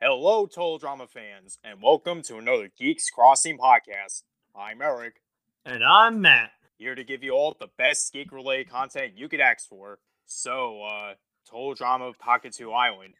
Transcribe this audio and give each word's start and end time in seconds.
Hello, 0.00 0.46
Total 0.46 0.78
Drama 0.78 1.06
fans, 1.06 1.58
and 1.64 1.80
welcome 1.82 2.20
to 2.22 2.36
another 2.36 2.70
Geeks 2.78 3.08
Crossing 3.10 3.56
podcast. 3.58 4.22
I'm 4.54 4.82
Eric, 4.82 5.14
And 5.64 5.82
I'm 5.82 6.20
Matt. 6.20 6.50
here 6.76 6.94
to 6.94 7.02
give 7.04 7.22
you 7.22 7.32
all 7.32 7.56
the 7.58 7.68
best 7.78 8.12
geek 8.12 8.30
related 8.30 8.68
content 8.70 9.14
you 9.16 9.28
could 9.28 9.40
ask 9.40 9.66
for. 9.68 9.98
So, 10.26 10.82
uh, 10.82 11.14
Total 11.48 11.74
Drama 11.74 12.12
Pahkitew 12.14 12.72
Island. 12.74 13.14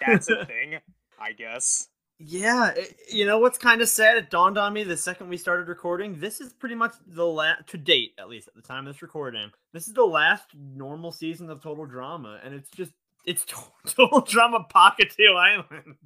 That's 0.00 0.28
a 0.30 0.44
thing, 0.46 0.78
I 1.20 1.32
guess. 1.32 1.88
Yeah, 2.24 2.70
it- 2.70 2.96
you 3.10 3.26
know 3.26 3.38
what's 3.38 3.58
kind 3.58 3.80
of 3.82 3.88
sad? 3.88 4.16
It 4.16 4.30
dawned 4.30 4.56
on 4.58 4.72
me 4.72 4.84
the 4.84 4.96
second 4.96 5.28
we 5.28 5.36
started 5.36 5.68
recording. 5.68 6.20
This 6.20 6.40
is 6.40 6.52
pretty 6.52 6.74
much 6.74 6.94
the 7.06 7.26
last, 7.26 7.66
to 7.68 7.78
date, 7.78 8.14
at 8.18 8.28
least 8.28 8.48
at 8.48 8.54
the 8.54 8.62
time 8.62 8.86
of 8.86 8.94
this 8.94 9.02
recording, 9.02 9.50
this 9.72 9.88
is 9.88 9.94
the 9.94 10.04
last 10.04 10.44
normal 10.54 11.10
season 11.12 11.50
of 11.50 11.62
Total 11.62 11.84
Drama, 11.86 12.40
and 12.44 12.54
it's 12.54 12.70
just 12.70 12.92
it's 13.24 13.44
to- 13.46 13.56
Total 13.86 14.20
Drama 14.20 14.66
Pahkitew 14.72 15.36
Island. 15.36 15.96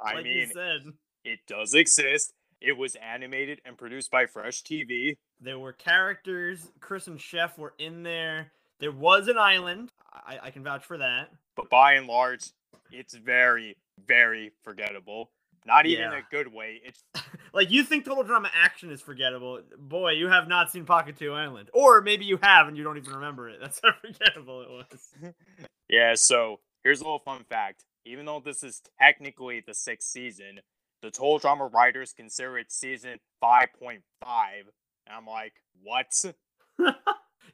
I 0.00 0.14
like 0.14 0.24
mean- 0.24 0.36
you 0.38 0.46
said, 0.46 0.80
It 1.24 1.40
does 1.46 1.74
exist. 1.74 2.32
It 2.60 2.76
was 2.78 2.96
animated 2.96 3.60
and 3.66 3.76
produced 3.76 4.10
by 4.10 4.24
Fresh 4.26 4.62
TV. 4.62 5.16
there 5.40 5.58
were 5.58 5.72
characters. 5.72 6.70
Chris 6.80 7.06
and 7.08 7.20
Chef 7.20 7.58
were 7.58 7.74
in 7.78 8.02
there. 8.02 8.52
There 8.80 8.92
was 8.92 9.28
an 9.28 9.36
island. 9.36 9.92
I, 10.12 10.38
I 10.44 10.50
can 10.50 10.64
vouch 10.64 10.84
for 10.84 10.98
that. 10.98 11.30
but 11.56 11.68
by 11.68 11.92
and 11.94 12.06
large, 12.06 12.50
it's 12.90 13.14
very, 13.14 13.76
very 14.06 14.52
forgettable. 14.62 15.30
Not 15.66 15.86
even 15.86 16.10
Yeah. 16.10 16.18
a 16.18 16.22
good 16.30 16.52
way. 16.52 16.80
It's 16.84 17.02
Like 17.54 17.70
you 17.70 17.84
think 17.84 18.04
Total 18.04 18.24
Drama 18.24 18.50
Action 18.54 18.90
is 18.90 19.00
forgettable, 19.00 19.60
boy, 19.78 20.10
you 20.12 20.28
have 20.28 20.48
not 20.48 20.70
seen 20.72 20.84
Pahkitew 20.84 21.32
Island, 21.32 21.70
or 21.72 22.00
maybe 22.00 22.24
you 22.24 22.38
have 22.42 22.66
and 22.68 22.76
you 22.76 22.82
don't 22.82 22.96
even 22.98 23.12
remember 23.14 23.48
it. 23.48 23.58
That's 23.60 23.80
how 23.82 23.90
forgettable 24.00 24.62
it 24.62 24.70
was. 24.70 25.34
yeah. 25.88 26.14
So 26.14 26.60
here's 26.82 27.00
a 27.00 27.04
little 27.04 27.20
fun 27.20 27.44
fact. 27.48 27.84
Even 28.04 28.26
though 28.26 28.40
this 28.44 28.62
is 28.62 28.82
technically 29.00 29.62
the 29.66 29.72
sixth 29.72 30.08
season, 30.10 30.60
the 31.00 31.10
Total 31.10 31.38
Drama 31.38 31.66
writers 31.68 32.12
consider 32.12 32.58
it 32.58 32.70
season 32.72 33.18
five 33.40 33.68
point 33.78 34.02
five. 34.22 34.64
And 35.06 35.16
I'm 35.16 35.26
like, 35.26 35.52
what? 35.82 36.12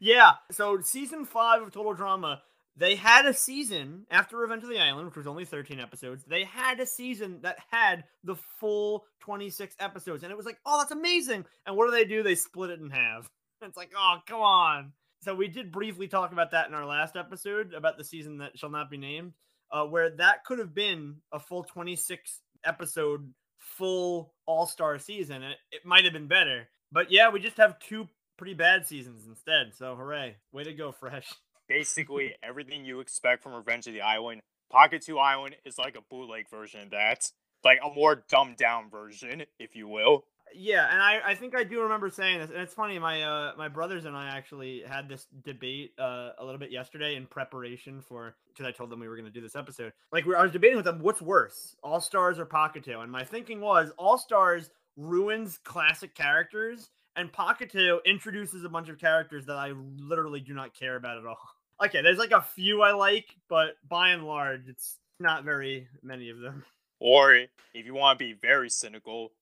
yeah. 0.01 0.33
So 0.51 0.81
season 0.81 1.25
five 1.25 1.63
of 1.63 1.73
Total 1.73 1.93
Drama, 1.95 2.43
they 2.81 2.95
had 2.95 3.27
a 3.27 3.35
season 3.35 4.07
after 4.11 4.39
Revenge 4.39 4.63
of 4.63 4.71
the 4.71 4.81
Island, 4.81 5.07
which 5.07 5.17
was 5.17 5.27
only 5.27 5.45
13 5.45 5.79
episodes. 5.79 6.25
They 6.25 6.45
had 6.45 6.81
a 6.81 6.87
season 6.87 7.41
that 7.43 7.59
had 7.71 8.05
the 8.25 8.37
full 8.59 9.05
26 9.21 9.77
episodes, 9.79 10.23
and 10.23 10.33
it 10.33 10.37
was 10.37 10.47
like, 10.47 10.59
oh, 10.65 10.79
that's 10.79 10.91
amazing. 10.91 11.45
And 11.67 11.77
what 11.77 11.85
do 11.85 11.93
they 11.93 12.07
do? 12.07 12.23
They 12.23 12.35
split 12.35 12.71
it 12.71 12.81
in 12.81 12.91
half. 12.91 13.31
It's 13.63 13.77
like, 13.77 13.93
oh, 13.95 14.17
come 14.27 14.41
on. 14.41 14.93
So 15.21 15.35
we 15.35 15.47
did 15.47 15.71
briefly 15.71 16.09
talk 16.09 16.33
about 16.33 16.53
that 16.53 16.69
in 16.69 16.75
our 16.75 16.87
last 16.87 17.15
episode 17.15 17.75
about 17.75 17.99
the 17.99 18.05
season 18.05 18.39
that 18.39 18.59
shall 18.59 18.71
not 18.71 18.91
be 18.91 18.97
named, 18.97 19.35
uh, 19.71 19.85
where 19.85 20.09
that 20.17 20.47
could 20.47 20.59
have 20.59 20.75
been 20.75 21.17
a 21.31 21.39
full 21.39 21.65
26 21.65 22.41
episode, 22.65 23.31
full 23.59 24.33
all 24.47 24.65
star 24.65 24.99
season. 24.99 25.43
It, 25.43 25.59
it 25.73 25.85
might 25.85 26.05
have 26.05 26.15
been 26.15 26.27
better, 26.27 26.71
but 26.91 27.13
yeah, 27.13 27.29
we 27.29 27.39
just 27.39 27.59
have 27.59 27.79
two 27.81 28.09
pretty 28.39 28.55
bad 28.55 28.87
seasons 28.87 29.27
instead. 29.29 29.75
So 29.77 29.95
hooray! 29.95 30.37
Way 30.53 30.65
to 30.65 30.73
go, 30.73 30.91
Fresh. 30.91 31.31
Basically, 31.71 32.35
everything 32.43 32.85
you 32.85 32.99
expect 32.99 33.45
from 33.45 33.55
Revenge 33.55 33.87
of 33.87 33.95
the 33.95 34.03
Island, 34.03 34.43
Pahkitew 34.73 35.21
Island 35.21 35.55
is 35.65 35.79
like 35.79 35.97
a 35.97 36.01
bootleg 36.01 36.49
version 36.51 36.81
of 36.81 36.91
that. 36.91 37.31
Like 37.65 37.79
a 37.85 37.95
more 37.95 38.25
dumbed 38.29 38.57
down 38.57 38.91
version, 38.91 39.45
if 39.61 39.77
you 39.77 39.87
will. 39.87 40.25
Yeah, 40.53 40.89
and 40.91 41.01
I, 41.01 41.21
I 41.25 41.35
think 41.37 41.55
I 41.55 41.63
do 41.63 41.83
remember 41.83 42.11
saying 42.11 42.41
this, 42.41 42.51
and 42.51 42.59
it's 42.59 42.75
funny. 42.75 42.99
My 42.99 43.23
uh 43.23 43.53
my 43.57 43.69
brothers 43.69 44.05
and 44.05 44.17
I 44.17 44.37
actually 44.37 44.83
had 44.85 45.09
this 45.09 45.29
debate 45.45 45.93
uh 45.97 46.31
a 46.39 46.45
little 46.45 46.59
bit 46.59 46.73
yesterday 46.73 47.15
in 47.15 47.27
preparation 47.27 48.01
for 48.01 48.35
because 48.49 48.67
I 48.67 48.73
told 48.73 48.91
them 48.91 48.99
we 48.99 49.07
were 49.07 49.15
going 49.15 49.27
to 49.27 49.33
do 49.33 49.41
this 49.41 49.55
episode. 49.55 49.93
Like 50.11 50.27
we, 50.27 50.35
I 50.35 50.43
was 50.43 50.51
debating 50.51 50.77
with 50.77 50.87
them, 50.87 51.01
what's 51.01 51.23
worse, 51.23 51.77
All 51.85 52.01
Stars 52.01 52.41
or 52.41 52.47
Pahkitew? 52.47 53.01
And 53.01 53.13
my 53.13 53.23
thinking 53.23 53.61
was 53.61 53.93
All 53.97 54.19
Stars 54.19 54.71
ruins 54.97 55.59
classic 55.63 56.17
characters, 56.17 56.91
and 57.15 57.33
Pahkitew 57.33 58.05
introduces 58.05 58.65
a 58.65 58.69
bunch 58.69 58.89
of 58.89 58.99
characters 58.99 59.47
that 59.47 59.57
I 59.57 59.73
literally 59.99 60.41
do 60.41 60.53
not 60.53 60.75
care 60.75 60.97
about 60.97 61.19
at 61.19 61.27
all. 61.27 61.39
Okay, 61.83 62.03
there's 62.03 62.19
like 62.19 62.33
a 62.33 62.43
few 62.43 62.83
I 62.83 62.93
like, 62.93 63.35
but 63.49 63.77
by 63.89 64.11
and 64.11 64.27
large, 64.27 64.69
it's 64.69 64.99
not 65.19 65.45
very 65.45 65.89
many 66.03 66.31
of 66.31 66.39
them. 66.41 66.65
Or 66.99 67.33
if 67.35 67.49
you 67.87 67.95
want 67.95 68.19
to 68.19 68.25
be 68.25 68.35
very 68.35 68.69
cynical, 68.69 69.33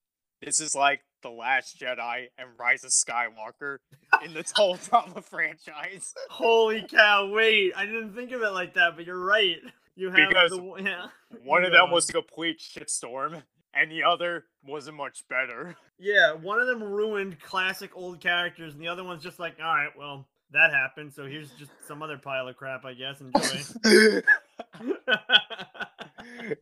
this 0.41 0.61
is 0.61 0.75
like 0.75 1.01
The 1.23 1.31
Last 1.31 1.81
Jedi 1.81 2.27
and 2.39 2.49
Rise 2.57 2.85
of 2.85 2.91
Skywalker 2.91 3.79
in 4.25 4.35
the 4.35 4.45
Total 4.45 4.77
Drama 4.89 5.21
franchise. 5.23 6.15
Holy 6.31 6.83
cow! 6.83 7.29
Wait, 7.33 7.73
I 7.77 7.85
didn't 7.87 8.15
think 8.15 8.31
of 8.31 8.43
it 8.43 8.51
like 8.51 8.75
that, 8.75 8.95
but 8.95 9.05
you're 9.05 9.19
right. 9.19 9.57
You 9.97 10.11
have 10.11 10.29
Because 10.29 10.51
the 10.53 10.75
yeah. 10.85 11.07
One 11.43 11.65
of 11.65 11.73
them 11.73 11.91
was 11.91 12.09
a 12.09 12.13
complete 12.13 12.61
shitstorm, 12.61 13.43
and 13.75 13.91
the 13.91 14.05
other 14.05 14.45
wasn't 14.65 14.97
much 14.97 15.25
better. 15.29 15.75
yeah. 15.99 16.35
One 16.35 16.61
of 16.61 16.69
them 16.69 16.81
ruined 16.85 17.41
classic 17.41 17.91
old 17.97 18.21
characters, 18.21 18.75
and 18.75 18.81
the 18.83 18.87
other 18.87 19.03
one's 19.03 19.25
just 19.25 19.41
like, 19.41 19.57
all 19.59 19.75
right, 19.75 19.91
well, 19.99 20.29
that 20.53 20.73
happened, 20.73 21.13
so 21.13 21.27
here's 21.27 21.51
just 21.53 21.71
some 21.87 22.03
other 22.03 22.19
pile 22.19 22.49
of 22.49 22.57
crap, 22.57 22.85
I 22.85 22.95
guess. 22.95 23.21
Enjoy. 23.21 23.63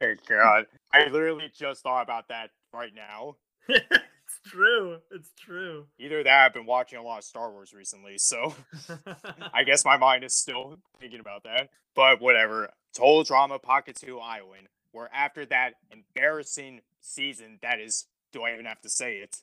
oh 0.02 0.14
god. 0.28 0.66
I 0.92 1.08
literally 1.08 1.50
just 1.56 1.82
thought 1.82 2.02
about 2.02 2.28
that 2.28 2.50
right 2.72 2.92
now. 2.94 3.36
it's 3.68 4.40
true. 4.44 4.98
It's 5.10 5.30
true. 5.38 5.86
Either 5.98 6.24
that, 6.24 6.46
I've 6.46 6.54
been 6.54 6.66
watching 6.66 6.98
a 6.98 7.02
lot 7.02 7.18
of 7.18 7.24
Star 7.24 7.50
Wars 7.50 7.72
recently, 7.72 8.18
so 8.18 8.54
I 9.54 9.64
guess 9.64 9.84
my 9.84 9.96
mind 9.96 10.24
is 10.24 10.34
still 10.34 10.78
thinking 11.00 11.20
about 11.20 11.44
that. 11.44 11.70
But 11.94 12.20
whatever. 12.20 12.70
Total 12.94 13.24
Drama 13.24 13.58
Pahkitew 13.58 14.20
Island, 14.22 14.68
where 14.92 15.10
after 15.14 15.44
that 15.46 15.74
embarrassing 15.90 16.80
season, 17.00 17.58
that 17.62 17.78
is, 17.78 18.06
do 18.32 18.42
I 18.42 18.52
even 18.52 18.64
have 18.64 18.80
to 18.82 18.90
say 18.90 19.16
it? 19.16 19.36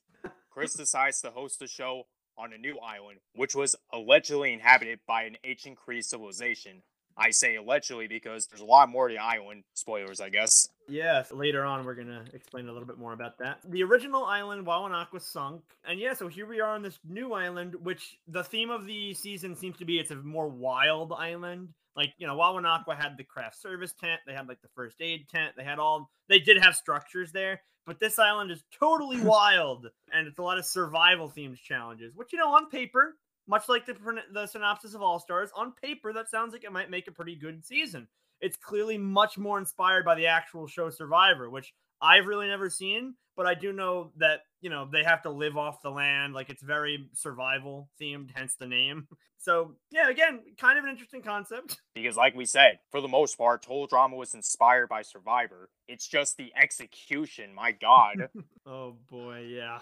Chris 0.50 0.74
decides 0.76 1.22
to 1.22 1.32
host 1.32 1.62
a 1.62 1.68
show 1.68 2.08
on 2.38 2.54
a 2.54 2.58
new 2.58 2.78
island, 2.80 3.20
which 3.36 3.56
was 3.56 3.76
allegedly 3.92 4.54
inhabited 4.54 5.00
by 5.08 5.24
an 5.24 5.38
ancient 5.44 5.78
Cree 5.78 6.02
civilization. 6.02 6.82
I 7.16 7.30
say 7.30 7.56
allegedly 7.56 8.08
because 8.08 8.48
there's 8.48 8.62
a 8.62 8.66
lot 8.66 8.90
more 8.90 9.08
to 9.08 9.14
the 9.14 9.22
island. 9.22 9.64
Spoilers, 9.74 10.20
I 10.20 10.30
guess. 10.30 10.70
Yes, 10.88 11.32
later 11.32 11.64
on 11.64 11.86
we're 11.86 11.96
gonna 11.96 12.26
explain 12.34 12.68
a 12.68 12.72
little 12.72 12.88
bit 12.88 12.98
more 12.98 13.14
about 13.14 13.38
that. 13.40 13.60
The 13.64 13.84
original 13.84 14.26
island, 14.26 14.66
Wawanak, 14.66 15.12
was 15.14 15.26
sunk, 15.26 15.62
and 15.86 16.00
yeah, 16.00 16.14
so 16.14 16.28
here 16.28 16.46
we 16.46 16.60
are 16.60 16.72
on 16.72 16.82
this 16.82 17.00
new 17.08 17.34
island, 17.34 17.76
which 17.84 18.18
the 18.28 18.44
theme 18.44 18.70
of 18.70 18.86
the 18.86 19.14
season 19.14 19.56
seems 19.56 19.78
to 19.78 19.86
be 19.86 20.00
it's 20.00 20.12
a 20.12 20.16
more 20.16 20.48
wild 20.48 21.14
island. 21.14 21.70
Like 21.96 22.14
you 22.18 22.28
know, 22.28 22.36
Wawanakwa 22.36 22.96
had 22.96 23.18
the 23.18 23.24
craft 23.24 23.62
service 23.62 23.94
tent, 24.00 24.22
they 24.26 24.34
had 24.34 24.48
like 24.48 24.62
the 24.62 24.70
first 24.76 25.02
aid 25.02 25.28
tent, 25.30 25.54
they 25.58 25.64
had 25.64 25.80
all 25.80 26.10
they 26.30 26.40
did 26.40 26.58
have 26.58 26.76
structures 26.76 27.32
there, 27.32 27.62
but 27.86 28.00
this 28.00 28.20
island 28.20 28.52
is 28.52 28.64
totally 28.78 29.22
wild, 29.22 29.88
and 30.12 30.28
it's 30.28 30.40
a 30.40 30.44
lot 30.44 30.58
of 30.58 30.66
survival 30.66 31.32
themed 31.36 31.58
challenges, 31.58 32.16
which 32.16 32.34
you 32.34 32.40
know 32.40 32.54
on 32.54 32.70
paper. 32.70 33.16
Much 33.46 33.68
like 33.68 33.86
the, 33.86 33.94
the 34.32 34.48
synopsis 34.48 34.94
of 34.94 35.02
All 35.02 35.20
Stars, 35.20 35.50
on 35.54 35.74
paper, 35.74 36.14
that 36.14 36.30
sounds 36.30 36.54
like 36.54 36.64
it 36.64 36.72
might 36.72 36.90
make 36.90 37.10
a 37.10 37.12
pretty 37.12 37.36
good 37.36 37.66
season 37.66 38.08
it's 38.44 38.58
clearly 38.58 38.98
much 38.98 39.38
more 39.38 39.58
inspired 39.58 40.04
by 40.04 40.16
the 40.16 40.28
actual 40.28 40.68
show 40.68 40.90
Survivor, 40.90 41.50
which 41.50 41.74
I've 42.02 42.26
really 42.26 42.48
never 42.48 42.70
seen, 42.70 43.16
but 43.36 43.46
I 43.46 43.54
do 43.54 43.72
know 43.74 44.12
that, 44.18 44.42
you 44.62 44.70
know, 44.70 44.88
they 44.92 45.04
have 45.04 45.24
to 45.24 45.30
live 45.30 45.58
off 45.58 45.82
the 45.82 45.90
land. 45.90 46.34
Like 46.34 46.50
it's 46.50 46.64
very 46.64 47.10
survival 47.14 47.90
themed, 48.02 48.30
hence 48.36 48.56
the 48.56 48.68
name. 48.68 49.08
So, 49.44 49.76
yeah, 49.92 50.08
again, 50.08 50.40
kind 50.58 50.80
of 50.80 50.86
an 50.86 50.90
interesting 50.90 51.22
concept. 51.22 51.82
Because, 51.94 52.16
like 52.16 52.34
we 52.34 52.46
said, 52.46 52.80
for 52.92 53.02
the 53.02 53.10
most 53.10 53.38
part, 53.38 53.62
Total 53.62 53.88
Drama 53.88 54.16
was 54.16 54.34
inspired 54.34 54.88
by 54.88 55.02
Survivor. 55.02 55.70
It's 55.90 56.08
just 56.08 56.38
the 56.38 56.54
execution, 56.56 57.54
my 57.54 57.74
god. 57.74 58.30
Oh 58.66 58.96
boy, 59.12 59.40
yeah. 59.50 59.80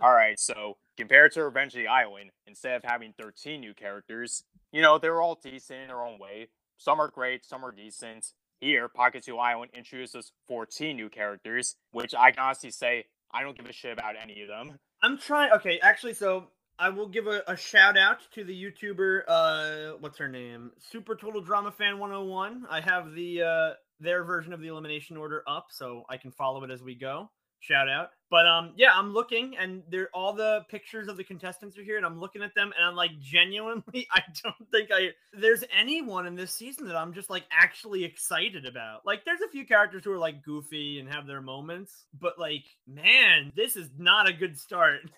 All 0.00 0.12
right, 0.12 0.36
so 0.40 0.76
compared 0.96 1.30
to 1.32 1.44
Revenge 1.44 1.74
of 1.74 1.78
the 1.78 1.86
Island, 1.86 2.30
instead 2.48 2.74
of 2.74 2.82
having 2.82 3.14
13 3.16 3.60
new 3.60 3.74
characters, 3.74 4.42
you 4.72 4.82
know, 4.82 4.98
they're 4.98 5.22
all 5.22 5.38
decent 5.40 5.82
in 5.82 5.86
their 5.86 6.02
own 6.02 6.18
way. 6.18 6.48
Some 6.76 7.00
are 7.00 7.08
great, 7.08 7.44
some 7.44 7.64
are 7.64 7.70
decent. 7.70 8.32
Here, 8.60 8.88
Pahkitew 8.88 9.38
Island 9.40 9.70
introduces 9.74 10.32
14 10.48 10.96
new 10.96 11.08
characters, 11.08 11.76
which 11.92 12.14
I 12.14 12.32
can 12.32 12.42
honestly 12.42 12.70
say 12.70 13.04
I 13.32 13.42
don't 13.42 13.56
give 13.56 13.66
a 13.66 13.72
shit 13.72 13.92
about 13.92 14.14
any 14.20 14.42
of 14.42 14.48
them. 14.48 14.78
I'm 15.02 15.18
trying. 15.18 15.52
Okay, 15.52 15.78
actually, 15.80 16.14
so 16.14 16.48
I 16.78 16.88
will 16.88 17.08
give 17.08 17.26
a, 17.26 17.42
a 17.46 17.56
shout 17.56 17.96
out 17.96 18.18
to 18.34 18.42
the 18.42 18.52
YouTuber. 18.52 19.22
Uh, 19.28 19.96
what's 20.00 20.18
her 20.18 20.28
name? 20.28 20.72
Super 20.78 21.14
Total 21.14 21.40
Drama 21.40 21.70
Fan 21.70 21.98
101. 21.98 22.66
I 22.68 22.80
have 22.80 23.12
the 23.14 23.42
uh 23.42 23.70
their 24.00 24.24
version 24.24 24.52
of 24.52 24.60
the 24.60 24.68
elimination 24.68 25.16
order 25.16 25.42
up, 25.46 25.66
so 25.70 26.04
I 26.08 26.16
can 26.16 26.30
follow 26.30 26.62
it 26.64 26.70
as 26.70 26.82
we 26.82 26.94
go. 26.94 27.30
Shout 27.60 27.88
out. 27.88 28.10
But 28.30 28.46
um, 28.46 28.74
yeah, 28.76 28.90
I'm 28.94 29.12
looking, 29.12 29.56
and 29.56 29.82
there 29.88 30.08
all 30.12 30.32
the 30.32 30.64
pictures 30.68 31.08
of 31.08 31.16
the 31.16 31.24
contestants 31.24 31.78
are 31.78 31.82
here, 31.82 31.96
and 31.96 32.04
I'm 32.04 32.20
looking 32.20 32.42
at 32.42 32.54
them, 32.54 32.72
and 32.76 32.84
I'm 32.86 32.94
like, 32.94 33.18
genuinely, 33.20 34.06
I 34.12 34.22
don't 34.44 34.70
think 34.70 34.90
I 34.92 35.10
there's 35.32 35.64
anyone 35.76 36.26
in 36.26 36.34
this 36.34 36.52
season 36.52 36.86
that 36.88 36.96
I'm 36.96 37.14
just 37.14 37.30
like 37.30 37.44
actually 37.50 38.04
excited 38.04 38.66
about. 38.66 39.06
Like, 39.06 39.24
there's 39.24 39.40
a 39.40 39.48
few 39.48 39.66
characters 39.66 40.04
who 40.04 40.12
are 40.12 40.18
like 40.18 40.44
goofy 40.44 41.00
and 41.00 41.12
have 41.12 41.26
their 41.26 41.40
moments, 41.40 42.04
but 42.18 42.38
like, 42.38 42.64
man, 42.86 43.52
this 43.56 43.76
is 43.76 43.88
not 43.96 44.28
a 44.28 44.32
good 44.32 44.58
start. 44.58 45.00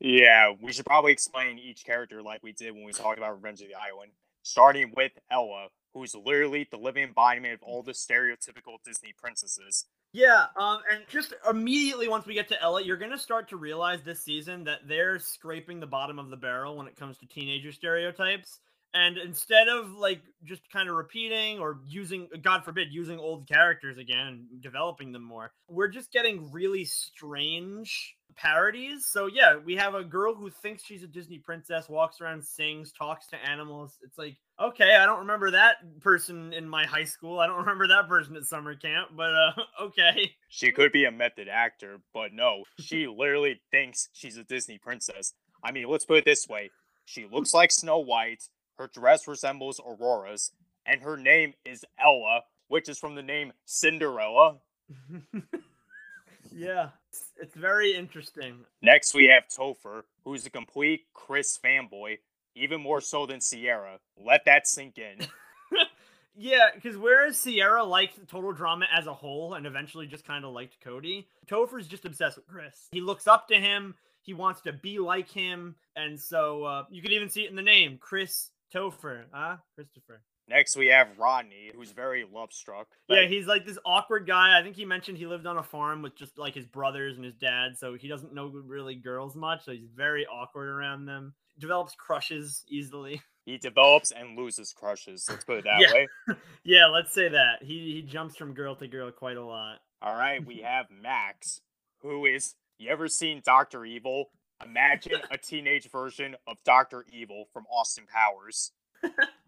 Yeah, 0.00 0.52
we 0.60 0.70
should 0.70 0.84
probably 0.84 1.12
explain 1.12 1.58
each 1.58 1.86
character 1.86 2.20
like 2.20 2.42
we 2.42 2.52
did 2.52 2.74
when 2.74 2.84
we 2.84 2.92
talked 2.92 3.16
about 3.16 3.32
Revenge 3.32 3.62
of 3.62 3.68
the 3.68 3.74
Island, 3.74 4.12
starting 4.42 4.92
with 4.94 5.12
Ella, 5.30 5.68
who's 5.94 6.14
literally 6.14 6.66
the 6.70 6.76
living 6.76 7.04
embodiment 7.04 7.54
of 7.54 7.62
all 7.62 7.82
the 7.82 7.92
stereotypical 7.92 8.76
Disney 8.84 9.12
princesses. 9.16 9.86
Yeah, 10.12 10.46
um, 10.56 10.80
and 10.90 11.04
just 11.08 11.32
immediately 11.48 12.06
once 12.06 12.26
we 12.26 12.34
get 12.34 12.48
to 12.48 12.62
Ella, 12.62 12.82
you're 12.82 12.98
gonna 12.98 13.18
start 13.18 13.48
to 13.48 13.56
realize 13.56 14.02
this 14.02 14.22
season 14.22 14.64
that 14.64 14.86
they're 14.86 15.18
scraping 15.18 15.80
the 15.80 15.86
bottom 15.86 16.18
of 16.18 16.28
the 16.28 16.36
barrel 16.36 16.76
when 16.76 16.86
it 16.86 16.96
comes 16.96 17.16
to 17.18 17.26
teenager 17.26 17.72
stereotypes. 17.72 18.60
And 18.94 19.16
instead 19.16 19.68
of 19.68 19.92
like 19.92 20.20
just 20.44 20.62
kind 20.70 20.88
of 20.88 20.96
repeating 20.96 21.58
or 21.58 21.78
using, 21.86 22.28
God 22.42 22.64
forbid, 22.64 22.88
using 22.92 23.18
old 23.18 23.48
characters 23.48 23.96
again 23.96 24.46
and 24.50 24.62
developing 24.62 25.12
them 25.12 25.24
more, 25.24 25.52
we're 25.68 25.88
just 25.88 26.12
getting 26.12 26.52
really 26.52 26.84
strange 26.84 28.16
parodies. 28.36 29.06
So 29.06 29.26
yeah, 29.26 29.56
we 29.56 29.76
have 29.76 29.94
a 29.94 30.04
girl 30.04 30.34
who 30.34 30.50
thinks 30.50 30.84
she's 30.84 31.02
a 31.02 31.06
Disney 31.06 31.38
princess, 31.38 31.88
walks 31.88 32.20
around, 32.20 32.44
sings, 32.44 32.92
talks 32.92 33.26
to 33.28 33.36
animals. 33.36 33.98
It's 34.02 34.18
like, 34.18 34.36
okay, 34.60 34.96
I 34.96 35.06
don't 35.06 35.20
remember 35.20 35.50
that 35.52 35.76
person 36.00 36.52
in 36.52 36.68
my 36.68 36.84
high 36.84 37.04
school. 37.04 37.38
I 37.38 37.46
don't 37.46 37.58
remember 37.60 37.88
that 37.88 38.08
person 38.08 38.36
at 38.36 38.44
summer 38.44 38.74
camp, 38.74 39.10
but 39.16 39.34
uh 39.34 39.52
okay. 39.82 40.32
She 40.48 40.70
could 40.70 40.92
be 40.92 41.04
a 41.04 41.10
method 41.10 41.48
actor, 41.48 42.00
but 42.12 42.32
no, 42.32 42.64
she 42.78 43.06
literally 43.06 43.60
thinks 43.70 44.08
she's 44.12 44.36
a 44.36 44.44
Disney 44.44 44.78
princess. 44.78 45.32
I 45.64 45.72
mean, 45.72 45.88
let's 45.88 46.04
put 46.04 46.18
it 46.18 46.24
this 46.24 46.48
way. 46.48 46.70
She 47.04 47.26
looks 47.30 47.54
like 47.54 47.70
Snow 47.70 47.98
White, 47.98 48.42
her 48.82 48.90
dress 48.92 49.28
resembles 49.28 49.80
Aurora's, 49.80 50.50
and 50.84 51.02
her 51.02 51.16
name 51.16 51.54
is 51.64 51.84
Ella, 52.02 52.42
which 52.66 52.88
is 52.88 52.98
from 52.98 53.14
the 53.14 53.22
name 53.22 53.52
Cinderella. 53.64 54.56
yeah, 56.52 56.88
it's, 57.08 57.22
it's 57.40 57.54
very 57.54 57.94
interesting. 57.94 58.64
Next, 58.82 59.14
we 59.14 59.26
have 59.26 59.44
Topher, 59.46 60.02
who's 60.24 60.46
a 60.46 60.50
complete 60.50 61.02
Chris 61.14 61.56
fanboy, 61.64 62.18
even 62.56 62.80
more 62.80 63.00
so 63.00 63.24
than 63.24 63.40
Sierra. 63.40 64.00
Let 64.16 64.46
that 64.46 64.66
sink 64.66 64.98
in. 64.98 65.28
yeah, 66.36 66.70
because 66.74 66.96
whereas 66.96 67.38
Sierra 67.38 67.84
liked 67.84 68.28
Total 68.28 68.52
Drama 68.52 68.86
as 68.92 69.06
a 69.06 69.14
whole 69.14 69.54
and 69.54 69.64
eventually 69.64 70.08
just 70.08 70.26
kind 70.26 70.44
of 70.44 70.52
liked 70.52 70.80
Cody, 70.80 71.28
Topher's 71.46 71.86
just 71.86 72.04
obsessed 72.04 72.36
with 72.36 72.48
Chris. 72.48 72.88
He 72.90 73.00
looks 73.00 73.28
up 73.28 73.46
to 73.48 73.54
him. 73.54 73.94
He 74.22 74.34
wants 74.34 74.60
to 74.62 74.72
be 74.72 75.00
like 75.00 75.28
him, 75.28 75.74
and 75.96 76.18
so 76.18 76.62
uh, 76.62 76.84
you 76.90 77.02
can 77.02 77.10
even 77.10 77.28
see 77.28 77.42
it 77.42 77.50
in 77.50 77.56
the 77.56 77.62
name, 77.62 77.98
Chris 78.00 78.51
Topher, 78.74 79.24
huh? 79.32 79.56
Christopher. 79.74 80.22
Next, 80.48 80.76
we 80.76 80.88
have 80.88 81.18
Rodney, 81.18 81.70
who's 81.74 81.92
very 81.92 82.26
love 82.30 82.52
struck. 82.52 82.88
Yeah, 83.08 83.26
he's 83.26 83.46
like 83.46 83.64
this 83.64 83.78
awkward 83.86 84.26
guy. 84.26 84.58
I 84.58 84.62
think 84.62 84.76
he 84.76 84.84
mentioned 84.84 85.16
he 85.16 85.26
lived 85.26 85.46
on 85.46 85.56
a 85.56 85.62
farm 85.62 86.02
with 86.02 86.16
just 86.16 86.36
like 86.36 86.54
his 86.54 86.66
brothers 86.66 87.16
and 87.16 87.24
his 87.24 87.34
dad, 87.36 87.78
so 87.78 87.94
he 87.94 88.08
doesn't 88.08 88.34
know 88.34 88.48
really 88.48 88.96
girls 88.96 89.36
much. 89.36 89.64
So 89.64 89.72
he's 89.72 89.88
very 89.94 90.26
awkward 90.26 90.68
around 90.68 91.06
them. 91.06 91.34
Develops 91.58 91.94
crushes 91.94 92.64
easily. 92.68 93.22
He 93.44 93.58
develops 93.58 94.12
and 94.12 94.38
loses 94.38 94.72
crushes. 94.72 95.26
Let's 95.28 95.42
put 95.42 95.58
it 95.58 95.64
that 95.64 95.80
yeah. 95.80 95.92
way. 95.92 96.08
yeah, 96.64 96.86
let's 96.86 97.12
say 97.12 97.28
that. 97.28 97.60
He 97.60 97.92
he 97.92 98.02
jumps 98.02 98.36
from 98.36 98.54
girl 98.54 98.76
to 98.76 98.86
girl 98.86 99.10
quite 99.10 99.36
a 99.36 99.44
lot. 99.44 99.78
All 100.00 100.14
right, 100.14 100.46
we 100.46 100.58
have 100.64 100.86
Max, 100.90 101.60
who 102.02 102.24
is. 102.24 102.54
You 102.78 102.90
ever 102.90 103.08
seen 103.08 103.42
Doctor 103.44 103.84
Evil? 103.84 104.26
Imagine 104.64 105.20
a 105.30 105.38
teenage 105.38 105.90
version 105.90 106.36
of 106.46 106.56
Doctor 106.64 107.04
Evil 107.12 107.46
from 107.52 107.64
Austin 107.70 108.04
Powers. 108.12 108.72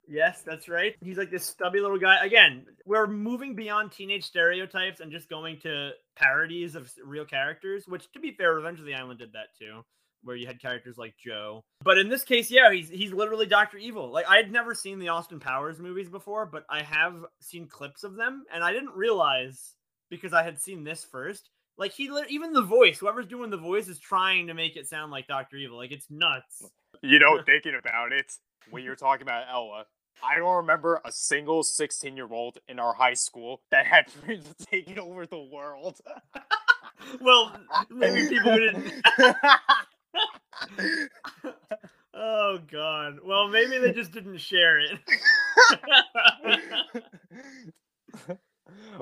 Yes, 0.06 0.42
that's 0.42 0.68
right. 0.68 0.94
He's 1.02 1.16
like 1.16 1.30
this 1.30 1.44
stubby 1.44 1.80
little 1.80 1.98
guy. 1.98 2.24
Again, 2.24 2.66
we're 2.84 3.06
moving 3.06 3.54
beyond 3.54 3.92
teenage 3.92 4.24
stereotypes 4.24 5.00
and 5.00 5.10
just 5.10 5.28
going 5.30 5.58
to 5.60 5.92
parodies 6.16 6.74
of 6.74 6.92
real 7.02 7.24
characters, 7.24 7.84
which 7.86 8.10
to 8.12 8.20
be 8.20 8.32
fair, 8.32 8.54
Revenge 8.54 8.80
of 8.80 8.86
the 8.86 8.94
Island 8.94 9.18
did 9.18 9.32
that 9.32 9.56
too, 9.58 9.82
where 10.22 10.36
you 10.36 10.46
had 10.46 10.60
characters 10.60 10.98
like 10.98 11.14
Joe. 11.16 11.64
But 11.82 11.98
in 11.98 12.08
this 12.08 12.24
case, 12.24 12.50
yeah, 12.50 12.70
he's 12.72 12.90
he's 12.90 13.12
literally 13.12 13.46
Dr. 13.46 13.78
Evil. 13.78 14.10
Like 14.10 14.26
I 14.28 14.36
had 14.36 14.52
never 14.52 14.74
seen 14.74 14.98
the 14.98 15.08
Austin 15.08 15.40
Powers 15.40 15.78
movies 15.78 16.08
before, 16.08 16.46
but 16.46 16.64
I 16.68 16.82
have 16.82 17.24
seen 17.40 17.66
clips 17.66 18.04
of 18.04 18.16
them 18.16 18.44
and 18.52 18.62
I 18.62 18.72
didn't 18.72 18.94
realize 18.94 19.74
because 20.10 20.32
I 20.32 20.42
had 20.42 20.60
seen 20.60 20.84
this 20.84 21.04
first. 21.04 21.50
Like 21.76 21.92
he 21.92 22.10
even 22.28 22.52
the 22.52 22.62
voice, 22.62 22.98
whoever's 22.98 23.26
doing 23.26 23.50
the 23.50 23.56
voice 23.56 23.88
is 23.88 23.98
trying 23.98 24.46
to 24.46 24.54
make 24.54 24.76
it 24.76 24.88
sound 24.88 25.10
like 25.10 25.26
Dr. 25.26 25.56
Evil. 25.56 25.76
Like 25.76 25.90
it's 25.90 26.06
nuts. 26.08 26.62
You 27.02 27.18
know, 27.18 27.42
thinking 27.46 27.74
about 27.78 28.12
it, 28.12 28.32
when 28.70 28.84
you're 28.84 28.94
talking 28.94 29.22
about 29.22 29.44
Ella, 29.50 29.86
I 30.22 30.38
don't 30.38 30.56
remember 30.56 31.00
a 31.04 31.10
single 31.10 31.64
16 31.64 32.16
year 32.16 32.32
old 32.32 32.58
in 32.68 32.78
our 32.78 32.94
high 32.94 33.14
school 33.14 33.62
that 33.70 33.86
had 33.86 34.06
dreams 34.24 34.48
of 34.48 34.56
taking 34.58 34.98
over 34.98 35.26
the 35.26 35.40
world. 35.40 35.98
well, 37.20 37.56
maybe 37.90 38.28
people 38.28 38.54
didn't. 38.56 38.92
oh 42.14 42.58
God. 42.70 43.18
Well, 43.24 43.48
maybe 43.48 43.78
they 43.78 43.92
just 43.92 44.12
didn't 44.12 44.38
share 44.38 44.78
it. 44.78 45.00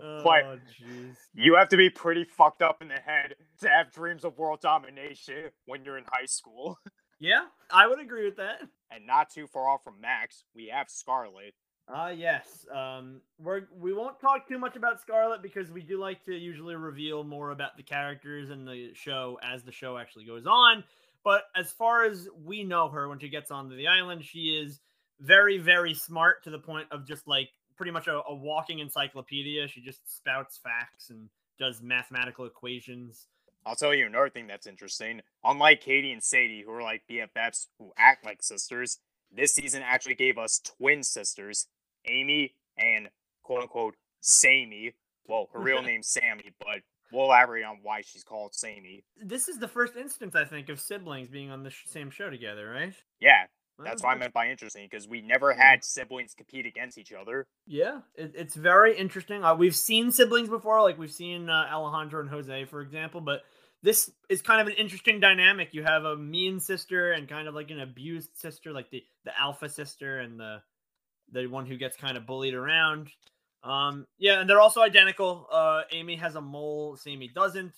Oh, 0.02 0.22
but 0.24 0.60
geez. 0.78 1.16
you 1.34 1.56
have 1.56 1.68
to 1.68 1.76
be 1.76 1.90
pretty 1.90 2.24
fucked 2.24 2.62
up 2.62 2.80
in 2.80 2.88
the 2.88 2.94
head 2.94 3.34
to 3.60 3.68
have 3.68 3.92
dreams 3.92 4.24
of 4.24 4.38
world 4.38 4.60
domination 4.60 5.50
when 5.66 5.84
you're 5.84 5.98
in 5.98 6.04
high 6.06 6.26
school. 6.26 6.78
Yeah, 7.20 7.44
I 7.70 7.86
would 7.86 8.00
agree 8.00 8.24
with 8.24 8.38
that. 8.38 8.62
And 8.90 9.06
not 9.06 9.30
too 9.30 9.46
far 9.46 9.68
off 9.68 9.84
from 9.84 10.00
Max, 10.00 10.42
we 10.56 10.72
have 10.74 10.90
Scarlett. 10.90 11.54
Ah, 11.88 12.06
uh, 12.06 12.08
yes. 12.10 12.66
Um, 12.74 13.20
we're 13.38 13.62
we 13.78 13.92
won't 13.92 14.20
talk 14.20 14.48
too 14.48 14.58
much 14.58 14.74
about 14.74 15.00
Scarlett 15.00 15.42
because 15.42 15.70
we 15.70 15.82
do 15.82 16.00
like 16.00 16.24
to 16.24 16.34
usually 16.34 16.74
reveal 16.74 17.22
more 17.22 17.50
about 17.50 17.76
the 17.76 17.82
characters 17.84 18.50
in 18.50 18.64
the 18.64 18.90
show 18.94 19.38
as 19.42 19.62
the 19.62 19.70
show 19.70 19.98
actually 19.98 20.24
goes 20.24 20.46
on. 20.46 20.82
But 21.24 21.44
as 21.54 21.70
far 21.70 22.04
as 22.04 22.28
we 22.44 22.64
know 22.64 22.88
her, 22.88 23.08
when 23.08 23.20
she 23.20 23.28
gets 23.28 23.50
onto 23.50 23.76
the 23.76 23.86
island, 23.86 24.24
she 24.24 24.60
is 24.60 24.80
very, 25.20 25.58
very 25.58 25.94
smart 25.94 26.44
to 26.44 26.50
the 26.50 26.58
point 26.58 26.88
of 26.90 27.06
just 27.06 27.28
like 27.28 27.50
pretty 27.76 27.92
much 27.92 28.06
a, 28.06 28.22
a 28.28 28.34
walking 28.34 28.78
encyclopedia. 28.78 29.68
She 29.68 29.80
just 29.80 30.16
spouts 30.16 30.58
facts 30.58 31.10
and 31.10 31.28
does 31.58 31.82
mathematical 31.82 32.44
equations. 32.44 33.26
I'll 33.64 33.76
tell 33.76 33.94
you 33.94 34.06
another 34.06 34.28
thing 34.28 34.46
that's 34.46 34.66
interesting. 34.66 35.20
Unlike 35.44 35.82
Katie 35.82 36.12
and 36.12 36.22
Sadie, 36.22 36.62
who 36.66 36.72
are 36.72 36.82
like 36.82 37.02
BFFs 37.10 37.66
who 37.78 37.92
act 37.96 38.24
like 38.24 38.42
sisters, 38.42 38.98
this 39.34 39.54
season 39.54 39.82
actually 39.84 40.16
gave 40.16 40.36
us 40.38 40.60
twin 40.60 41.02
sisters, 41.02 41.66
Amy 42.06 42.54
and 42.76 43.08
quote 43.42 43.62
unquote 43.62 43.94
Samey. 44.20 44.94
Well, 45.26 45.48
her 45.52 45.60
real 45.60 45.82
name's 45.82 46.08
Sammy, 46.08 46.52
but 46.58 46.80
we'll 47.12 47.26
elaborate 47.26 47.64
on 47.64 47.78
why 47.82 48.02
she's 48.02 48.24
called 48.24 48.54
Samey. 48.54 49.04
This 49.22 49.48
is 49.48 49.58
the 49.58 49.68
first 49.68 49.96
instance, 49.96 50.34
I 50.34 50.44
think, 50.44 50.68
of 50.68 50.80
siblings 50.80 51.28
being 51.28 51.50
on 51.50 51.62
the 51.62 51.70
sh- 51.70 51.84
same 51.86 52.10
show 52.10 52.30
together, 52.30 52.68
right? 52.68 52.94
Yeah, 53.20 53.44
that's 53.78 54.02
what 54.02 54.16
I 54.16 54.18
meant 54.18 54.32
by 54.32 54.50
interesting 54.50 54.86
because 54.90 55.08
we 55.08 55.20
never 55.20 55.52
had 55.52 55.84
siblings 55.84 56.34
compete 56.34 56.66
against 56.66 56.98
each 56.98 57.12
other. 57.12 57.46
Yeah, 57.66 58.00
it, 58.14 58.32
it's 58.34 58.54
very 58.54 58.96
interesting. 58.96 59.44
Uh, 59.44 59.54
we've 59.54 59.76
seen 59.76 60.10
siblings 60.10 60.48
before, 60.48 60.82
like 60.82 60.98
we've 60.98 61.12
seen 61.12 61.48
uh, 61.48 61.68
Alejandro 61.72 62.20
and 62.20 62.30
Jose, 62.30 62.64
for 62.66 62.80
example, 62.80 63.20
but 63.20 63.42
this 63.82 64.10
is 64.28 64.42
kind 64.42 64.60
of 64.60 64.68
an 64.68 64.74
interesting 64.74 65.20
dynamic. 65.20 65.70
You 65.72 65.82
have 65.82 66.04
a 66.04 66.16
mean 66.16 66.60
sister 66.60 67.12
and 67.12 67.28
kind 67.28 67.48
of 67.48 67.54
like 67.54 67.70
an 67.70 67.80
abused 67.80 68.30
sister, 68.34 68.72
like 68.72 68.90
the 68.90 69.02
the 69.24 69.32
alpha 69.40 69.68
sister 69.68 70.20
and 70.20 70.38
the 70.38 70.62
the 71.32 71.46
one 71.46 71.66
who 71.66 71.76
gets 71.76 71.96
kind 71.96 72.16
of 72.16 72.26
bullied 72.26 72.54
around. 72.54 73.08
Um, 73.64 74.06
yeah, 74.18 74.40
and 74.40 74.50
they're 74.50 74.60
also 74.60 74.82
identical. 74.82 75.46
Uh, 75.50 75.82
Amy 75.92 76.16
has 76.16 76.34
a 76.34 76.40
mole, 76.40 76.96
Sammy 76.96 77.28
doesn't. 77.28 77.74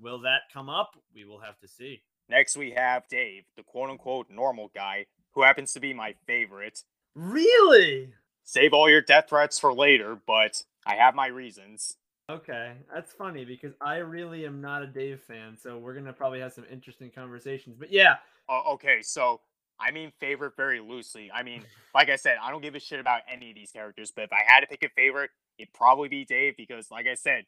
Will 0.00 0.20
that 0.22 0.42
come 0.52 0.68
up? 0.68 0.90
We 1.14 1.24
will 1.24 1.40
have 1.40 1.58
to 1.60 1.68
see. 1.68 2.02
Next, 2.28 2.56
we 2.56 2.72
have 2.72 3.08
Dave, 3.08 3.44
the 3.56 3.62
quote 3.62 3.90
unquote 3.90 4.26
normal 4.30 4.70
guy, 4.74 5.06
who 5.34 5.42
happens 5.42 5.72
to 5.72 5.80
be 5.80 5.92
my 5.92 6.14
favorite. 6.26 6.82
Really? 7.14 8.12
Save 8.44 8.72
all 8.72 8.88
your 8.88 9.02
death 9.02 9.26
threats 9.28 9.58
for 9.58 9.74
later, 9.74 10.18
but 10.26 10.62
I 10.86 10.94
have 10.94 11.14
my 11.14 11.26
reasons. 11.26 11.96
Okay, 12.30 12.72
that's 12.92 13.12
funny 13.12 13.44
because 13.44 13.72
I 13.80 13.96
really 13.96 14.44
am 14.44 14.60
not 14.60 14.82
a 14.82 14.86
Dave 14.86 15.20
fan, 15.20 15.56
so 15.56 15.78
we're 15.78 15.94
gonna 15.94 16.12
probably 16.12 16.40
have 16.40 16.52
some 16.52 16.66
interesting 16.70 17.10
conversations. 17.10 17.76
But 17.78 17.90
yeah. 17.90 18.16
Uh, 18.48 18.72
okay, 18.72 19.00
so 19.02 19.40
I 19.80 19.90
mean 19.90 20.12
favorite 20.20 20.54
very 20.56 20.80
loosely. 20.80 21.30
I 21.32 21.42
mean, 21.42 21.62
like 21.94 22.10
I 22.10 22.16
said, 22.16 22.36
I 22.42 22.50
don't 22.50 22.62
give 22.62 22.74
a 22.74 22.80
shit 22.80 23.00
about 23.00 23.22
any 23.32 23.50
of 23.50 23.54
these 23.54 23.70
characters, 23.70 24.12
but 24.14 24.24
if 24.24 24.32
I 24.32 24.40
had 24.46 24.60
to 24.60 24.66
pick 24.66 24.82
a 24.82 24.90
favorite, 24.90 25.30
it'd 25.58 25.72
probably 25.72 26.08
be 26.08 26.24
Dave 26.24 26.56
because, 26.56 26.90
like 26.90 27.06
I 27.06 27.14
said, 27.14 27.44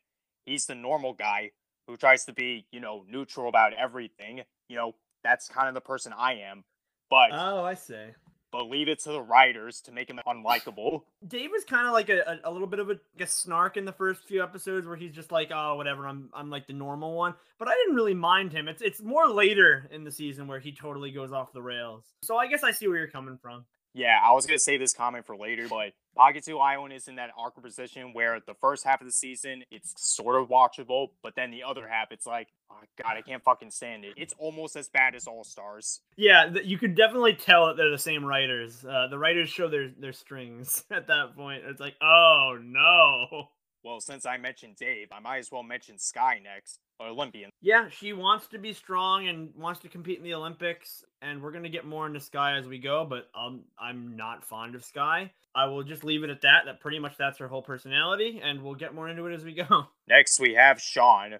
he's 0.46 0.66
the 0.66 0.74
normal 0.74 1.12
guy 1.12 1.50
who 1.86 1.96
tries 1.96 2.24
to 2.24 2.32
be, 2.32 2.66
you 2.72 2.80
know, 2.80 3.04
neutral 3.08 3.48
about 3.48 3.74
everything. 3.74 4.42
You 4.68 4.76
know, 4.76 4.94
that's 5.22 5.48
kind 5.48 5.68
of 5.68 5.74
the 5.74 5.80
person 5.80 6.12
I 6.16 6.34
am. 6.34 6.64
But 7.10 7.30
oh, 7.32 7.64
I 7.64 7.74
say 7.74 8.14
but 8.50 8.68
leave 8.68 8.88
it 8.88 9.00
to 9.00 9.10
the 9.10 9.22
writers 9.22 9.80
to 9.82 9.92
make 9.92 10.10
him 10.10 10.20
unlikable. 10.26 11.02
Dave 11.26 11.50
is 11.56 11.64
kind 11.64 11.86
of 11.86 11.92
like 11.92 12.08
a, 12.08 12.20
a, 12.44 12.50
a, 12.50 12.50
little 12.50 12.66
bit 12.66 12.80
of 12.80 12.90
a, 12.90 12.98
a, 13.18 13.26
snark 13.26 13.76
in 13.76 13.84
the 13.84 13.92
first 13.92 14.24
few 14.24 14.42
episodes 14.42 14.86
where 14.86 14.96
he's 14.96 15.12
just 15.12 15.30
like, 15.30 15.50
oh, 15.54 15.76
whatever, 15.76 16.06
I'm 16.06 16.30
I'm 16.34 16.50
like 16.50 16.66
the 16.66 16.72
normal 16.72 17.14
one. 17.14 17.34
But 17.58 17.68
I 17.68 17.74
didn't 17.74 17.94
really 17.94 18.14
mind 18.14 18.52
him. 18.52 18.68
It's 18.68 18.82
it's 18.82 19.02
more 19.02 19.28
later 19.28 19.88
in 19.92 20.04
the 20.04 20.12
season 20.12 20.46
where 20.46 20.58
he 20.60 20.72
totally 20.72 21.10
goes 21.10 21.32
off 21.32 21.52
the 21.52 21.62
rails. 21.62 22.04
So 22.22 22.36
I 22.36 22.46
guess 22.46 22.64
I 22.64 22.72
see 22.72 22.88
where 22.88 22.98
you're 22.98 23.08
coming 23.08 23.38
from. 23.40 23.64
Yeah, 23.92 24.18
I 24.22 24.32
was 24.32 24.46
gonna 24.46 24.58
save 24.58 24.80
this 24.80 24.92
comment 24.94 25.26
for 25.26 25.36
later, 25.36 25.66
but 25.68 25.92
Pahkitew 26.16 26.60
Island 26.60 26.92
is 26.92 27.08
in 27.08 27.16
that 27.16 27.30
awkward 27.36 27.62
position 27.62 28.12
where 28.12 28.38
the 28.46 28.54
first 28.54 28.84
half 28.84 29.00
of 29.00 29.06
the 29.06 29.12
season 29.12 29.64
it's 29.70 29.94
sort 29.96 30.40
of 30.40 30.48
watchable, 30.48 31.08
but 31.22 31.34
then 31.34 31.50
the 31.50 31.62
other 31.62 31.88
half 31.88 32.12
it's 32.12 32.26
like, 32.26 32.48
oh 32.70 32.76
god, 33.02 33.16
I 33.16 33.22
can't 33.22 33.42
fucking 33.42 33.70
stand 33.70 34.04
it. 34.04 34.14
It's 34.16 34.34
almost 34.38 34.76
as 34.76 34.88
bad 34.88 35.14
as 35.14 35.26
All 35.26 35.44
Stars. 35.44 36.00
Yeah, 36.16 36.52
you 36.64 36.78
could 36.78 36.94
definitely 36.94 37.34
tell 37.34 37.66
that 37.66 37.76
they're 37.76 37.90
the 37.90 37.98
same 37.98 38.24
writers. 38.24 38.84
Uh, 38.84 39.08
the 39.08 39.18
writers 39.18 39.48
show 39.48 39.68
their 39.68 39.90
their 39.98 40.12
strings 40.12 40.84
at 40.90 41.08
that 41.08 41.36
point. 41.36 41.62
It's 41.66 41.80
like, 41.80 41.96
oh 42.00 42.58
no. 42.62 43.48
Well, 43.82 44.00
since 44.00 44.26
I 44.26 44.36
mentioned 44.36 44.76
Dave, 44.76 45.08
I 45.10 45.20
might 45.20 45.38
as 45.38 45.50
well 45.50 45.62
mention 45.62 45.98
Sky 45.98 46.40
next, 46.42 46.80
Olympian. 47.00 47.50
Yeah, 47.62 47.88
she 47.88 48.12
wants 48.12 48.46
to 48.48 48.58
be 48.58 48.72
strong 48.72 49.28
and 49.28 49.54
wants 49.56 49.80
to 49.80 49.88
compete 49.88 50.18
in 50.18 50.24
the 50.24 50.34
Olympics, 50.34 51.02
and 51.22 51.42
we're 51.42 51.52
gonna 51.52 51.70
get 51.70 51.86
more 51.86 52.06
into 52.06 52.20
Sky 52.20 52.56
as 52.58 52.66
we 52.66 52.78
go. 52.78 53.06
But 53.08 53.30
um, 53.34 53.62
I'm 53.78 54.16
not 54.16 54.44
fond 54.44 54.74
of 54.74 54.84
Sky. 54.84 55.32
I 55.54 55.66
will 55.66 55.82
just 55.82 56.04
leave 56.04 56.22
it 56.24 56.30
at 56.30 56.42
that. 56.42 56.62
That 56.66 56.80
pretty 56.80 56.98
much 56.98 57.16
that's 57.16 57.38
her 57.38 57.48
whole 57.48 57.62
personality, 57.62 58.40
and 58.42 58.62
we'll 58.62 58.74
get 58.74 58.94
more 58.94 59.08
into 59.08 59.26
it 59.26 59.34
as 59.34 59.44
we 59.44 59.54
go. 59.54 59.86
Next, 60.08 60.38
we 60.38 60.54
have 60.54 60.80
Shawn, 60.80 61.36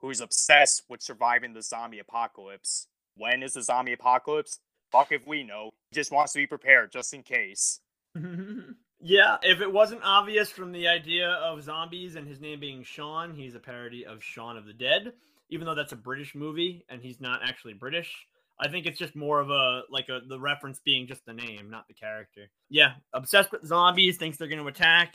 who's 0.00 0.20
obsessed 0.20 0.82
with 0.88 1.02
surviving 1.02 1.54
the 1.54 1.62
zombie 1.62 1.98
apocalypse. 1.98 2.88
When 3.16 3.42
is 3.42 3.54
the 3.54 3.62
zombie 3.62 3.94
apocalypse? 3.94 4.58
Fuck 4.92 5.12
if 5.12 5.26
we 5.26 5.44
know. 5.44 5.70
He 5.90 5.96
just 5.96 6.12
wants 6.12 6.32
to 6.34 6.38
be 6.38 6.46
prepared 6.46 6.92
just 6.92 7.14
in 7.14 7.22
case. 7.22 7.80
Yeah, 9.02 9.38
if 9.42 9.60
it 9.60 9.72
wasn't 9.72 10.02
obvious 10.04 10.50
from 10.50 10.72
the 10.72 10.86
idea 10.86 11.30
of 11.30 11.62
zombies 11.62 12.16
and 12.16 12.28
his 12.28 12.40
name 12.40 12.60
being 12.60 12.82
Shawn, 12.82 13.34
he's 13.34 13.54
a 13.54 13.58
parody 13.58 14.04
of 14.04 14.22
Shaun 14.22 14.56
of 14.58 14.66
the 14.66 14.74
Dead, 14.74 15.12
even 15.48 15.66
though 15.66 15.74
that's 15.74 15.92
a 15.92 15.96
British 15.96 16.34
movie 16.34 16.84
and 16.88 17.00
he's 17.00 17.20
not 17.20 17.40
actually 17.42 17.72
British. 17.72 18.26
I 18.60 18.68
think 18.68 18.84
it's 18.84 18.98
just 18.98 19.16
more 19.16 19.40
of 19.40 19.48
a 19.48 19.82
like 19.90 20.10
a 20.10 20.20
the 20.26 20.38
reference 20.38 20.80
being 20.84 21.06
just 21.06 21.24
the 21.24 21.32
name, 21.32 21.70
not 21.70 21.88
the 21.88 21.94
character. 21.94 22.50
Yeah, 22.68 22.92
obsessed 23.14 23.52
with 23.52 23.64
zombies, 23.64 24.18
thinks 24.18 24.36
they're 24.36 24.48
going 24.48 24.60
to 24.60 24.68
attack, 24.68 25.14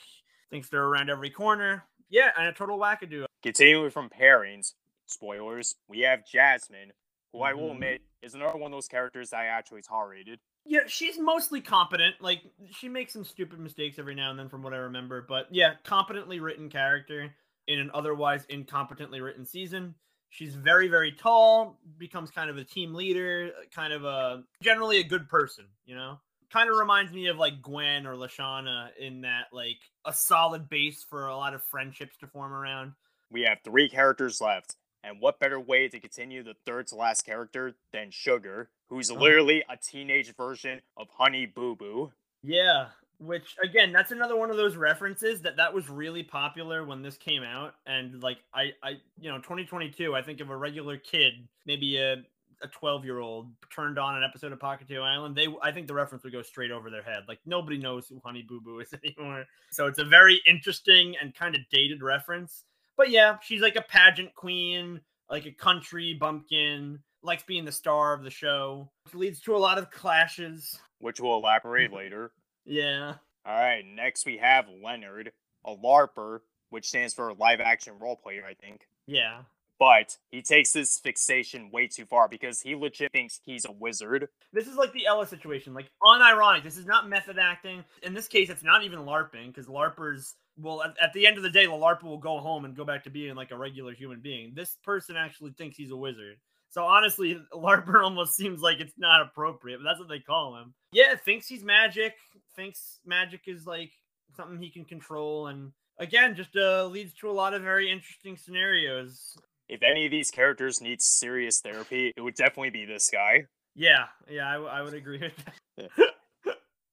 thinks 0.49 0.67
they're 0.67 0.85
around 0.85 1.11
every 1.11 1.29
corner. 1.29 1.83
Yeah, 2.09 2.31
and 2.37 2.47
a 2.47 2.53
total 2.53 2.79
wackadoo. 2.79 3.25
Continuing 3.43 3.91
from 3.91 4.09
pairings, 4.09 4.73
spoilers, 5.05 5.75
we 5.87 5.99
have 5.99 6.25
Jasmine, 6.25 6.91
who 7.31 7.41
I 7.41 7.53
will 7.53 7.65
mm-hmm. 7.65 7.73
admit 7.73 8.01
is 8.23 8.33
another 8.33 8.57
one 8.57 8.71
of 8.71 8.75
those 8.75 8.87
characters 8.87 9.31
I 9.31 9.45
actually 9.45 9.83
tolerated. 9.83 10.39
Yeah, 10.65 10.81
she's 10.87 11.19
mostly 11.19 11.61
competent. 11.61 12.15
Like 12.19 12.41
she 12.71 12.89
makes 12.89 13.13
some 13.13 13.23
stupid 13.23 13.59
mistakes 13.59 13.99
every 13.99 14.15
now 14.15 14.31
and 14.31 14.39
then, 14.39 14.49
from 14.49 14.63
what 14.63 14.73
I 14.73 14.77
remember. 14.77 15.25
But 15.27 15.47
yeah, 15.51 15.73
competently 15.83 16.39
written 16.39 16.69
character 16.69 17.33
in 17.67 17.79
an 17.79 17.91
otherwise 17.93 18.45
incompetently 18.47 19.23
written 19.23 19.45
season. 19.45 19.95
She's 20.29 20.55
very, 20.55 20.87
very 20.87 21.11
tall. 21.11 21.79
Becomes 21.97 22.31
kind 22.31 22.49
of 22.49 22.57
a 22.57 22.63
team 22.63 22.93
leader. 22.93 23.51
Kind 23.73 23.93
of 23.93 24.03
a 24.05 24.43
generally 24.61 24.97
a 24.99 25.03
good 25.03 25.29
person. 25.29 25.65
You 25.85 25.95
know, 25.95 26.19
kind 26.51 26.69
of 26.69 26.77
reminds 26.77 27.13
me 27.13 27.27
of 27.27 27.37
like 27.37 27.61
Gwen 27.61 28.07
or 28.07 28.15
LeShawna 28.15 28.89
in 28.99 29.21
that 29.21 29.45
like 29.51 29.79
a 30.05 30.13
solid 30.13 30.67
base 30.67 31.05
for 31.07 31.27
a 31.27 31.37
lot 31.37 31.53
of 31.53 31.63
friendships 31.63 32.17
to 32.17 32.27
form 32.27 32.53
around. 32.53 32.93
We 33.31 33.43
have 33.43 33.59
three 33.63 33.89
characters 33.89 34.41
left. 34.41 34.75
And 35.05 35.21
what 35.21 35.39
better 35.39 35.59
way 35.59 35.87
to 35.87 35.99
continue 35.99 36.41
the 36.41 36.55
third 36.65 36.87
to 36.87 36.95
last 36.95 37.25
character 37.25 37.75
than 37.93 38.09
Sugar, 38.09 38.69
who's 38.89 39.11
uh-huh. 39.11 39.21
literally 39.21 39.63
a 39.69 39.77
teenage 39.77 40.35
version 40.35 40.81
of 40.97 41.07
Honey 41.15 41.45
Boo 41.45 41.75
Boo? 41.75 42.11
Yeah, 42.41 42.87
which 43.19 43.55
again, 43.63 43.91
that's 43.91 44.11
another 44.11 44.35
one 44.35 44.49
of 44.49 44.57
those 44.57 44.75
references 44.75 45.41
that 45.41 45.57
that 45.57 45.73
was 45.73 45.89
really 45.89 46.23
popular 46.23 46.83
when 46.85 47.01
this 47.03 47.17
came 47.17 47.43
out, 47.43 47.75
and 47.85 48.21
like 48.23 48.37
I, 48.53 48.73
I, 48.83 48.93
you 49.19 49.29
know, 49.29 49.37
2022. 49.37 50.15
I 50.15 50.21
think 50.21 50.41
if 50.41 50.49
a 50.49 50.57
regular 50.57 50.97
kid, 50.97 51.33
maybe 51.65 51.97
a 51.97 52.23
a 52.63 52.67
12 52.67 53.05
year 53.05 53.19
old 53.19 53.51
turned 53.73 53.99
on 53.99 54.15
an 54.15 54.23
episode 54.23 54.51
of 54.51 54.59
Pahkitew 54.59 55.01
Island, 55.01 55.35
they 55.35 55.47
I 55.61 55.71
think 55.71 55.87
the 55.87 55.93
reference 55.93 56.23
would 56.23 56.33
go 56.33 56.41
straight 56.41 56.71
over 56.71 56.89
their 56.89 57.03
head. 57.03 57.23
Like 57.27 57.39
nobody 57.45 57.77
knows 57.77 58.07
who 58.07 58.19
Honey 58.23 58.43
Boo 58.47 58.61
Boo 58.61 58.79
is 58.79 58.93
anymore. 59.03 59.45
So 59.71 59.87
it's 59.87 59.99
a 59.99 60.05
very 60.05 60.41
interesting 60.47 61.15
and 61.21 61.33
kind 61.35 61.55
of 61.55 61.61
dated 61.69 62.01
reference. 62.01 62.63
But 62.97 63.09
yeah, 63.09 63.37
she's 63.41 63.61
like 63.61 63.75
a 63.75 63.81
pageant 63.81 64.33
queen, 64.35 65.01
like 65.29 65.45
a 65.45 65.51
country 65.51 66.15
bumpkin, 66.19 66.99
likes 67.23 67.43
being 67.43 67.65
the 67.65 67.71
star 67.71 68.13
of 68.13 68.23
the 68.23 68.29
show, 68.29 68.91
which 69.03 69.15
leads 69.15 69.41
to 69.41 69.55
a 69.55 69.57
lot 69.57 69.77
of 69.77 69.91
clashes. 69.91 70.79
Which 70.99 71.19
we'll 71.19 71.37
elaborate 71.37 71.93
later. 71.93 72.31
Yeah. 72.67 73.13
All 73.45 73.53
right, 73.53 73.85
next 73.85 74.25
we 74.25 74.37
have 74.37 74.65
Leonard, 74.83 75.31
a 75.67 75.75
LARPer, 75.75 76.39
which 76.71 76.87
stands 76.87 77.13
for 77.13 77.31
live 77.35 77.59
action 77.59 77.93
role 77.99 78.15
player, 78.15 78.43
I 78.43 78.55
think. 78.55 78.87
Yeah. 79.05 79.41
But 79.77 80.17
he 80.31 80.41
takes 80.41 80.71
this 80.71 80.97
fixation 80.97 81.69
way 81.69 81.87
too 81.87 82.05
far 82.05 82.27
because 82.27 82.61
he 82.61 82.73
legit 82.73 83.11
thinks 83.11 83.39
he's 83.43 83.65
a 83.65 83.71
wizard. 83.71 84.29
This 84.51 84.65
is 84.67 84.77
like 84.77 84.93
the 84.93 85.05
Ella 85.05 85.27
situation, 85.27 85.75
like 85.75 85.91
unironic. 86.01 86.63
This 86.63 86.77
is 86.77 86.87
not 86.87 87.07
method 87.07 87.37
acting. 87.37 87.83
In 88.01 88.15
this 88.15 88.27
case, 88.27 88.49
it's 88.49 88.63
not 88.63 88.83
even 88.83 89.01
LARPing 89.01 89.47
because 89.47 89.67
LARPers 89.67 90.33
well, 90.57 90.83
at, 90.83 90.95
at, 91.01 91.13
the 91.13 91.27
end 91.27 91.37
of 91.37 91.43
the 91.43 91.49
day, 91.49 91.65
the 91.65 91.71
LARPer 91.71 92.03
will 92.03 92.17
go 92.17 92.39
home 92.39 92.65
and 92.65 92.75
go 92.75 92.85
back 92.85 93.03
to 93.03 93.09
being 93.09 93.35
like 93.35 93.51
a 93.51 93.57
regular 93.57 93.93
human 93.93 94.19
being. 94.19 94.53
This 94.55 94.77
person 94.83 95.15
actually 95.17 95.51
thinks 95.51 95.77
he's 95.77 95.91
a 95.91 95.97
wizard. 95.97 96.37
So 96.69 96.83
honestly, 96.83 97.39
LARPer 97.53 98.03
almost 98.03 98.35
seems 98.35 98.61
like 98.61 98.79
it's 98.79 98.97
not 98.97 99.21
appropriate, 99.21 99.77
but 99.77 99.83
that's 99.83 99.99
what 99.99 100.09
they 100.09 100.19
call 100.19 100.57
him. 100.57 100.73
Yeah, 100.91 101.15
thinks 101.15 101.47
he's 101.47 101.63
magic, 101.63 102.13
thinks 102.55 102.99
magic 103.05 103.41
is 103.47 103.65
like 103.65 103.91
something 104.35 104.59
he 104.59 104.69
can 104.69 104.85
control, 104.85 105.47
and 105.47 105.71
again, 105.99 106.35
just 106.35 106.55
uh, 106.55 106.85
leads 106.85 107.13
to 107.15 107.29
a 107.29 107.31
lot 107.31 107.53
of 107.53 107.61
very 107.61 107.91
interesting 107.91 108.37
scenarios. 108.37 109.37
If 109.67 109.81
any 109.81 110.05
of 110.05 110.11
these 110.11 110.29
characters 110.29 110.81
need 110.81 111.01
serious 111.01 111.59
therapy, 111.59 112.13
it 112.15 112.21
would 112.21 112.35
definitely 112.35 112.69
be 112.69 112.85
this 112.85 113.09
guy. 113.09 113.45
Yeah, 113.75 114.05
yeah, 114.29 114.49
I, 114.49 114.53
w- 114.53 114.71
I 114.71 114.81
would 114.81 114.93
agree 114.93 115.19
with 115.19 115.33
that. 115.77 115.89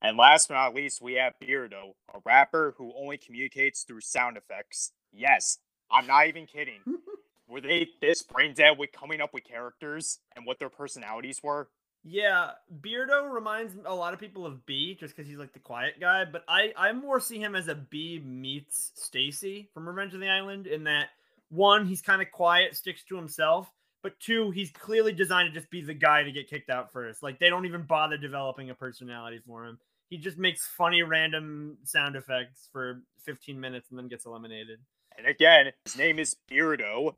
And 0.03 0.17
last 0.17 0.49
but 0.49 0.55
not 0.55 0.75
least, 0.75 1.01
we 1.01 1.15
have 1.15 1.35
Beardo, 1.41 1.95
a 2.13 2.19
rapper 2.25 2.75
who 2.77 2.93
only 2.99 3.17
communicates 3.17 3.85
through 3.85 4.01
sound 4.01 4.37
effects. 4.37 4.91
Yes, 5.13 5.59
I'm 5.93 6.09
not 6.09 6.27
even 6.27 6.47
kidding. 6.47 6.81
were 7.49 7.61
they 7.61 7.87
this 8.01 8.23
brain 8.23 8.53
dead 8.53 8.79
with 8.79 8.91
coming 8.91 9.21
up 9.21 9.33
with 9.33 9.45
characters 9.45 10.19
and 10.35 10.45
what 10.45 10.59
their 10.59 10.69
personalities 10.69 11.41
were? 11.43 11.69
Yeah, 12.03 12.51
Beardo 12.81 13.33
reminds 13.33 13.75
a 13.85 13.95
lot 13.95 14.13
of 14.13 14.19
people 14.19 14.45
of 14.45 14.67
B 14.67 14.97
just 14.99 15.15
because 15.15 15.29
he's 15.29 15.39
like 15.39 15.53
the 15.53 15.61
quiet 15.61 16.01
guy, 16.01 16.25
but 16.25 16.43
I 16.49 16.73
I 16.77 16.93
more 16.93 17.21
see 17.21 17.39
him 17.39 17.55
as 17.55 17.69
a 17.69 17.77
B 17.77 18.21
meets 18.25 18.91
Staci 18.99 19.69
from 19.73 19.87
Revenge 19.89 20.15
of 20.15 20.21
the 20.21 20.29
Island 20.29 20.67
in 20.67 20.83
that 20.85 21.11
one 21.49 21.87
he's 21.87 22.03
kind 22.03 22.21
of 22.21 22.33
quiet, 22.33 22.75
sticks 22.75 23.05
to 23.05 23.15
himself, 23.15 23.71
but 24.03 24.19
two 24.19 24.51
he's 24.51 24.73
clearly 24.73 25.13
designed 25.13 25.53
to 25.53 25.55
just 25.57 25.71
be 25.71 25.81
the 25.81 25.95
guy 25.95 26.25
to 26.25 26.33
get 26.33 26.51
kicked 26.51 26.71
out 26.71 26.93
first. 26.93 27.23
Like 27.23 27.39
they 27.39 27.51
don't 27.51 27.67
even 27.67 27.83
bother 27.83 28.17
developing 28.17 28.71
a 28.71 28.75
personality 28.75 29.41
for 29.47 29.65
him 29.65 29.79
he 30.13 30.19
just 30.19 30.37
makes 30.37 30.67
funny 30.67 31.03
random 31.03 31.79
sound 31.85 32.17
effects 32.17 32.69
for 32.71 33.01
15 33.25 33.59
minutes 33.59 33.89
and 33.89 33.99
then 33.99 34.09
gets 34.09 34.27
eliminated. 34.27 34.79
And 35.17 35.27
again, 35.27 35.73
his 35.87 35.97
name 35.97 36.19
is 36.19 36.37
Beardo. 36.51 37.15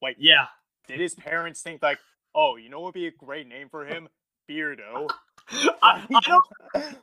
Like, 0.00 0.16
yeah. 0.18 0.46
Did 0.86 0.98
his 0.98 1.14
parents 1.14 1.60
think 1.60 1.82
like, 1.82 1.98
oh, 2.34 2.56
you 2.56 2.70
know 2.70 2.78
what 2.78 2.86
would 2.86 2.94
be 2.94 3.06
a 3.06 3.10
great 3.10 3.46
name 3.46 3.68
for 3.68 3.84
him? 3.84 4.08
Beardo. 4.50 5.10
I, 5.50 6.06
I, 6.14 6.20
don't 6.22 6.44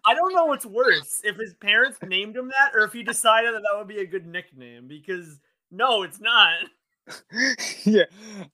I 0.03 0.15
don't 0.15 0.33
know 0.33 0.45
what's 0.45 0.65
worse 0.65 1.21
if 1.23 1.35
his 1.35 1.53
parents 1.53 1.99
named 2.03 2.35
him 2.35 2.47
that 2.47 2.71
or 2.73 2.83
if 2.83 2.93
he 2.93 3.03
decided 3.03 3.53
that 3.53 3.61
that 3.61 3.77
would 3.77 3.87
be 3.87 3.99
a 3.99 4.05
good 4.07 4.25
nickname 4.25 4.87
because 4.87 5.39
no 5.71 6.03
it's 6.03 6.19
not 6.19 6.53
yeah 7.85 8.03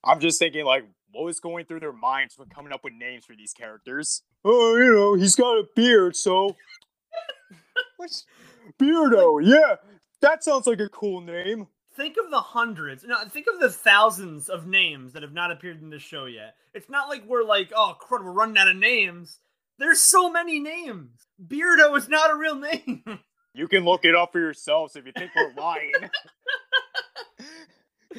i'm 0.05 0.21
just 0.21 0.39
thinking 0.39 0.63
like 0.63 0.85
what 1.11 1.25
was 1.25 1.41
going 1.41 1.65
through 1.65 1.81
their 1.81 1.91
minds 1.91 2.37
when 2.37 2.47
coming 2.47 2.71
up 2.71 2.85
with 2.85 2.93
names 2.93 3.25
for 3.25 3.35
these 3.35 3.51
characters 3.51 4.21
oh 4.45 4.77
you 4.77 4.93
know 4.93 5.13
he's 5.15 5.35
got 5.35 5.57
a 5.57 5.65
beard 5.75 6.15
so 6.15 6.55
What's 8.01 8.25
Beardo? 8.79 9.45
Yeah, 9.45 9.75
that 10.21 10.43
sounds 10.43 10.65
like 10.65 10.79
a 10.79 10.89
cool 10.89 11.21
name. 11.21 11.67
Think 11.95 12.15
of 12.17 12.31
the 12.31 12.39
hundreds. 12.39 13.03
No, 13.03 13.15
think 13.25 13.45
of 13.45 13.59
the 13.59 13.69
thousands 13.69 14.49
of 14.49 14.65
names 14.65 15.13
that 15.13 15.21
have 15.21 15.33
not 15.33 15.51
appeared 15.51 15.83
in 15.83 15.91
this 15.91 16.01
show 16.01 16.25
yet. 16.25 16.55
It's 16.73 16.89
not 16.89 17.09
like 17.09 17.23
we're 17.27 17.43
like, 17.43 17.71
oh 17.75 17.95
crud, 18.01 18.23
we're 18.23 18.31
running 18.31 18.57
out 18.57 18.67
of 18.67 18.75
names. 18.75 19.37
There's 19.77 20.01
so 20.01 20.31
many 20.31 20.59
names. 20.59 21.11
Beardo 21.39 21.95
is 21.95 22.09
not 22.09 22.31
a 22.31 22.35
real 22.35 22.55
name. 22.55 23.03
You 23.53 23.67
can 23.67 23.83
look 23.83 24.05
it 24.05 24.15
up 24.15 24.31
for 24.31 24.39
yourselves 24.39 24.95
if 24.95 25.05
you 25.05 25.11
think 25.11 25.31
we're 25.35 25.53
lying. 25.61 25.91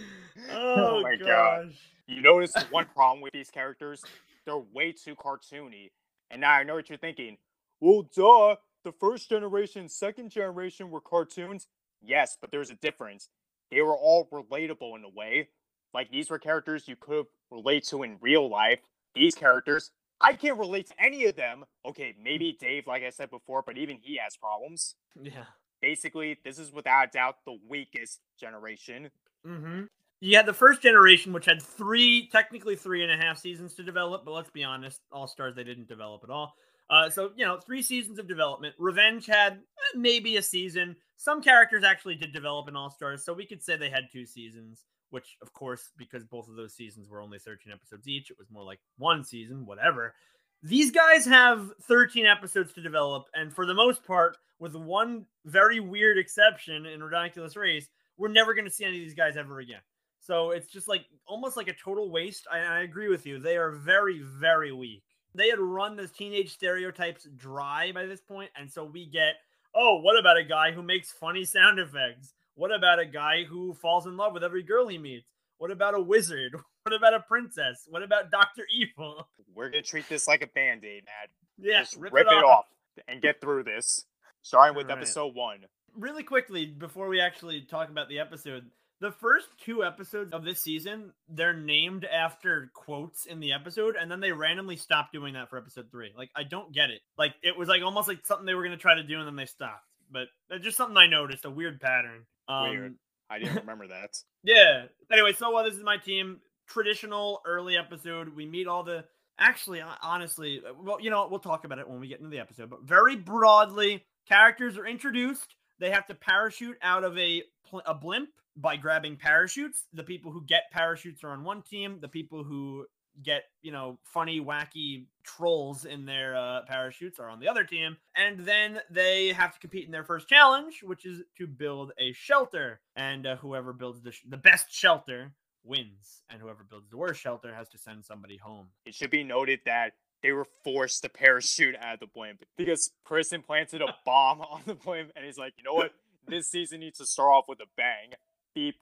oh, 0.50 0.98
oh, 0.98 1.00
my 1.00 1.16
gosh. 1.16 1.26
god. 1.26 1.72
You 2.06 2.20
notice 2.20 2.54
one 2.70 2.84
problem 2.94 3.22
with 3.22 3.32
these 3.32 3.48
characters? 3.48 4.04
They're 4.44 4.58
way 4.58 4.92
too 4.92 5.14
cartoony. 5.14 5.90
And 6.30 6.42
now 6.42 6.52
I 6.52 6.64
know 6.64 6.74
what 6.74 6.90
you're 6.90 6.98
thinking. 6.98 7.38
Well, 7.80 8.10
duh 8.14 8.56
the 8.84 8.92
first 8.92 9.28
generation, 9.28 9.88
second 9.88 10.30
generation 10.30 10.90
were 10.90 11.00
cartoons. 11.00 11.66
Yes, 12.02 12.36
but 12.40 12.50
there's 12.50 12.70
a 12.70 12.76
difference. 12.76 13.28
They 13.70 13.80
were 13.80 13.96
all 13.96 14.28
relatable 14.32 14.96
in 14.96 15.04
a 15.04 15.08
way. 15.08 15.48
Like 15.94 16.10
these 16.10 16.30
were 16.30 16.38
characters 16.38 16.88
you 16.88 16.96
could 16.96 17.26
relate 17.50 17.84
to 17.88 18.02
in 18.02 18.18
real 18.20 18.48
life. 18.48 18.80
These 19.14 19.34
characters 19.34 19.90
I 20.22 20.34
can't 20.34 20.58
relate 20.58 20.86
to 20.88 20.94
any 21.04 21.24
of 21.26 21.34
them. 21.34 21.64
Okay, 21.84 22.14
maybe 22.22 22.56
Dave, 22.58 22.86
like 22.86 23.02
I 23.02 23.10
said 23.10 23.30
before, 23.30 23.62
but 23.66 23.76
even 23.76 23.98
he 24.00 24.18
has 24.22 24.36
problems. 24.36 24.94
Yeah. 25.20 25.44
Basically, 25.80 26.38
this 26.44 26.58
is 26.58 26.72
without 26.72 27.08
a 27.08 27.10
doubt 27.10 27.36
the 27.44 27.58
weakest 27.68 28.20
generation. 28.38 29.10
Mm-hmm. 29.44 29.82
You 30.20 30.36
had 30.36 30.46
the 30.46 30.52
first 30.52 30.80
generation, 30.80 31.32
which 31.32 31.46
had 31.46 31.60
three, 31.60 32.28
technically 32.30 32.76
three 32.76 33.02
and 33.02 33.10
a 33.10 33.16
half 33.16 33.38
seasons 33.38 33.74
to 33.74 33.82
develop, 33.82 34.24
but 34.24 34.30
let's 34.30 34.50
be 34.50 34.62
honest, 34.62 35.00
All 35.10 35.26
Stars 35.26 35.56
they 35.56 35.64
didn't 35.64 35.88
develop 35.88 36.22
at 36.22 36.30
all. 36.30 36.54
Uh, 36.92 37.08
so 37.08 37.30
you 37.36 37.44
know, 37.44 37.58
three 37.58 37.82
seasons 37.82 38.18
of 38.18 38.28
development. 38.28 38.74
Revenge 38.78 39.26
had 39.26 39.54
eh, 39.54 39.96
maybe 39.96 40.36
a 40.36 40.42
season. 40.42 40.94
Some 41.16 41.42
characters 41.42 41.84
actually 41.84 42.16
did 42.16 42.32
develop 42.32 42.68
in 42.68 42.76
All 42.76 42.90
Stars, 42.90 43.24
so 43.24 43.32
we 43.32 43.46
could 43.46 43.62
say 43.62 43.76
they 43.76 43.88
had 43.88 44.04
two 44.12 44.26
seasons. 44.26 44.84
Which, 45.08 45.36
of 45.42 45.52
course, 45.52 45.90
because 45.98 46.24
both 46.24 46.48
of 46.48 46.56
those 46.56 46.74
seasons 46.74 47.10
were 47.10 47.20
only 47.20 47.38
13 47.38 47.70
episodes 47.70 48.08
each, 48.08 48.30
it 48.30 48.38
was 48.38 48.50
more 48.50 48.64
like 48.64 48.80
one 48.96 49.24
season, 49.24 49.66
whatever. 49.66 50.14
These 50.62 50.90
guys 50.90 51.26
have 51.26 51.68
13 51.82 52.24
episodes 52.24 52.72
to 52.74 52.82
develop, 52.82 53.24
and 53.34 53.52
for 53.52 53.66
the 53.66 53.74
most 53.74 54.06
part, 54.06 54.38
with 54.58 54.74
one 54.74 55.26
very 55.44 55.80
weird 55.80 56.16
exception 56.16 56.86
in 56.86 57.00
Ridonculous 57.00 57.56
Race, 57.56 57.88
we're 58.16 58.28
never 58.28 58.54
going 58.54 58.64
to 58.64 58.70
see 58.70 58.84
any 58.84 58.96
of 58.96 59.02
these 59.02 59.14
guys 59.14 59.36
ever 59.36 59.58
again. 59.58 59.80
So 60.20 60.52
it's 60.52 60.68
just 60.68 60.88
like 60.88 61.04
almost 61.26 61.58
like 61.58 61.68
a 61.68 61.74
total 61.74 62.10
waste. 62.10 62.46
I, 62.50 62.60
I 62.60 62.80
agree 62.80 63.08
with 63.08 63.26
you. 63.26 63.38
They 63.38 63.58
are 63.58 63.72
very, 63.72 64.22
very 64.22 64.72
weak. 64.72 65.02
They 65.34 65.48
had 65.48 65.58
run 65.58 65.96
the 65.96 66.08
teenage 66.08 66.52
stereotypes 66.52 67.26
dry 67.36 67.92
by 67.92 68.06
this 68.06 68.20
point, 68.20 68.50
and 68.56 68.70
so 68.70 68.84
we 68.84 69.06
get, 69.06 69.34
oh, 69.74 69.98
what 70.00 70.18
about 70.18 70.36
a 70.36 70.44
guy 70.44 70.72
who 70.72 70.82
makes 70.82 71.10
funny 71.10 71.44
sound 71.44 71.78
effects? 71.78 72.34
What 72.54 72.72
about 72.74 72.98
a 72.98 73.06
guy 73.06 73.44
who 73.44 73.72
falls 73.72 74.06
in 74.06 74.16
love 74.16 74.34
with 74.34 74.44
every 74.44 74.62
girl 74.62 74.88
he 74.88 74.98
meets? 74.98 75.26
What 75.58 75.70
about 75.70 75.94
a 75.94 76.00
wizard? 76.00 76.54
What 76.84 76.96
about 76.96 77.14
a 77.14 77.20
princess? 77.20 77.86
What 77.88 78.02
about 78.02 78.32
Doctor 78.32 78.64
Evil? 78.74 79.28
We're 79.54 79.70
gonna 79.70 79.82
treat 79.82 80.08
this 80.08 80.26
like 80.26 80.42
a 80.42 80.48
band-aid, 80.48 81.04
Matt. 81.04 81.30
Yeah, 81.56 81.78
Just 81.82 81.96
rip, 81.96 82.12
it, 82.12 82.26
off. 82.26 82.64
and 83.06 83.22
get 83.22 83.40
through 83.40 83.62
this. 83.62 84.04
Starting 84.42 84.76
with 84.76 84.88
Right. 84.88 84.98
episode 84.98 85.32
one. 85.36 85.60
really 85.94 86.24
quickly 86.24 86.66
before 86.66 87.06
we 87.06 87.20
actually 87.20 87.60
talk 87.62 87.88
about 87.88 88.08
the 88.08 88.18
episode 88.18 88.68
the 89.02 89.12
first 89.12 89.48
two 89.62 89.84
episodes 89.84 90.32
of 90.32 90.44
this 90.44 90.62
season 90.62 91.12
they're 91.28 91.52
named 91.52 92.04
after 92.04 92.70
quotes 92.72 93.26
in 93.26 93.40
the 93.40 93.52
episode 93.52 93.96
and 94.00 94.10
then 94.10 94.20
they 94.20 94.32
randomly 94.32 94.76
stopped 94.76 95.12
doing 95.12 95.34
that 95.34 95.50
for 95.50 95.58
episode 95.58 95.90
three 95.90 96.12
like 96.16 96.30
i 96.36 96.42
don't 96.42 96.72
get 96.72 96.88
it 96.88 97.00
like 97.18 97.34
it 97.42 97.56
was 97.56 97.68
like 97.68 97.82
almost 97.82 98.08
like 98.08 98.24
something 98.24 98.46
they 98.46 98.54
were 98.54 98.62
going 98.64 98.76
to 98.76 98.80
try 98.80 98.94
to 98.94 99.02
do 99.02 99.18
and 99.18 99.26
then 99.26 99.36
they 99.36 99.44
stopped 99.44 99.84
but 100.10 100.28
it's 100.50 100.64
just 100.64 100.76
something 100.76 100.96
i 100.96 101.06
noticed 101.06 101.44
a 101.44 101.50
weird 101.50 101.80
pattern 101.80 102.24
um, 102.48 102.70
Weird. 102.70 102.94
I 103.30 103.38
didn't 103.38 103.56
remember 103.56 103.88
that. 103.88 104.10
yeah. 104.44 104.84
Anyway, 105.10 105.32
so 105.32 105.56
uh, 105.56 105.62
this 105.62 105.74
is 105.74 105.82
my 105.82 105.96
team. 105.96 106.40
Traditional 106.68 107.40
early 107.46 107.76
episode. 107.76 108.34
We 108.34 108.46
meet 108.46 108.66
all 108.66 108.82
the. 108.82 109.04
Actually, 109.38 109.82
honestly, 110.02 110.60
uh, 110.66 110.72
well, 110.78 111.00
you 111.00 111.10
know, 111.10 111.26
we'll 111.28 111.40
talk 111.40 111.64
about 111.64 111.78
it 111.78 111.88
when 111.88 111.98
we 111.98 112.08
get 112.08 112.18
into 112.18 112.30
the 112.30 112.38
episode. 112.38 112.70
But 112.70 112.82
very 112.82 113.16
broadly, 113.16 114.04
characters 114.28 114.76
are 114.76 114.86
introduced. 114.86 115.54
They 115.82 115.90
have 115.90 116.06
to 116.06 116.14
parachute 116.14 116.78
out 116.80 117.02
of 117.02 117.18
a 117.18 117.42
a 117.86 117.92
blimp 117.92 118.28
by 118.56 118.76
grabbing 118.76 119.16
parachutes. 119.16 119.88
The 119.92 120.04
people 120.04 120.30
who 120.30 120.44
get 120.44 120.70
parachutes 120.70 121.24
are 121.24 121.30
on 121.30 121.42
one 121.42 121.60
team. 121.60 121.98
The 122.00 122.06
people 122.06 122.44
who 122.44 122.86
get 123.20 123.42
you 123.62 123.72
know 123.72 123.98
funny 124.04 124.40
wacky 124.40 125.06
trolls 125.24 125.84
in 125.84 126.06
their 126.06 126.36
uh, 126.36 126.60
parachutes 126.68 127.18
are 127.18 127.28
on 127.28 127.40
the 127.40 127.48
other 127.48 127.64
team 127.64 127.96
and 128.16 128.40
then 128.40 128.80
they 128.90 129.28
have 129.34 129.52
to 129.52 129.60
compete 129.60 129.84
in 129.84 129.92
their 129.92 130.04
first 130.04 130.28
challenge 130.28 130.82
which 130.82 131.04
is 131.04 131.20
to 131.36 131.46
build 131.46 131.92
a 131.98 132.14
shelter 132.14 132.80
and 132.96 133.26
uh, 133.26 133.36
whoever 133.36 133.74
builds 133.74 134.00
the, 134.00 134.12
sh- 134.12 134.24
the 134.26 134.38
best 134.38 134.72
shelter 134.72 135.30
wins 135.62 136.22
and 136.30 136.40
whoever 136.40 136.64
builds 136.64 136.88
the 136.88 136.96
worst 136.96 137.20
shelter 137.20 137.54
has 137.54 137.68
to 137.68 137.76
send 137.76 138.02
somebody 138.02 138.38
home 138.38 138.68
It 138.86 138.94
should 138.94 139.10
be 139.10 139.24
noted 139.24 139.60
that 139.66 139.92
they 140.22 140.32
were 140.32 140.46
forced 140.64 141.02
to 141.02 141.08
parachute 141.08 141.74
out 141.80 141.94
of 141.94 142.00
the 142.00 142.06
blimp 142.06 142.44
because 142.56 142.90
Chris 143.04 143.32
implanted 143.32 143.82
a 143.82 143.94
bomb 144.06 144.40
on 144.40 144.62
the 144.66 144.74
blimp, 144.74 145.10
and 145.16 145.24
he's 145.24 145.38
like, 145.38 145.54
you 145.58 145.64
know 145.64 145.74
what? 145.74 145.92
This 146.28 146.48
season 146.48 146.80
needs 146.80 146.98
to 146.98 147.06
start 147.06 147.30
off 147.30 147.44
with 147.48 147.60
a 147.60 147.66
bang. 147.76 148.12
Beep. 148.54 148.76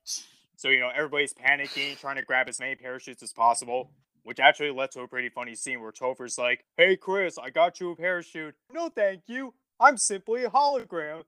So 0.57 0.69
you 0.69 0.79
know 0.79 0.91
everybody's 0.95 1.33
panicking, 1.33 1.99
trying 1.99 2.17
to 2.17 2.23
grab 2.23 2.49
as 2.49 2.61
many 2.61 2.75
parachutes 2.75 3.23
as 3.23 3.33
possible. 3.33 3.93
Which 4.23 4.39
actually 4.39 4.71
led 4.71 4.91
to 4.91 5.01
a 5.01 5.09
pretty 5.09 5.31
funny 5.31 5.55
scene 5.55 5.81
where 5.81 5.93
Topher's 5.93 6.37
like, 6.37 6.67
"Hey 6.77 6.97
Chris, 6.97 7.39
I 7.39 7.49
got 7.49 7.81
you 7.81 7.93
a 7.93 7.97
parachute." 7.97 8.55
No, 8.71 8.91
thank 8.91 9.23
you. 9.27 9.55
I'm 9.81 9.97
simply 9.97 10.45
a 10.45 10.51
hologram. 10.51 11.23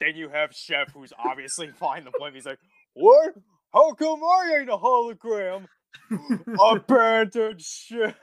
Then 0.00 0.16
you 0.16 0.30
have 0.30 0.54
Chef, 0.54 0.90
who's 0.94 1.12
obviously 1.18 1.68
flying 1.78 2.04
the 2.04 2.12
blimp. 2.18 2.34
He's 2.34 2.46
like, 2.46 2.60
"What? 2.94 3.34
How 3.74 3.92
come 3.92 4.24
I 4.24 4.56
ain't 4.58 4.70
a 4.70 4.78
hologram?" 4.78 5.66
Abandoned 6.60 7.60
Chef. 7.62 8.14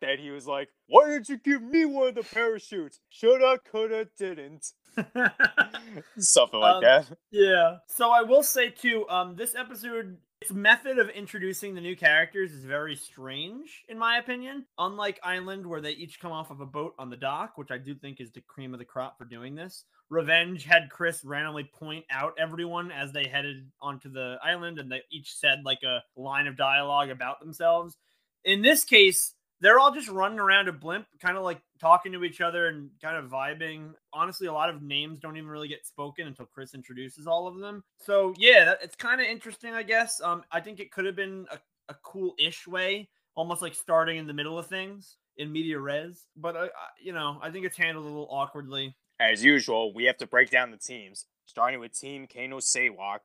Then 0.00 0.18
he 0.18 0.30
was 0.30 0.46
like, 0.46 0.68
"Why 0.86 1.08
didn't 1.08 1.30
you 1.30 1.38
give 1.38 1.62
me 1.62 1.86
one 1.86 2.08
of 2.08 2.14
the 2.16 2.22
parachutes? 2.24 3.00
Shoulda, 3.08 3.58
coulda, 3.70 4.06
didn't." 4.18 4.66
Something 6.18 6.60
like 6.60 6.74
Um, 6.76 6.82
that. 6.82 7.06
Yeah. 7.30 7.76
So 7.86 8.10
I 8.10 8.20
will 8.22 8.42
say 8.42 8.68
too, 8.68 9.08
um, 9.08 9.34
this 9.34 9.54
episode, 9.54 10.18
its 10.42 10.52
method 10.52 10.98
of 10.98 11.08
introducing 11.08 11.74
the 11.74 11.80
new 11.80 11.96
characters 11.96 12.52
is 12.52 12.64
very 12.64 12.96
strange, 12.96 13.82
in 13.88 13.98
my 13.98 14.18
opinion. 14.18 14.66
Unlike 14.78 15.20
Island, 15.22 15.66
where 15.66 15.80
they 15.80 15.92
each 15.92 16.20
come 16.20 16.32
off 16.32 16.50
of 16.50 16.60
a 16.60 16.66
boat 16.66 16.94
on 16.98 17.08
the 17.08 17.16
dock, 17.16 17.56
which 17.56 17.70
I 17.70 17.78
do 17.78 17.94
think 17.94 18.20
is 18.20 18.30
the 18.30 18.42
cream 18.42 18.74
of 18.74 18.78
the 18.80 18.84
crop 18.84 19.16
for 19.16 19.24
doing 19.24 19.54
this. 19.54 19.84
Revenge 20.10 20.64
had 20.64 20.90
Chris 20.90 21.24
randomly 21.24 21.64
point 21.64 22.04
out 22.10 22.34
everyone 22.38 22.92
as 22.92 23.12
they 23.12 23.26
headed 23.26 23.70
onto 23.80 24.10
the 24.10 24.38
island, 24.42 24.78
and 24.78 24.90
they 24.90 25.02
each 25.10 25.34
said 25.34 25.62
like 25.64 25.82
a 25.82 26.02
line 26.16 26.46
of 26.46 26.56
dialogue 26.56 27.10
about 27.10 27.40
themselves. 27.40 27.96
In 28.44 28.62
this 28.62 28.84
case, 28.84 29.34
they're 29.60 29.78
all 29.78 29.94
just 29.94 30.08
running 30.08 30.38
around 30.38 30.68
a 30.68 30.72
blimp, 30.72 31.06
kind 31.20 31.38
of 31.38 31.42
like 31.42 31.60
talking 31.80 32.12
to 32.12 32.24
each 32.24 32.40
other 32.40 32.66
and 32.66 32.90
kind 33.00 33.16
of 33.16 33.30
vibing. 33.30 33.94
Honestly, 34.12 34.46
a 34.46 34.52
lot 34.52 34.68
of 34.68 34.82
names 34.82 35.20
don't 35.20 35.36
even 35.36 35.48
really 35.48 35.68
get 35.68 35.86
spoken 35.86 36.26
until 36.26 36.46
Chris 36.46 36.74
introduces 36.74 37.26
all 37.26 37.46
of 37.46 37.58
them. 37.58 37.82
So 37.98 38.34
yeah, 38.36 38.74
it's 38.82 38.96
kind 38.96 39.20
of 39.20 39.26
interesting, 39.26 39.72
I 39.72 39.82
guess. 39.82 40.20
Um, 40.20 40.42
I 40.52 40.60
think 40.60 40.80
it 40.80 40.92
could 40.92 41.06
have 41.06 41.16
been 41.16 41.46
a, 41.50 41.58
a 41.88 41.96
cool-ish 42.02 42.66
way, 42.66 43.08
almost 43.36 43.62
like 43.62 43.74
starting 43.74 44.18
in 44.18 44.26
the 44.26 44.34
middle 44.34 44.58
of 44.58 44.66
things 44.66 45.16
in 45.38 45.50
media 45.50 45.78
res. 45.78 46.26
But 46.36 46.56
uh, 46.56 46.58
uh, 46.64 46.68
you 47.00 47.12
know, 47.12 47.38
I 47.42 47.50
think 47.50 47.64
it's 47.64 47.78
handled 47.78 48.04
a 48.04 48.08
little 48.08 48.28
awkwardly. 48.30 48.94
As 49.20 49.44
usual, 49.44 49.92
we 49.94 50.04
have 50.04 50.16
to 50.18 50.26
break 50.26 50.50
down 50.50 50.70
the 50.70 50.76
teams, 50.76 51.26
starting 51.46 51.80
with 51.80 51.98
Team 51.98 52.26
Kinosewak, 52.26 53.20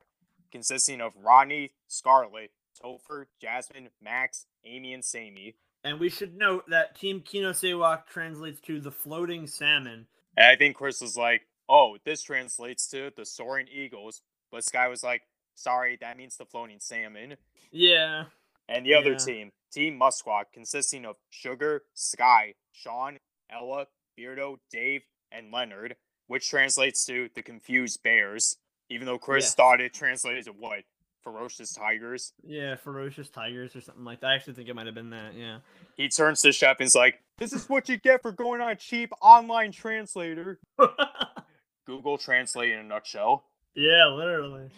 consisting 0.52 1.00
of 1.00 1.12
Rodney, 1.16 1.72
Scarlett, 1.88 2.52
Topher, 2.82 3.26
Jasmine, 3.40 3.88
Max, 4.00 4.46
Amy, 4.64 4.94
and 4.94 5.04
Sammy. 5.04 5.56
And 5.82 5.98
we 5.98 6.08
should 6.10 6.36
note 6.36 6.68
that 6.68 6.98
Team 6.98 7.20
Kinosewak 7.20 8.06
translates 8.06 8.60
to 8.62 8.80
the 8.80 8.90
floating 8.92 9.46
salmon. 9.46 10.06
And 10.36 10.46
I 10.46 10.56
think 10.56 10.76
Chris 10.76 11.00
was 11.00 11.16
like, 11.16 11.48
"Oh, 11.68 11.98
this 12.04 12.22
translates 12.22 12.86
to 12.88 13.10
the 13.16 13.24
soaring 13.24 13.66
eagles," 13.68 14.22
but 14.50 14.64
Sky 14.64 14.88
was 14.88 15.02
like, 15.02 15.22
"Sorry, 15.54 15.96
that 15.96 16.16
means 16.16 16.36
the 16.36 16.46
floating 16.46 16.80
salmon." 16.80 17.36
Yeah, 17.70 18.26
And 18.68 18.86
the 18.86 18.94
other 18.94 19.12
Yeah. 19.12 19.18
team, 19.18 19.52
Team 19.72 19.98
Maskwak, 19.98 20.52
consisting 20.52 21.04
of 21.04 21.16
Sugar, 21.28 21.86
Sky, 21.92 22.54
Shawn, 22.70 23.18
Ella, 23.48 23.88
Beardo, 24.16 24.60
Dave, 24.70 25.04
and 25.32 25.52
Leonard, 25.52 25.96
which 26.26 26.48
translates 26.48 27.04
to 27.06 27.28
the 27.34 27.42
confused 27.42 28.02
bears. 28.02 28.56
Even 28.88 29.06
though 29.06 29.18
Chris 29.18 29.44
Yes. 29.44 29.54
thought 29.54 29.80
it 29.80 29.94
translated 29.94 30.44
to 30.46 30.50
what? 30.52 30.80
Ferocious 31.22 31.72
tigers. 31.74 32.32
yeah, 32.42 32.76
ferocious 32.76 33.28
tigers 33.28 33.76
or 33.76 33.80
something 33.82 34.04
like 34.04 34.20
that. 34.20 34.28
I 34.28 34.34
actually 34.36 34.54
think 34.54 34.68
it 34.68 34.74
might 34.74 34.86
have 34.86 34.94
been 34.94 35.10
that. 35.10 35.34
Yeah. 35.34 35.58
He 35.96 36.08
turns 36.08 36.40
to 36.42 36.50
Chef 36.50 36.78
and 36.80 36.86
is 36.86 36.94
like, 36.94 37.20
This 37.38 37.52
is 37.52 37.68
what 37.68 37.88
you 37.90 37.98
get 37.98 38.22
for 38.22 38.32
going 38.32 38.60
on 38.62 38.70
a 38.70 38.74
cheap 38.76 39.12
online 39.20 39.70
translator. 39.70 40.58
Google 41.86 42.18
Translate 42.18 42.70
in 42.72 42.78
a 42.78 42.82
nutshell. 42.84 43.44
Yeah, 43.74 44.06
literally. 44.14 44.70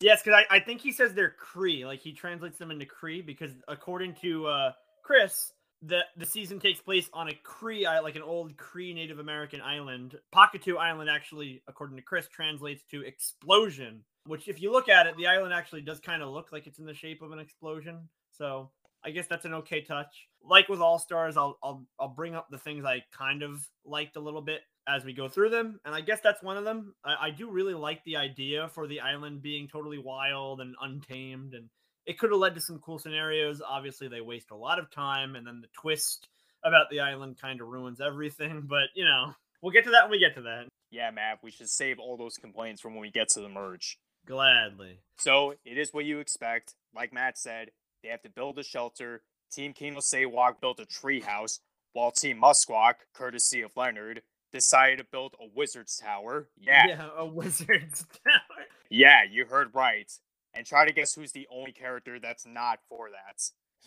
Yes, 0.00 0.22
because 0.22 0.42
I, 0.50 0.56
I 0.56 0.60
think 0.60 0.80
he 0.80 0.92
says 0.92 1.14
they're 1.14 1.30
Cree. 1.30 1.84
Like 1.86 2.00
he 2.00 2.12
translates 2.12 2.58
them 2.58 2.70
into 2.70 2.86
Cree 2.86 3.22
because 3.22 3.50
according 3.68 4.14
to 4.22 4.46
uh, 4.46 4.72
Chris, 5.02 5.52
the 5.86 6.00
the 6.16 6.26
season 6.26 6.58
takes 6.60 6.80
place 6.80 7.08
on 7.12 7.28
a 7.28 7.34
Cree, 7.42 7.84
i- 7.86 7.98
like 8.00 8.16
an 8.16 8.22
old 8.22 8.56
Cree 8.56 8.94
Native 8.94 9.18
American 9.18 9.60
island. 9.60 10.18
Pahkitew 10.34 10.76
Island 10.78 11.10
actually, 11.10 11.62
according 11.68 11.96
to 11.96 12.02
Chris, 12.02 12.28
translates 12.28 12.82
to 12.90 13.02
explosion. 13.02 14.04
Which, 14.26 14.48
if 14.48 14.62
you 14.62 14.72
look 14.72 14.88
at 14.88 15.06
it, 15.06 15.16
the 15.18 15.26
island 15.26 15.52
actually 15.52 15.82
does 15.82 16.00
kind 16.00 16.22
of 16.22 16.30
look 16.30 16.50
like 16.50 16.66
it's 16.66 16.78
in 16.78 16.86
the 16.86 16.94
shape 16.94 17.20
of 17.20 17.32
an 17.32 17.38
explosion. 17.38 18.08
So 18.30 18.70
I 19.04 19.10
guess 19.10 19.26
that's 19.26 19.44
an 19.44 19.52
okay 19.54 19.82
touch. 19.82 20.28
Like 20.42 20.68
with 20.70 20.80
All 20.80 20.98
Stars, 20.98 21.36
I'll 21.36 21.58
I'll 21.62 21.86
I'll 22.00 22.08
bring 22.08 22.34
up 22.34 22.48
the 22.50 22.58
things 22.58 22.84
I 22.84 23.04
kind 23.12 23.42
of 23.42 23.68
liked 23.84 24.16
a 24.16 24.20
little 24.20 24.42
bit 24.42 24.62
as 24.86 25.04
we 25.04 25.12
go 25.12 25.28
through 25.28 25.48
them, 25.50 25.80
and 25.84 25.94
I 25.94 26.00
guess 26.02 26.20
that's 26.20 26.42
one 26.42 26.56
of 26.56 26.64
them. 26.64 26.94
I, 27.04 27.26
I 27.26 27.30
do 27.30 27.50
really 27.50 27.74
like 27.74 28.02
the 28.04 28.16
idea 28.16 28.68
for 28.68 28.86
the 28.86 29.00
island 29.00 29.40
being 29.42 29.66
totally 29.68 29.98
wild 29.98 30.60
and 30.60 30.74
untamed, 30.80 31.54
and 31.54 31.68
it 32.06 32.18
could 32.18 32.30
have 32.30 32.38
led 32.38 32.54
to 32.54 32.60
some 32.60 32.78
cool 32.80 32.98
scenarios. 32.98 33.62
Obviously, 33.66 34.08
they 34.08 34.20
waste 34.20 34.50
a 34.50 34.56
lot 34.56 34.78
of 34.78 34.90
time, 34.90 35.36
and 35.36 35.46
then 35.46 35.60
the 35.60 35.68
twist 35.72 36.28
about 36.64 36.90
the 36.90 37.00
island 37.00 37.38
kind 37.40 37.60
of 37.60 37.68
ruins 37.68 38.00
everything. 38.00 38.62
But 38.68 38.88
you 38.94 39.04
know, 39.04 39.34
we'll 39.62 39.72
get 39.72 39.84
to 39.84 39.90
that 39.90 40.04
when 40.04 40.12
we 40.12 40.18
get 40.18 40.34
to 40.36 40.42
that. 40.42 40.68
Yeah, 40.90 41.10
Matt, 41.10 41.40
we 41.42 41.50
should 41.50 41.68
save 41.68 41.98
all 41.98 42.16
those 42.16 42.36
complaints 42.36 42.80
from 42.80 42.94
when 42.94 43.02
we 43.02 43.10
get 43.10 43.28
to 43.30 43.40
the 43.40 43.48
merge. 43.48 43.98
Gladly. 44.26 45.00
So 45.18 45.54
it 45.64 45.76
is 45.76 45.92
what 45.92 46.04
you 46.04 46.20
expect. 46.20 46.74
Like 46.94 47.12
Matt 47.12 47.36
said, 47.36 47.70
they 48.02 48.08
have 48.10 48.22
to 48.22 48.30
build 48.30 48.58
a 48.58 48.62
shelter. 48.62 49.22
Team 49.52 49.74
Kinosewak 49.74 50.60
built 50.60 50.80
a 50.80 50.84
treehouse, 50.84 51.60
while 51.92 52.10
Team 52.10 52.40
Maskwak, 52.40 52.94
courtesy 53.12 53.62
of 53.62 53.76
Leonard, 53.76 54.22
decided 54.52 54.98
to 54.98 55.04
build 55.04 55.34
a 55.40 55.46
wizard's 55.54 55.96
tower. 55.96 56.48
Yeah. 56.58 56.86
Yeah, 56.86 57.08
a 57.16 57.26
wizard's 57.26 58.04
tower. 58.24 58.66
Yeah, 58.88 59.22
you 59.28 59.44
heard 59.44 59.74
right. 59.74 60.10
And 60.54 60.64
try 60.64 60.86
to 60.86 60.92
guess 60.92 61.14
who's 61.14 61.32
the 61.32 61.46
only 61.50 61.72
character 61.72 62.18
that's 62.20 62.46
not 62.46 62.78
for 62.88 63.08
that. 63.10 63.42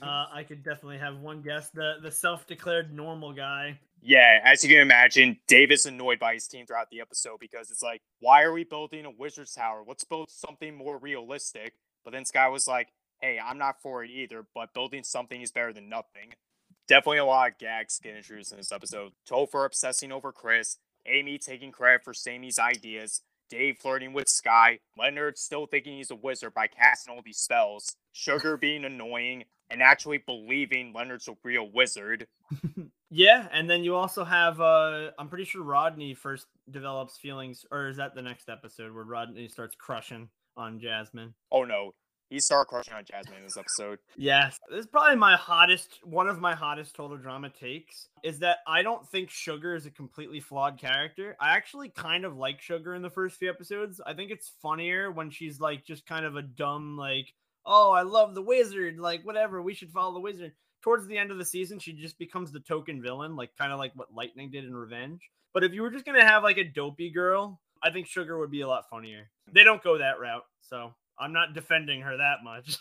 Uh, 0.05 0.25
I 0.31 0.43
could 0.43 0.63
definitely 0.63 0.99
have 0.99 1.17
one 1.17 1.41
guess. 1.41 1.69
The 1.69 1.95
the 2.03 2.11
self-declared 2.11 2.93
normal 2.93 3.33
guy. 3.33 3.79
Yeah, 4.01 4.39
as 4.43 4.63
you 4.63 4.69
can 4.69 4.79
imagine, 4.79 5.39
Dave 5.47 5.71
is 5.71 5.87
annoyed 5.87 6.19
by 6.19 6.35
his 6.35 6.47
team 6.47 6.67
throughout 6.67 6.91
the 6.91 7.01
episode 7.01 7.39
because 7.39 7.71
it's 7.71 7.81
like, 7.81 8.01
why 8.19 8.43
are 8.43 8.53
we 8.53 8.63
building 8.63 9.05
a 9.05 9.11
wizard's 9.11 9.53
tower? 9.53 9.83
Let's 9.87 10.03
build 10.03 10.29
something 10.29 10.75
more 10.75 10.99
realistic. 10.99 11.73
But 12.05 12.13
then 12.13 12.23
Sky 12.23 12.47
was 12.47 12.67
like, 12.67 12.89
hey, 13.21 13.39
I'm 13.43 13.57
not 13.57 13.81
for 13.81 14.03
it 14.03 14.11
either, 14.11 14.45
but 14.53 14.73
building 14.73 15.03
something 15.03 15.41
is 15.41 15.51
better 15.51 15.73
than 15.73 15.89
nothing. 15.89 16.33
Definitely 16.87 17.17
a 17.17 17.25
lot 17.25 17.51
of 17.51 17.57
gags 17.57 17.99
get 18.01 18.15
introduced 18.15 18.51
in 18.51 18.59
this 18.59 18.71
episode. 18.71 19.13
Topher 19.27 19.65
obsessing 19.65 20.11
over 20.11 20.31
Chris, 20.31 20.77
Amy 21.07 21.39
taking 21.39 21.71
credit 21.71 22.03
for 22.03 22.13
Sammy's 22.13 22.59
ideas, 22.59 23.23
Dave 23.49 23.77
flirting 23.77 24.13
with 24.13 24.27
Sky, 24.27 24.79
Leonard 24.97 25.37
still 25.37 25.65
thinking 25.65 25.97
he's 25.97 26.11
a 26.11 26.15
wizard 26.15 26.53
by 26.53 26.67
casting 26.67 27.13
all 27.13 27.21
these 27.23 27.37
spells, 27.37 27.95
Sugar 28.11 28.57
being 28.57 28.85
annoying, 28.85 29.45
and 29.69 29.81
actually 29.81 30.19
believing 30.19 30.93
Leonard's 30.93 31.27
a 31.27 31.35
real 31.43 31.69
wizard. 31.71 32.27
yeah, 33.09 33.47
and 33.51 33.69
then 33.69 33.83
you 33.83 33.95
also 33.95 34.23
have 34.23 34.59
uh 34.61 35.11
I'm 35.17 35.29
pretty 35.29 35.45
sure 35.45 35.63
Rodney 35.63 36.13
first 36.13 36.47
develops 36.69 37.17
feelings 37.17 37.65
or 37.71 37.87
is 37.87 37.97
that 37.97 38.15
the 38.15 38.21
next 38.21 38.49
episode 38.49 38.93
where 38.93 39.03
Rodney 39.03 39.47
starts 39.47 39.75
crushing 39.75 40.29
on 40.55 40.79
Jasmine? 40.79 41.33
Oh 41.51 41.63
no, 41.63 41.93
he 42.29 42.39
started 42.39 42.69
crushing 42.69 42.93
on 42.93 43.03
Jasmine 43.05 43.37
in 43.37 43.43
this 43.43 43.57
episode. 43.57 43.99
Yes, 44.15 44.59
this 44.69 44.81
is 44.81 44.87
probably 44.87 45.15
my 45.15 45.35
hottest, 45.35 45.99
one 46.03 46.27
of 46.27 46.39
my 46.39 46.55
hottest 46.55 46.95
total 46.95 47.17
drama 47.17 47.49
takes 47.49 48.09
is 48.23 48.39
that 48.39 48.57
I 48.67 48.81
don't 48.81 49.07
think 49.07 49.29
Sugar 49.29 49.75
is 49.75 49.85
a 49.85 49.91
completely 49.91 50.39
flawed 50.39 50.77
character. 50.77 51.37
I 51.39 51.55
actually 51.55 51.89
kind 51.89 52.25
of 52.25 52.37
like 52.37 52.61
Sugar 52.61 52.95
in 52.95 53.01
the 53.01 53.09
first 53.09 53.37
few 53.37 53.49
episodes. 53.49 54.01
I 54.05 54.13
think 54.13 54.31
it's 54.31 54.51
funnier 54.61 55.11
when 55.11 55.29
she's 55.29 55.59
like 55.59 55.85
just 55.85 56.05
kind 56.05 56.25
of 56.25 56.35
a 56.35 56.41
dumb, 56.41 56.97
like, 56.97 57.33
oh, 57.65 57.91
I 57.91 58.01
love 58.03 58.33
the 58.33 58.41
wizard, 58.41 58.97
like, 58.97 59.25
whatever, 59.25 59.61
we 59.61 59.73
should 59.73 59.91
follow 59.91 60.13
the 60.13 60.19
wizard. 60.19 60.53
Towards 60.81 61.07
the 61.07 61.17
end 61.17 61.31
of 61.31 61.37
the 61.37 61.45
season, 61.45 61.79
she 61.79 61.91
just 61.91 62.17
becomes 62.17 62.51
the 62.51 62.61
token 62.61 63.01
villain, 63.01 63.35
like, 63.35 63.49
kind 63.57 63.73
of 63.73 63.79
like 63.79 63.91
what 63.95 64.13
Lightning 64.13 64.49
did 64.51 64.63
in 64.63 64.75
Revenge. 64.75 65.21
But 65.53 65.63
if 65.63 65.73
you 65.73 65.81
were 65.81 65.91
just 65.91 66.05
going 66.05 66.19
to 66.19 66.25
have 66.25 66.43
like 66.43 66.57
a 66.57 66.63
dopey 66.63 67.09
girl, 67.09 67.59
I 67.83 67.91
think 67.91 68.07
Sugar 68.07 68.37
would 68.37 68.51
be 68.51 68.61
a 68.61 68.67
lot 68.67 68.89
funnier. 68.89 69.29
They 69.51 69.63
don't 69.63 69.83
go 69.83 69.97
that 69.97 70.19
route, 70.19 70.45
so 70.61 70.93
I'm 71.19 71.33
not 71.33 71.53
defending 71.53 72.01
her 72.01 72.17
that 72.17 72.43
much. 72.43 72.77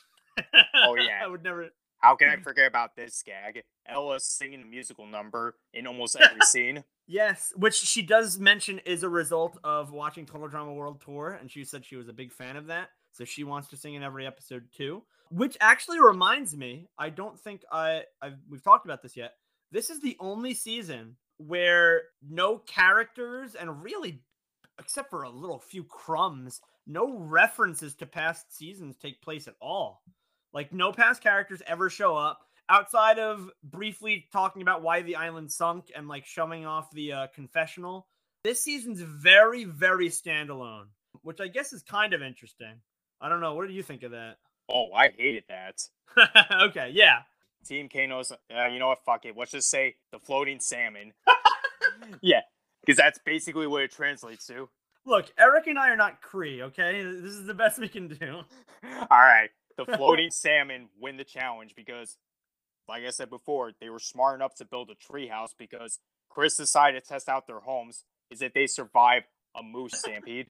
Oh 0.75 0.95
yeah, 0.99 1.21
I 1.25 1.27
would 1.27 1.43
never. 1.43 1.71
How 1.99 2.15
can 2.17 2.29
I 2.29 2.37
forget 2.43 2.67
about 2.67 2.97
this 2.97 3.23
gag? 3.25 3.63
Ella 3.87 4.21
singing 4.21 4.63
a 4.63 4.67
musical 4.67 5.07
number 5.07 5.57
in 5.73 5.87
almost 5.87 6.17
every 6.21 6.41
scene. 6.43 6.85
Yes, 7.07 7.53
which 7.57 7.75
she 7.75 8.03
does 8.03 8.39
mention 8.39 8.81
is 8.81 9.03
a 9.03 9.09
result 9.09 9.59
of 9.65 9.93
watching 9.93 10.27
Total 10.27 10.49
Drama 10.49 10.75
World 10.75 11.01
Tour, 11.05 11.39
and 11.41 11.51
she 11.51 11.65
said 11.65 11.85
she 11.85 11.97
was 11.97 12.09
a 12.09 12.13
big 12.13 12.33
fan 12.33 12.57
of 12.57 12.67
that. 12.67 12.89
So 13.13 13.25
she 13.25 13.45
wants 13.45 13.69
to 13.69 13.77
sing 13.77 13.95
in 13.95 14.03
every 14.03 14.27
episode 14.27 14.65
too. 14.77 15.03
Which 15.31 15.57
actually 15.61 16.01
reminds 16.01 16.57
me, 16.57 16.89
I 16.99 17.09
don't 17.11 17.39
think 17.39 17.63
I 17.73 18.03
I've, 18.21 18.37
we've 18.49 18.63
talked 18.63 18.85
about 18.85 19.03
this 19.03 19.17
yet. 19.17 19.35
This 19.73 19.91
is 19.91 20.01
the 20.01 20.17
only 20.21 20.55
season 20.55 21.17
where 21.39 22.03
no 22.29 22.59
characters 22.59 23.55
and 23.55 23.83
really, 23.83 24.23
except 24.79 25.11
for 25.11 25.23
a 25.23 25.31
little 25.31 25.59
few 25.59 25.85
crumbs, 25.85 26.61
no 26.87 27.19
references 27.19 27.95
to 27.97 28.07
past 28.07 28.57
seasons 28.57 28.97
take 28.97 29.23
place 29.23 29.49
at 29.49 29.55
all. 29.61 30.03
Like 30.53 30.73
no 30.73 30.93
past 30.93 31.23
characters 31.23 31.63
ever 31.67 31.91
show 31.91 32.17
up 32.17 32.41
outside 32.69 33.19
of 33.19 33.51
briefly 33.63 34.27
talking 34.33 34.63
about 34.63 34.83
why 34.83 35.03
the 35.03 35.17
island 35.17 35.51
sunk 35.51 35.91
and 35.95 36.09
like 36.09 36.25
showing 36.25 36.67
off 36.67 36.91
the 36.93 37.13
uh, 37.13 37.27
confessional. 37.35 38.07
This 38.45 38.63
season's 38.63 39.01
very, 39.01 39.65
very 39.65 40.09
standalone, 40.09 40.87
which 41.23 41.41
I 41.41 41.49
guess 41.49 41.73
is 41.73 41.83
kind 41.83 42.13
of 42.13 42.23
interesting. 42.23 42.81
I 43.21 43.29
don't 43.29 43.41
know. 43.41 43.55
What 43.55 43.69
do 43.69 43.75
you 43.75 43.83
think 43.83 44.03
of 44.03 44.13
that? 44.13 44.37
Oh, 44.69 44.93
I 44.93 45.11
hated 45.17 45.45
that. 45.49 45.83
okay, 46.69 46.91
yeah. 46.93 47.21
Team 47.67 47.89
Kano's, 47.89 48.31
uh, 48.33 48.67
you 48.67 48.79
know 48.79 48.89
what? 48.89 49.05
Fuck 49.05 49.25
it. 49.25 49.35
Let's 49.37 49.51
just 49.51 49.71
say 49.71 49.97
the 50.13 50.19
floating 50.19 50.61
salmon. 50.61 51.13
yeah, 52.21 52.43
because 52.81 52.97
that's 52.97 53.19
basically 53.25 53.67
what 53.67 53.83
it 53.83 53.91
translates 53.91 54.47
to. 54.47 54.69
Look, 55.07 55.33
Eric 55.39 55.69
and 55.69 55.79
I 55.79 55.91
are 55.91 55.97
not 55.97 56.21
Cree, 56.21 56.63
okay? 56.63 57.03
This 57.03 57.33
is 57.33 57.47
the 57.47 57.55
best 57.55 57.79
we 57.79 57.89
can 57.89 58.09
do. 58.09 58.43
All 58.83 59.07
right, 59.11 59.51
the 59.77 59.85
floating 59.97 60.31
salmon 60.31 60.89
win 61.01 61.17
the 61.17 61.25
challenge 61.25 61.75
because, 61.77 62.17
like 62.89 63.05
I 63.05 63.11
said 63.11 63.31
before, 63.31 63.73
they 63.81 63.89
were 63.89 64.01
smart 64.01 64.35
enough 64.35 64.57
to 64.57 64.65
build 64.65 64.91
a 64.91 65.13
treehouse 65.13 65.55
because 65.57 66.01
Chris 66.29 66.57
decided 66.57 67.03
to 67.03 67.09
test 67.09 67.29
out 67.29 67.47
their 67.47 67.61
homes. 67.61 68.05
Is 68.31 68.41
that 68.41 68.53
they 68.53 68.67
survive 68.67 69.23
a 69.57 69.63
moose 69.63 69.93
stampede? 69.99 70.49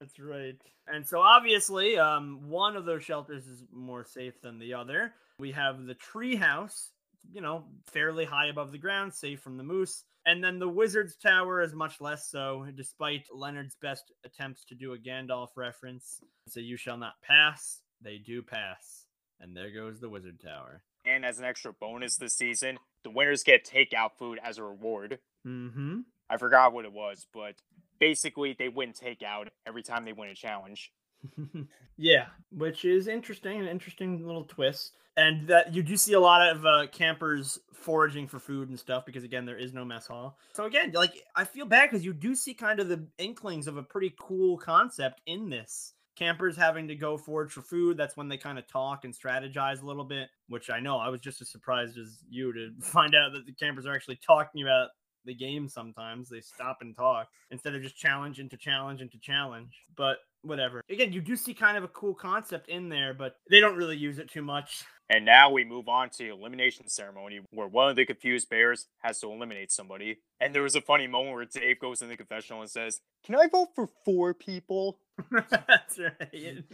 That's 0.00 0.18
right. 0.18 0.56
And 0.88 1.06
so 1.06 1.20
obviously, 1.20 1.98
um, 1.98 2.48
one 2.48 2.76
of 2.76 2.84
those 2.84 3.04
shelters 3.04 3.46
is 3.46 3.62
more 3.72 4.04
safe 4.04 4.40
than 4.42 4.58
the 4.58 4.74
other. 4.74 5.14
We 5.38 5.52
have 5.52 5.86
the 5.86 5.94
treehouse, 5.94 6.90
you 7.32 7.40
know, 7.40 7.64
fairly 7.92 8.24
high 8.24 8.48
above 8.48 8.72
the 8.72 8.78
ground, 8.78 9.14
safe 9.14 9.40
from 9.40 9.56
the 9.56 9.62
moose. 9.62 10.02
And 10.26 10.42
then 10.42 10.58
the 10.58 10.68
wizard's 10.68 11.14
tower 11.14 11.62
is 11.62 11.72
much 11.72 12.00
less 12.00 12.28
so, 12.28 12.66
despite 12.74 13.28
Leonard's 13.32 13.76
best 13.80 14.12
attempts 14.24 14.64
to 14.64 14.74
do 14.74 14.92
a 14.92 14.98
Gandalf 14.98 15.50
reference. 15.56 16.20
So 16.48 16.58
you 16.58 16.76
shall 16.76 16.96
not 16.96 17.14
pass. 17.22 17.82
They 18.02 18.18
do 18.18 18.42
pass. 18.42 19.06
And 19.40 19.56
there 19.56 19.70
goes 19.70 20.00
the 20.00 20.08
wizard 20.08 20.40
tower. 20.40 20.82
And 21.04 21.24
as 21.24 21.38
an 21.38 21.44
extra 21.44 21.72
bonus 21.72 22.16
this 22.16 22.34
season, 22.34 22.78
the 23.04 23.10
winners 23.10 23.44
get 23.44 23.64
takeout 23.64 24.14
food 24.18 24.40
as 24.42 24.58
a 24.58 24.64
reward. 24.64 25.20
Mm-hmm. 25.46 26.00
I 26.28 26.36
forgot 26.38 26.72
what 26.72 26.84
it 26.84 26.92
was, 26.92 27.26
but 27.32 27.54
basically 28.00 28.56
they 28.58 28.68
win 28.68 28.92
takeout 28.92 29.46
every 29.64 29.84
time 29.84 30.04
they 30.04 30.12
win 30.12 30.30
a 30.30 30.34
challenge. 30.34 30.92
yeah, 31.96 32.26
which 32.50 32.84
is 32.84 33.06
interesting, 33.06 33.60
an 33.60 33.68
interesting 33.68 34.26
little 34.26 34.44
twist. 34.44 34.96
And 35.16 35.48
that 35.48 35.74
you 35.74 35.82
do 35.82 35.96
see 35.96 36.12
a 36.12 36.20
lot 36.20 36.46
of 36.46 36.66
uh, 36.66 36.86
campers 36.92 37.58
foraging 37.72 38.26
for 38.26 38.38
food 38.38 38.68
and 38.68 38.78
stuff 38.78 39.06
because 39.06 39.24
again, 39.24 39.46
there 39.46 39.56
is 39.56 39.72
no 39.72 39.84
mess 39.84 40.06
hall. 40.06 40.38
So 40.54 40.64
again, 40.64 40.92
like 40.92 41.22
I 41.34 41.44
feel 41.44 41.66
bad 41.66 41.90
because 41.90 42.04
you 42.04 42.12
do 42.12 42.34
see 42.34 42.52
kind 42.52 42.80
of 42.80 42.88
the 42.88 43.06
inklings 43.18 43.66
of 43.66 43.76
a 43.76 43.82
pretty 43.82 44.14
cool 44.18 44.58
concept 44.58 45.20
in 45.26 45.48
this. 45.48 45.94
Campers 46.16 46.56
having 46.56 46.88
to 46.88 46.94
go 46.94 47.16
forage 47.16 47.52
for 47.52 47.62
food. 47.62 47.96
That's 47.96 48.16
when 48.16 48.28
they 48.28 48.38
kind 48.38 48.58
of 48.58 48.66
talk 48.66 49.04
and 49.04 49.14
strategize 49.14 49.82
a 49.82 49.86
little 49.86 50.04
bit, 50.04 50.28
which 50.48 50.70
I 50.70 50.80
know 50.80 50.96
I 50.96 51.08
was 51.08 51.20
just 51.20 51.40
as 51.42 51.50
surprised 51.50 51.98
as 51.98 52.24
you 52.28 52.52
to 52.52 52.70
find 52.82 53.14
out 53.14 53.32
that 53.32 53.46
the 53.46 53.52
campers 53.52 53.86
are 53.86 53.94
actually 53.94 54.18
talking 54.26 54.62
about 54.62 54.88
the 55.26 55.34
game 55.34 55.68
sometimes. 55.68 56.28
They 56.28 56.40
stop 56.40 56.78
and 56.80 56.96
talk 56.96 57.28
instead 57.50 57.74
of 57.74 57.82
just 57.82 57.96
challenge 57.96 58.40
into 58.40 58.56
challenge 58.56 59.00
into 59.00 59.18
challenge. 59.18 59.84
But 59.96 60.18
whatever. 60.42 60.82
Again, 60.88 61.12
you 61.12 61.20
do 61.20 61.36
see 61.36 61.52
kind 61.52 61.76
of 61.76 61.84
a 61.84 61.88
cool 61.88 62.14
concept 62.14 62.68
in 62.68 62.88
there, 62.88 63.12
but 63.12 63.36
they 63.50 63.60
don't 63.60 63.76
really 63.76 63.96
use 63.96 64.18
it 64.18 64.30
too 64.30 64.42
much. 64.42 64.84
And 65.08 65.24
now 65.24 65.50
we 65.50 65.64
move 65.64 65.88
on 65.88 66.10
to 66.10 66.30
elimination 66.30 66.88
ceremony 66.88 67.40
where 67.50 67.68
one 67.68 67.88
of 67.88 67.96
the 67.96 68.04
confused 68.04 68.48
bears 68.48 68.86
has 68.98 69.20
to 69.20 69.30
eliminate 69.30 69.70
somebody. 69.70 70.18
And 70.40 70.54
there 70.54 70.62
was 70.62 70.74
a 70.74 70.80
funny 70.80 71.06
moment 71.06 71.34
where 71.36 71.44
Dave 71.44 71.78
goes 71.78 72.02
in 72.02 72.08
the 72.08 72.16
confessional 72.16 72.60
and 72.60 72.70
says, 72.70 73.00
Can 73.24 73.36
I 73.36 73.46
vote 73.46 73.68
for 73.74 73.88
four 74.04 74.34
people? 74.34 74.98
That's 75.30 75.98
right. 75.98 76.64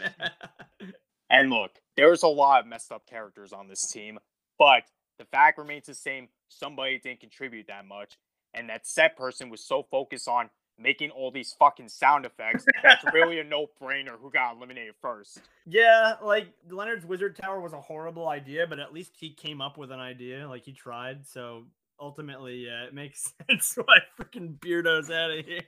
and 1.30 1.50
look, 1.50 1.72
there's 1.96 2.22
a 2.22 2.28
lot 2.28 2.60
of 2.60 2.66
messed 2.66 2.90
up 2.90 3.06
characters 3.06 3.52
on 3.52 3.68
this 3.68 3.90
team, 3.90 4.18
but 4.58 4.84
the 5.18 5.26
fact 5.26 5.58
remains 5.58 5.86
the 5.86 5.94
same. 5.94 6.28
Somebody 6.48 6.98
didn't 6.98 7.20
contribute 7.20 7.66
that 7.68 7.86
much. 7.86 8.16
And 8.54 8.68
that 8.68 8.86
set 8.86 9.16
person 9.16 9.50
was 9.50 9.64
so 9.66 9.86
focused 9.90 10.28
on 10.28 10.50
making 10.78 11.10
all 11.10 11.30
these 11.30 11.54
fucking 11.58 11.88
sound 11.88 12.26
effects. 12.26 12.64
That's 12.82 13.04
really 13.12 13.38
a 13.38 13.44
no 13.44 13.66
brainer 13.80 14.18
who 14.20 14.30
got 14.30 14.56
eliminated 14.56 14.94
first. 15.00 15.40
Yeah, 15.66 16.14
like 16.22 16.48
Leonard's 16.68 17.06
Wizard 17.06 17.36
Tower 17.36 17.60
was 17.60 17.72
a 17.72 17.80
horrible 17.80 18.28
idea, 18.28 18.66
but 18.66 18.78
at 18.78 18.92
least 18.92 19.12
he 19.16 19.30
came 19.30 19.60
up 19.60 19.78
with 19.78 19.90
an 19.92 20.00
idea. 20.00 20.48
Like 20.48 20.64
he 20.64 20.72
tried. 20.72 21.26
So 21.26 21.64
ultimately, 22.00 22.66
yeah, 22.66 22.84
it 22.84 22.94
makes 22.94 23.32
sense 23.48 23.76
why 23.84 23.98
freaking 24.18 24.58
Beardo's 24.60 25.10
out 25.10 25.30
of 25.30 25.44
here. 25.44 25.62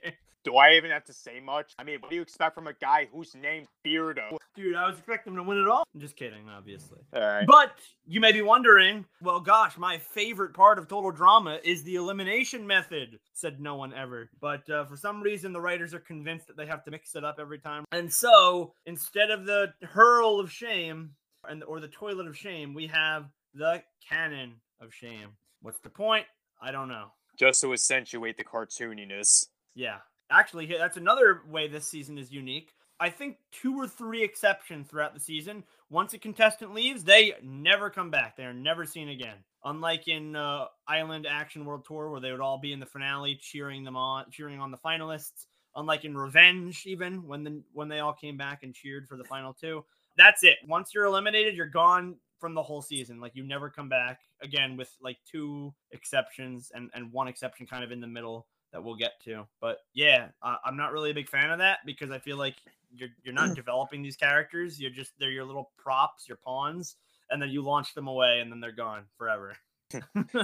Do 0.45 0.57
I 0.57 0.73
even 0.73 0.91
have 0.91 1.03
to 1.05 1.13
say 1.13 1.39
much? 1.39 1.73
I 1.79 1.83
mean, 1.83 1.97
what 1.99 2.11
do 2.11 2.15
you 2.15 2.21
expect 2.21 2.53
from 2.53 2.67
a 2.67 2.73
guy 2.73 3.07
whose 3.11 3.33
name's 3.33 3.67
Beardo? 3.83 4.37
Dude, 4.55 4.75
I 4.75 4.87
was 4.87 4.95
expecting 4.95 5.33
him 5.33 5.37
to 5.37 5.43
win 5.43 5.57
it 5.57 5.67
all. 5.67 5.83
I'm 5.93 5.99
just 5.99 6.15
kidding, 6.15 6.47
obviously. 6.47 6.99
All 7.15 7.21
right. 7.21 7.47
But 7.47 7.71
you 8.05 8.19
may 8.19 8.31
be 8.31 8.43
wondering, 8.43 9.05
well, 9.23 9.39
gosh, 9.39 9.75
my 9.75 9.97
favorite 9.97 10.53
part 10.53 10.77
of 10.77 10.87
Total 10.87 11.09
Drama 11.09 11.59
is 11.63 11.81
the 11.81 11.95
elimination 11.95 12.67
method, 12.67 13.17
said 13.33 13.59
no 13.59 13.75
one 13.75 13.91
ever. 13.91 14.29
But 14.39 14.69
uh, 14.69 14.85
for 14.85 14.95
some 14.95 15.19
reason, 15.23 15.51
the 15.51 15.59
writers 15.59 15.95
are 15.95 15.99
convinced 15.99 16.45
that 16.45 16.57
they 16.57 16.67
have 16.67 16.83
to 16.83 16.91
mix 16.91 17.15
it 17.15 17.25
up 17.25 17.37
every 17.39 17.57
time. 17.57 17.83
And 17.91 18.13
so 18.13 18.73
instead 18.85 19.31
of 19.31 19.47
the 19.47 19.73
hurl 19.81 20.39
of 20.39 20.51
shame 20.51 21.15
and 21.49 21.63
or 21.63 21.79
the 21.79 21.87
toilet 21.87 22.27
of 22.27 22.37
shame, 22.37 22.75
we 22.75 22.85
have 22.85 23.25
the 23.55 23.81
cannon 24.07 24.53
of 24.79 24.93
shame. 24.93 25.29
What's 25.63 25.79
the 25.79 25.89
point? 25.89 26.27
I 26.61 26.69
don't 26.71 26.87
know. 26.87 27.07
Just 27.35 27.61
to 27.61 27.73
accentuate 27.73 28.37
the 28.37 28.43
cartooniness. 28.43 29.47
Yeah. 29.73 29.97
Actually, 30.31 30.65
that's 30.65 30.97
another 30.97 31.41
way 31.49 31.67
this 31.67 31.87
season 31.87 32.17
is 32.17 32.31
unique. 32.31 32.73
I 32.99 33.09
think 33.09 33.37
two 33.51 33.77
or 33.77 33.87
three 33.87 34.23
exceptions 34.23 34.87
throughout 34.87 35.13
the 35.13 35.19
season. 35.19 35.63
Once 35.89 36.13
a 36.13 36.17
contestant 36.17 36.73
leaves, 36.73 37.03
they 37.03 37.33
never 37.43 37.89
come 37.89 38.09
back. 38.09 38.37
They 38.37 38.45
are 38.45 38.53
never 38.53 38.85
seen 38.85 39.09
again. 39.09 39.35
Unlike 39.65 40.07
in 40.07 40.35
uh, 40.35 40.65
Island 40.87 41.27
Action 41.29 41.65
World 41.65 41.85
Tour, 41.85 42.09
where 42.09 42.21
they 42.21 42.31
would 42.31 42.39
all 42.39 42.57
be 42.57 42.71
in 42.71 42.79
the 42.79 42.85
finale 42.85 43.35
cheering 43.35 43.83
them 43.83 43.97
on, 43.97 44.25
cheering 44.31 44.59
on 44.59 44.71
the 44.71 44.77
finalists. 44.77 45.47
Unlike 45.75 46.05
in 46.05 46.17
Revenge, 46.17 46.85
even 46.85 47.27
when 47.27 47.43
the 47.43 47.61
when 47.73 47.89
they 47.89 47.99
all 47.99 48.13
came 48.13 48.37
back 48.37 48.63
and 48.63 48.73
cheered 48.73 49.09
for 49.09 49.17
the 49.17 49.25
final 49.25 49.53
two. 49.53 49.83
That's 50.15 50.43
it. 50.43 50.55
Once 50.65 50.91
you're 50.93 51.03
eliminated, 51.03 51.55
you're 51.55 51.65
gone 51.65 52.15
from 52.39 52.53
the 52.53 52.63
whole 52.63 52.81
season. 52.81 53.19
Like 53.19 53.35
you 53.35 53.43
never 53.43 53.69
come 53.69 53.89
back 53.89 54.21
again, 54.41 54.77
with 54.77 54.95
like 55.01 55.17
two 55.29 55.73
exceptions 55.91 56.71
and 56.73 56.89
and 56.93 57.11
one 57.11 57.27
exception 57.27 57.67
kind 57.67 57.83
of 57.83 57.91
in 57.91 57.99
the 57.99 58.07
middle 58.07 58.47
that 58.75 58.83
we'll 58.83 58.95
get 58.95 59.13
to. 59.23 59.47
But 59.61 59.79
yeah, 59.93 60.27
uh, 60.41 60.57
I'm 60.65 60.75
not 60.75 60.91
really 60.91 61.11
a 61.11 61.13
big 61.13 61.29
fan 61.29 61.49
of 61.49 61.59
that 61.59 61.79
because 61.85 62.11
I 62.11 62.19
feel 62.19 62.35
like 62.35 62.55
you're 62.93 63.09
you're 63.23 63.33
not 63.33 63.55
developing 63.55 64.03
these 64.03 64.17
characters. 64.17 64.79
You're 64.79 64.91
just 64.91 65.13
they're 65.17 65.31
your 65.31 65.45
little 65.45 65.71
props, 65.77 66.27
your 66.27 66.37
pawns, 66.37 66.97
and 67.29 67.41
then 67.41 67.49
you 67.49 67.61
launch 67.61 67.93
them 67.93 68.07
away 68.07 68.39
and 68.41 68.51
then 68.51 68.59
they're 68.59 68.73
gone 68.73 69.05
forever. 69.17 69.55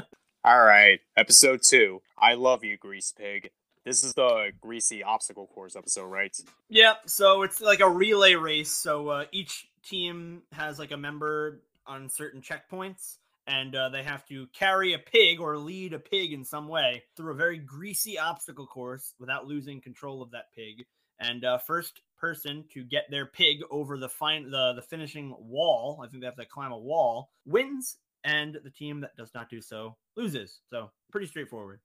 All 0.44 0.64
right, 0.64 1.02
episode 1.18 1.62
two. 1.62 2.02
I 2.18 2.36
love 2.36 2.64
you, 2.64 2.78
Grease 2.78 3.14
Pig. 3.16 3.52
This 3.84 4.04
is 4.04 4.14
the 4.14 4.52
greasy 4.62 5.04
obstacle 5.04 5.48
course 5.48 5.76
episode, 5.76 6.06
right? 6.06 6.36
Yeah, 6.70 6.94
so 7.06 7.42
it's 7.42 7.60
like 7.60 7.82
a 7.82 7.90
relay 7.90 8.36
race. 8.36 8.72
So 8.72 9.10
uh, 9.10 9.26
each 9.34 9.68
team 9.84 10.44
has 10.54 10.80
like 10.80 10.92
a 10.92 10.98
member 10.98 11.64
on 11.86 12.08
certain 12.08 12.42
checkpoints, 12.42 13.18
and 13.52 13.76
uh, 13.76 13.90
they 13.90 14.02
have 14.02 14.26
to 14.26 14.48
carry 14.54 14.94
a 14.94 15.00
pig 15.00 15.42
or 15.42 15.58
lead 15.58 15.94
a 15.94 16.00
pig 16.00 16.32
in 16.32 16.46
some 16.46 16.70
way 16.70 17.04
through 17.18 17.34
a 17.34 17.36
very 17.36 17.58
greasy 17.58 18.18
obstacle 18.18 18.66
course 18.66 19.14
without 19.20 19.46
losing 19.46 19.82
control 19.82 20.22
of 20.22 20.32
that 20.32 20.54
pig. 20.56 20.86
And 21.20 21.44
uh, 21.44 21.58
first 21.58 22.02
person 22.18 22.64
to 22.74 22.84
get 22.84 23.12
their 23.12 23.26
pig 23.26 23.60
over 23.70 23.98
the 23.98 24.10
fine 24.10 24.50
the 24.50 24.74
the 24.74 24.82
finishing 24.82 25.36
wall, 25.38 26.02
I 26.04 26.08
think 26.08 26.22
they 26.22 26.28
have 26.28 26.36
to 26.38 26.46
climb 26.46 26.72
a 26.72 26.78
wall, 26.78 27.30
wins, 27.46 27.98
and 28.24 28.58
the 28.64 28.72
team 28.72 29.02
that 29.02 29.18
does 29.18 29.32
not 29.36 29.50
do 29.50 29.62
so 29.62 29.98
loses. 30.16 30.62
So 30.70 30.92
pretty 31.12 31.28
straightforward. 31.28 31.82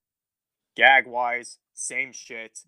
Gag 0.77 1.07
wise, 1.07 1.59
same 1.75 2.13
shit. 2.13 2.61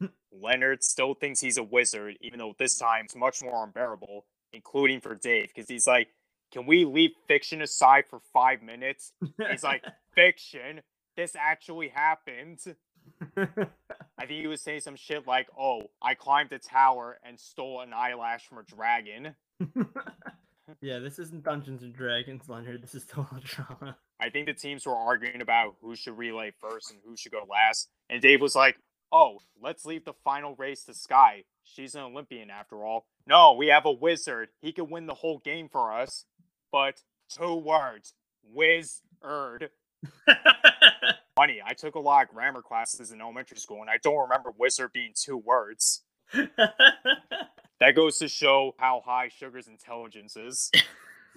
Leonard 0.32 0.84
still 0.84 1.14
thinks 1.14 1.40
he's 1.40 1.58
a 1.58 1.62
wizard, 1.62 2.16
even 2.20 2.38
though 2.38 2.54
this 2.58 2.78
time 2.78 3.06
it's 3.06 3.16
much 3.16 3.42
more 3.42 3.64
unbearable, 3.64 4.26
including 4.52 5.00
for 5.00 5.14
Dave, 5.14 5.48
because 5.48 5.68
he's 5.68 5.86
like, 5.86 6.08
can 6.54 6.66
we 6.66 6.84
leave 6.84 7.10
fiction 7.26 7.60
aside 7.60 8.04
for 8.08 8.20
five 8.32 8.62
minutes? 8.62 9.12
He's 9.50 9.64
like, 9.64 9.82
fiction? 10.14 10.82
This 11.16 11.34
actually 11.36 11.88
happened. 11.88 12.60
I 13.36 14.26
think 14.26 14.40
he 14.40 14.46
was 14.46 14.62
saying 14.62 14.80
some 14.82 14.94
shit 14.94 15.26
like, 15.26 15.48
oh, 15.58 15.90
I 16.00 16.14
climbed 16.14 16.52
a 16.52 16.60
tower 16.60 17.18
and 17.24 17.40
stole 17.40 17.80
an 17.80 17.92
eyelash 17.92 18.46
from 18.46 18.58
a 18.58 18.62
dragon. 18.62 19.34
yeah, 20.80 21.00
this 21.00 21.18
isn't 21.18 21.42
Dungeons 21.42 21.82
and 21.82 21.92
Dragons, 21.92 22.48
Leonard. 22.48 22.82
This 22.84 22.94
is 22.94 23.04
total 23.04 23.38
drama. 23.42 23.96
I 24.20 24.30
think 24.30 24.46
the 24.46 24.54
teams 24.54 24.86
were 24.86 24.94
arguing 24.94 25.42
about 25.42 25.74
who 25.82 25.96
should 25.96 26.16
relay 26.16 26.52
first 26.60 26.92
and 26.92 27.00
who 27.04 27.16
should 27.16 27.32
go 27.32 27.44
last. 27.50 27.88
And 28.08 28.22
Dave 28.22 28.40
was 28.40 28.54
like, 28.54 28.76
oh, 29.10 29.40
let's 29.60 29.84
leave 29.84 30.04
the 30.04 30.14
final 30.24 30.54
race 30.54 30.84
to 30.84 30.94
Sky. 30.94 31.44
She's 31.64 31.96
an 31.96 32.02
Olympian 32.02 32.48
after 32.48 32.84
all. 32.84 33.06
No, 33.26 33.54
we 33.54 33.68
have 33.68 33.86
a 33.86 33.92
wizard. 33.92 34.50
He 34.60 34.72
could 34.72 34.90
win 34.90 35.06
the 35.06 35.14
whole 35.14 35.38
game 35.38 35.68
for 35.68 35.92
us 35.92 36.26
but 36.74 37.00
two 37.28 37.54
words 37.54 38.14
wizard. 38.42 39.70
Funny, 41.36 41.60
I 41.64 41.72
took 41.72 41.94
a 41.94 42.00
lot 42.00 42.24
of 42.24 42.30
grammar 42.34 42.62
classes 42.62 43.12
in 43.12 43.20
elementary 43.20 43.58
school, 43.58 43.80
and 43.80 43.88
I 43.88 43.98
don't 44.02 44.18
remember 44.18 44.50
wizard 44.58 44.90
being 44.92 45.12
two 45.14 45.36
words. 45.36 46.02
that 46.32 47.94
goes 47.94 48.18
to 48.18 48.26
show 48.26 48.74
how 48.76 49.02
high 49.06 49.28
Sugar's 49.28 49.68
intelligence 49.68 50.36
is. 50.36 50.72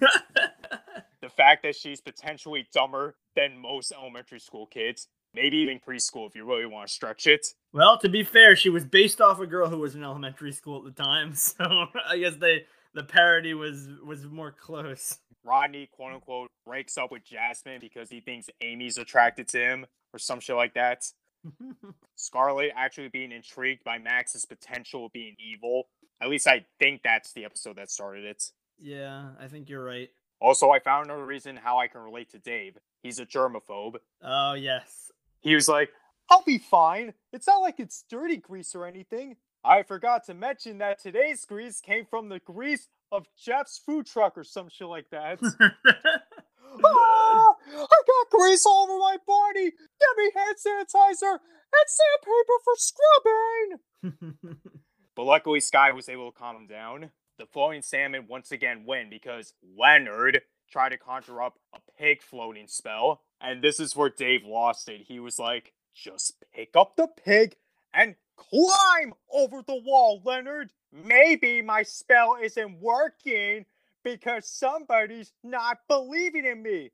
the 0.00 1.28
fact 1.28 1.62
that 1.62 1.76
she's 1.76 2.00
potentially 2.00 2.66
dumber 2.74 3.14
than 3.36 3.56
most 3.56 3.92
elementary 3.92 4.40
school 4.40 4.66
kids, 4.66 5.06
maybe 5.34 5.58
even 5.58 5.78
preschool 5.78 6.26
if 6.26 6.34
you 6.34 6.44
really 6.44 6.66
want 6.66 6.88
to 6.88 6.92
stretch 6.92 7.28
it. 7.28 7.46
Well, 7.72 7.96
to 7.98 8.08
be 8.08 8.24
fair, 8.24 8.56
she 8.56 8.70
was 8.70 8.84
based 8.84 9.20
off 9.20 9.38
a 9.38 9.46
girl 9.46 9.68
who 9.68 9.78
was 9.78 9.94
in 9.94 10.02
elementary 10.02 10.50
school 10.50 10.84
at 10.84 10.96
the 10.96 11.00
time, 11.00 11.32
so 11.36 11.86
I 12.08 12.18
guess 12.18 12.34
they 12.34 12.64
the 12.98 13.04
parody 13.04 13.54
was 13.54 13.88
was 14.04 14.26
more 14.26 14.50
close. 14.50 15.18
Rodney, 15.44 15.88
quote 15.92 16.14
unquote, 16.14 16.50
breaks 16.66 16.98
up 16.98 17.12
with 17.12 17.24
Jasmine 17.24 17.78
because 17.80 18.10
he 18.10 18.20
thinks 18.20 18.50
Amy's 18.60 18.98
attracted 18.98 19.46
to 19.48 19.58
him 19.58 19.86
or 20.12 20.18
some 20.18 20.40
shit 20.40 20.56
like 20.56 20.74
that. 20.74 21.04
Scarlett 22.16 22.72
actually 22.76 23.08
being 23.08 23.30
intrigued 23.30 23.84
by 23.84 23.98
Max's 23.98 24.44
potential 24.44 25.06
of 25.06 25.12
being 25.12 25.36
evil. 25.38 25.84
At 26.20 26.28
least 26.28 26.48
I 26.48 26.66
think 26.80 27.02
that's 27.04 27.32
the 27.32 27.44
episode 27.44 27.76
that 27.76 27.88
started 27.88 28.24
it. 28.24 28.50
Yeah, 28.78 29.28
I 29.40 29.46
think 29.46 29.68
you're 29.68 29.84
right. 29.84 30.08
Also, 30.40 30.70
I 30.70 30.80
found 30.80 31.06
another 31.06 31.24
reason 31.24 31.56
how 31.56 31.78
I 31.78 31.86
can 31.86 32.00
relate 32.00 32.30
to 32.30 32.38
Dave. 32.38 32.76
He's 33.02 33.20
a 33.20 33.26
germaphobe. 33.26 33.96
Oh, 34.22 34.54
yes. 34.54 35.12
He 35.40 35.54
was 35.54 35.68
like, 35.68 35.90
I'll 36.30 36.42
be 36.42 36.58
fine. 36.58 37.14
It's 37.32 37.46
not 37.46 37.58
like 37.58 37.78
it's 37.78 38.04
dirty 38.10 38.36
grease 38.36 38.74
or 38.74 38.86
anything. 38.86 39.36
I 39.64 39.82
forgot 39.82 40.24
to 40.26 40.34
mention 40.34 40.78
that 40.78 41.00
today's 41.00 41.44
grease 41.44 41.80
came 41.80 42.06
from 42.06 42.28
the 42.28 42.40
grease 42.40 42.88
of 43.10 43.26
Chef's 43.36 43.78
food 43.84 44.06
truck 44.06 44.38
or 44.38 44.44
some 44.44 44.68
shit 44.68 44.86
like 44.86 45.10
that. 45.10 45.38
ah, 46.84 47.54
I 47.74 47.86
got 48.06 48.30
grease 48.30 48.64
all 48.66 48.84
over 48.88 48.98
my 48.98 49.16
body. 49.26 49.70
Give 49.70 50.16
me 50.16 50.30
hand 50.34 50.56
sanitizer 50.56 51.38
and 51.72 51.86
sandpaper 51.86 52.58
for 52.64 52.74
scrubbing. 52.76 54.58
but 55.16 55.24
luckily, 55.24 55.60
Sky 55.60 55.92
was 55.92 56.08
able 56.08 56.30
to 56.30 56.38
calm 56.38 56.56
him 56.56 56.66
down. 56.66 57.10
The 57.38 57.46
floating 57.46 57.82
salmon 57.82 58.26
once 58.28 58.50
again 58.50 58.84
win 58.86 59.08
because 59.10 59.54
Leonard 59.78 60.42
tried 60.70 60.90
to 60.90 60.98
conjure 60.98 61.42
up 61.42 61.58
a 61.74 61.78
pig 61.98 62.22
floating 62.22 62.68
spell. 62.68 63.22
And 63.40 63.62
this 63.62 63.80
is 63.80 63.96
where 63.96 64.10
Dave 64.10 64.44
lost 64.44 64.88
it. 64.88 65.02
He 65.06 65.20
was 65.20 65.38
like, 65.38 65.72
just 65.94 66.44
pick 66.54 66.70
up 66.76 66.96
the 66.96 67.08
pig 67.08 67.56
and 67.98 68.14
climb 68.36 69.12
over 69.30 69.62
the 69.66 69.82
wall, 69.84 70.22
Leonard. 70.24 70.70
Maybe 70.92 71.60
my 71.60 71.82
spell 71.82 72.36
isn't 72.40 72.80
working 72.80 73.66
because 74.04 74.48
somebody's 74.48 75.32
not 75.44 75.78
believing 75.88 76.46
in 76.46 76.62
me. 76.62 76.90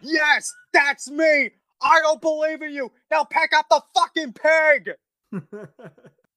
Yes, 0.00 0.52
that's 0.72 1.08
me. 1.08 1.50
I 1.80 2.00
don't 2.00 2.20
believe 2.20 2.62
in 2.62 2.72
you. 2.72 2.90
Now 3.10 3.24
pack 3.24 3.50
up 3.54 3.66
the 3.68 3.82
fucking 3.94 4.32
pig. 4.32 4.90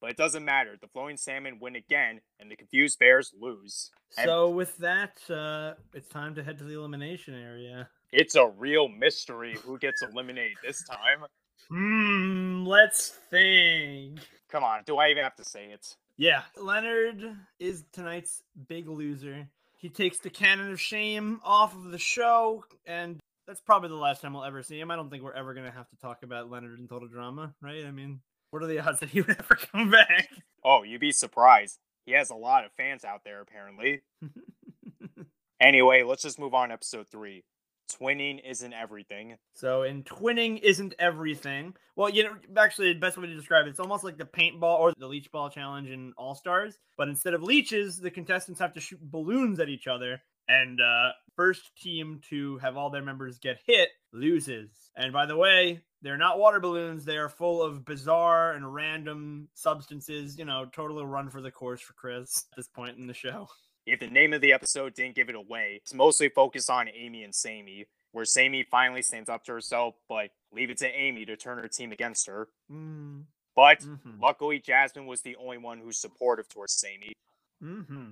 but 0.01 0.09
it 0.11 0.17
doesn't 0.17 0.45
matter. 0.45 0.75
The 0.79 0.87
flowing 0.89 1.17
salmon 1.17 1.57
win 1.59 1.77
again, 1.77 2.19
and 2.39 2.51
the 2.51 2.57
confused 2.57 2.99
bears 2.99 3.31
lose. 3.39 3.89
So 4.11 4.47
and 4.47 4.57
with 4.57 4.77
that, 4.77 5.17
uh, 5.29 5.75
it's 5.93 6.09
time 6.09 6.35
to 6.35 6.43
head 6.43 6.57
to 6.59 6.65
the 6.65 6.73
elimination 6.73 7.33
area. 7.33 7.89
It's 8.11 8.35
a 8.35 8.47
real 8.47 8.89
mystery 8.89 9.57
who 9.63 9.79
gets 9.79 10.01
eliminated 10.01 10.57
this 10.63 10.83
time. 10.83 11.25
Hmm, 11.67 12.48
Um, 12.59 12.65
let's 12.65 13.09
think. 13.29 14.19
Come 14.49 14.63
on, 14.63 14.83
do 14.85 14.97
I 14.97 15.09
even 15.09 15.23
have 15.23 15.35
to 15.35 15.45
say 15.45 15.67
it? 15.67 15.95
Yeah, 16.17 16.41
Leonard 16.57 17.23
is 17.59 17.85
tonight's 17.93 18.43
big 18.67 18.89
loser. 18.89 19.47
He 19.77 19.87
takes 19.87 20.19
the 20.19 20.29
cannon 20.29 20.71
of 20.71 20.81
shame 20.81 21.39
off 21.43 21.73
of 21.73 21.91
the 21.91 21.97
show, 21.97 22.65
and 22.85 23.19
that's 23.47 23.61
probably 23.61 23.89
the 23.89 23.95
last 23.95 24.21
time 24.21 24.33
we'll 24.33 24.43
ever 24.43 24.61
see 24.61 24.79
him. 24.79 24.91
I 24.91 24.97
don't 24.97 25.09
think 25.09 25.23
we're 25.23 25.33
ever 25.33 25.53
gonna 25.53 25.71
have 25.71 25.89
to 25.89 25.95
talk 25.97 26.23
about 26.23 26.49
Leonard 26.49 26.79
in 26.79 26.87
Total 26.87 27.07
Drama, 27.07 27.53
right? 27.61 27.85
I 27.85 27.91
mean, 27.91 28.19
what 28.51 28.61
are 28.61 28.67
the 28.67 28.79
odds 28.79 28.99
that 28.99 29.09
he 29.09 29.21
would 29.21 29.29
ever 29.39 29.55
come 29.55 29.89
back? 29.89 30.29
Oh, 30.63 30.83
you'd 30.83 30.99
be 30.99 31.13
surprised. 31.13 31.79
He 32.05 32.11
has 32.13 32.29
a 32.29 32.35
lot 32.35 32.65
of 32.65 32.73
fans 32.73 33.05
out 33.05 33.23
there, 33.23 33.39
apparently. 33.39 34.01
anyway, 35.61 36.03
let's 36.03 36.23
just 36.23 36.39
move 36.39 36.53
on 36.53 36.71
episode 36.71 37.07
three 37.07 37.43
twinning 37.89 38.39
isn't 38.45 38.73
everything. 38.73 39.37
So 39.53 39.83
in 39.83 40.03
twinning 40.03 40.59
isn't 40.61 40.93
everything. 40.99 41.75
Well, 41.95 42.09
you 42.09 42.23
know, 42.23 42.35
actually, 42.57 42.93
the 42.93 42.99
best 42.99 43.17
way 43.17 43.27
to 43.27 43.35
describe 43.35 43.65
it, 43.65 43.69
it's 43.69 43.79
almost 43.79 44.03
like 44.03 44.17
the 44.17 44.25
paintball 44.25 44.79
or 44.79 44.93
the 44.97 45.07
leech 45.07 45.31
ball 45.31 45.49
challenge 45.49 45.89
in 45.89 46.13
All 46.17 46.35
Stars, 46.35 46.77
but 46.97 47.09
instead 47.09 47.33
of 47.33 47.43
leeches, 47.43 47.97
the 47.97 48.11
contestants 48.11 48.59
have 48.59 48.73
to 48.73 48.79
shoot 48.79 48.99
balloons 49.01 49.59
at 49.59 49.69
each 49.69 49.87
other. 49.87 50.21
And 50.47 50.79
uh, 50.81 51.11
first 51.35 51.75
team 51.79 52.21
to 52.29 52.57
have 52.57 52.75
all 52.75 52.89
their 52.89 53.03
members 53.03 53.37
get 53.37 53.59
hit 53.67 53.89
loses. 54.11 54.71
And 54.95 55.13
by 55.13 55.27
the 55.27 55.37
way, 55.37 55.81
they're 56.01 56.17
not 56.17 56.39
water 56.39 56.59
balloons. 56.59 57.05
They 57.05 57.17
are 57.17 57.29
full 57.29 57.61
of 57.61 57.85
bizarre 57.85 58.53
and 58.53 58.73
random 58.73 59.47
substances. 59.53 60.39
You 60.39 60.45
know, 60.45 60.65
totally 60.71 61.05
run 61.05 61.29
for 61.29 61.41
the 61.41 61.51
course 61.51 61.81
for 61.81 61.93
Chris 61.93 62.45
at 62.51 62.57
this 62.57 62.67
point 62.67 62.97
in 62.97 63.05
the 63.05 63.13
show. 63.13 63.47
If 63.91 63.99
the 63.99 64.07
name 64.07 64.33
of 64.33 64.41
the 64.41 64.53
episode 64.53 64.93
didn't 64.93 65.15
give 65.15 65.29
it 65.29 65.35
away, 65.35 65.79
it's 65.81 65.93
mostly 65.93 66.29
focused 66.29 66.69
on 66.69 66.89
Amy 66.89 67.23
and 67.23 67.33
Sammy, 67.33 67.85
where 68.11 68.25
Sammy 68.25 68.65
finally 68.69 69.01
stands 69.01 69.29
up 69.29 69.43
to 69.45 69.53
herself, 69.53 69.95
but 70.07 70.29
leave 70.51 70.69
it 70.69 70.77
to 70.79 70.87
Amy 70.87 71.25
to 71.25 71.35
turn 71.35 71.57
her 71.57 71.67
team 71.67 71.91
against 71.91 72.27
her. 72.27 72.47
Mm. 72.71 73.23
But 73.55 73.79
mm-hmm. 73.79 74.21
luckily, 74.21 74.59
Jasmine 74.59 75.05
was 75.05 75.21
the 75.21 75.35
only 75.35 75.57
one 75.57 75.79
who's 75.79 75.99
supportive 75.99 76.47
towards 76.47 76.73
Sammy. 76.73 77.13
Mm-hmm. 77.63 78.11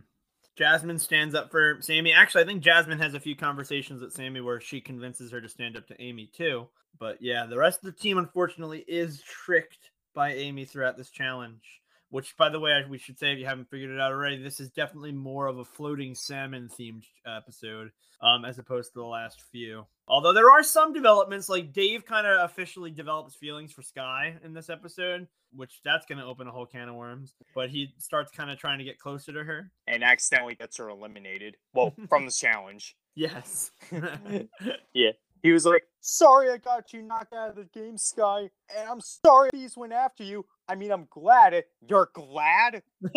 Jasmine 0.58 1.00
stands 1.00 1.36
up 1.36 1.52
for 1.52 1.78
Sammy. 1.82 2.12
Actually, 2.12 2.44
I 2.44 2.48
think 2.48 2.63
Jasmine 2.63 3.00
has 3.00 3.13
a 3.13 3.20
few 3.20 3.36
conversations 3.36 4.02
with 4.02 4.13
Sammy 4.13 4.42
where 4.42 4.60
she 4.60 4.82
convinces 4.82 5.32
her 5.32 5.40
to 5.40 5.48
stand 5.48 5.78
up 5.78 5.88
to 5.88 6.02
Amy 6.02 6.30
too. 6.36 6.68
But 7.00 7.22
yeah, 7.22 7.46
the 7.46 7.58
rest 7.58 7.80
of 7.80 7.86
the 7.86 8.00
team 8.00 8.18
unfortunately 8.18 8.84
is 8.88 9.22
tricked 9.22 9.92
by 10.16 10.34
Amy 10.34 10.66
throughout 10.66 10.98
this 10.98 11.12
challenge. 11.12 11.62
Which, 12.10 12.36
by 12.38 12.50
the 12.50 12.60
way, 12.60 12.84
we 12.89 12.98
should 12.98 13.20
say 13.20 13.34
if 13.34 13.39
you 13.39 13.46
haven't 13.46 13.70
figured 13.70 13.91
it 13.91 14.00
out 14.00 14.12
already, 14.12 14.41
this 14.41 14.60
is 14.60 14.70
definitely 14.70 15.12
more 15.12 15.48
of 15.48 15.58
a 15.58 15.65
floating 15.65 16.15
salmon 16.15 16.70
themed 16.70 17.04
episode 17.26 17.91
um, 18.22 18.46
as 18.46 18.60
opposed 18.60 18.93
to 18.93 19.00
the 19.00 19.06
last 19.06 19.41
few. 19.52 19.86
Although 20.08 20.34
there 20.34 20.52
are 20.52 20.63
some 20.63 20.93
developments, 20.93 21.50
like 21.50 21.74
Dave 21.74 22.06
kind 22.06 22.26
of 22.26 22.50
officially 22.50 22.91
develops 22.91 23.36
feelings 23.36 23.74
for 23.74 23.82
Sky 23.82 24.36
in 24.43 24.54
this 24.54 24.70
episode, 24.70 25.28
which 25.54 25.82
that's 25.84 26.06
going 26.06 26.20
to 26.20 26.26
open 26.26 26.48
a 26.48 26.52
whole 26.52 26.65
can 26.65 26.88
of 26.88 26.96
worms. 26.96 27.34
But 27.54 27.70
he 27.70 27.93
starts 27.98 28.32
kind 28.32 28.50
of 28.50 28.58
trying 28.58 28.80
to 28.80 28.86
get 28.86 29.00
closer 29.00 29.34
to 29.34 29.43
her 29.43 29.72
and 29.86 30.04
accidentally 30.04 30.56
gets 30.56 30.78
her 30.78 30.89
eliminated. 30.89 31.58
Well, 31.74 31.93
from 32.10 32.26
the 32.26 32.32
challenge. 32.32 32.96
Yes. 33.17 33.72
yeah. 34.93 35.10
He 35.43 35.52
was 35.52 35.65
like, 35.65 35.84
Sorry 36.02 36.50
I 36.50 36.58
got 36.58 36.93
you 36.93 37.02
knocked 37.02 37.34
out 37.34 37.50
of 37.50 37.56
the 37.56 37.65
game, 37.65 37.97
Sky, 37.97 38.50
and 38.76 38.89
I'm 38.89 39.02
sorry 39.02 39.50
these 39.54 39.76
went 39.76 39.93
after 39.93 40.23
you. 40.23 40.45
I 40.67 40.76
mean, 40.76 40.91
I'm 40.91 41.08
glad. 41.10 41.63
You're 41.88 42.10
glad? 42.13 42.84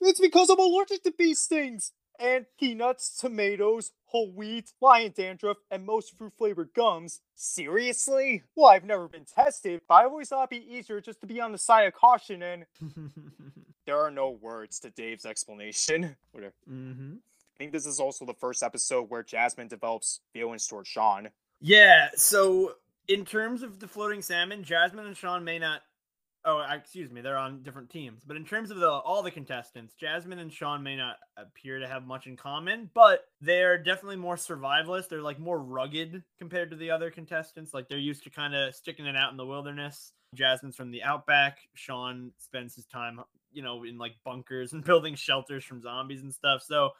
it's 0.00 0.20
because 0.20 0.50
I'm 0.50 0.58
allergic 0.58 1.02
to 1.04 1.12
bee 1.16 1.34
stings 1.34 1.92
and 2.18 2.46
peanuts, 2.58 3.16
tomatoes, 3.18 3.92
whole 4.06 4.30
wheat, 4.32 4.72
lion 4.80 5.12
dandruff, 5.16 5.56
and 5.70 5.84
most 5.84 6.16
fruit 6.16 6.32
flavored 6.36 6.70
gums. 6.74 7.20
Seriously? 7.34 8.42
Well, 8.54 8.70
I've 8.70 8.84
never 8.84 9.08
been 9.08 9.24
tested, 9.24 9.80
but 9.88 9.94
I 9.94 10.04
always 10.04 10.28
thought 10.28 10.48
it'd 10.50 10.64
be 10.64 10.74
easier 10.74 11.00
just 11.00 11.20
to 11.22 11.26
be 11.26 11.40
on 11.40 11.52
the 11.52 11.58
side 11.58 11.86
of 11.86 11.94
caution 11.94 12.42
and. 12.42 12.66
there 13.86 13.98
are 13.98 14.10
no 14.10 14.30
words 14.30 14.78
to 14.80 14.90
Dave's 14.90 15.26
explanation. 15.26 16.16
Whatever. 16.32 16.54
Mm-hmm. 16.70 17.14
I 17.16 17.56
think 17.58 17.72
this 17.72 17.86
is 17.86 18.00
also 18.00 18.24
the 18.24 18.34
first 18.34 18.62
episode 18.62 19.10
where 19.10 19.22
Jasmine 19.22 19.68
develops 19.68 20.20
feelings 20.32 20.66
towards 20.66 20.88
Shawn. 20.88 21.28
Yeah, 21.60 22.08
so 22.16 22.74
in 23.08 23.24
terms 23.24 23.62
of 23.62 23.80
the 23.80 23.88
floating 23.88 24.22
salmon, 24.22 24.64
Jasmine 24.64 25.06
and 25.06 25.16
Shawn 25.16 25.44
may 25.44 25.58
not 25.58 25.82
Oh, 26.46 26.62
excuse 26.70 27.10
me, 27.10 27.22
they're 27.22 27.38
on 27.38 27.62
different 27.62 27.90
teams. 27.90 28.22
But 28.24 28.36
in 28.36 28.44
terms 28.44 28.70
of 28.70 28.78
the 28.78 28.88
all 28.90 29.22
the 29.22 29.30
contestants, 29.30 29.94
Jasmine 29.94 30.38
and 30.40 30.52
Shawn 30.52 30.82
may 30.82 30.96
not 30.96 31.16
appear 31.38 31.78
to 31.78 31.88
have 31.88 32.06
much 32.06 32.26
in 32.26 32.36
common, 32.36 32.90
but 32.94 33.26
they're 33.40 33.78
definitely 33.82 34.16
more 34.16 34.36
survivalist. 34.36 35.08
They're 35.08 35.22
like 35.22 35.38
more 35.38 35.58
rugged 35.60 36.22
compared 36.38 36.70
to 36.70 36.76
the 36.76 36.90
other 36.90 37.10
contestants. 37.10 37.74
Like 37.74 37.88
they're 37.88 37.98
used 37.98 38.24
to 38.24 38.30
kind 38.30 38.54
of 38.54 38.74
sticking 38.74 39.06
it 39.06 39.16
out 39.16 39.30
in 39.30 39.38
the 39.38 39.46
wilderness. 39.46 40.12
Jasmine's 40.34 40.76
from 40.76 40.90
the 40.90 41.02
outback. 41.02 41.58
Shawn 41.74 42.32
spends 42.38 42.74
his 42.74 42.86
time, 42.86 43.20
you 43.52 43.62
know, 43.62 43.84
in 43.84 43.98
like 43.98 44.14
bunkers 44.24 44.72
and 44.74 44.84
building 44.84 45.14
shelters 45.14 45.64
from 45.64 45.80
zombies 45.80 46.22
and 46.22 46.34
stuff. 46.34 46.62
So 46.62 46.90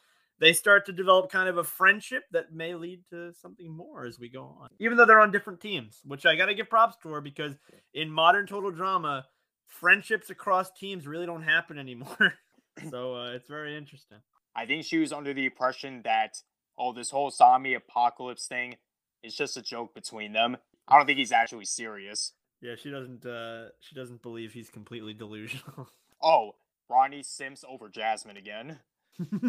they 0.41 0.53
start 0.53 0.87
to 0.87 0.93
develop 0.93 1.31
kind 1.31 1.49
of 1.49 1.59
a 1.59 1.65
friendship 1.65 2.25
that 2.33 2.53
may 2.53 2.75
lead 2.75 3.01
to 3.11 3.33
something 3.41 3.71
more 3.71 4.07
as 4.07 4.19
we 4.19 4.29
go 4.29 4.57
on. 4.61 4.69
Even 4.79 4.97
though 4.97 5.05
they're 5.05 5.21
on 5.21 5.31
different 5.31 5.61
teams, 5.61 6.01
which 6.05 6.27
I 6.27 6.37
got 6.37 6.47
to 6.47 6.55
give 6.55 6.69
props 6.69 6.97
to 7.03 7.11
her 7.11 7.21
because 7.21 7.55
in 7.93 8.11
modern 8.11 8.47
total 8.47 8.71
drama, 8.71 9.27
friendships 9.67 10.31
across 10.31 10.71
teams 10.73 11.07
really 11.07 11.27
don't 11.27 11.43
happen 11.43 11.79
anymore. 11.79 12.35
so 12.91 13.15
uh, 13.15 13.31
it's 13.31 13.49
very 13.49 13.77
interesting. 13.77 14.19
I 14.57 14.67
think 14.67 14.85
she 14.85 14.99
was 14.99 15.13
under 15.13 15.33
the 15.33 15.47
impression 15.47 16.03
that 16.05 16.37
oh, 16.79 16.93
this 16.93 17.11
whole 17.11 17.31
zombie 17.31 17.75
apocalypse 17.75 18.47
thing 18.47 18.77
is 19.23 19.35
just 19.35 19.57
a 19.57 19.63
joke 19.63 19.95
between 19.95 20.33
them. 20.33 20.57
I 20.89 20.97
don't 20.97 21.07
think 21.07 21.19
he's 21.19 21.33
actually 21.33 21.65
serious. 21.65 22.33
Yeah, 22.61 22.75
she 22.77 22.91
doesn't. 22.91 23.25
uh 23.25 23.69
She 23.81 23.95
doesn't 23.95 24.23
believe 24.23 24.53
he's 24.53 24.71
completely 24.71 25.15
delusional. 25.15 25.89
oh, 26.23 26.57
Ronnie 26.89 27.23
Sims 27.23 27.65
over 27.69 27.89
Jasmine 27.89 28.37
again. 28.37 28.81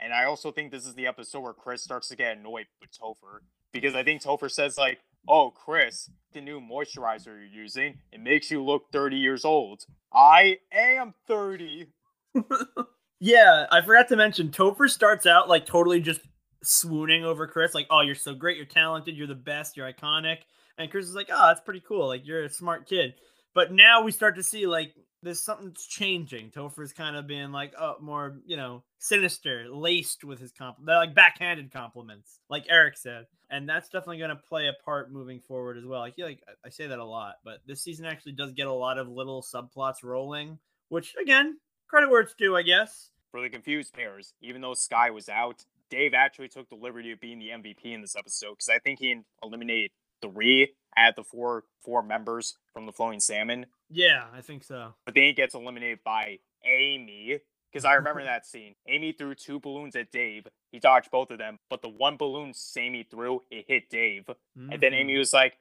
and 0.00 0.12
I 0.14 0.24
also 0.24 0.52
think 0.52 0.70
this 0.70 0.86
is 0.86 0.94
the 0.94 1.06
episode 1.06 1.40
where 1.40 1.52
Chris 1.52 1.82
starts 1.82 2.08
to 2.08 2.16
get 2.16 2.36
annoyed 2.36 2.66
with 2.80 2.90
Topher 2.90 3.40
because 3.72 3.94
I 3.94 4.02
think 4.02 4.22
Topher 4.22 4.50
says 4.50 4.78
like, 4.78 5.00
"Oh, 5.28 5.50
Chris, 5.50 6.10
the 6.32 6.40
new 6.40 6.60
moisturizer 6.60 7.26
you're 7.26 7.44
using, 7.44 7.98
it 8.12 8.20
makes 8.20 8.50
you 8.50 8.62
look 8.62 8.90
30 8.92 9.16
years 9.16 9.44
old." 9.44 9.84
I 10.12 10.58
am 10.72 11.14
30. 11.26 11.86
yeah, 13.20 13.66
I 13.70 13.80
forgot 13.82 14.08
to 14.08 14.16
mention 14.16 14.50
Topher 14.50 14.88
starts 14.88 15.26
out 15.26 15.48
like 15.48 15.66
totally 15.66 16.00
just 16.00 16.20
swooning 16.62 17.24
over 17.24 17.46
Chris, 17.46 17.74
like, 17.74 17.86
"Oh, 17.90 18.00
you're 18.00 18.14
so 18.14 18.34
great, 18.34 18.56
you're 18.56 18.66
talented, 18.66 19.16
you're 19.16 19.26
the 19.26 19.34
best, 19.34 19.76
you're 19.76 19.92
iconic." 19.92 20.38
And 20.78 20.90
Chris 20.90 21.06
is 21.06 21.14
like, 21.14 21.28
"Oh, 21.32 21.48
that's 21.48 21.60
pretty 21.60 21.82
cool. 21.86 22.06
Like, 22.06 22.26
you're 22.26 22.44
a 22.44 22.50
smart 22.50 22.88
kid." 22.88 23.14
But 23.54 23.72
now 23.72 24.02
we 24.02 24.12
start 24.12 24.36
to 24.36 24.42
see 24.42 24.66
like 24.66 24.94
there's 25.22 25.40
something's 25.40 25.84
changing. 25.86 26.50
Topher's 26.50 26.92
kind 26.92 27.16
of 27.16 27.26
being 27.26 27.52
like, 27.52 27.74
oh, 27.78 27.96
more, 28.00 28.38
you 28.46 28.56
know, 28.56 28.82
sinister, 28.98 29.66
laced 29.68 30.24
with 30.24 30.40
his 30.40 30.52
compliment, 30.52 30.96
like 30.96 31.14
backhanded 31.14 31.72
compliments, 31.72 32.40
like 32.48 32.66
Eric 32.68 32.96
said. 32.96 33.26
And 33.50 33.68
that's 33.68 33.88
definitely 33.88 34.18
going 34.18 34.30
to 34.30 34.36
play 34.36 34.68
a 34.68 34.84
part 34.84 35.12
moving 35.12 35.40
forward 35.40 35.76
as 35.76 35.84
well. 35.84 36.00
I 36.00 36.10
feel 36.10 36.26
like 36.26 36.42
I 36.64 36.70
say 36.70 36.86
that 36.86 36.98
a 36.98 37.04
lot, 37.04 37.36
but 37.44 37.58
this 37.66 37.82
season 37.82 38.06
actually 38.06 38.32
does 38.32 38.52
get 38.52 38.66
a 38.66 38.72
lot 38.72 38.98
of 38.98 39.08
little 39.08 39.42
subplots 39.42 40.02
rolling, 40.02 40.58
which 40.88 41.14
again, 41.20 41.58
credit 41.88 42.10
where 42.10 42.20
it's 42.20 42.34
due, 42.34 42.56
I 42.56 42.62
guess. 42.62 43.10
For 43.30 43.42
the 43.42 43.50
confused 43.50 43.92
pairs, 43.92 44.34
even 44.40 44.60
though 44.60 44.74
Sky 44.74 45.10
was 45.10 45.28
out, 45.28 45.64
Dave 45.90 46.14
actually 46.14 46.48
took 46.48 46.68
the 46.68 46.76
liberty 46.76 47.10
of 47.12 47.20
being 47.20 47.38
the 47.38 47.48
MVP 47.48 47.92
in 47.92 48.00
this 48.00 48.16
episode 48.16 48.52
because 48.52 48.68
I 48.68 48.78
think 48.78 49.00
he 49.00 49.20
eliminated 49.42 49.90
three 50.22 50.74
at 50.96 51.16
the 51.16 51.24
four 51.24 51.64
four 51.82 52.02
members 52.02 52.56
from 52.72 52.86
the 52.86 52.92
Flowing 52.92 53.20
Salmon. 53.20 53.66
Yeah, 53.88 54.24
I 54.34 54.40
think 54.40 54.64
so. 54.64 54.94
But 55.04 55.14
then 55.14 55.24
he 55.24 55.32
gets 55.32 55.54
eliminated 55.54 56.00
by 56.04 56.38
Amy. 56.64 57.40
Because 57.70 57.84
I 57.84 57.94
remember 57.94 58.22
that 58.24 58.46
scene. 58.46 58.74
Amy 58.88 59.12
threw 59.12 59.34
two 59.34 59.60
balloons 59.60 59.96
at 59.96 60.10
Dave. 60.10 60.46
He 60.72 60.78
dodged 60.78 61.10
both 61.10 61.30
of 61.30 61.38
them, 61.38 61.58
but 61.68 61.82
the 61.82 61.88
one 61.88 62.16
balloon 62.16 62.52
Sammy 62.54 63.04
threw, 63.08 63.42
it 63.50 63.64
hit 63.68 63.90
Dave. 63.90 64.24
Mm-hmm. 64.26 64.72
And 64.72 64.82
then 64.82 64.94
Amy 64.94 65.12
mm-hmm. 65.14 65.18
was 65.20 65.32
like, 65.32 65.58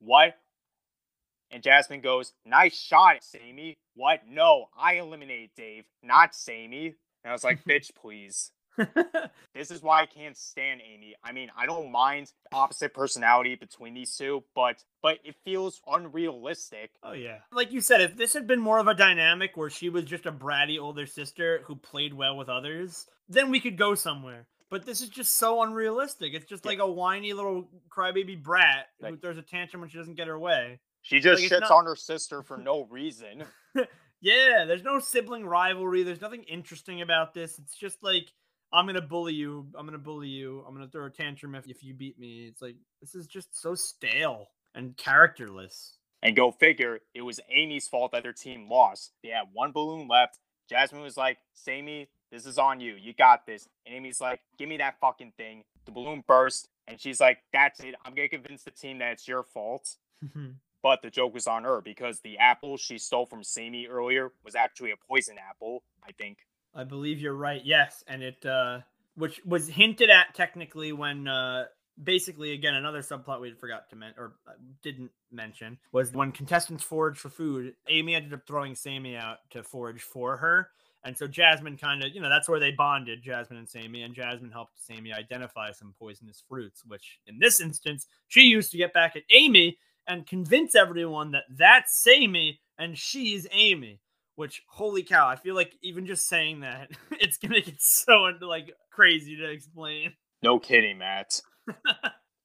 What? 0.00 0.36
And 1.50 1.62
Jasmine 1.62 2.00
goes, 2.00 2.32
Nice 2.44 2.78
shot, 2.78 3.22
Sammy. 3.22 3.78
What? 3.94 4.22
No, 4.28 4.66
I 4.78 4.94
eliminated 4.94 5.50
Dave, 5.56 5.84
not 6.02 6.34
Sammy. 6.34 6.94
And 7.24 7.30
I 7.30 7.32
was 7.32 7.44
like, 7.44 7.64
Bitch, 7.68 7.94
please. 7.94 8.50
this 9.54 9.70
is 9.70 9.82
why 9.82 10.02
I 10.02 10.06
can't 10.06 10.36
stand 10.36 10.80
Amy. 10.82 11.14
I 11.24 11.32
mean, 11.32 11.50
I 11.56 11.66
don't 11.66 11.90
mind 11.90 12.32
opposite 12.52 12.94
personality 12.94 13.54
between 13.54 13.94
these 13.94 14.16
two, 14.16 14.44
but 14.54 14.84
but 15.02 15.18
it 15.24 15.36
feels 15.44 15.80
unrealistic. 15.86 16.90
Oh 17.02 17.12
yeah. 17.12 17.38
Like 17.52 17.72
you 17.72 17.80
said, 17.80 18.00
if 18.00 18.16
this 18.16 18.34
had 18.34 18.46
been 18.46 18.60
more 18.60 18.78
of 18.78 18.88
a 18.88 18.94
dynamic 18.94 19.56
where 19.56 19.70
she 19.70 19.88
was 19.88 20.04
just 20.04 20.26
a 20.26 20.32
bratty 20.32 20.80
older 20.80 21.06
sister 21.06 21.62
who 21.64 21.76
played 21.76 22.14
well 22.14 22.36
with 22.36 22.48
others, 22.48 23.06
then 23.28 23.50
we 23.50 23.60
could 23.60 23.78
go 23.78 23.94
somewhere. 23.94 24.46
But 24.68 24.84
this 24.84 25.00
is 25.00 25.08
just 25.08 25.34
so 25.34 25.62
unrealistic. 25.62 26.34
It's 26.34 26.48
just 26.48 26.66
like 26.66 26.80
a 26.80 26.90
whiny 26.90 27.32
little 27.32 27.68
crybaby 27.88 28.42
brat 28.42 28.86
like, 29.00 29.12
who 29.12 29.16
throws 29.18 29.38
a 29.38 29.42
tantrum 29.42 29.80
when 29.80 29.90
she 29.90 29.98
doesn't 29.98 30.16
get 30.16 30.26
her 30.26 30.38
way. 30.38 30.80
She 31.02 31.20
just 31.20 31.40
like, 31.40 31.52
shits 31.52 31.60
not... 31.60 31.70
on 31.70 31.84
her 31.84 31.94
sister 31.94 32.42
for 32.42 32.56
no 32.56 32.84
reason. 32.90 33.44
yeah, 34.20 34.64
there's 34.66 34.82
no 34.82 34.98
sibling 34.98 35.46
rivalry. 35.46 36.02
There's 36.02 36.20
nothing 36.20 36.42
interesting 36.42 37.00
about 37.00 37.32
this. 37.32 37.60
It's 37.60 37.76
just 37.76 38.02
like 38.02 38.32
I'm 38.72 38.86
gonna 38.86 39.00
bully 39.00 39.34
you. 39.34 39.66
I'm 39.76 39.86
gonna 39.86 39.98
bully 39.98 40.28
you. 40.28 40.64
I'm 40.66 40.74
gonna 40.74 40.88
throw 40.88 41.06
a 41.06 41.10
tantrum 41.10 41.54
if, 41.54 41.66
if 41.66 41.82
you 41.82 41.94
beat 41.94 42.18
me. 42.18 42.46
It's 42.46 42.62
like 42.62 42.76
this 43.00 43.14
is 43.14 43.26
just 43.26 43.60
so 43.60 43.74
stale 43.74 44.48
and 44.74 44.96
characterless. 44.96 45.98
And 46.22 46.34
go 46.34 46.50
figure, 46.50 47.00
it 47.14 47.22
was 47.22 47.40
Amy's 47.50 47.86
fault 47.86 48.12
that 48.12 48.22
their 48.22 48.32
team 48.32 48.68
lost. 48.68 49.12
They 49.22 49.28
had 49.28 49.44
one 49.52 49.72
balloon 49.72 50.08
left. 50.08 50.38
Jasmine 50.68 51.02
was 51.02 51.16
like, 51.16 51.38
Sammy, 51.54 52.08
this 52.32 52.46
is 52.46 52.58
on 52.58 52.80
you. 52.80 52.96
You 52.98 53.14
got 53.14 53.46
this. 53.46 53.68
And 53.84 53.94
Amy's 53.94 54.20
like, 54.20 54.40
give 54.58 54.68
me 54.68 54.78
that 54.78 54.98
fucking 55.00 55.34
thing. 55.36 55.62
The 55.84 55.92
balloon 55.92 56.24
burst. 56.26 56.68
And 56.88 57.00
she's 57.00 57.20
like, 57.20 57.38
that's 57.52 57.80
it. 57.80 57.94
I'm 58.04 58.14
going 58.14 58.28
to 58.28 58.36
convince 58.36 58.64
the 58.64 58.70
team 58.70 58.98
that 58.98 59.12
it's 59.12 59.28
your 59.28 59.44
fault. 59.44 59.94
but 60.82 61.02
the 61.02 61.10
joke 61.10 61.34
was 61.34 61.46
on 61.46 61.64
her 61.64 61.80
because 61.80 62.20
the 62.20 62.38
apple 62.38 62.76
she 62.76 62.98
stole 62.98 63.26
from 63.26 63.42
Sammy 63.42 63.86
earlier 63.86 64.32
was 64.44 64.54
actually 64.54 64.92
a 64.92 64.96
poison 65.08 65.36
apple, 65.50 65.82
I 66.06 66.12
think. 66.12 66.38
I 66.76 66.84
believe 66.84 67.20
you're 67.20 67.34
right. 67.34 67.62
Yes, 67.64 68.04
and 68.06 68.22
it 68.22 68.44
uh 68.44 68.80
which 69.16 69.40
was 69.44 69.66
hinted 69.66 70.10
at 70.10 70.34
technically 70.34 70.92
when 70.92 71.26
uh 71.26 71.64
basically 72.02 72.52
again 72.52 72.74
another 72.74 73.00
subplot 73.00 73.40
we 73.40 73.52
forgot 73.52 73.88
to 73.88 73.96
mention 73.96 74.20
or 74.22 74.34
uh, 74.46 74.52
didn't 74.82 75.10
mention 75.32 75.78
was 75.92 76.12
when 76.12 76.30
contestants 76.30 76.84
forage 76.84 77.16
for 77.16 77.30
food 77.30 77.74
amy 77.88 78.14
ended 78.14 78.34
up 78.34 78.46
throwing 78.46 78.74
sammy 78.74 79.16
out 79.16 79.38
to 79.48 79.62
forage 79.62 80.02
for 80.02 80.36
her 80.36 80.68
and 81.04 81.16
so 81.16 81.26
jasmine 81.26 81.78
kind 81.78 82.04
of 82.04 82.14
you 82.14 82.20
know 82.20 82.28
that's 82.28 82.50
where 82.50 82.60
they 82.60 82.70
bonded 82.70 83.22
jasmine 83.22 83.58
and 83.58 83.68
sammy 83.68 84.02
and 84.02 84.14
jasmine 84.14 84.50
helped 84.50 84.72
sammy 84.76 85.10
identify 85.10 85.72
some 85.72 85.94
poisonous 85.98 86.42
fruits 86.46 86.82
which 86.86 87.18
in 87.26 87.38
this 87.38 87.60
instance 87.60 88.06
she 88.28 88.42
used 88.42 88.70
to 88.70 88.76
get 88.76 88.92
back 88.92 89.16
at 89.16 89.22
amy 89.30 89.78
and 90.06 90.26
convince 90.26 90.74
everyone 90.74 91.30
that 91.30 91.44
that's 91.48 92.02
sammy 92.02 92.60
and 92.76 92.98
she's 92.98 93.46
amy 93.52 94.00
which 94.36 94.62
holy 94.68 95.02
cow, 95.02 95.26
I 95.28 95.36
feel 95.36 95.54
like 95.54 95.74
even 95.82 96.06
just 96.06 96.28
saying 96.28 96.60
that 96.60 96.90
it's 97.12 97.38
gonna 97.38 97.60
get 97.60 97.80
so 97.80 98.26
into 98.26 98.46
like 98.46 98.72
crazy 98.92 99.36
to 99.36 99.50
explain. 99.50 100.12
No 100.42 100.58
kidding, 100.58 100.98
Matt. 100.98 101.40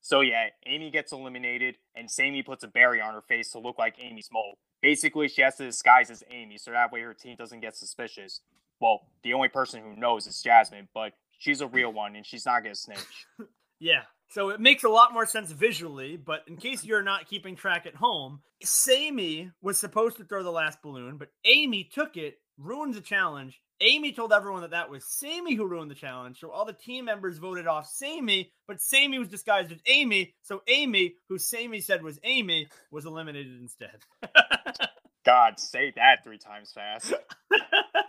so 0.01 0.21
yeah, 0.21 0.47
Amy 0.65 0.89
gets 0.89 1.12
eliminated, 1.12 1.75
and 1.95 2.10
Sammy 2.10 2.41
puts 2.41 2.63
a 2.63 2.67
berry 2.67 2.99
on 2.99 3.13
her 3.13 3.21
face 3.21 3.51
to 3.51 3.60
look 3.60 3.77
like 3.77 3.95
Amy's 3.99 4.30
mole. 4.32 4.58
Basically, 4.82 5.27
she 5.27 5.42
has 5.44 5.58
to 5.58 5.65
disguise 5.65 6.10
as 6.10 6.23
Amy, 6.31 6.58
so 6.58 6.71
that 6.71 6.92
way 6.92 7.02
her 7.02 7.13
team 7.13 7.35
doesn't 7.37 7.60
get 7.60 7.75
suspicious. 7.75 8.42
Well, 8.79 9.02
the 9.23 9.33
only 9.33 9.50
person 9.50 9.83
who 9.83 9.96
knows 9.96 10.25
is 10.25 10.42
Jasmine, 10.42 10.87
but 10.94 11.13
she's 11.37 11.62
a 11.62 11.67
real 11.67 11.94
one, 11.94 12.15
and 12.15 12.25
she's 12.25 12.46
not 12.46 12.63
gonna 12.63 12.73
snitch. 12.73 13.27
yeah, 13.79 14.04
So 14.32 14.48
it 14.48 14.62
makes 14.62 14.86
a 14.86 14.90
lot 14.90 15.12
more 15.12 15.25
sense 15.25 15.52
visually, 15.52 16.15
but 16.15 16.46
in 16.48 16.56
case 16.56 16.86
you're 16.86 17.04
not 17.04 17.27
keeping 17.27 17.54
track 17.54 17.86
at 17.86 17.96
home, 17.96 18.40
Sammy 18.63 19.52
was 19.62 19.77
supposed 19.77 20.15
to 20.17 20.23
throw 20.23 20.42
the 20.42 20.50
last 20.50 20.82
balloon, 20.82 21.17
but 21.17 21.27
Amy 21.44 21.84
took 21.84 22.15
it, 22.15 22.38
ruined 22.58 22.94
the 22.94 23.02
challenge. 23.02 23.62
Amy 23.82 24.13
told 24.13 24.32
everyone 24.32 24.62
that 24.62 24.71
that 24.71 24.90
was 24.90 25.04
Sammy 25.04 25.54
who 25.56 25.67
ruined 25.67 25.92
the 25.92 25.96
challenge. 25.96 26.40
So 26.40 26.50
all 26.50 26.63
the 26.63 26.71
team 26.71 27.04
members 27.04 27.40
voted 27.40 27.67
off 27.67 27.90
Sammy, 27.90 28.54
but 28.69 28.79
Sammy 28.79 29.19
was 29.19 29.27
disguised 29.27 29.73
as 29.73 29.79
Amy. 29.86 30.34
So 30.44 30.62
Amy, 30.69 31.15
who 31.27 31.38
Sammy 31.38 31.82
said 31.82 32.02
was 32.02 32.17
Amy, 32.23 32.69
was 32.90 33.06
eliminated 33.06 33.60
instead. 33.60 33.98
God, 35.25 35.60
say 35.60 35.92
that 35.98 36.23
three 36.23 36.38
times 36.38 36.71
fast. 36.71 37.13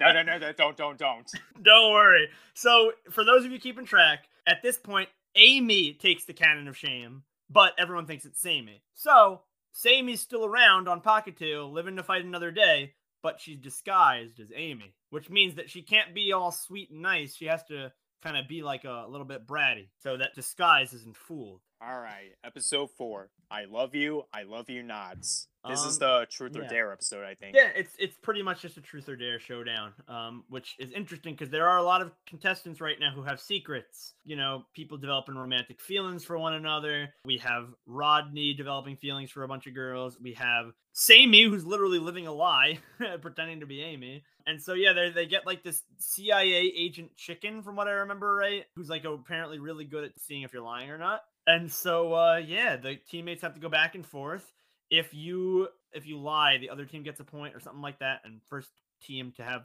no, 0.00 0.12
no, 0.12 0.22
no, 0.22 0.38
no, 0.38 0.52
don't, 0.52 0.76
don't, 0.76 0.98
don't. 0.98 1.30
Don't 1.62 1.92
worry. 1.92 2.28
So, 2.54 2.92
for 3.10 3.24
those 3.24 3.44
of 3.44 3.52
you 3.52 3.60
keeping 3.60 3.84
track, 3.84 4.24
at 4.46 4.62
this 4.62 4.78
point, 4.78 5.08
Amy 5.34 5.94
takes 5.94 6.24
the 6.24 6.32
cannon 6.32 6.68
of 6.68 6.76
shame, 6.76 7.22
but 7.48 7.72
everyone 7.78 8.06
thinks 8.06 8.24
it's 8.24 8.40
Sammy. 8.40 8.82
So, 8.94 9.42
Sammy's 9.72 10.20
still 10.20 10.44
around 10.44 10.88
on 10.88 11.00
Pahkitew, 11.00 11.72
living 11.72 11.96
to 11.96 12.02
fight 12.02 12.24
another 12.24 12.50
day, 12.50 12.94
but 13.22 13.40
she's 13.40 13.58
disguised 13.58 14.40
as 14.40 14.52
Amy, 14.54 14.94
which 15.10 15.30
means 15.30 15.54
that 15.54 15.70
she 15.70 15.82
can't 15.82 16.14
be 16.14 16.32
all 16.32 16.52
sweet 16.52 16.90
and 16.90 17.02
nice. 17.02 17.34
She 17.34 17.46
has 17.46 17.64
to 17.64 17.92
kind 18.22 18.36
of 18.36 18.48
be 18.48 18.62
like 18.62 18.84
a, 18.84 19.04
a 19.06 19.08
little 19.08 19.26
bit 19.26 19.46
bratty, 19.46 19.88
so 20.02 20.16
that 20.16 20.34
disguise 20.34 20.92
isn't 20.92 21.16
fooled. 21.16 21.60
All 21.80 22.00
right, 22.00 22.32
episode 22.44 22.90
four. 22.90 23.30
I 23.50 23.64
love 23.64 23.94
you. 23.94 24.24
I 24.32 24.42
love 24.44 24.68
you 24.70 24.82
knots. 24.82 25.48
This 25.68 25.80
Um, 25.82 25.88
is 25.88 25.98
the 25.98 26.26
truth 26.28 26.56
or 26.56 26.62
yeah. 26.62 26.68
dare 26.68 26.92
episode, 26.92 27.24
I 27.24 27.34
think. 27.34 27.54
Yeah, 27.54 27.68
it's 27.76 27.94
it's 27.98 28.16
pretty 28.16 28.42
much 28.42 28.62
just 28.62 28.76
a 28.76 28.80
truth 28.80 29.08
or 29.08 29.14
dare 29.16 29.38
showdown, 29.38 29.92
um, 30.08 30.44
which 30.48 30.74
is 30.80 30.90
interesting 30.90 31.34
because 31.34 31.50
there 31.50 31.68
are 31.68 31.78
a 31.78 31.82
lot 31.82 32.02
of 32.02 32.10
contestants 32.26 32.80
right 32.80 32.98
now 32.98 33.12
who 33.12 33.22
have 33.22 33.40
secrets. 33.40 34.14
You 34.24 34.36
know, 34.36 34.64
people 34.74 34.98
developing 34.98 35.36
romantic 35.36 35.80
feelings 35.80 36.24
for 36.24 36.36
one 36.36 36.54
another. 36.54 37.14
We 37.24 37.38
have 37.38 37.68
Rodney 37.86 38.54
developing 38.54 38.96
feelings 38.96 39.30
for 39.30 39.44
a 39.44 39.48
bunch 39.48 39.66
of 39.68 39.74
girls. 39.74 40.18
We 40.20 40.32
have 40.34 40.72
Sammy, 40.94 41.44
who's 41.44 41.64
literally 41.64 41.98
living 42.00 42.26
a 42.26 42.32
lie, 42.32 42.78
pretending 43.20 43.60
to 43.60 43.66
be 43.66 43.82
Amy. 43.82 44.24
And 44.46 44.60
so 44.60 44.74
yeah, 44.74 44.92
they 44.92 45.10
they 45.10 45.26
get 45.26 45.46
like 45.46 45.62
this 45.62 45.82
CIA 45.98 46.72
agent 46.76 47.16
chicken, 47.16 47.62
from 47.62 47.76
what 47.76 47.86
I 47.86 47.92
remember, 47.92 48.34
right? 48.34 48.64
Who's 48.74 48.88
like 48.88 49.04
apparently 49.04 49.60
really 49.60 49.84
good 49.84 50.02
at 50.02 50.18
seeing 50.18 50.42
if 50.42 50.52
you're 50.52 50.62
lying 50.62 50.90
or 50.90 50.98
not. 50.98 51.20
And 51.46 51.72
so 51.72 52.12
uh, 52.14 52.40
yeah, 52.44 52.76
the 52.76 52.96
teammates 53.08 53.42
have 53.42 53.54
to 53.54 53.60
go 53.60 53.68
back 53.68 53.94
and 53.94 54.04
forth 54.04 54.52
if 54.92 55.12
you 55.14 55.68
if 55.92 56.06
you 56.06 56.18
lie, 56.18 56.58
the 56.58 56.70
other 56.70 56.84
team 56.84 57.02
gets 57.02 57.18
a 57.18 57.24
point 57.24 57.54
or 57.56 57.60
something 57.60 57.82
like 57.82 57.98
that, 57.98 58.20
and 58.24 58.40
first 58.48 58.70
team 59.02 59.32
to 59.36 59.42
have 59.42 59.64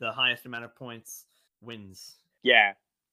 the 0.00 0.12
highest 0.12 0.44
amount 0.44 0.64
of 0.64 0.74
points 0.74 1.24
wins. 1.62 2.16
Yeah. 2.42 2.72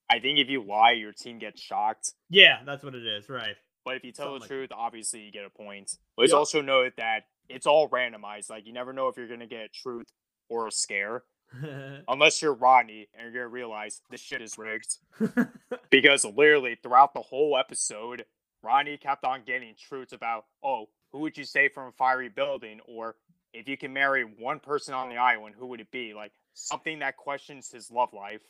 I 0.09 0.20
think 0.20 0.39
if 0.39 0.49
you 0.49 0.62
lie, 0.64 0.91
your 0.91 1.14
team 1.14 1.39
gets 1.39 1.62
shocked. 1.62 2.12
Yeah, 2.30 2.57
that's 2.66 2.84
what 2.84 2.95
it 2.95 3.05
is, 3.05 3.30
right? 3.30 3.55
But 3.86 3.95
if 3.95 4.03
you 4.03 4.12
tell 4.12 4.26
Something 4.26 4.39
the 4.39 4.41
like 4.41 4.49
truth, 4.49 4.70
obviously 4.78 5.22
you 5.22 5.32
get 5.32 5.45
a 5.45 5.49
point. 5.49 5.95
Let's 6.18 6.32
Yep. 6.34 6.38
also 6.38 6.62
note 6.62 6.93
that 6.97 7.24
it's 7.47 7.66
all 7.66 7.88
randomized. 7.89 8.49
Like 8.49 8.66
you 8.68 8.74
never 8.74 8.91
know 8.91 9.07
if 9.07 9.16
you're 9.16 9.28
gonna 9.30 9.47
get 9.47 9.62
a 9.62 9.70
truth 9.70 10.07
or 10.49 10.68
a 10.68 10.72
scare. 10.72 11.24
Unless 12.07 12.41
you're 12.41 12.53
Rodney 12.53 13.07
and 13.14 13.24
you're 13.24 13.43
gonna 13.43 13.53
realize 13.53 14.01
this 14.09 14.22
shit 14.22 14.41
is 14.41 14.57
rigged. 14.57 14.97
Because 15.89 16.24
literally 16.24 16.78
throughout 16.82 17.14
the 17.14 17.22
whole 17.22 17.57
episode, 17.57 18.24
Ronnie 18.64 18.95
kept 18.97 19.26
on 19.26 19.41
getting 19.45 19.74
truths 19.78 20.14
about, 20.14 20.45
oh, 20.64 20.86
who 21.12 21.20
would 21.20 21.38
you 21.38 21.43
say 21.43 21.68
from 21.70 21.88
a 21.88 21.91
fiery 21.91 22.30
building? 22.30 22.80
Or 22.88 23.16
if 23.53 23.68
you 23.68 23.78
can 23.78 23.93
marry 23.93 24.24
one 24.24 24.59
person 24.59 24.93
on 24.93 25.09
the 25.09 25.18
island, 25.18 25.55
who 25.57 25.68
would 25.68 25.82
it 25.82 25.91
be? 25.91 26.14
Like 26.14 26.32
something 26.53 26.99
that 26.99 27.18
questions 27.18 27.72
his 27.72 27.91
love 27.91 28.14
life. 28.14 28.41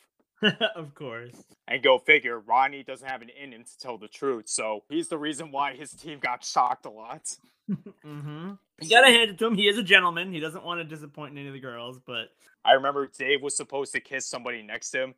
of 0.74 0.94
course. 0.94 1.44
And 1.68 1.82
go 1.82 1.98
figure, 1.98 2.40
Ronnie 2.40 2.82
doesn't 2.82 3.06
have 3.06 3.22
an 3.22 3.28
in 3.30 3.52
him 3.52 3.64
to 3.64 3.78
tell 3.78 3.98
the 3.98 4.08
truth. 4.08 4.48
So 4.48 4.82
he's 4.88 5.08
the 5.08 5.18
reason 5.18 5.52
why 5.52 5.74
his 5.74 5.92
team 5.92 6.18
got 6.18 6.44
shocked 6.44 6.86
a 6.86 6.90
lot. 6.90 7.36
Mm-hmm. 8.04 8.52
You 8.80 8.90
gotta 8.90 9.06
hand 9.06 9.30
it 9.30 9.38
to 9.38 9.46
him. 9.46 9.54
He 9.54 9.68
is 9.68 9.78
a 9.78 9.82
gentleman. 9.82 10.32
He 10.32 10.40
doesn't 10.40 10.64
want 10.64 10.80
to 10.80 10.84
disappoint 10.84 11.38
any 11.38 11.46
of 11.46 11.54
the 11.54 11.60
girls, 11.60 12.00
but 12.04 12.30
I 12.64 12.72
remember 12.72 13.06
Dave 13.06 13.40
was 13.40 13.56
supposed 13.56 13.92
to 13.92 14.00
kiss 14.00 14.26
somebody 14.26 14.62
next 14.62 14.90
to 14.90 15.04
him. 15.04 15.14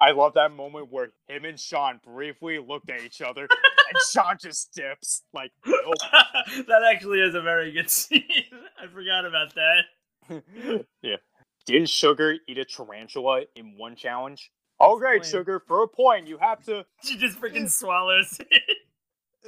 I 0.00 0.10
love 0.10 0.34
that 0.34 0.52
moment 0.52 0.92
where 0.92 1.12
him 1.26 1.44
and 1.44 1.58
Shawn 1.58 2.00
briefly 2.04 2.58
looked 2.58 2.90
at 2.90 3.00
each 3.02 3.22
other 3.22 3.42
and 3.42 3.98
Shawn 4.10 4.36
just 4.40 4.74
dips. 4.74 5.22
Like, 5.32 5.52
nope. 5.66 5.94
that 6.68 6.82
actually 6.92 7.20
is 7.20 7.34
a 7.34 7.40
very 7.40 7.72
good 7.72 7.90
scene. 7.90 8.24
I 8.82 8.86
forgot 8.92 9.24
about 9.24 9.54
that. 9.54 10.84
yeah. 11.02 11.16
Didn't 11.66 11.88
Sugar 11.88 12.36
eat 12.46 12.58
a 12.58 12.64
tarantula 12.64 13.42
in 13.56 13.76
one 13.78 13.96
challenge? 13.96 14.50
All 14.78 14.98
right, 14.98 15.20
point? 15.20 15.30
Sugar, 15.30 15.62
for 15.66 15.82
a 15.82 15.88
point, 15.88 16.26
you 16.26 16.36
have 16.38 16.62
to. 16.64 16.84
She 17.02 17.16
just 17.16 17.40
freaking 17.40 17.70
swallows 17.70 18.38
it. 18.50 18.62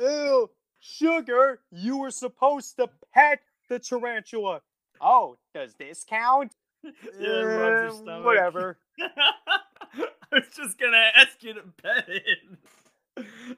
Ew, 0.01 0.49
Sugar, 0.81 1.61
you 1.71 1.99
were 1.99 2.11
supposed 2.11 2.77
to 2.77 2.89
pet 3.13 3.41
the 3.69 3.79
tarantula. 3.79 4.63
Oh, 5.01 5.37
does 5.55 5.75
this 5.75 6.05
count? 6.09 6.53
Yeah, 6.83 6.91
it 7.21 7.45
rubs 7.45 7.99
her 7.99 8.11
Eh, 8.13 8.21
whatever. 8.23 8.79
I 10.33 10.37
was 10.37 10.45
just 10.57 10.79
gonna 10.79 11.11
ask 11.15 11.43
you 11.43 11.55
to 11.55 11.63
pet 11.83 12.05
it. 12.09 12.39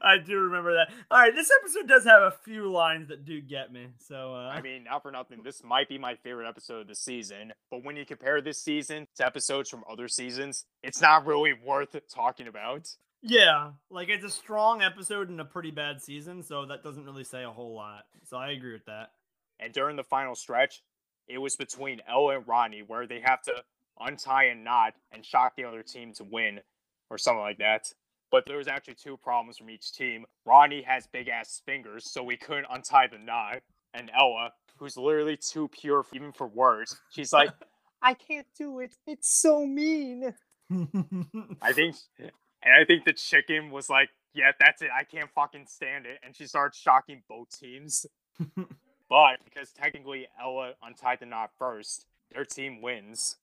I 0.01 0.19
do 0.19 0.39
remember 0.39 0.73
that. 0.75 0.91
All 1.11 1.19
right, 1.19 1.35
this 1.35 1.51
episode 1.61 1.89
does 1.89 2.05
have 2.05 2.23
a 2.23 2.31
few 2.45 2.71
lines 2.71 3.09
that 3.09 3.25
do 3.25 3.41
get 3.41 3.73
me. 3.73 3.89
So, 3.99 4.35
uh, 4.35 4.49
I 4.55 4.61
mean, 4.61 4.85
not 4.85 5.03
for 5.03 5.11
nothing, 5.11 5.43
this 5.43 5.65
might 5.65 5.89
be 5.89 5.99
my 5.99 6.15
favorite 6.15 6.49
episode 6.49 6.83
of 6.83 6.87
the 6.87 6.95
season. 6.95 7.53
But 7.71 7.83
when 7.85 7.97
you 7.97 8.07
compare 8.07 8.41
this 8.41 8.63
season 8.63 9.09
to 9.17 9.27
episodes 9.27 9.69
from 9.69 9.83
other 9.91 10.07
seasons, 10.07 10.65
it's 10.85 11.01
not 11.01 11.27
really 11.27 11.55
worth 11.55 11.97
talking 12.15 12.47
about. 12.47 12.89
yeah, 13.21 13.73
like 13.91 14.09
it's 14.11 14.25
a 14.25 14.31
strong 14.31 14.81
episode 14.83 15.29
in 15.29 15.41
a 15.41 15.45
pretty 15.45 15.73
bad 15.73 16.01
season, 16.01 16.45
so 16.45 16.65
that 16.67 16.85
doesn't 16.85 17.05
really 17.05 17.25
say 17.25 17.43
a 17.43 17.51
whole 17.51 17.75
lot. 17.75 18.05
So 18.25 18.37
I 18.37 18.51
agree 18.51 18.75
with 18.75 18.87
that. 18.87 19.11
And 19.59 19.73
during 19.73 19.97
the 19.97 20.05
final 20.05 20.37
stretch, 20.37 20.83
it 21.27 21.39
was 21.39 21.57
between 21.57 22.01
Ella 22.09 22.37
and 22.37 22.47
Ronnie 22.47 22.85
where 22.87 23.09
they 23.09 23.21
have 23.25 23.43
to 23.43 23.65
untie 24.01 24.45
a 24.45 24.55
knot 24.55 24.95
and 25.13 25.25
shock 25.25 25.57
the 25.57 25.65
other 25.65 25.83
team 25.83 26.13
to 26.15 26.25
win 26.25 26.61
or 27.11 27.19
something 27.19 27.41
like 27.41 27.59
that. 27.59 27.93
But 28.31 28.45
there 28.47 28.59
was 28.59 28.69
actually 28.69 28.95
two 28.95 29.17
problems 29.17 29.57
from 29.57 29.71
each 29.71 29.93
team. 29.93 30.27
Ronnie 30.45 30.83
has 30.83 31.07
big 31.07 31.29
ass 31.29 31.63
fingers, 31.65 32.11
so 32.11 32.29
he 32.29 32.37
couldn't 32.37 32.67
untie 32.71 33.07
the 33.07 33.19
knot. 33.19 33.61
And 33.95 34.11
Ella, 34.19 34.53
who's 34.77 34.97
literally 34.97 35.37
too 35.37 35.69
pure 35.69 36.05
even 36.13 36.33
for 36.33 36.47
words, 36.47 37.01
she's 37.11 37.33
like, 37.33 37.51
I 38.03 38.15
can't 38.15 38.47
do 38.57 38.81
it. 38.81 38.95
It's 39.07 39.29
so 39.29 39.65
mean. 39.65 40.35
I 41.63 41.73
think, 41.73 41.97
and 42.19 42.75
I 42.79 42.85
think 42.87 43.05
the 43.05 43.15
chicken 43.15 43.71
was 43.71 43.89
like, 43.89 44.11
yeah, 44.35 44.53
that's 44.61 44.83
it. 44.83 44.91
I 44.97 45.05
can't 45.05 45.31
fucking 45.35 45.67
stand 45.67 46.05
it. 46.05 46.19
And 46.23 46.37
she 46.37 46.47
starts 46.47 46.79
shocking 46.79 47.23
both 47.29 47.59
teams. 47.59 48.07
But 49.09 49.39
because 49.45 49.73
technically 49.73 50.29
Ella 50.41 50.73
untied 50.83 51.21
the 51.21 51.27
knot 51.27 51.51
first, 51.59 52.07
their 52.31 52.45
team 52.45 52.83
wins. 52.83 53.37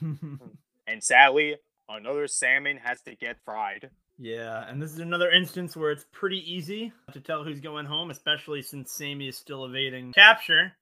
And 0.86 1.02
sadly, 1.02 1.56
another 1.88 2.26
salmon 2.26 2.76
has 2.78 3.00
to 3.02 3.14
get 3.14 3.36
fried. 3.44 3.90
yeah, 4.18 4.68
and 4.68 4.82
this 4.82 4.92
is 4.92 4.98
another 4.98 5.30
instance 5.30 5.76
where 5.76 5.92
it's 5.92 6.04
pretty 6.12 6.38
easy 6.52 6.92
to 7.12 7.20
tell 7.20 7.44
who's 7.44 7.60
going 7.60 7.86
home, 7.86 8.10
especially 8.10 8.62
since 8.62 8.92
Sammy 8.92 9.28
is 9.28 9.36
still 9.36 9.64
evading 9.64 10.12
capture 10.12 10.72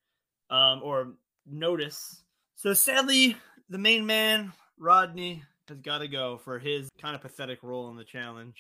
um, 0.49 0.81
or 0.83 1.13
notice. 1.47 2.23
So 2.57 2.73
sadly, 2.73 3.37
the 3.69 3.79
main 3.79 4.07
man, 4.07 4.53
Rodney, 4.79 5.43
has 5.69 5.81
got 5.81 5.99
to 5.99 6.09
go 6.09 6.39
for 6.39 6.59
his 6.59 6.89
kind 7.01 7.15
of 7.15 7.21
pathetic 7.21 7.63
role 7.63 7.91
in 7.91 7.97
the 7.97 8.05
challenge. 8.05 8.57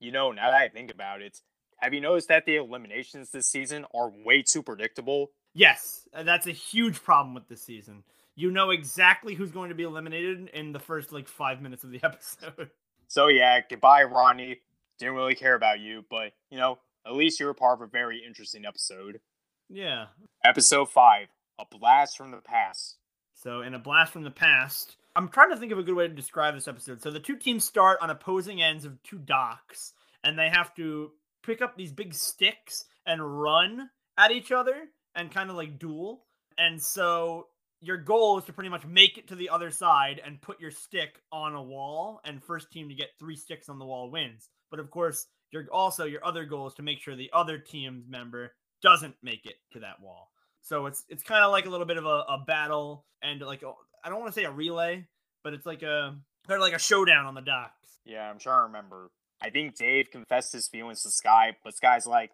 You 0.00 0.12
know, 0.12 0.32
now 0.32 0.50
that 0.50 0.60
I 0.60 0.68
think 0.68 0.90
about 0.92 1.22
it, 1.22 1.38
have 1.78 1.94
you 1.94 2.00
noticed 2.00 2.28
that 2.28 2.44
the 2.44 2.56
eliminations 2.56 3.30
this 3.30 3.46
season 3.46 3.86
are 3.94 4.10
way 4.24 4.42
too 4.42 4.62
predictable? 4.62 5.30
Yes, 5.54 6.06
that's 6.12 6.46
a 6.46 6.52
huge 6.52 7.02
problem 7.02 7.34
with 7.34 7.48
this 7.48 7.62
season. 7.62 8.02
You 8.36 8.50
know 8.50 8.70
exactly 8.70 9.34
who's 9.34 9.50
going 9.50 9.70
to 9.70 9.74
be 9.74 9.82
eliminated 9.82 10.50
in 10.52 10.72
the 10.72 10.78
first 10.78 11.10
like 11.10 11.26
five 11.26 11.60
minutes 11.60 11.84
of 11.84 11.90
the 11.90 12.00
episode. 12.04 12.70
So 13.08 13.28
yeah, 13.28 13.60
goodbye, 13.68 14.04
Ronnie. 14.04 14.60
Didn't 14.98 15.14
really 15.14 15.34
care 15.34 15.54
about 15.54 15.80
you, 15.80 16.04
but 16.10 16.32
you 16.50 16.58
know, 16.58 16.78
at 17.06 17.14
least 17.14 17.40
you 17.40 17.46
were 17.46 17.54
part 17.54 17.78
of 17.80 17.82
a 17.82 17.90
very 17.90 18.22
interesting 18.26 18.64
episode. 18.66 19.20
yeah. 19.68 20.06
Episode 20.44 20.90
five, 20.90 21.28
a 21.58 21.64
blast 21.70 22.16
from 22.16 22.30
the 22.30 22.38
past. 22.38 22.96
So, 23.34 23.60
in 23.60 23.74
a 23.74 23.78
blast 23.78 24.12
from 24.12 24.22
the 24.22 24.30
past, 24.30 24.96
I'm 25.14 25.28
trying 25.28 25.50
to 25.50 25.56
think 25.56 25.72
of 25.72 25.78
a 25.78 25.82
good 25.82 25.94
way 25.94 26.08
to 26.08 26.14
describe 26.14 26.54
this 26.54 26.68
episode. 26.68 27.02
So, 27.02 27.10
the 27.10 27.20
two 27.20 27.36
teams 27.36 27.64
start 27.64 27.98
on 28.00 28.10
opposing 28.10 28.62
ends 28.62 28.84
of 28.84 29.02
two 29.02 29.18
docks, 29.18 29.92
and 30.24 30.38
they 30.38 30.48
have 30.48 30.74
to 30.76 31.12
pick 31.42 31.60
up 31.60 31.76
these 31.76 31.92
big 31.92 32.14
sticks 32.14 32.84
and 33.06 33.40
run 33.40 33.90
at 34.16 34.32
each 34.32 34.52
other 34.52 34.74
and 35.14 35.30
kind 35.30 35.50
of 35.50 35.56
like 35.56 35.78
duel. 35.78 36.24
And 36.58 36.82
so, 36.82 37.48
your 37.86 37.96
goal 37.96 38.38
is 38.38 38.44
to 38.44 38.52
pretty 38.52 38.68
much 38.68 38.84
make 38.84 39.16
it 39.16 39.28
to 39.28 39.36
the 39.36 39.48
other 39.48 39.70
side 39.70 40.20
and 40.24 40.42
put 40.42 40.60
your 40.60 40.72
stick 40.72 41.20
on 41.30 41.54
a 41.54 41.62
wall, 41.62 42.20
and 42.24 42.42
first 42.42 42.72
team 42.72 42.88
to 42.88 42.94
get 42.94 43.10
three 43.18 43.36
sticks 43.36 43.68
on 43.68 43.78
the 43.78 43.84
wall 43.84 44.10
wins. 44.10 44.48
But 44.70 44.80
of 44.80 44.90
course, 44.90 45.26
your 45.52 45.66
also 45.72 46.04
your 46.04 46.24
other 46.24 46.44
goal 46.44 46.66
is 46.66 46.74
to 46.74 46.82
make 46.82 47.00
sure 47.00 47.14
the 47.14 47.30
other 47.32 47.58
team's 47.58 48.08
member 48.08 48.52
doesn't 48.82 49.14
make 49.22 49.46
it 49.46 49.54
to 49.72 49.80
that 49.80 50.02
wall. 50.02 50.30
So 50.62 50.86
it's 50.86 51.04
it's 51.08 51.22
kind 51.22 51.44
of 51.44 51.52
like 51.52 51.66
a 51.66 51.70
little 51.70 51.86
bit 51.86 51.96
of 51.96 52.04
a, 52.06 52.24
a 52.28 52.44
battle 52.44 53.06
and 53.22 53.40
like 53.40 53.62
a, 53.62 53.72
I 54.04 54.08
don't 54.08 54.18
want 54.18 54.34
to 54.34 54.40
say 54.40 54.44
a 54.44 54.50
relay, 54.50 55.06
but 55.44 55.54
it's 55.54 55.64
like 55.64 55.82
a 55.82 56.16
kind 56.48 56.56
of 56.56 56.60
like 56.60 56.74
a 56.74 56.80
showdown 56.80 57.26
on 57.26 57.34
the 57.34 57.40
docks. 57.40 58.00
Yeah, 58.04 58.28
I'm 58.28 58.40
trying 58.40 58.62
to 58.62 58.66
remember. 58.66 59.10
I 59.40 59.50
think 59.50 59.76
Dave 59.76 60.10
confessed 60.10 60.52
his 60.52 60.66
feelings 60.66 61.02
to 61.02 61.10
Sky, 61.10 61.56
but 61.62 61.76
Sky's 61.76 62.06
like, 62.06 62.32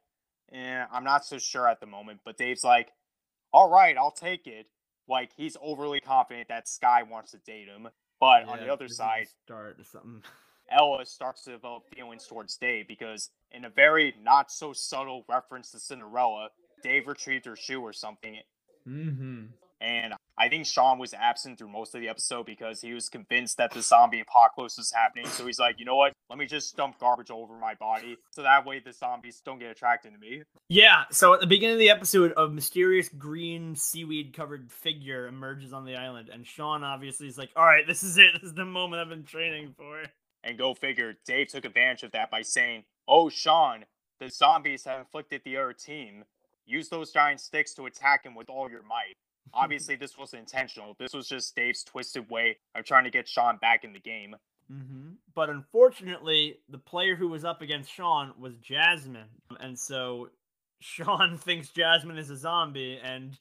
eh, 0.53 0.85
I'm 0.91 1.05
not 1.05 1.27
so 1.27 1.39
sure 1.39 1.69
at 1.69 1.81
the 1.81 1.87
moment. 1.87 2.21
But 2.25 2.39
Dave's 2.39 2.65
like, 2.65 2.91
all 3.53 3.69
right, 3.69 3.97
I'll 3.99 4.13
take 4.13 4.47
it. 4.47 4.67
Like 5.13 5.31
he's 5.37 5.59
overly 5.61 6.01
confident 6.01 6.49
that 6.49 6.67
Sky 6.67 7.03
wants 7.03 7.33
to 7.33 7.37
date 7.39 7.69
him. 7.69 7.89
But 8.19 8.47
yeah, 8.47 8.53
on 8.53 8.61
the 8.61 8.73
other 8.73 8.89
side, 8.89 9.27
start 9.45 9.77
something. 9.85 10.23
Ella 10.71 11.05
starts 11.05 11.45
to 11.45 11.51
develop 11.51 11.83
feelings 11.95 12.27
towards 12.27 12.57
Dave 12.57 12.89
because, 12.89 13.29
in 13.51 13.67
a 13.67 13.69
very 13.69 14.15
not 14.23 14.51
so 14.51 14.73
subtle 14.73 15.25
reference 15.29 15.71
to 15.73 15.79
Cinderella, 15.79 16.49
Dave 16.83 17.09
retrieved 17.09 17.45
her 17.45 17.57
shoe 17.57 17.83
or 17.83 17.93
something. 17.93 18.39
Mm-hmm. 18.89 19.43
And 19.83 20.15
I 20.39 20.49
think 20.49 20.67
Shawn 20.67 20.99
was 20.99 21.13
absent 21.13 21.59
through 21.59 21.69
most 21.69 21.95
of 21.95 22.01
the 22.01 22.09
episode 22.09 22.47
because 22.47 22.81
he 22.81 22.95
was 22.95 23.09
convinced 23.09 23.59
that 23.59 23.73
the 23.73 23.83
zombie 23.83 24.21
apocalypse 24.21 24.79
was 24.79 24.91
happening. 24.91 25.27
So 25.27 25.47
he's 25.47 25.59
like, 25.59 25.79
you 25.79 25.85
know 25.85 25.97
what? 25.97 26.15
Let 26.31 26.39
me 26.39 26.47
just 26.47 26.75
dump 26.77 26.99
garbage 26.99 27.31
over 27.31 27.59
my 27.59 27.75
body 27.75 28.17
so 28.31 28.43
that 28.43 28.65
way 28.65 28.81
the 28.81 28.93
zombies 28.93 29.43
don't 29.45 29.59
get 29.59 29.71
attracted 29.71 30.13
to 30.15 30.19
me. 30.19 30.43
Yeah. 30.69 31.05
So 31.11 31.35
at 31.35 31.41
the 31.41 31.47
beginning 31.47 31.75
of 31.75 31.81
the 31.81 31.91
episode, 31.91 32.33
a 32.37 32.49
mysterious 32.49 33.11
green 33.11 33.77
seaweed 33.77 34.35
covered 34.35 34.73
figure 34.73 35.27
emerges 35.27 35.73
on 35.73 35.85
the 35.85 35.97
island. 35.97 36.31
And 36.33 36.47
Shawn 36.47 36.83
obviously 36.83 37.29
is 37.29 37.37
like, 37.37 37.51
all 37.55 37.67
right, 37.67 37.87
this 37.87 38.03
is 38.03 38.17
it. 38.17 38.33
This 38.35 38.45
is 38.45 38.55
the 38.55 38.65
moment 38.65 39.03
I've 39.03 39.11
been 39.11 39.25
training 39.25 39.75
for. 39.77 40.03
And 40.45 40.57
go 40.59 40.73
figure, 40.75 41.15
Dave 41.27 41.49
took 41.49 41.65
advantage 41.65 42.05
of 42.05 42.13
that 42.13 42.31
by 42.31 42.43
saying, 42.43 42.85
oh, 43.07 43.29
Shawn, 43.29 43.85
the 44.19 44.31
zombies 44.31 44.85
have 44.85 45.01
inflicted 45.01 45.43
the 45.45 45.59
other 45.59 45.73
team. 45.73 46.25
Use 46.65 46.89
those 46.89 47.13
giant 47.13 47.41
sticks 47.41 47.75
to 47.75 47.87
attack 47.87 48.25
him 48.25 48.35
with 48.35 48.49
all 48.49 48.71
your 48.71 48.83
might. 48.83 49.15
Obviously, 49.55 49.97
this 49.97 50.17
wasn't 50.17 50.41
intentional. 50.41 50.97
This 50.99 51.13
was 51.13 51.29
just 51.29 51.55
Dave's 51.55 51.85
twisted 51.85 52.31
way 52.31 52.59
of 52.75 52.85
trying 52.85 53.05
to 53.05 53.11
get 53.11 53.29
Shawn 53.29 53.59
back 53.59 53.85
in 53.85 53.93
the 53.93 54.01
game. 54.01 54.37
Mm-hmm. 54.73 55.11
But 55.35 55.51
unfortunately, 55.51 56.59
the 56.69 56.79
player 56.79 57.17
who 57.17 57.29
was 57.29 57.45
up 57.45 57.63
against 57.63 57.91
Shawn 57.91 58.33
was 58.39 58.57
Jasmine. 58.57 59.29
And 59.61 59.79
so 59.79 60.31
Shawn 60.81 61.39
thinks 61.39 61.69
Jasmine 61.69 62.19
is 62.19 62.31
a 62.31 62.37
zombie 62.37 62.99
and 63.03 63.39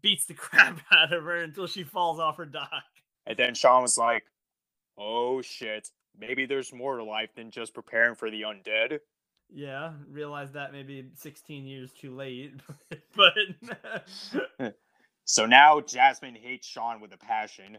beats 0.00 0.26
the 0.26 0.34
crap 0.34 0.80
out 0.92 1.12
of 1.12 1.24
her 1.24 1.36
until 1.36 1.66
she 1.66 1.84
falls 1.84 2.18
off 2.18 2.36
her 2.36 2.46
dock. 2.46 2.84
And 3.26 3.36
then 3.36 3.54
Shawn 3.54 3.82
was 3.82 3.98
like, 3.98 4.24
oh 4.98 5.42
shit, 5.42 5.88
maybe 6.18 6.46
there's 6.46 6.72
more 6.72 6.96
to 6.96 7.04
life 7.04 7.30
than 7.34 7.50
just 7.50 7.74
preparing 7.74 8.14
for 8.14 8.30
the 8.30 8.42
undead. 8.42 8.98
Yeah, 9.54 9.92
realized 10.10 10.54
that 10.54 10.72
maybe 10.72 11.10
16 11.14 11.66
years 11.66 11.92
too 11.92 12.14
late. 12.14 12.54
but 13.16 14.74
So 15.24 15.46
now 15.46 15.80
Jasmine 15.80 16.36
hates 16.36 16.66
Shawn 16.66 17.00
with 17.00 17.12
a 17.12 17.18
passion. 17.18 17.78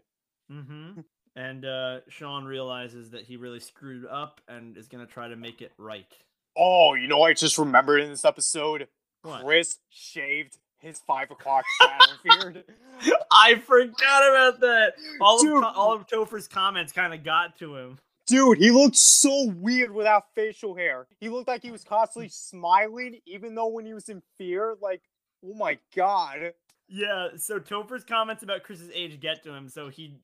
Mm-hmm. 0.51 1.01
And 1.35 1.65
uh, 1.65 1.99
Shawn 2.09 2.45
realizes 2.45 3.09
that 3.11 3.23
he 3.23 3.37
really 3.37 3.59
screwed 3.59 4.05
up 4.05 4.39
and 4.47 4.77
is 4.77 4.87
going 4.87 5.05
to 5.05 5.11
try 5.11 5.27
to 5.27 5.35
make 5.35 5.61
it 5.61 5.71
right. 5.77 6.11
Oh, 6.55 6.93
you 6.93 7.07
know, 7.07 7.23
I 7.23 7.33
just 7.33 7.57
remembered 7.57 8.01
in 8.01 8.09
this 8.09 8.25
episode, 8.25 8.87
what? 9.23 9.43
Chris 9.43 9.79
shaved 9.89 10.57
his 10.79 10.99
five 10.99 11.31
o'clock 11.31 11.63
shadow 11.81 12.13
beard. 12.23 12.63
I 13.31 13.55
forgot 13.55 14.29
about 14.29 14.59
that. 14.59 14.93
All 15.19 15.41
Dude. 15.41 15.63
of 15.63 15.75
all 15.75 15.93
of 15.93 16.05
Topher's 16.05 16.47
comments 16.47 16.91
kind 16.91 17.13
of 17.13 17.23
got 17.23 17.57
to 17.59 17.75
him. 17.75 17.97
Dude, 18.27 18.57
he 18.57 18.71
looked 18.71 18.95
so 18.95 19.49
weird 19.57 19.91
without 19.91 20.33
facial 20.35 20.75
hair. 20.75 21.07
He 21.19 21.29
looked 21.29 21.47
like 21.47 21.61
he 21.61 21.71
was 21.71 21.83
constantly 21.83 22.29
smiling, 22.29 23.19
even 23.25 23.55
though 23.55 23.67
when 23.67 23.85
he 23.85 23.93
was 23.93 24.07
in 24.07 24.21
fear, 24.37 24.75
like, 24.81 25.01
oh 25.45 25.53
my 25.55 25.77
god. 25.95 26.53
Yeah, 26.87 27.29
so 27.37 27.59
Topher's 27.59 28.03
comments 28.03 28.43
about 28.43 28.63
Chris's 28.63 28.91
age 28.93 29.19
get 29.19 29.43
to 29.43 29.53
him, 29.53 29.69
so 29.69 29.89
he 29.89 30.19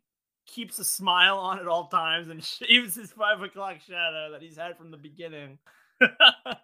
keeps 0.45 0.79
a 0.79 0.83
smile 0.83 1.37
on 1.37 1.59
at 1.59 1.67
all 1.67 1.87
times 1.87 2.27
and 2.29 2.43
shaves 2.67 2.95
his 2.95 3.11
five 3.11 3.41
o'clock 3.41 3.77
shadow 3.85 4.31
that 4.31 4.41
he's 4.41 4.57
had 4.57 4.77
from 4.77 4.91
the 4.91 4.97
beginning. 4.97 5.59
it's 6.01 6.59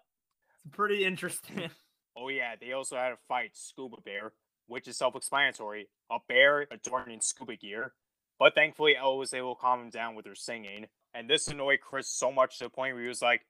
pretty 0.72 1.04
interesting. 1.04 1.70
Oh 2.18 2.28
yeah, 2.28 2.54
they 2.58 2.72
also 2.72 2.96
had 2.96 3.12
a 3.12 3.18
fight 3.28 3.50
Scuba 3.52 3.98
Bear, 4.02 4.32
which 4.68 4.88
is 4.88 4.96
self-explanatory. 4.96 5.90
A 6.10 6.16
bear 6.26 6.66
adorned 6.70 7.12
in 7.12 7.20
scuba 7.20 7.56
gear. 7.56 7.92
But 8.38 8.54
thankfully, 8.54 8.96
Ella 8.96 9.16
was 9.16 9.34
able 9.34 9.54
to 9.54 9.60
calm 9.60 9.82
him 9.82 9.90
down 9.90 10.14
with 10.14 10.24
her 10.24 10.34
singing. 10.34 10.86
And 11.12 11.28
this 11.28 11.48
annoyed 11.48 11.80
Chris 11.82 12.08
so 12.08 12.32
much 12.32 12.56
to 12.56 12.64
the 12.64 12.70
point 12.70 12.94
where 12.94 13.02
he 13.02 13.08
was 13.08 13.20
like, 13.20 13.44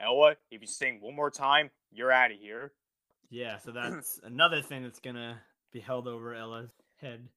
Ella, 0.00 0.36
if 0.50 0.62
you 0.62 0.66
sing 0.66 1.00
one 1.02 1.14
more 1.14 1.30
time, 1.30 1.68
you're 1.90 2.10
out 2.10 2.30
of 2.30 2.38
here. 2.38 2.72
Yeah, 3.28 3.58
so 3.58 3.70
that's 3.74 4.18
another 4.22 4.62
thing 4.62 4.82
that's 4.82 5.00
gonna 5.00 5.40
be 5.72 5.80
held 5.80 6.08
over 6.08 6.34
Ella's 6.34 6.70
head. 7.00 7.28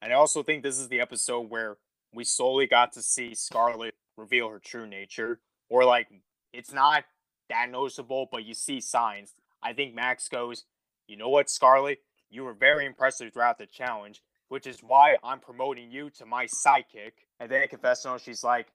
And 0.00 0.12
I 0.12 0.16
also 0.16 0.42
think 0.42 0.62
this 0.62 0.78
is 0.78 0.88
the 0.88 1.00
episode 1.00 1.50
where 1.50 1.76
we 2.12 2.24
slowly 2.24 2.66
got 2.66 2.92
to 2.94 3.02
see 3.02 3.34
Scarlett 3.34 3.94
reveal 4.16 4.48
her 4.48 4.58
true 4.58 4.86
nature. 4.86 5.40
Or 5.68 5.84
like 5.84 6.08
it's 6.52 6.72
not 6.72 7.04
that 7.48 7.70
noticeable, 7.70 8.28
but 8.30 8.44
you 8.44 8.54
see 8.54 8.80
signs. 8.80 9.34
I 9.62 9.72
think 9.72 9.94
Max 9.94 10.28
goes, 10.28 10.64
you 11.06 11.16
know 11.16 11.28
what, 11.28 11.50
Scarlett? 11.50 11.98
You 12.30 12.44
were 12.44 12.54
very 12.54 12.86
impressive 12.86 13.32
throughout 13.32 13.58
the 13.58 13.66
challenge, 13.66 14.22
which 14.48 14.66
is 14.66 14.80
why 14.80 15.16
I'm 15.22 15.40
promoting 15.40 15.90
you 15.90 16.10
to 16.10 16.26
my 16.26 16.46
sidekick. 16.46 17.12
And 17.38 17.50
then 17.50 17.68
confessional, 17.68 18.18
she's 18.18 18.42
like, 18.42 18.68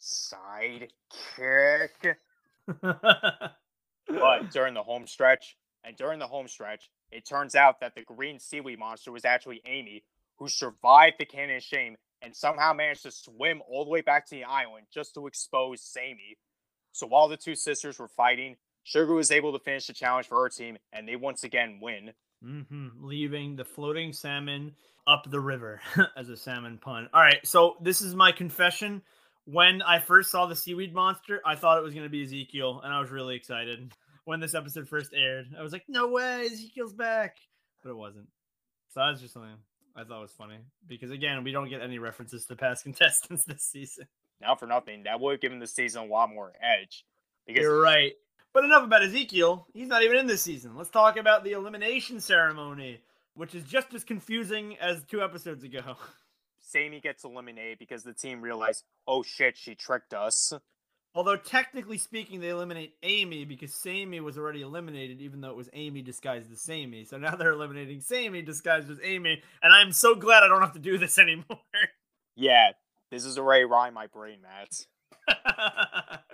sidekick. 0.00 0.88
but 2.82 4.50
during 4.52 4.74
the 4.74 4.82
home 4.82 5.06
stretch, 5.06 5.56
and 5.84 5.96
during 5.96 6.18
the 6.18 6.26
home 6.26 6.48
stretch, 6.48 6.90
it 7.14 7.24
turns 7.26 7.54
out 7.54 7.80
that 7.80 7.94
the 7.94 8.02
green 8.02 8.38
seaweed 8.40 8.78
monster 8.78 9.12
was 9.12 9.24
actually 9.24 9.62
Amy, 9.64 10.02
who 10.38 10.48
survived 10.48 11.16
the 11.18 11.24
cannon 11.24 11.60
shame 11.60 11.96
and 12.20 12.34
somehow 12.34 12.72
managed 12.72 13.04
to 13.04 13.10
swim 13.10 13.62
all 13.68 13.84
the 13.84 13.90
way 13.90 14.00
back 14.00 14.26
to 14.26 14.34
the 14.34 14.44
island 14.44 14.86
just 14.92 15.14
to 15.14 15.26
expose 15.26 15.80
Sammy. 15.80 16.36
So 16.92 17.06
while 17.06 17.28
the 17.28 17.36
two 17.36 17.54
sisters 17.54 17.98
were 17.98 18.08
fighting, 18.08 18.56
Sugar 18.82 19.14
was 19.14 19.30
able 19.30 19.52
to 19.52 19.58
finish 19.58 19.86
the 19.86 19.92
challenge 19.92 20.26
for 20.26 20.42
her 20.42 20.48
team, 20.48 20.76
and 20.92 21.08
they 21.08 21.16
once 21.16 21.44
again 21.44 21.78
win. 21.80 22.12
Mm-hmm. 22.44 22.88
Leaving 23.00 23.56
the 23.56 23.64
floating 23.64 24.12
salmon 24.12 24.74
up 25.06 25.30
the 25.30 25.40
river 25.40 25.80
as 26.16 26.28
a 26.28 26.36
salmon 26.36 26.78
pun. 26.78 27.08
All 27.14 27.20
right, 27.20 27.46
so 27.46 27.76
this 27.80 28.00
is 28.00 28.14
my 28.14 28.32
confession. 28.32 29.02
When 29.46 29.82
I 29.82 29.98
first 29.98 30.30
saw 30.30 30.46
the 30.46 30.56
seaweed 30.56 30.94
monster, 30.94 31.40
I 31.44 31.54
thought 31.54 31.78
it 31.78 31.84
was 31.84 31.94
going 31.94 32.06
to 32.06 32.10
be 32.10 32.22
Ezekiel, 32.22 32.80
and 32.82 32.92
I 32.92 33.00
was 33.00 33.10
really 33.10 33.36
excited 33.36 33.92
when 34.24 34.40
this 34.40 34.54
episode 34.54 34.88
first 34.88 35.12
aired. 35.14 35.46
I 35.58 35.62
was 35.62 35.72
like, 35.72 35.84
no 35.88 36.08
way, 36.08 36.46
Ezekiel's 36.46 36.92
back. 36.92 37.36
But 37.82 37.90
it 37.90 37.96
wasn't. 37.96 38.28
So 38.92 39.00
that 39.00 39.10
was 39.10 39.20
just 39.20 39.34
something 39.34 39.50
I 39.96 40.04
thought 40.04 40.22
was 40.22 40.32
funny. 40.32 40.58
Because 40.86 41.10
again, 41.10 41.44
we 41.44 41.52
don't 41.52 41.68
get 41.68 41.82
any 41.82 41.98
references 41.98 42.46
to 42.46 42.56
past 42.56 42.82
contestants 42.84 43.44
this 43.44 43.62
season. 43.62 44.06
Now 44.40 44.54
for 44.54 44.66
nothing. 44.66 45.04
That 45.04 45.20
would 45.20 45.32
have 45.32 45.40
given 45.40 45.58
the 45.58 45.66
season 45.66 46.02
a 46.02 46.06
lot 46.06 46.30
more 46.30 46.52
edge. 46.60 47.04
Because 47.46 47.62
You're 47.62 47.80
right. 47.80 48.12
But 48.52 48.64
enough 48.64 48.84
about 48.84 49.02
Ezekiel. 49.02 49.66
He's 49.74 49.88
not 49.88 50.02
even 50.02 50.16
in 50.16 50.26
this 50.26 50.42
season. 50.42 50.76
Let's 50.76 50.90
talk 50.90 51.16
about 51.16 51.42
the 51.42 51.52
elimination 51.52 52.20
ceremony, 52.20 53.00
which 53.34 53.54
is 53.54 53.64
just 53.64 53.92
as 53.94 54.04
confusing 54.04 54.76
as 54.78 55.02
two 55.04 55.22
episodes 55.22 55.64
ago. 55.64 55.96
Sammy 56.60 57.00
gets 57.00 57.24
eliminated 57.24 57.78
because 57.78 58.04
the 58.04 58.14
team 58.14 58.40
realized, 58.40 58.84
oh 59.06 59.22
shit, 59.22 59.56
she 59.56 59.74
tricked 59.74 60.14
us. 60.14 60.52
Although 61.14 61.36
technically 61.36 61.98
speaking, 61.98 62.40
they 62.40 62.48
eliminate 62.48 62.94
Amy 63.04 63.44
because 63.44 63.72
Sammy 63.72 64.18
was 64.18 64.36
already 64.36 64.62
eliminated, 64.62 65.20
even 65.20 65.40
though 65.40 65.50
it 65.50 65.56
was 65.56 65.70
Amy 65.72 66.02
disguised 66.02 66.50
as 66.50 66.60
Sammy. 66.60 67.04
So 67.04 67.18
now 67.18 67.36
they're 67.36 67.52
eliminating 67.52 68.00
Sammy 68.00 68.42
disguised 68.42 68.90
as 68.90 68.98
Amy, 69.02 69.40
and 69.62 69.72
I'm 69.72 69.92
so 69.92 70.16
glad 70.16 70.42
I 70.42 70.48
don't 70.48 70.62
have 70.62 70.72
to 70.72 70.80
do 70.80 70.98
this 70.98 71.18
anymore. 71.20 71.60
Yeah, 72.34 72.72
this 73.10 73.24
is 73.24 73.38
already 73.38 73.64
rhyme 73.64 73.94
my 73.94 74.08
brain, 74.08 74.38
Matt. 74.42 74.86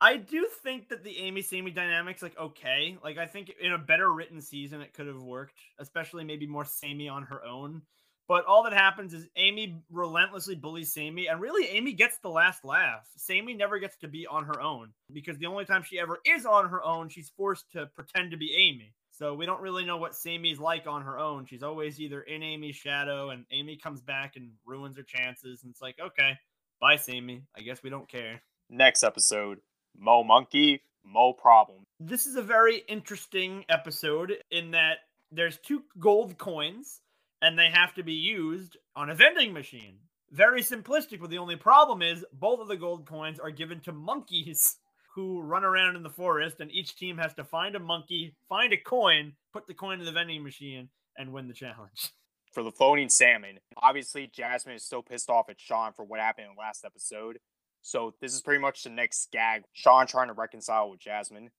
I 0.00 0.16
do 0.16 0.48
think 0.62 0.88
that 0.88 1.04
the 1.04 1.18
Amy 1.18 1.42
Sammy 1.42 1.72
dynamics 1.72 2.22
like 2.22 2.38
okay. 2.38 2.96
Like 3.02 3.18
I 3.18 3.26
think 3.26 3.52
in 3.60 3.72
a 3.72 3.78
better 3.78 4.10
written 4.10 4.40
season 4.40 4.80
it 4.80 4.94
could 4.94 5.08
have 5.08 5.22
worked, 5.22 5.58
especially 5.78 6.24
maybe 6.24 6.46
more 6.46 6.64
Sammy 6.64 7.08
on 7.08 7.24
her 7.24 7.44
own. 7.44 7.82
But 8.30 8.44
all 8.44 8.62
that 8.62 8.72
happens 8.72 9.12
is 9.12 9.26
Amy 9.34 9.82
relentlessly 9.90 10.54
bullies 10.54 10.92
Sammy, 10.92 11.26
and 11.26 11.40
really 11.40 11.66
Amy 11.66 11.94
gets 11.94 12.18
the 12.18 12.28
last 12.28 12.64
laugh. 12.64 13.04
Sammy 13.16 13.54
never 13.54 13.80
gets 13.80 13.96
to 13.96 14.06
be 14.06 14.24
on 14.24 14.44
her 14.44 14.60
own 14.60 14.92
because 15.12 15.36
the 15.38 15.46
only 15.46 15.64
time 15.64 15.82
she 15.82 15.98
ever 15.98 16.20
is 16.24 16.46
on 16.46 16.68
her 16.68 16.80
own, 16.84 17.08
she's 17.08 17.32
forced 17.36 17.72
to 17.72 17.86
pretend 17.86 18.30
to 18.30 18.36
be 18.36 18.54
Amy. 18.54 18.94
So 19.10 19.34
we 19.34 19.46
don't 19.46 19.60
really 19.60 19.84
know 19.84 19.96
what 19.96 20.14
Sammy's 20.14 20.60
like 20.60 20.86
on 20.86 21.02
her 21.02 21.18
own. 21.18 21.44
She's 21.44 21.64
always 21.64 22.00
either 22.00 22.20
in 22.20 22.44
Amy's 22.44 22.76
shadow, 22.76 23.30
and 23.30 23.46
Amy 23.50 23.76
comes 23.76 24.00
back 24.00 24.36
and 24.36 24.52
ruins 24.64 24.96
her 24.96 25.02
chances. 25.02 25.64
And 25.64 25.72
it's 25.72 25.82
like, 25.82 25.96
okay, 26.00 26.38
bye, 26.80 26.94
Sammy. 26.94 27.42
I 27.58 27.62
guess 27.62 27.82
we 27.82 27.90
don't 27.90 28.08
care. 28.08 28.40
Next 28.68 29.02
episode 29.02 29.58
Mo 29.98 30.22
Monkey, 30.22 30.84
Mo 31.04 31.32
Problem. 31.32 31.82
This 31.98 32.26
is 32.26 32.36
a 32.36 32.42
very 32.42 32.84
interesting 32.86 33.64
episode 33.68 34.36
in 34.52 34.70
that 34.70 34.98
there's 35.32 35.58
two 35.58 35.82
gold 35.98 36.38
coins 36.38 37.00
and 37.42 37.58
they 37.58 37.70
have 37.70 37.94
to 37.94 38.02
be 38.02 38.14
used 38.14 38.76
on 38.96 39.10
a 39.10 39.14
vending 39.14 39.52
machine. 39.52 39.98
Very 40.30 40.62
simplistic, 40.62 41.20
but 41.20 41.30
the 41.30 41.38
only 41.38 41.56
problem 41.56 42.02
is 42.02 42.24
both 42.32 42.60
of 42.60 42.68
the 42.68 42.76
gold 42.76 43.06
coins 43.06 43.40
are 43.40 43.50
given 43.50 43.80
to 43.80 43.92
monkeys 43.92 44.76
who 45.14 45.40
run 45.40 45.64
around 45.64 45.96
in 45.96 46.02
the 46.02 46.10
forest, 46.10 46.60
and 46.60 46.70
each 46.70 46.96
team 46.96 47.18
has 47.18 47.34
to 47.34 47.44
find 47.44 47.74
a 47.74 47.80
monkey, 47.80 48.34
find 48.48 48.72
a 48.72 48.76
coin, 48.76 49.32
put 49.52 49.66
the 49.66 49.74
coin 49.74 49.98
in 49.98 50.06
the 50.06 50.12
vending 50.12 50.42
machine, 50.44 50.88
and 51.16 51.32
win 51.32 51.48
the 51.48 51.54
challenge. 51.54 52.12
For 52.52 52.64
the 52.64 52.72
floating 52.72 53.08
salmon, 53.08 53.58
obviously 53.76 54.26
Jasmine 54.26 54.74
is 54.74 54.84
still 54.84 55.02
pissed 55.02 55.30
off 55.30 55.48
at 55.48 55.60
Shawn 55.60 55.92
for 55.92 56.04
what 56.04 56.18
happened 56.18 56.48
in 56.48 56.56
the 56.56 56.60
last 56.60 56.84
episode. 56.84 57.38
So 57.80 58.14
this 58.20 58.34
is 58.34 58.42
pretty 58.42 58.60
much 58.60 58.82
the 58.82 58.90
next 58.90 59.30
gag. 59.30 59.62
Shawn 59.72 60.08
trying 60.08 60.26
to 60.26 60.34
reconcile 60.34 60.90
with 60.90 60.98
Jasmine. 60.98 61.50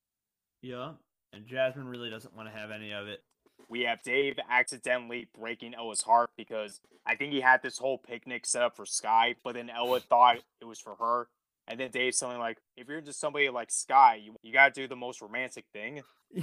Yeah, 0.61 0.95
and 1.31 1.47
Jasmine 1.47 1.87
really 1.87 2.09
doesn't 2.09 2.35
want 2.35 2.51
to 2.51 2.59
have 2.59 2.71
any 2.71 2.91
of 2.91 3.07
it. 3.07 3.23
We 3.69 3.81
have 3.81 4.01
Dave 4.03 4.37
accidentally 4.49 5.27
breaking 5.37 5.73
Ella's 5.73 6.01
heart 6.01 6.31
because 6.37 6.79
I 7.05 7.15
think 7.15 7.33
he 7.33 7.41
had 7.41 7.61
this 7.63 7.77
whole 7.77 7.97
picnic 7.97 8.45
set 8.45 8.61
up 8.61 8.75
for 8.75 8.85
Sky, 8.85 9.35
but 9.43 9.55
then 9.55 9.69
Ella 9.69 9.99
thought 9.99 10.37
it 10.59 10.65
was 10.65 10.79
for 10.79 10.95
her. 10.95 11.27
And 11.67 11.79
then 11.79 11.91
Dave's 11.91 12.17
something 12.17 12.39
like, 12.39 12.57
if 12.75 12.87
you're 12.87 12.97
into 12.97 13.13
somebody 13.13 13.49
like 13.49 13.71
Sky, 13.71 14.15
you, 14.23 14.35
you 14.43 14.51
gotta 14.51 14.71
do 14.73 14.87
the 14.87 14.95
most 14.95 15.21
romantic 15.21 15.65
thing. 15.73 16.01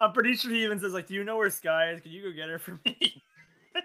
I'm 0.00 0.12
pretty 0.12 0.34
sure 0.36 0.50
he 0.52 0.64
even 0.64 0.80
says, 0.80 0.92
like, 0.92 1.06
do 1.08 1.14
you 1.14 1.24
know 1.24 1.36
where 1.36 1.50
Sky 1.50 1.90
is? 1.92 2.00
Can 2.00 2.10
you 2.12 2.22
go 2.22 2.32
get 2.32 2.48
her 2.48 2.58
for 2.58 2.78
me? 2.84 3.22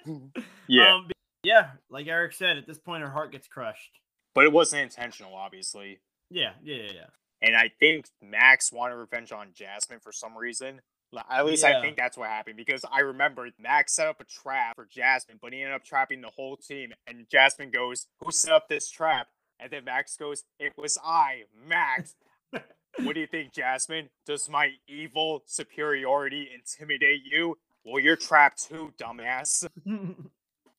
Yeah. 0.68 0.96
Um, 0.96 1.10
yeah, 1.44 1.72
like 1.90 2.08
Eric 2.08 2.34
said, 2.34 2.58
at 2.58 2.66
this 2.68 2.80
point 2.80 3.04
her 3.04 3.10
heart 3.10 3.32
gets 3.32 3.48
crushed. 3.48 4.00
but 4.34 4.46
it 4.46 4.52
wasn't 4.52 4.82
intentional, 4.82 5.36
obviously. 5.36 6.00
Yeah, 6.32 6.54
yeah, 6.64 6.76
yeah, 6.78 6.92
yeah. 6.96 7.06
And 7.42 7.56
I 7.56 7.70
think 7.80 8.08
Max 8.22 8.72
wanted 8.72 8.96
revenge 8.96 9.32
on 9.32 9.50
Jasmine 9.54 10.00
for 10.00 10.12
some 10.12 10.36
reason. 10.38 10.82
At 11.30 11.46
least 11.46 11.64
I 11.64 11.82
think 11.82 11.98
that's 11.98 12.18
what 12.18 12.30
happened 12.30 12.58
because 12.58 12.86
I 12.92 13.00
remember 13.02 13.50
Max 13.60 13.94
set 13.94 14.08
up 14.08 14.20
a 14.22 14.26
trap 14.26 14.76
for 14.76 14.86
Jasmine, 14.86 15.40
but 15.42 15.54
he 15.54 15.62
ended 15.62 15.76
up 15.76 15.84
trapping 15.84 16.22
the 16.22 16.32
whole 16.36 16.58
team. 16.58 16.92
And 17.08 17.28
Jasmine 17.30 17.72
goes, 17.72 18.08
Who 18.22 18.32
set 18.32 18.52
up 18.52 18.68
this 18.70 18.90
trap? 18.90 19.28
And 19.60 19.72
then 19.72 19.86
Max 19.86 20.18
goes, 20.18 20.44
It 20.60 20.74
was 20.78 20.98
I, 21.04 21.44
Max. 21.68 22.16
what 22.52 23.14
do 23.14 23.20
you 23.20 23.28
think, 23.28 23.54
Jasmine? 23.54 24.10
Does 24.26 24.50
my 24.50 24.72
evil 24.88 25.44
superiority 25.46 26.50
intimidate 26.54 27.22
you? 27.30 27.58
Well, 27.84 28.02
you're 28.02 28.16
trapped 28.16 28.68
too, 28.68 28.94
dumbass. 28.98 29.68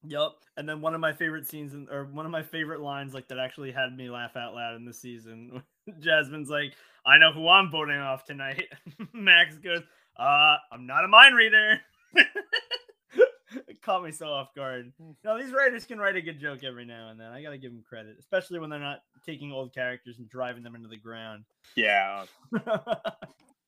Yep. 0.08 0.32
And 0.56 0.68
then 0.68 0.80
one 0.80 0.94
of 0.94 1.00
my 1.00 1.12
favorite 1.12 1.46
scenes, 1.46 1.74
in, 1.74 1.88
or 1.90 2.04
one 2.04 2.26
of 2.26 2.32
my 2.32 2.42
favorite 2.42 2.80
lines, 2.80 3.14
like 3.14 3.28
that 3.28 3.38
actually 3.38 3.72
had 3.72 3.96
me 3.96 4.08
laugh 4.10 4.36
out 4.36 4.54
loud 4.54 4.76
in 4.76 4.84
the 4.84 4.92
season. 4.92 5.62
Jasmine's 6.00 6.48
like, 6.48 6.74
"I 7.04 7.18
know 7.18 7.32
who 7.32 7.48
I'm 7.48 7.70
voting 7.70 7.96
off 7.96 8.24
tonight." 8.24 8.66
Max 9.12 9.56
goes, 9.56 9.82
"Uh, 10.18 10.56
I'm 10.72 10.86
not 10.86 11.04
a 11.04 11.08
mind 11.08 11.36
reader." 11.36 11.80
it 12.14 13.80
caught 13.82 14.04
me 14.04 14.12
so 14.12 14.26
off 14.26 14.54
guard. 14.54 14.92
No, 15.24 15.38
these 15.38 15.52
writers 15.52 15.84
can 15.84 15.98
write 15.98 16.16
a 16.16 16.22
good 16.22 16.40
joke 16.40 16.64
every 16.64 16.84
now 16.84 17.08
and 17.10 17.20
then. 17.20 17.28
I 17.28 17.42
gotta 17.42 17.58
give 17.58 17.72
them 17.72 17.84
credit, 17.88 18.16
especially 18.18 18.58
when 18.58 18.70
they're 18.70 18.78
not 18.78 19.00
taking 19.24 19.52
old 19.52 19.74
characters 19.74 20.18
and 20.18 20.28
driving 20.28 20.62
them 20.62 20.74
into 20.74 20.88
the 20.88 20.96
ground. 20.96 21.44
Yeah. 21.74 22.24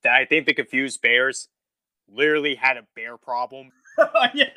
I 0.09 0.25
think 0.25 0.47
the 0.47 0.55
confused 0.55 1.03
bears 1.03 1.49
literally 2.09 2.55
had 2.55 2.77
a 2.77 2.87
bear 2.95 3.17
problem. 3.17 3.71
yeah. 4.35 4.51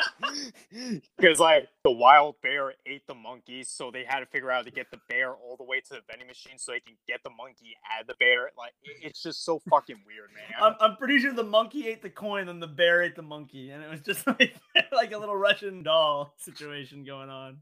Because 1.18 1.40
like 1.40 1.68
the 1.84 1.92
wild 1.92 2.36
bear 2.42 2.74
ate 2.86 3.06
the 3.08 3.16
monkeys, 3.16 3.70
so 3.70 3.92
they 3.92 4.04
had 4.04 4.20
to 4.20 4.26
figure 4.26 4.52
out 4.52 4.58
how 4.58 4.62
to 4.64 4.72
get 4.72 4.92
the 4.92 5.00
bear 5.10 5.34
all 5.34 5.56
the 5.58 5.64
way 5.64 5.80
to 5.80 5.90
the 5.90 6.02
vending 6.10 6.28
machine 6.28 6.58
so 6.58 6.72
they 6.72 6.80
can 6.80 6.96
get 7.08 7.22
the 7.24 7.30
monkey 7.30 7.76
and 7.98 8.08
the 8.08 8.16
bear. 8.20 8.52
Like 8.58 8.74
it's 9.02 9.22
just 9.22 9.44
so 9.44 9.62
fucking 9.70 10.02
weird, 10.06 10.30
man. 10.34 10.62
I'm, 10.62 10.76
I'm 10.80 10.98
pretty 10.98 11.20
sure 11.20 11.34
the 11.34 11.44
monkey 11.44 11.88
ate 11.88 12.02
the 12.02 12.10
coin 12.10 12.50
and 12.50 12.62
the 12.62 12.68
bear 12.68 13.02
ate 13.02 13.16
the 13.16 13.22
monkey, 13.22 13.72
and 13.72 13.84
it 13.84 13.90
was 13.90 14.02
just 14.02 14.26
like 14.40 14.56
like 14.92 15.12
a 15.12 15.18
little 15.18 15.38
Russian 15.38 15.84
doll 15.84 16.36
situation 16.38 17.04
going 17.04 17.30
on. 17.30 17.58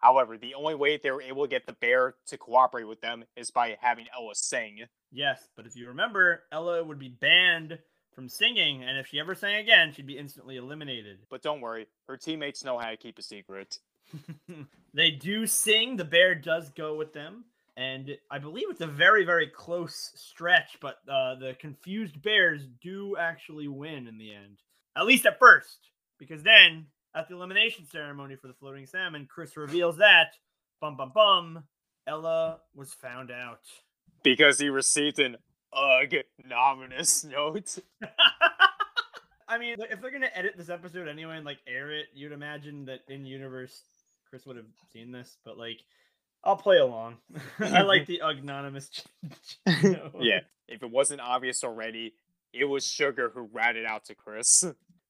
However, 0.00 0.38
the 0.38 0.54
only 0.54 0.74
way 0.76 0.96
they 0.96 1.10
were 1.10 1.22
able 1.22 1.44
to 1.44 1.48
get 1.48 1.66
the 1.66 1.72
bear 1.72 2.14
to 2.26 2.38
cooperate 2.38 2.84
with 2.84 3.00
them 3.00 3.24
is 3.36 3.50
by 3.50 3.76
having 3.80 4.06
Ella 4.16 4.34
sing. 4.34 4.80
yes, 5.10 5.48
but 5.56 5.66
if 5.66 5.74
you 5.74 5.88
remember, 5.88 6.44
Ella 6.52 6.84
would 6.84 6.98
be 7.00 7.08
banned 7.08 7.78
from 8.18 8.28
singing, 8.28 8.82
and 8.82 8.98
if 8.98 9.06
she 9.06 9.20
ever 9.20 9.32
sang 9.36 9.54
again, 9.54 9.92
she'd 9.92 10.04
be 10.04 10.18
instantly 10.18 10.56
eliminated. 10.56 11.20
But 11.30 11.40
don't 11.40 11.60
worry, 11.60 11.86
her 12.08 12.16
teammates 12.16 12.64
know 12.64 12.76
how 12.76 12.90
to 12.90 12.96
keep 12.96 13.16
a 13.16 13.22
secret. 13.22 13.78
they 14.92 15.12
do 15.12 15.46
sing. 15.46 15.96
The 15.96 16.04
bear 16.04 16.34
does 16.34 16.70
go 16.70 16.96
with 16.96 17.12
them, 17.12 17.44
and 17.76 18.18
I 18.28 18.40
believe 18.40 18.70
it's 18.70 18.80
a 18.80 18.88
very 18.88 19.24
very 19.24 19.46
close 19.46 20.10
stretch. 20.16 20.78
But 20.80 20.96
uh, 21.08 21.36
the 21.36 21.56
confused 21.60 22.20
bears 22.20 22.66
do 22.82 23.16
actually 23.16 23.68
win 23.68 24.08
in 24.08 24.18
the 24.18 24.34
end, 24.34 24.62
at 24.96 25.06
least 25.06 25.24
at 25.24 25.38
first, 25.38 25.78
because 26.18 26.42
then 26.42 26.86
at 27.14 27.28
the 27.28 27.36
elimination 27.36 27.86
ceremony 27.86 28.34
for 28.34 28.48
the 28.48 28.54
floating 28.54 28.86
salmon, 28.86 29.28
Chris 29.30 29.56
reveals 29.56 29.98
that 29.98 30.32
bum 30.80 30.96
bum 30.96 31.12
bum, 31.14 31.62
Ella 32.04 32.58
was 32.74 32.92
found 32.94 33.30
out. 33.30 33.60
Because 34.24 34.58
he 34.58 34.70
received 34.70 35.20
an 35.20 35.36
ugh 35.72 36.14
nominous 36.44 37.24
note. 37.24 37.78
I 39.48 39.58
mean, 39.58 39.76
if 39.90 40.00
they're 40.00 40.10
gonna 40.10 40.30
edit 40.34 40.54
this 40.56 40.68
episode 40.68 41.08
anyway 41.08 41.36
and 41.36 41.46
like 41.46 41.58
air 41.66 41.90
it, 41.90 42.06
you'd 42.14 42.32
imagine 42.32 42.84
that 42.86 43.00
in 43.08 43.24
universe 43.24 43.82
Chris 44.28 44.46
would 44.46 44.56
have 44.56 44.66
seen 44.92 45.10
this, 45.12 45.38
but 45.44 45.56
like 45.56 45.80
I'll 46.44 46.56
play 46.56 46.78
along. 46.78 47.16
I 47.58 47.82
like 47.82 48.06
the 48.06 48.20
anonymous. 48.22 48.90
Yeah, 50.20 50.40
if 50.68 50.82
it 50.82 50.90
wasn't 50.90 51.20
obvious 51.20 51.64
already, 51.64 52.14
it 52.52 52.64
was 52.64 52.86
Sugar 52.86 53.30
who 53.34 53.48
ratted 53.52 53.84
out 53.84 54.04
to 54.06 54.14
Chris. 54.14 54.64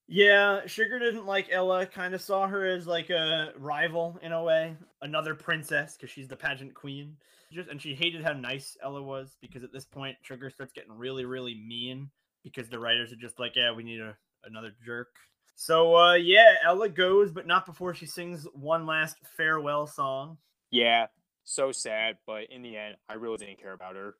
Yeah, 0.06 0.66
Sugar 0.66 0.98
didn't 0.98 1.26
like 1.26 1.48
Ella, 1.50 1.86
kind 1.86 2.14
of 2.14 2.22
saw 2.22 2.46
her 2.46 2.64
as 2.64 2.86
like 2.86 3.10
a 3.10 3.52
rival 3.58 4.18
in 4.22 4.32
a 4.32 4.42
way, 4.42 4.74
another 5.02 5.34
princess 5.34 5.96
because 5.96 6.10
she's 6.10 6.28
the 6.28 6.36
pageant 6.36 6.74
queen. 6.74 7.16
Just 7.52 7.68
and 7.68 7.80
she 7.80 7.94
hated 7.94 8.22
how 8.22 8.32
nice 8.32 8.76
Ella 8.82 9.02
was 9.02 9.36
because 9.40 9.64
at 9.64 9.72
this 9.72 9.86
point 9.86 10.16
Trigger 10.22 10.50
starts 10.50 10.72
getting 10.72 10.92
really 10.92 11.24
really 11.24 11.54
mean 11.54 12.10
because 12.44 12.68
the 12.68 12.78
writers 12.78 13.12
are 13.12 13.16
just 13.16 13.38
like, 13.38 13.56
yeah, 13.56 13.72
we 13.72 13.82
need 13.82 14.00
a, 14.00 14.16
another 14.44 14.72
jerk. 14.84 15.08
So 15.54 15.96
uh 15.96 16.14
yeah, 16.14 16.54
Ella 16.64 16.88
goes, 16.88 17.32
but 17.32 17.46
not 17.46 17.66
before 17.66 17.94
she 17.94 18.06
sings 18.06 18.46
one 18.52 18.86
last 18.86 19.16
farewell 19.36 19.86
song. 19.86 20.38
Yeah, 20.70 21.06
so 21.44 21.72
sad, 21.72 22.18
but 22.26 22.50
in 22.50 22.62
the 22.62 22.76
end, 22.76 22.96
I 23.08 23.14
really 23.14 23.38
didn't 23.38 23.60
care 23.60 23.72
about 23.72 23.96
her. 23.96 24.14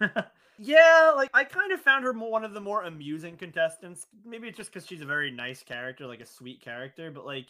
yeah, 0.58 1.12
like 1.14 1.30
I 1.32 1.44
kind 1.44 1.72
of 1.72 1.80
found 1.80 2.04
her 2.04 2.12
one 2.12 2.44
of 2.44 2.52
the 2.52 2.60
more 2.60 2.82
amusing 2.82 3.36
contestants. 3.36 4.06
Maybe 4.24 4.48
it's 4.48 4.56
just 4.56 4.72
because 4.72 4.86
she's 4.86 5.00
a 5.00 5.06
very 5.06 5.30
nice 5.30 5.62
character, 5.62 6.06
like 6.06 6.20
a 6.20 6.26
sweet 6.26 6.60
character. 6.60 7.10
But 7.10 7.26
like, 7.26 7.46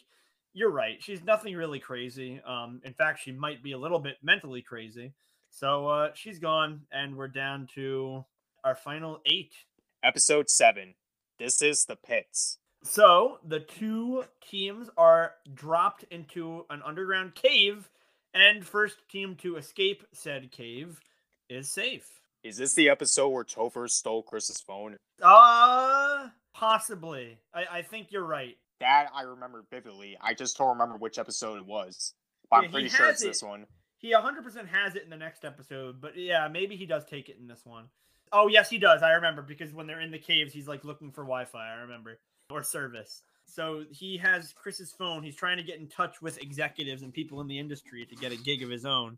you're 0.55 0.71
right, 0.71 1.03
she's 1.03 1.21
nothing 1.21 1.53
really 1.55 1.79
crazy. 1.79 2.41
Um, 2.47 2.81
in 2.85 2.93
fact, 2.93 3.19
she 3.21 3.33
might 3.33 3.61
be 3.61 3.73
a 3.73 3.77
little 3.77 3.99
bit 3.99 4.15
mentally 4.23 4.61
crazy. 4.61 5.13
So 5.49 5.87
uh, 5.87 6.09
she's 6.15 6.39
gone, 6.39 6.81
and 6.91 7.15
we're 7.15 7.27
down 7.27 7.67
to 7.75 8.23
our 8.63 8.73
final 8.73 9.19
eight. 9.25 9.53
Episode 10.01 10.49
7. 10.49 10.95
This 11.37 11.61
is 11.61 11.83
the 11.85 11.97
pits. 11.97 12.57
So 12.83 13.39
the 13.45 13.59
two 13.59 14.23
teams 14.49 14.89
are 14.97 15.33
dropped 15.53 16.03
into 16.03 16.65
an 16.69 16.81
underground 16.85 17.35
cave, 17.35 17.89
and 18.33 18.65
first 18.65 18.95
team 19.09 19.35
to 19.41 19.57
escape 19.57 20.05
said 20.13 20.51
cave 20.51 21.01
is 21.49 21.69
safe. 21.69 22.07
Is 22.43 22.57
this 22.57 22.75
the 22.75 22.89
episode 22.89 23.29
where 23.29 23.43
Topher 23.43 23.89
stole 23.89 24.23
Chris's 24.23 24.61
phone? 24.61 24.95
Uh, 25.21 26.27
possibly. 26.53 27.39
I, 27.53 27.79
I 27.79 27.81
think 27.81 28.11
you're 28.11 28.25
right. 28.25 28.55
That 28.79 29.07
I 29.13 29.23
remember 29.23 29.63
vividly. 29.69 30.17
I 30.21 30.33
just 30.33 30.57
don't 30.57 30.69
remember 30.69 30.97
which 30.97 31.17
episode 31.17 31.57
it 31.57 31.65
was. 31.65 32.13
But 32.49 32.57
Yeah, 32.57 32.65
I'm 32.65 32.71
pretty 32.71 32.89
sure 32.89 33.07
it's 33.09 33.23
it. 33.23 33.27
this 33.27 33.43
one. 33.43 33.65
He 33.97 34.13
100% 34.13 34.67
has 34.67 34.95
it 34.95 35.03
in 35.03 35.09
the 35.09 35.17
next 35.17 35.45
episode, 35.45 36.01
but 36.01 36.17
yeah, 36.17 36.47
maybe 36.47 36.75
he 36.75 36.85
does 36.85 37.05
take 37.05 37.29
it 37.29 37.37
in 37.39 37.47
this 37.47 37.65
one. 37.65 37.85
Oh, 38.31 38.47
yes, 38.47 38.69
he 38.69 38.77
does. 38.77 39.01
I 39.01 39.11
remember 39.13 39.41
because 39.41 39.73
when 39.73 39.87
they're 39.87 40.01
in 40.01 40.11
the 40.11 40.19
caves, 40.19 40.53
he's 40.53 40.67
like 40.67 40.83
looking 40.83 41.11
for 41.11 41.21
Wi 41.23 41.45
Fi. 41.45 41.71
I 41.71 41.81
remember. 41.81 42.19
Or 42.51 42.61
service. 42.63 43.23
So 43.45 43.83
he 43.89 44.17
has 44.17 44.53
Chris's 44.53 44.91
phone. 44.91 45.23
He's 45.23 45.35
trying 45.35 45.57
to 45.57 45.63
get 45.63 45.79
in 45.79 45.87
touch 45.87 46.21
with 46.21 46.41
executives 46.41 47.01
and 47.03 47.13
people 47.13 47.41
in 47.41 47.47
the 47.47 47.59
industry 47.59 48.05
to 48.05 48.15
get 48.15 48.31
a 48.31 48.35
gig 48.35 48.61
of 48.61 48.69
his 48.69 48.85
own. 48.85 49.17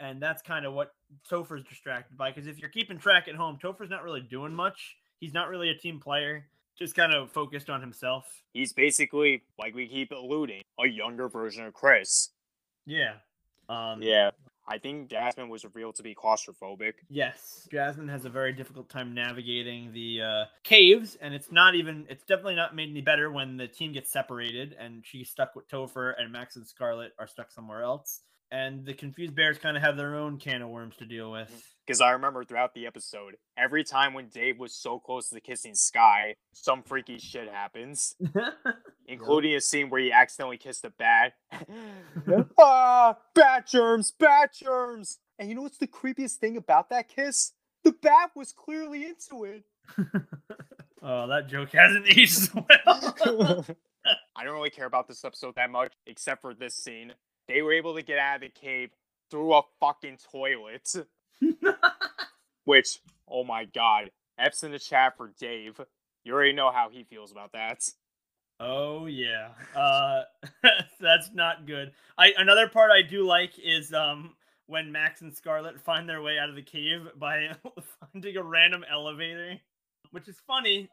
And 0.00 0.20
that's 0.22 0.42
kind 0.42 0.64
of 0.66 0.72
what 0.72 0.92
Topher's 1.30 1.64
distracted 1.64 2.16
by. 2.16 2.30
Because 2.30 2.46
if 2.46 2.58
you're 2.58 2.70
keeping 2.70 2.98
track 2.98 3.28
at 3.28 3.34
home, 3.34 3.58
Topher's 3.62 3.90
not 3.90 4.02
really 4.02 4.20
doing 4.20 4.54
much. 4.54 4.96
He's 5.20 5.34
not 5.34 5.48
really 5.48 5.70
a 5.70 5.74
team 5.76 6.00
player, 6.00 6.46
just 6.78 6.94
kind 6.94 7.12
of 7.12 7.30
focused 7.32 7.70
on 7.70 7.80
himself. 7.80 8.26
He's 8.52 8.72
basically, 8.72 9.42
like 9.58 9.74
we 9.74 9.88
keep 9.88 10.10
alluding, 10.10 10.62
a 10.78 10.86
younger 10.86 11.28
version 11.28 11.64
of 11.64 11.74
Chris. 11.74 12.30
Yeah. 12.86 13.14
Um, 13.68 14.02
Yeah. 14.02 14.30
I 14.68 14.78
think 14.78 15.08
Jasmine 15.08 15.48
was 15.48 15.64
revealed 15.64 15.94
to 15.94 16.02
be 16.02 16.12
claustrophobic. 16.14 16.94
Yes, 17.08 17.68
Jasmine 17.70 18.08
has 18.08 18.24
a 18.24 18.28
very 18.28 18.52
difficult 18.52 18.88
time 18.88 19.14
navigating 19.14 19.92
the 19.92 20.22
uh, 20.22 20.44
caves, 20.64 21.16
and 21.20 21.32
it's 21.32 21.52
not 21.52 21.76
even. 21.76 22.04
It's 22.08 22.24
definitely 22.24 22.56
not 22.56 22.74
made 22.74 22.90
any 22.90 23.00
better 23.00 23.30
when 23.30 23.56
the 23.56 23.68
team 23.68 23.92
gets 23.92 24.10
separated, 24.10 24.74
and 24.76 25.04
she's 25.06 25.30
stuck 25.30 25.54
with 25.54 25.68
Topher, 25.68 26.14
and 26.18 26.32
Max 26.32 26.56
and 26.56 26.66
Scarlett 26.66 27.12
are 27.16 27.28
stuck 27.28 27.52
somewhere 27.52 27.82
else. 27.82 28.22
And 28.50 28.84
the 28.84 28.94
confused 28.94 29.36
bears 29.36 29.56
kind 29.58 29.76
of 29.76 29.84
have 29.84 29.96
their 29.96 30.16
own 30.16 30.36
can 30.36 30.62
of 30.62 30.68
worms 30.68 30.96
to 30.96 31.06
deal 31.06 31.30
with. 31.30 31.75
Because 31.86 32.00
I 32.00 32.10
remember 32.10 32.44
throughout 32.44 32.74
the 32.74 32.86
episode, 32.86 33.36
every 33.56 33.84
time 33.84 34.12
when 34.12 34.26
Dave 34.26 34.58
was 34.58 34.72
so 34.72 34.98
close 34.98 35.28
to 35.28 35.40
kissing 35.40 35.74
Sky, 35.74 36.34
some 36.52 36.82
freaky 36.82 37.18
shit 37.18 37.48
happens. 37.48 38.16
including 39.08 39.54
a 39.54 39.60
scene 39.60 39.88
where 39.88 40.00
he 40.00 40.12
accidentally 40.12 40.56
kissed 40.56 40.84
a 40.84 40.90
bat. 40.90 41.34
ah, 42.58 43.16
bat 43.34 43.66
germs, 43.66 44.12
bat 44.18 44.52
germs. 44.52 45.18
And 45.38 45.48
you 45.48 45.54
know 45.54 45.62
what's 45.62 45.78
the 45.78 45.86
creepiest 45.86 46.36
thing 46.36 46.56
about 46.56 46.90
that 46.90 47.08
kiss? 47.08 47.52
The 47.84 47.92
bat 47.92 48.30
was 48.34 48.52
clearly 48.52 49.06
into 49.06 49.44
it. 49.44 49.64
oh, 51.02 51.28
that 51.28 51.48
joke 51.48 51.70
hasn't 51.72 52.06
aged 52.08 52.50
well. 52.54 53.64
I 54.36 54.44
don't 54.44 54.54
really 54.54 54.70
care 54.70 54.86
about 54.86 55.08
this 55.08 55.24
episode 55.24 55.54
that 55.56 55.70
much, 55.70 55.92
except 56.06 56.40
for 56.40 56.54
this 56.54 56.74
scene. 56.74 57.12
They 57.48 57.62
were 57.62 57.72
able 57.72 57.94
to 57.94 58.02
get 58.02 58.18
out 58.18 58.36
of 58.36 58.40
the 58.40 58.48
cave 58.48 58.90
through 59.30 59.54
a 59.54 59.62
fucking 59.80 60.18
toilet. 60.32 60.92
Which, 62.64 63.00
oh 63.28 63.44
my 63.44 63.64
god. 63.64 64.10
F's 64.38 64.62
in 64.62 64.72
the 64.72 64.78
chat 64.78 65.16
for 65.16 65.32
Dave. 65.38 65.80
You 66.24 66.34
already 66.34 66.52
know 66.52 66.70
how 66.70 66.90
he 66.90 67.04
feels 67.04 67.32
about 67.32 67.52
that. 67.52 67.88
Oh 68.58 69.06
yeah. 69.06 69.50
Uh 69.74 70.22
that's 71.00 71.30
not 71.32 71.66
good. 71.66 71.92
I 72.18 72.32
another 72.36 72.68
part 72.68 72.90
I 72.90 73.02
do 73.02 73.26
like 73.26 73.52
is 73.62 73.92
um 73.92 74.34
when 74.66 74.92
Max 74.92 75.20
and 75.20 75.34
Scarlett 75.34 75.80
find 75.80 76.08
their 76.08 76.22
way 76.22 76.38
out 76.38 76.48
of 76.48 76.56
the 76.56 76.62
cave 76.62 77.06
by 77.16 77.50
finding 78.12 78.36
a 78.36 78.42
random 78.42 78.84
elevator, 78.90 79.60
which 80.10 80.28
is 80.28 80.40
funny, 80.46 80.88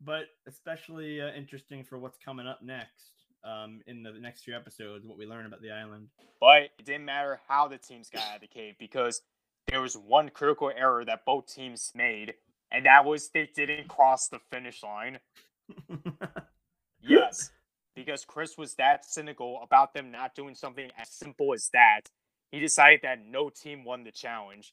but 0.00 0.24
especially 0.46 1.20
uh, 1.20 1.32
interesting 1.34 1.84
for 1.84 1.98
what's 1.98 2.18
coming 2.24 2.46
up 2.46 2.62
next 2.62 3.12
um, 3.44 3.80
in 3.86 4.02
the 4.02 4.12
next 4.12 4.44
few 4.44 4.56
episodes, 4.56 5.06
what 5.06 5.18
we 5.18 5.26
learn 5.26 5.46
about 5.46 5.62
the 5.62 5.70
island. 5.70 6.08
But 6.40 6.70
it 6.78 6.84
didn't 6.84 7.04
matter 7.04 7.40
how 7.48 7.68
the 7.68 7.78
teams 7.78 8.08
got 8.08 8.22
out 8.28 8.36
of 8.36 8.40
the 8.40 8.46
cave 8.46 8.74
because 8.78 9.22
there 9.68 9.80
was 9.80 9.96
one 9.96 10.30
critical 10.30 10.70
error 10.74 11.04
that 11.04 11.24
both 11.24 11.46
teams 11.46 11.92
made, 11.94 12.34
and 12.72 12.86
that 12.86 13.04
was 13.04 13.30
they 13.30 13.48
didn't 13.54 13.88
cross 13.88 14.28
the 14.28 14.40
finish 14.50 14.82
line. 14.82 15.18
yes, 17.00 17.50
because 17.94 18.24
Chris 18.24 18.56
was 18.56 18.74
that 18.74 19.04
cynical 19.04 19.60
about 19.62 19.94
them 19.94 20.10
not 20.10 20.34
doing 20.34 20.54
something 20.54 20.90
as 20.98 21.10
simple 21.10 21.52
as 21.54 21.68
that. 21.72 22.02
He 22.50 22.60
decided 22.60 23.00
that 23.02 23.18
no 23.24 23.50
team 23.50 23.84
won 23.84 24.04
the 24.04 24.10
challenge. 24.10 24.72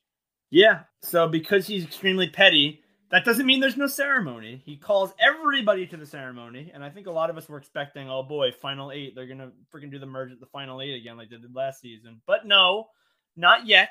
Yeah, 0.49 0.81
so 1.01 1.27
because 1.27 1.67
he's 1.67 1.83
extremely 1.83 2.29
petty, 2.29 2.81
that 3.11 3.25
doesn't 3.25 3.45
mean 3.45 3.59
there's 3.59 3.77
no 3.77 3.87
ceremony. 3.87 4.61
He 4.65 4.77
calls 4.77 5.13
everybody 5.19 5.85
to 5.87 5.97
the 5.97 6.05
ceremony, 6.05 6.71
and 6.73 6.83
I 6.83 6.89
think 6.89 7.07
a 7.07 7.11
lot 7.11 7.29
of 7.29 7.37
us 7.37 7.49
were 7.49 7.57
expecting, 7.57 8.09
oh 8.09 8.23
boy, 8.23 8.51
final 8.51 8.91
eight, 8.91 9.13
they're 9.15 9.27
gonna 9.27 9.51
freaking 9.73 9.91
do 9.91 9.99
the 9.99 10.05
merge 10.05 10.31
at 10.31 10.39
the 10.39 10.45
final 10.45 10.81
eight 10.81 10.95
again, 10.95 11.17
like 11.17 11.29
they 11.29 11.37
did 11.37 11.53
last 11.53 11.81
season. 11.81 12.21
But 12.25 12.45
no, 12.45 12.87
not 13.35 13.67
yet. 13.67 13.89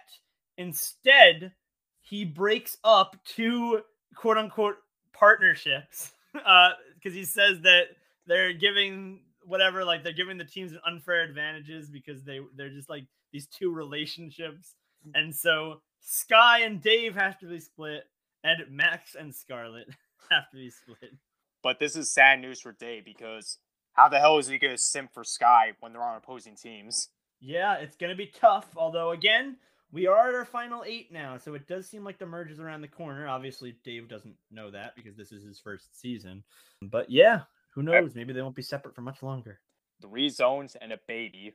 Instead, 0.58 1.52
he 2.00 2.24
breaks 2.24 2.76
up 2.84 3.16
two 3.24 3.80
quote 4.14 4.38
unquote 4.38 4.76
partnerships 5.12 6.12
Uh, 6.44 6.70
because 6.96 7.12
uh, 7.12 7.20
he 7.20 7.24
says 7.24 7.60
that 7.60 7.84
they're 8.26 8.52
giving 8.52 9.20
whatever, 9.44 9.84
like 9.84 10.02
they're 10.02 10.12
giving 10.12 10.36
the 10.36 10.44
teams 10.44 10.72
unfair 10.84 11.22
advantages 11.22 11.88
because 11.88 12.24
they 12.24 12.40
they're 12.56 12.70
just 12.70 12.90
like 12.90 13.04
these 13.32 13.46
two 13.46 13.72
relationships, 13.72 14.74
and 15.14 15.32
so 15.32 15.80
Sky 16.00 16.62
and 16.62 16.82
Dave 16.82 17.14
have 17.14 17.38
to 17.38 17.46
be 17.46 17.60
split 17.60 18.02
and 18.44 18.60
Max 18.70 19.14
and 19.14 19.34
Scarlett 19.34 19.88
have 20.30 20.50
to 20.50 20.56
be 20.56 20.70
split. 20.70 21.14
But 21.62 21.78
this 21.80 21.96
is 21.96 22.10
sad 22.10 22.40
news 22.40 22.60
for 22.60 22.72
Dave 22.72 23.04
because 23.04 23.58
how 23.94 24.08
the 24.08 24.20
hell 24.20 24.38
is 24.38 24.46
he 24.46 24.58
going 24.58 24.74
to 24.74 24.78
simp 24.78 25.12
for 25.12 25.24
Sky 25.24 25.72
when 25.80 25.92
they're 25.92 26.02
on 26.02 26.16
opposing 26.16 26.56
teams? 26.56 27.08
Yeah, 27.40 27.76
it's 27.76 27.96
going 27.96 28.10
to 28.10 28.16
be 28.16 28.26
tough. 28.26 28.66
Although, 28.76 29.12
again, 29.12 29.56
we 29.94 30.08
are 30.08 30.28
at 30.28 30.34
our 30.34 30.44
final 30.44 30.82
eight 30.84 31.12
now, 31.12 31.38
so 31.38 31.54
it 31.54 31.68
does 31.68 31.88
seem 31.88 32.02
like 32.02 32.18
the 32.18 32.26
merge 32.26 32.50
is 32.50 32.58
around 32.58 32.80
the 32.80 32.88
corner. 32.88 33.28
Obviously, 33.28 33.76
Dave 33.84 34.08
doesn't 34.08 34.34
know 34.50 34.68
that 34.72 34.96
because 34.96 35.16
this 35.16 35.30
is 35.30 35.44
his 35.44 35.60
first 35.60 35.98
season. 35.98 36.42
But 36.82 37.08
yeah, 37.08 37.42
who 37.70 37.84
knows? 37.84 38.16
Maybe 38.16 38.32
they 38.32 38.42
won't 38.42 38.56
be 38.56 38.62
separate 38.62 38.96
for 38.96 39.02
much 39.02 39.22
longer. 39.22 39.60
Three 40.02 40.28
zones 40.28 40.76
and 40.80 40.92
a 40.92 40.98
baby. 41.06 41.54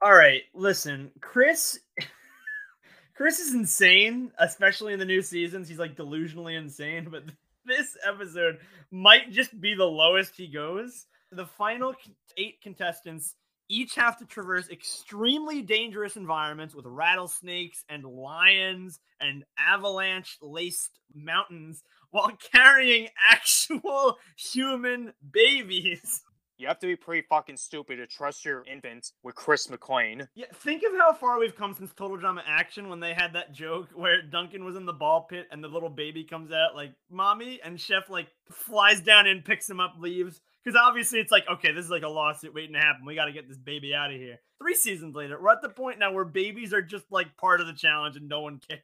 All 0.00 0.14
right, 0.14 0.42
listen, 0.54 1.10
Chris. 1.20 1.78
Chris 3.14 3.38
is 3.38 3.52
insane, 3.52 4.32
especially 4.38 4.94
in 4.94 4.98
the 4.98 5.04
new 5.04 5.20
seasons. 5.20 5.68
He's 5.68 5.78
like 5.78 5.94
delusionally 5.94 6.58
insane, 6.58 7.08
but 7.10 7.24
this 7.66 7.98
episode 8.08 8.60
might 8.90 9.30
just 9.30 9.60
be 9.60 9.74
the 9.74 9.84
lowest 9.84 10.34
he 10.36 10.46
goes. 10.46 11.04
The 11.32 11.46
final 11.46 11.94
eight 12.38 12.62
contestants 12.62 13.34
each 13.68 13.94
have 13.94 14.18
to 14.18 14.26
traverse 14.26 14.68
extremely 14.68 15.62
dangerous 15.62 16.16
environments 16.16 16.74
with 16.74 16.86
rattlesnakes 16.86 17.84
and 17.88 18.04
lions 18.04 19.00
and 19.20 19.44
avalanche 19.58 20.38
laced 20.42 20.98
mountains 21.14 21.82
while 22.10 22.36
carrying 22.52 23.08
actual 23.30 24.18
human 24.36 25.12
babies. 25.32 26.22
You 26.56 26.68
have 26.68 26.78
to 26.80 26.86
be 26.86 26.94
pretty 26.94 27.26
fucking 27.28 27.56
stupid 27.56 27.96
to 27.96 28.06
trust 28.06 28.44
your 28.44 28.64
infant 28.64 29.10
with 29.24 29.34
Chris 29.34 29.68
McLean. 29.68 30.28
Yeah, 30.36 30.46
think 30.54 30.84
of 30.84 30.96
how 30.96 31.12
far 31.12 31.40
we've 31.40 31.56
come 31.56 31.74
since 31.74 31.92
Total 31.92 32.16
Drama 32.16 32.44
Action 32.46 32.88
when 32.88 33.00
they 33.00 33.12
had 33.12 33.32
that 33.32 33.52
joke 33.52 33.88
where 33.92 34.22
Duncan 34.22 34.64
was 34.64 34.76
in 34.76 34.86
the 34.86 34.92
ball 34.92 35.22
pit 35.28 35.48
and 35.50 35.64
the 35.64 35.68
little 35.68 35.88
baby 35.88 36.22
comes 36.22 36.52
out 36.52 36.76
like, 36.76 36.92
"Mommy," 37.10 37.60
and 37.64 37.80
Chef 37.80 38.08
like 38.08 38.28
flies 38.52 39.00
down 39.00 39.26
and 39.26 39.44
picks 39.44 39.68
him 39.68 39.80
up, 39.80 39.94
leaves. 39.98 40.40
Because 40.64 40.80
obviously 40.80 41.20
it's 41.20 41.30
like, 41.30 41.44
okay, 41.48 41.72
this 41.72 41.84
is 41.84 41.90
like 41.90 42.02
a 42.02 42.08
lawsuit 42.08 42.54
waiting 42.54 42.74
to 42.74 42.80
happen. 42.80 43.04
We 43.04 43.14
got 43.14 43.26
to 43.26 43.32
get 43.32 43.48
this 43.48 43.58
baby 43.58 43.94
out 43.94 44.10
of 44.10 44.16
here. 44.16 44.40
Three 44.60 44.74
seasons 44.74 45.14
later, 45.14 45.38
we're 45.40 45.52
at 45.52 45.60
the 45.62 45.68
point 45.68 45.98
now 45.98 46.12
where 46.12 46.24
babies 46.24 46.72
are 46.72 46.82
just 46.82 47.04
like 47.10 47.36
part 47.36 47.60
of 47.60 47.66
the 47.66 47.74
challenge 47.74 48.16
and 48.16 48.28
no 48.28 48.40
one 48.40 48.60
cares. 48.68 48.80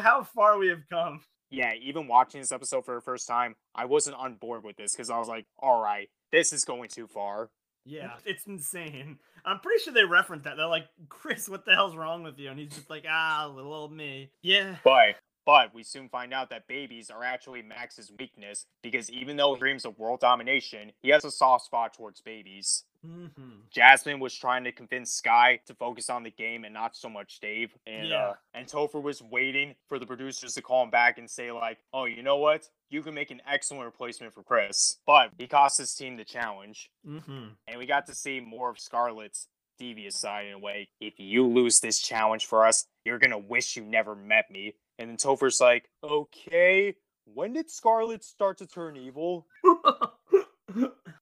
How 0.00 0.22
far 0.22 0.58
we 0.58 0.68
have 0.68 0.88
come. 0.88 1.20
Yeah, 1.50 1.72
even 1.82 2.06
watching 2.06 2.40
this 2.40 2.52
episode 2.52 2.84
for 2.84 2.94
the 2.94 3.00
first 3.00 3.26
time, 3.26 3.56
I 3.74 3.86
wasn't 3.86 4.16
on 4.16 4.34
board 4.34 4.62
with 4.62 4.76
this 4.76 4.92
because 4.92 5.10
I 5.10 5.18
was 5.18 5.26
like, 5.26 5.46
all 5.58 5.82
right, 5.82 6.08
this 6.30 6.52
is 6.52 6.64
going 6.64 6.88
too 6.88 7.08
far. 7.08 7.50
Yeah, 7.84 8.12
it's 8.24 8.46
insane. 8.46 9.18
I'm 9.44 9.58
pretty 9.58 9.82
sure 9.82 9.92
they 9.92 10.04
referenced 10.04 10.44
that. 10.44 10.56
They're 10.56 10.66
like, 10.66 10.86
Chris, 11.08 11.48
what 11.48 11.64
the 11.64 11.72
hell's 11.72 11.96
wrong 11.96 12.22
with 12.22 12.38
you? 12.38 12.50
And 12.50 12.58
he's 12.60 12.74
just 12.74 12.90
like, 12.90 13.04
ah, 13.08 13.50
little 13.52 13.72
old 13.72 13.92
me. 13.92 14.30
Yeah. 14.42 14.76
But 14.84 15.16
but 15.46 15.74
we 15.74 15.82
soon 15.82 16.08
find 16.08 16.32
out 16.32 16.50
that 16.50 16.66
babies 16.66 17.10
are 17.10 17.24
actually 17.24 17.62
Max's 17.62 18.12
weakness 18.18 18.66
because 18.82 19.10
even 19.10 19.36
though 19.36 19.54
he 19.54 19.60
dreams 19.60 19.84
of 19.84 19.98
world 19.98 20.20
domination, 20.20 20.92
he 21.02 21.10
has 21.10 21.24
a 21.24 21.30
soft 21.30 21.64
spot 21.64 21.94
towards 21.94 22.20
babies. 22.20 22.84
Mm-hmm. 23.06 23.60
Jasmine 23.70 24.20
was 24.20 24.34
trying 24.34 24.64
to 24.64 24.72
convince 24.72 25.12
Sky 25.12 25.60
to 25.66 25.74
focus 25.74 26.10
on 26.10 26.22
the 26.22 26.30
game 26.30 26.64
and 26.64 26.74
not 26.74 26.96
so 26.96 27.08
much 27.08 27.40
Dave. 27.40 27.74
And 27.86 28.08
yeah. 28.08 28.16
uh, 28.16 28.34
and 28.54 28.66
Topher 28.66 29.02
was 29.02 29.22
waiting 29.22 29.74
for 29.88 29.98
the 29.98 30.06
producers 30.06 30.54
to 30.54 30.62
call 30.62 30.84
him 30.84 30.90
back 30.90 31.18
and 31.18 31.28
say 31.28 31.50
like, 31.50 31.78
"Oh, 31.92 32.04
you 32.04 32.22
know 32.22 32.36
what? 32.36 32.68
You 32.90 33.02
can 33.02 33.14
make 33.14 33.30
an 33.30 33.40
excellent 33.50 33.86
replacement 33.86 34.34
for 34.34 34.42
Chris." 34.42 34.98
But 35.06 35.30
he 35.38 35.46
cost 35.46 35.78
his 35.78 35.94
team 35.94 36.16
the 36.16 36.24
challenge, 36.24 36.90
mm-hmm. 37.06 37.48
and 37.66 37.78
we 37.78 37.86
got 37.86 38.06
to 38.06 38.14
see 38.14 38.40
more 38.40 38.70
of 38.70 38.78
Scarlett's 38.78 39.48
devious 39.78 40.14
side 40.14 40.46
in 40.46 40.52
a 40.52 40.58
way. 40.58 40.88
If 41.00 41.14
you 41.18 41.46
lose 41.46 41.80
this 41.80 42.00
challenge 42.00 42.46
for 42.46 42.66
us, 42.66 42.86
you're 43.04 43.18
gonna 43.18 43.38
wish 43.38 43.76
you 43.76 43.84
never 43.84 44.14
met 44.14 44.50
me. 44.50 44.74
And 45.00 45.08
then 45.08 45.16
Topher's 45.16 45.60
like, 45.60 45.90
"Okay, 46.04 46.94
when 47.24 47.54
did 47.54 47.70
Scarlett 47.70 48.22
start 48.22 48.58
to 48.58 48.66
turn 48.66 48.96
evil?" 48.96 49.46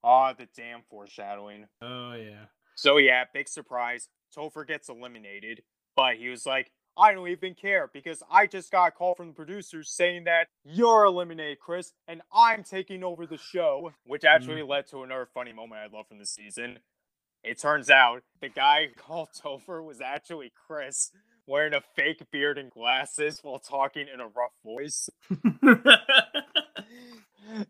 Ah, 0.05 0.31
oh, 0.31 0.35
the 0.39 0.47
damn 0.57 0.83
foreshadowing. 0.91 1.67
Oh 1.81 2.13
yeah. 2.13 2.47
So 2.75 2.99
yeah, 2.99 3.25
big 3.33 3.49
surprise. 3.49 4.09
Topher 4.37 4.67
gets 4.67 4.89
eliminated, 4.89 5.63
but 5.97 6.17
he 6.17 6.29
was 6.29 6.45
like, 6.45 6.71
I 6.97 7.13
don't 7.13 7.29
even 7.29 7.55
care 7.55 7.89
because 7.93 8.23
I 8.31 8.47
just 8.47 8.71
got 8.71 8.89
a 8.89 8.91
call 8.91 9.15
from 9.15 9.29
the 9.29 9.35
producers 9.35 9.91
saying 9.91 10.25
that 10.25 10.49
you're 10.65 11.05
eliminated, 11.05 11.61
Chris, 11.61 11.93
and 12.07 12.23
I'm 12.33 12.65
taking 12.65 13.05
over 13.05 13.25
the 13.25 13.39
show, 13.39 13.93
which 14.05 14.25
actually 14.25 14.63
mm. 14.63 14.69
led 14.69 14.89
to 14.89 15.03
another 15.03 15.29
funny 15.33 15.53
moment 15.53 15.81
I 15.81 15.97
love 15.97 16.09
from 16.09 16.19
the 16.19 16.27
season. 16.27 16.81
It 17.45 17.61
turns 17.61 17.89
out 17.89 18.23
the 18.41 18.49
guy 18.49 18.89
called 18.97 19.29
Topher 19.43 19.85
was 19.85 20.01
actually 20.01 20.53
Chris, 20.67 21.13
wearing 21.49 21.75
a 21.75 21.81
fake 21.97 22.23
beard 22.31 22.59
and 22.59 22.71
glasses 22.71 23.41
while 23.43 23.59
talking 23.59 24.07
in 24.13 24.21
a 24.21 24.29
rough 24.29 24.53
voice. 24.65 25.09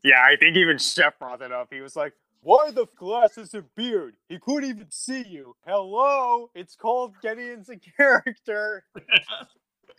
yeah, 0.02 0.20
I 0.20 0.36
think 0.36 0.56
even 0.56 0.78
Chef 0.78 1.18
brought 1.18 1.38
that 1.38 1.52
up. 1.52 1.68
He 1.72 1.80
was 1.80 1.96
like, 1.96 2.12
why 2.40 2.70
the 2.70 2.86
glasses 2.96 3.54
and 3.54 3.64
beard? 3.74 4.16
He 4.28 4.38
couldn't 4.38 4.68
even 4.68 4.90
see 4.90 5.24
you. 5.26 5.54
Hello, 5.66 6.50
it's 6.54 6.74
called 6.74 7.14
getting 7.22 7.46
into 7.46 7.78
character. 7.96 8.84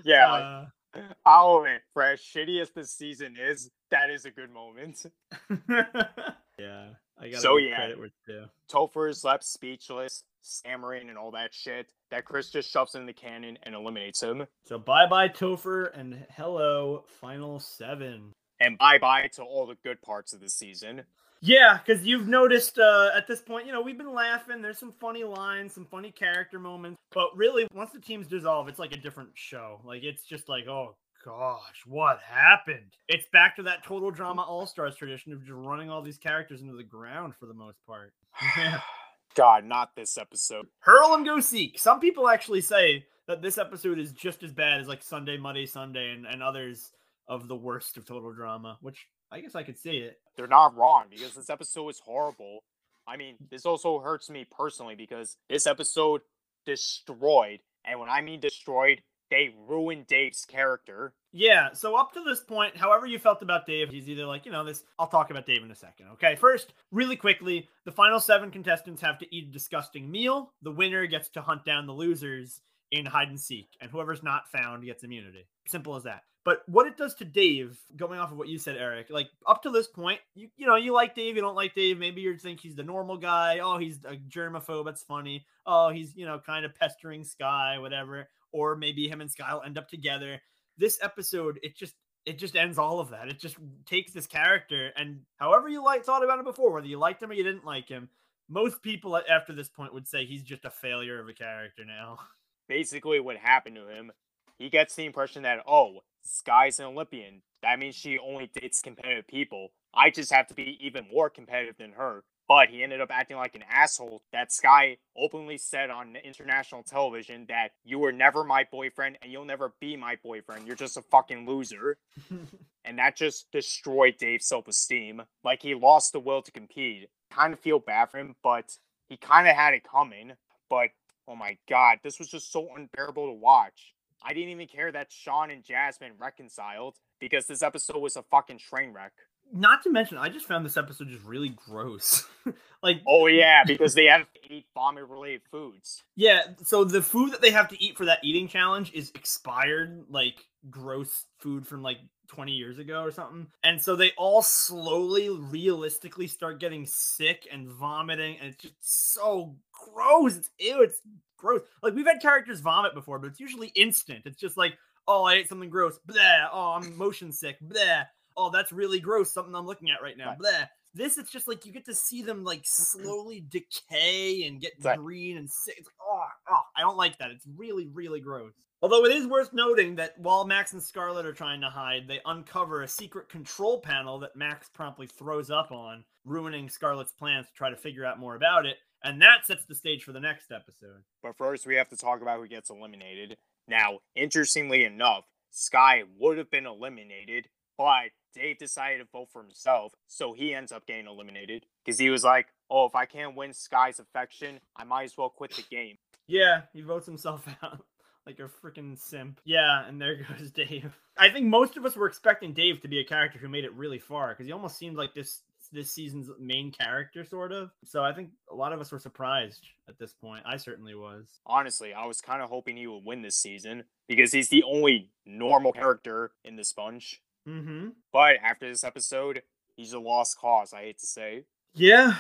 yeah, 0.04 0.32
uh, 0.32 0.66
like, 0.96 1.04
I'll 1.26 1.58
admit, 1.58 1.82
for 1.94 2.04
as 2.04 2.20
shitty 2.20 2.62
as 2.62 2.70
this 2.72 2.92
season 2.92 3.36
is, 3.40 3.70
that 3.92 4.10
is 4.10 4.26
a 4.26 4.32
good 4.32 4.52
moment. 4.52 5.06
yeah, 5.70 6.90
I 7.20 7.30
got 7.30 7.42
so 7.42 7.58
yeah. 7.58 7.76
Credit 7.76 7.98
where 7.98 8.08
it's 8.08 8.52
Topher 8.72 9.10
is 9.10 9.24
left 9.24 9.44
speechless, 9.44 10.24
stammering, 10.44 11.10
and 11.10 11.18
all 11.18 11.32
that 11.32 11.54
shit. 11.54 11.88
That 12.12 12.26
Chris 12.26 12.50
just 12.50 12.70
shoves 12.70 12.96
in 12.96 13.06
the 13.06 13.14
cannon 13.14 13.58
and 13.64 13.74
eliminates 13.74 14.22
him. 14.22 14.46
So 14.66 14.78
bye 14.78 15.08
bye 15.08 15.30
Topher 15.30 15.90
and 15.98 16.26
hello 16.36 17.06
final 17.20 17.60
seven 17.60 18.34
and 18.60 18.78
bye 18.78 18.98
bye 19.00 19.30
to 19.34 19.44
all 19.44 19.66
the 19.66 19.78
good 19.84 20.02
parts 20.02 20.34
of 20.34 20.40
the 20.40 20.50
season. 20.50 21.04
Yeah, 21.46 21.78
because 21.78 22.06
you've 22.06 22.28
noticed 22.28 22.80
uh, 22.80 23.10
at 23.14 23.28
this 23.28 23.42
point, 23.42 23.66
you 23.66 23.74
know, 23.74 23.82
we've 23.82 23.98
been 23.98 24.14
laughing. 24.14 24.62
There's 24.62 24.80
some 24.80 24.94
funny 24.94 25.26
lines, 25.26 25.74
some 25.74 25.86
funny 25.86 26.10
character 26.10 26.58
moments. 26.58 26.98
But 27.12 27.36
really, 27.36 27.68
once 27.74 27.92
the 27.92 28.00
teams 28.00 28.28
dissolve, 28.28 28.70
it's 28.70 28.80
like 28.80 28.94
a 28.94 28.98
different 28.98 29.32
show. 29.34 29.82
Like, 29.84 30.04
it's 30.04 30.24
just 30.24 30.48
like, 30.48 30.68
oh 30.68 30.96
gosh, 31.26 31.84
what 31.86 32.20
happened? 32.22 32.94
It's 33.10 33.26
back 33.34 33.58
to 33.58 33.64
that 33.64 33.84
total 33.84 34.10
drama 34.10 34.44
all 34.44 34.66
stars 34.66 34.96
tradition 34.96 35.34
of 35.34 35.42
just 35.42 35.52
running 35.52 35.90
all 35.90 36.02
these 36.02 36.18
characters 36.18 36.62
into 36.62 36.76
the 36.76 36.84
ground 36.84 37.34
for 37.38 37.46
the 37.46 37.54
most 37.54 37.78
part. 37.86 38.14
God, 39.36 39.66
not 39.66 39.96
this 39.96 40.18
episode. 40.18 40.68
Hurl 40.80 41.14
and 41.14 41.26
go 41.26 41.40
seek. 41.40 41.80
Some 41.80 42.00
people 42.00 42.30
actually 42.30 42.62
say 42.62 43.06
that 43.28 43.42
this 43.42 43.58
episode 43.58 44.00
is 44.00 44.12
just 44.12 44.44
as 44.44 44.52
bad 44.52 44.82
as 44.82 44.88
like 44.88 45.02
Sunday, 45.02 45.38
Monday, 45.38 45.66
Sunday, 45.66 46.12
and, 46.12 46.26
and 46.26 46.44
others 46.44 46.92
of 47.28 47.48
the 47.48 47.56
worst 47.56 47.98
of 47.98 48.06
total 48.06 48.34
drama, 48.34 48.78
which 48.82 49.08
I 49.32 49.40
guess 49.40 49.56
I 49.56 49.64
could 49.64 49.80
see 49.80 49.98
it. 49.98 50.20
They're 50.36 50.48
not 50.48 50.76
wrong 50.76 51.06
because 51.10 51.34
this 51.34 51.50
episode 51.50 51.90
is 51.90 52.00
horrible. 52.00 52.64
I 53.08 53.18
mean, 53.18 53.36
this 53.50 53.66
also 53.66 54.00
hurts 54.00 54.30
me 54.30 54.46
personally 54.50 54.96
because 54.96 55.38
this 55.50 55.68
episode 55.68 56.22
destroyed 56.66 57.60
And 57.86 58.00
when 58.00 58.10
I 58.10 58.22
mean 58.22 58.40
destroyed, 58.40 59.02
they 59.30 59.54
ruined 59.68 60.08
Dave's 60.08 60.46
character. 60.46 61.14
Yeah, 61.36 61.74
so 61.74 61.96
up 61.96 62.14
to 62.14 62.24
this 62.24 62.42
point, 62.42 62.78
however 62.78 63.08
you 63.08 63.18
felt 63.18 63.42
about 63.42 63.66
Dave, 63.66 63.90
he's 63.90 64.08
either 64.08 64.26
like, 64.26 64.46
you 64.46 64.52
know, 64.52 64.64
this, 64.64 64.84
I'll 65.00 65.08
talk 65.08 65.32
about 65.32 65.48
Dave 65.48 65.64
in 65.64 65.72
a 65.72 65.76
second. 65.76 66.06
Okay, 66.14 66.36
first, 66.36 66.74
really 66.92 67.16
quickly, 67.16 67.68
the 67.86 67.92
final 67.92 68.20
seven 68.20 68.52
contestants 68.52 69.02
have 69.02 69.18
to 69.18 69.36
eat 69.36 69.50
a 69.50 69.52
disgusting 69.52 70.12
meal. 70.12 70.54
The 70.62 70.72
winner 70.72 71.08
gets 71.08 71.30
to 71.30 71.42
hunt 71.42 71.66
down 71.66 71.88
the 71.88 71.94
losers 71.94 72.62
in 72.92 73.08
hide 73.08 73.30
and 73.30 73.40
seek, 73.40 73.70
and 73.82 73.90
whoever's 73.90 74.22
not 74.22 74.52
found 74.52 74.86
gets 74.86 75.04
immunity. 75.04 75.48
Simple 75.68 75.96
as 75.96 76.04
that. 76.04 76.22
But 76.46 76.62
what 76.68 76.88
it 76.88 76.98
does 76.98 77.16
to 77.16 77.26
Dave, 77.26 77.80
going 77.96 78.20
off 78.20 78.32
of 78.32 78.38
what 78.38 78.50
you 78.50 78.60
said, 78.60 78.76
Eric, 78.78 79.08
like 79.10 79.30
up 79.48 79.64
to 79.64 79.70
this 79.70 79.88
point, 79.88 80.20
you 80.36 80.50
you 80.58 80.68
know, 80.68 80.76
you 80.76 80.94
like 80.94 81.16
Dave, 81.16 81.36
you 81.36 81.42
don't 81.42 81.56
like 81.56 81.74
Dave. 81.74 81.98
Maybe 81.98 82.22
you 82.22 82.38
think 82.38 82.60
he's 82.60 82.76
the 82.76 82.84
normal 82.84 83.18
guy. 83.18 83.60
Oh, 83.60 83.78
he's 83.78 84.00
a 84.06 84.18
germaphobe. 84.18 84.86
That's 84.86 85.04
funny. 85.04 85.46
Oh, 85.66 85.90
he's 85.90 86.16
you 86.16 86.26
know 86.26 86.40
kind 86.46 86.66
of 86.66 86.76
pestering 86.76 87.24
Sky, 87.24 87.78
whatever. 87.80 88.28
Or 88.52 88.76
maybe 88.76 89.08
him 89.08 89.22
and 89.22 89.32
Sky 89.32 89.54
will 89.54 89.64
end 89.64 89.78
up 89.78 89.88
together. 89.88 90.42
This 90.78 91.00
episode, 91.02 91.60
it 91.64 91.76
just 91.76 91.96
it 92.26 92.38
just 92.38 92.56
ends 92.56 92.78
all 92.78 93.00
of 93.00 93.10
that. 93.10 93.28
It 93.28 93.40
just 93.40 93.58
takes 93.86 94.14
this 94.14 94.28
character 94.28 94.92
and 94.96 95.20
however 95.38 95.68
you 95.68 95.84
like 95.84 96.06
thought 96.06 96.24
about 96.24 96.40
him 96.40 96.46
before, 96.46 96.72
whether 96.72 96.88
you 96.88 96.98
liked 96.98 97.22
him 97.22 97.32
or 97.32 97.34
you 97.34 97.44
didn't 97.44 97.66
like 97.66 97.90
him, 97.90 98.10
most 98.50 98.82
people 98.82 99.20
after 99.30 99.54
this 99.54 99.70
point 99.70 99.94
would 99.94 100.08
say 100.08 100.26
he's 100.26 100.44
just 100.44 100.66
a 100.66 100.70
failure 100.70 101.20
of 101.20 101.28
a 101.28 101.34
character 101.34 101.84
now. 101.86 102.20
Basically, 102.70 103.20
what 103.20 103.36
happened 103.36 103.76
to 103.76 103.88
him, 103.88 104.12
he 104.58 104.70
gets 104.70 104.96
the 104.96 105.06
impression 105.06 105.44
that 105.44 105.64
oh, 105.68 106.00
Sky's 106.24 106.80
an 106.80 106.86
Olympian. 106.86 107.42
That 107.62 107.80
means 107.80 107.96
she 107.96 108.20
only 108.20 108.50
dates 108.54 108.82
competitive 108.82 109.28
people. 109.28 109.70
I 109.94 110.10
just 110.10 110.32
have 110.32 110.48
to 110.48 110.54
be 110.54 110.78
even 110.82 111.06
more 111.12 111.30
competitive 111.30 111.78
than 111.78 111.92
her. 111.92 112.24
But 112.48 112.70
he 112.70 112.84
ended 112.84 113.00
up 113.00 113.10
acting 113.12 113.38
like 113.38 113.56
an 113.56 113.64
asshole. 113.70 114.22
That 114.34 114.52
Sky 114.52 114.98
openly 115.18 115.58
said 115.58 115.90
on 115.90 116.18
international 116.18 116.84
television 116.84 117.46
that 117.48 117.70
you 117.86 118.00
were 118.00 118.12
never 118.12 118.44
my 118.44 118.66
boyfriend 118.70 119.18
and 119.22 119.32
you'll 119.32 119.46
never 119.46 119.74
be 119.80 119.96
my 119.96 120.18
boyfriend. 120.24 120.68
You're 120.68 120.76
just 120.76 120.98
a 120.98 121.02
fucking 121.04 121.48
loser. 121.48 121.98
and 122.86 123.00
that 123.00 123.16
just 123.16 123.52
destroyed 123.52 124.16
Dave's 124.18 124.48
self 124.48 124.68
esteem. 124.68 125.22
Like 125.44 125.62
he 125.62 125.74
lost 125.74 126.12
the 126.12 126.20
will 126.20 126.42
to 126.42 126.52
compete. 126.52 127.10
Kind 127.32 127.54
of 127.54 127.60
feel 127.60 127.80
bad 127.80 128.12
for 128.12 128.20
him, 128.20 128.36
but 128.44 128.78
he 129.08 129.18
kind 129.18 129.48
of 129.48 129.56
had 129.56 129.74
it 129.74 129.84
coming. 129.90 130.34
But 130.70 130.90
oh 131.28 131.36
my 131.36 131.58
god, 131.70 132.00
this 132.04 132.20
was 132.20 132.28
just 132.28 132.52
so 132.52 132.68
unbearable 132.76 133.28
to 133.28 133.34
watch. 133.34 133.94
I 134.26 134.34
didn't 134.34 134.50
even 134.50 134.68
care 134.68 134.92
that 134.92 135.12
Shawn 135.12 135.52
and 135.52 135.64
Jasmine 135.64 136.14
reconciled 136.18 136.96
because 137.20 137.46
this 137.46 137.62
episode 137.62 137.98
was 137.98 138.16
a 138.16 138.24
fucking 138.24 138.58
train 138.58 138.94
wreck. 138.94 139.14
Not 139.52 139.84
to 139.84 139.92
mention, 139.92 140.18
I 140.18 140.30
just 140.30 140.48
found 140.48 140.66
this 140.66 140.78
episode 140.78 141.10
just 141.10 141.26
really 141.26 141.50
gross. 141.50 142.26
like, 142.84 143.02
oh 143.08 143.28
yeah, 143.28 143.64
because 143.68 143.94
they 143.94 144.06
have 144.06 144.22
to 144.22 144.54
eat 144.54 144.66
vomit 144.74 145.08
related 145.08 145.42
foods. 145.52 146.04
Yeah, 146.16 146.42
so 146.64 146.84
the 146.84 147.02
food 147.02 147.32
that 147.34 147.42
they 147.42 147.52
have 147.52 147.68
to 147.70 147.82
eat 147.82 147.98
for 147.98 148.06
that 148.06 148.20
eating 148.24 148.48
challenge 148.48 148.92
is 148.94 149.12
expired, 149.16 150.06
like 150.10 150.44
gross 150.70 151.26
food 151.40 151.68
from 151.68 151.84
like 151.84 151.98
20 152.28 152.52
years 152.52 152.80
ago 152.80 153.04
or 153.04 153.12
something. 153.12 153.48
And 153.64 153.82
so 153.82 153.96
they 153.96 154.12
all 154.18 154.42
slowly, 154.42 155.30
realistically 155.30 156.28
start 156.28 156.60
getting 156.60 156.86
sick 156.86 157.48
and 157.52 157.68
vomiting, 157.68 158.38
and 158.40 158.50
it's 158.50 158.64
just 158.64 158.76
so 159.14 159.56
gross. 159.72 160.38
It's 160.38 160.50
ew, 160.60 160.82
it's 160.82 161.00
gross. 161.38 161.62
Like 161.82 161.94
we've 161.94 162.08
had 162.08 162.22
characters 162.22 162.60
vomit 162.60 162.94
before, 162.96 163.20
but 163.20 163.28
it's 163.28 163.40
usually 163.40 163.68
instant. 163.70 164.24
It's 164.26 164.40
just 164.40 164.58
like, 164.58 164.74
oh, 165.08 165.24
I 165.24 165.36
ate 165.36 165.50
something 165.50 165.70
gross. 165.70 166.00
Blah. 166.06 166.50
Oh, 166.52 166.80
I'm 166.82 166.98
motion 166.98 167.32
sick. 167.32 167.58
Blah. 167.62 168.04
Oh, 168.36 168.50
that's 168.50 168.72
really 168.72 169.00
gross. 169.00 169.32
Something 169.34 169.56
I'm 169.56 169.66
looking 169.66 169.90
at 169.90 170.02
right 170.02 170.18
now. 170.18 170.30
Right. 170.30 170.40
Blah. 170.40 170.66
This 170.96 171.18
it's 171.18 171.32
just 171.32 171.48
like 171.48 171.66
you 171.66 171.72
get 171.72 171.86
to 171.86 171.96
see 171.96 172.22
them 172.22 172.44
like 172.44 172.62
slowly 172.66 173.44
decay 173.50 174.44
and 174.44 174.62
get 174.62 174.74
right. 174.84 174.98
green 174.98 175.38
and 175.38 175.50
sick. 175.50 175.76
It's 175.78 175.88
like, 175.88 175.96
oh, 176.02 176.22
oh, 176.52 176.62
I 176.78 176.82
don't 176.82 176.98
like 176.98 177.18
that. 177.18 177.32
It's 177.32 177.48
really, 177.58 177.88
really 177.88 178.20
gross. 178.20 178.54
Although 178.84 179.06
it 179.06 179.16
is 179.16 179.26
worth 179.26 179.54
noting 179.54 179.96
that 179.96 180.20
while 180.20 180.46
Max 180.46 180.74
and 180.74 180.84
Scarlett 180.84 181.26
are 181.26 181.34
trying 181.34 181.62
to 181.62 181.70
hide, 181.70 182.06
they 182.06 182.20
uncover 182.26 182.82
a 182.82 182.88
secret 182.88 183.30
control 183.30 183.80
panel 183.80 184.20
that 184.20 184.36
Max 184.36 184.70
promptly 184.70 185.08
throws 185.08 185.50
up 185.50 185.72
on, 185.72 186.04
ruining 186.26 186.68
Scarlett's 186.68 187.14
plans 187.14 187.48
to 187.48 187.54
try 187.54 187.70
to 187.70 187.78
figure 187.78 188.06
out 188.06 188.20
more 188.20 188.36
about 188.36 188.66
it. 188.66 188.76
And 189.02 189.22
that 189.22 189.46
sets 189.46 189.66
the 189.66 189.74
stage 189.74 190.04
for 190.04 190.12
the 190.12 190.20
next 190.20 190.52
episode. 190.52 191.04
But 191.22 191.38
first, 191.38 191.66
we 191.66 191.76
have 191.76 191.90
to 191.90 191.98
talk 191.98 192.22
about 192.22 192.40
who 192.40 192.48
gets 192.48 192.70
eliminated. 192.70 193.38
Now, 193.70 194.00
interestingly 194.16 194.84
enough, 194.84 195.24
Sky 195.50 196.04
would 196.20 196.38
have 196.38 196.52
been 196.52 196.66
eliminated, 196.66 197.48
but 197.78 198.12
Dave 198.34 198.58
decided 198.58 199.00
to 199.00 199.06
vote 199.12 199.30
for 199.32 199.42
himself, 199.42 199.94
so 200.08 200.34
he 200.34 200.54
ends 200.54 200.72
up 200.72 200.86
getting 200.86 201.08
eliminated. 201.08 201.66
Because 201.84 202.00
he 202.00 202.10
was 202.10 202.24
like, 202.24 202.48
oh, 202.70 202.86
if 202.86 202.96
I 202.96 203.06
can't 203.06 203.36
win 203.36 203.54
Sky's 203.54 204.00
affection, 204.00 204.60
I 204.76 204.84
might 204.84 205.04
as 205.04 205.18
well 205.18 205.30
quit 205.30 205.56
the 205.56 205.64
game. 205.70 205.98
Yeah, 206.28 206.62
he 206.74 206.82
votes 206.82 207.06
himself 207.06 207.48
out 207.64 207.84
like 208.26 208.40
a 208.40 208.50
freaking 208.66 208.98
simp. 208.98 209.40
Yeah, 209.44 209.86
and 209.88 210.02
there 210.02 210.26
goes 210.38 210.52
Dave. 210.52 210.94
I 211.18 211.30
think 211.30 211.46
most 211.46 211.78
of 211.78 211.86
us 211.86 211.96
were 211.96 212.08
expecting 212.08 212.54
Dave 212.54 212.82
to 212.82 212.88
be 212.88 213.00
a 213.00 213.06
character 213.06 213.40
who 213.40 213.50
made 213.50 213.66
it 213.66 213.74
really 213.74 214.00
far 214.00 214.30
because 214.30 214.46
he 214.46 214.52
almost 214.52 214.78
seemed 214.78 214.96
like 214.96 215.14
this 215.14 215.42
this 215.72 215.92
season's 215.92 216.30
main 216.40 216.72
character, 216.72 217.24
sort 217.26 217.52
of. 217.52 217.72
So 217.84 218.04
I 218.04 218.14
think 218.14 218.30
a 218.52 218.56
lot 218.56 218.74
of 218.74 218.82
us 218.82 218.92
were 218.92 219.00
surprised 219.00 219.66
at 219.90 219.98
this 219.98 220.14
point. 220.14 220.44
I 220.46 220.58
certainly 220.58 220.94
was. 220.94 221.26
Honestly, 221.46 221.94
I 221.94 222.06
was 222.06 222.22
kind 222.22 222.42
of 222.42 222.50
hoping 222.50 222.78
he 222.78 222.86
would 222.86 223.06
win 223.06 223.22
this 223.22 223.36
season 223.36 223.86
because 224.08 224.32
he's 224.32 224.50
the 224.50 224.64
only 224.64 225.10
normal 225.26 225.72
character 225.72 226.32
in 226.44 226.58
the 226.58 226.64
Sponge. 226.64 227.22
Mm-hmm. 227.48 227.90
But 228.12 228.36
after 228.44 228.68
this 228.68 228.84
episode, 228.84 229.42
he's 229.76 229.94
a 229.94 230.00
lost 230.00 230.38
cause. 230.38 230.74
I 230.74 230.82
hate 230.82 231.00
to 231.00 231.08
say. 231.08 231.46
Yeah. 231.74 232.16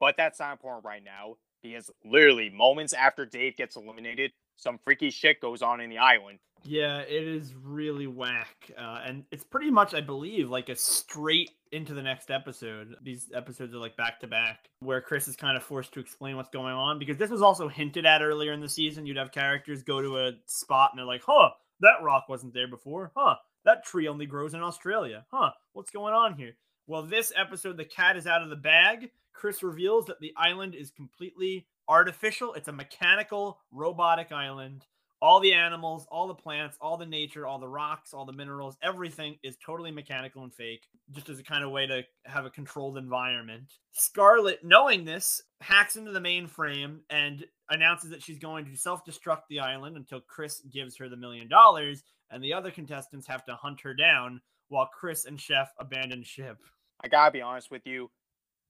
But 0.00 0.16
that's 0.16 0.38
not 0.38 0.52
important 0.52 0.84
right 0.84 1.02
now 1.04 1.36
because 1.62 1.90
literally 2.04 2.50
moments 2.50 2.92
after 2.92 3.26
Dave 3.26 3.56
gets 3.56 3.76
eliminated, 3.76 4.32
some 4.56 4.78
freaky 4.78 5.10
shit 5.10 5.40
goes 5.40 5.62
on 5.62 5.80
in 5.80 5.90
the 5.90 5.98
island. 5.98 6.38
Yeah, 6.64 6.98
it 7.00 7.24
is 7.24 7.54
really 7.54 8.06
whack. 8.06 8.72
Uh, 8.76 9.00
and 9.06 9.24
it's 9.30 9.44
pretty 9.44 9.70
much, 9.70 9.94
I 9.94 10.00
believe, 10.00 10.50
like 10.50 10.68
a 10.68 10.76
straight 10.76 11.50
into 11.70 11.94
the 11.94 12.02
next 12.02 12.30
episode. 12.30 12.96
These 13.02 13.28
episodes 13.32 13.74
are 13.74 13.78
like 13.78 13.96
back 13.96 14.20
to 14.20 14.26
back, 14.26 14.68
where 14.80 15.00
Chris 15.00 15.28
is 15.28 15.36
kind 15.36 15.56
of 15.56 15.62
forced 15.62 15.92
to 15.94 16.00
explain 16.00 16.36
what's 16.36 16.50
going 16.50 16.74
on 16.74 16.98
because 16.98 17.16
this 17.16 17.30
was 17.30 17.42
also 17.42 17.68
hinted 17.68 18.06
at 18.06 18.22
earlier 18.22 18.52
in 18.52 18.60
the 18.60 18.68
season. 18.68 19.06
You'd 19.06 19.16
have 19.16 19.30
characters 19.30 19.82
go 19.82 20.02
to 20.02 20.18
a 20.18 20.32
spot 20.46 20.90
and 20.92 20.98
they're 20.98 21.06
like, 21.06 21.22
huh, 21.24 21.50
that 21.80 22.02
rock 22.02 22.28
wasn't 22.28 22.54
there 22.54 22.68
before. 22.68 23.12
Huh, 23.16 23.36
that 23.68 23.84
tree 23.84 24.08
only 24.08 24.24
grows 24.24 24.54
in 24.54 24.62
Australia. 24.62 25.26
Huh, 25.30 25.50
what's 25.74 25.90
going 25.90 26.14
on 26.14 26.34
here? 26.34 26.56
Well, 26.86 27.02
this 27.02 27.34
episode, 27.36 27.76
the 27.76 27.84
cat 27.84 28.16
is 28.16 28.26
out 28.26 28.40
of 28.40 28.48
the 28.48 28.56
bag. 28.56 29.10
Chris 29.34 29.62
reveals 29.62 30.06
that 30.06 30.18
the 30.20 30.32
island 30.38 30.74
is 30.74 30.90
completely 30.90 31.66
artificial. 31.86 32.54
It's 32.54 32.68
a 32.68 32.72
mechanical, 32.72 33.60
robotic 33.70 34.32
island 34.32 34.86
all 35.20 35.40
the 35.40 35.52
animals, 35.52 36.06
all 36.10 36.28
the 36.28 36.34
plants, 36.34 36.76
all 36.80 36.96
the 36.96 37.06
nature, 37.06 37.46
all 37.46 37.58
the 37.58 37.68
rocks, 37.68 38.14
all 38.14 38.24
the 38.24 38.32
minerals, 38.32 38.76
everything 38.82 39.36
is 39.42 39.56
totally 39.64 39.90
mechanical 39.90 40.44
and 40.44 40.54
fake, 40.54 40.86
just 41.10 41.28
as 41.28 41.38
a 41.38 41.44
kind 41.44 41.64
of 41.64 41.70
way 41.70 41.86
to 41.86 42.02
have 42.24 42.44
a 42.44 42.50
controlled 42.50 42.96
environment. 42.96 43.74
Scarlett, 43.92 44.64
knowing 44.64 45.04
this, 45.04 45.42
hacks 45.60 45.96
into 45.96 46.12
the 46.12 46.20
mainframe 46.20 46.98
and 47.10 47.44
announces 47.70 48.10
that 48.10 48.22
she's 48.22 48.38
going 48.38 48.64
to 48.64 48.76
self 48.76 49.04
destruct 49.04 49.42
the 49.48 49.60
island 49.60 49.96
until 49.96 50.20
Chris 50.20 50.60
gives 50.72 50.96
her 50.96 51.08
the 51.08 51.16
million 51.16 51.48
dollars, 51.48 52.04
and 52.30 52.42
the 52.42 52.52
other 52.52 52.70
contestants 52.70 53.26
have 53.26 53.44
to 53.46 53.54
hunt 53.54 53.80
her 53.80 53.94
down 53.94 54.40
while 54.68 54.86
Chris 54.86 55.24
and 55.24 55.40
Chef 55.40 55.72
abandon 55.78 56.22
ship. 56.22 56.58
I 57.02 57.08
gotta 57.08 57.30
be 57.30 57.42
honest 57.42 57.70
with 57.70 57.86
you, 57.86 58.10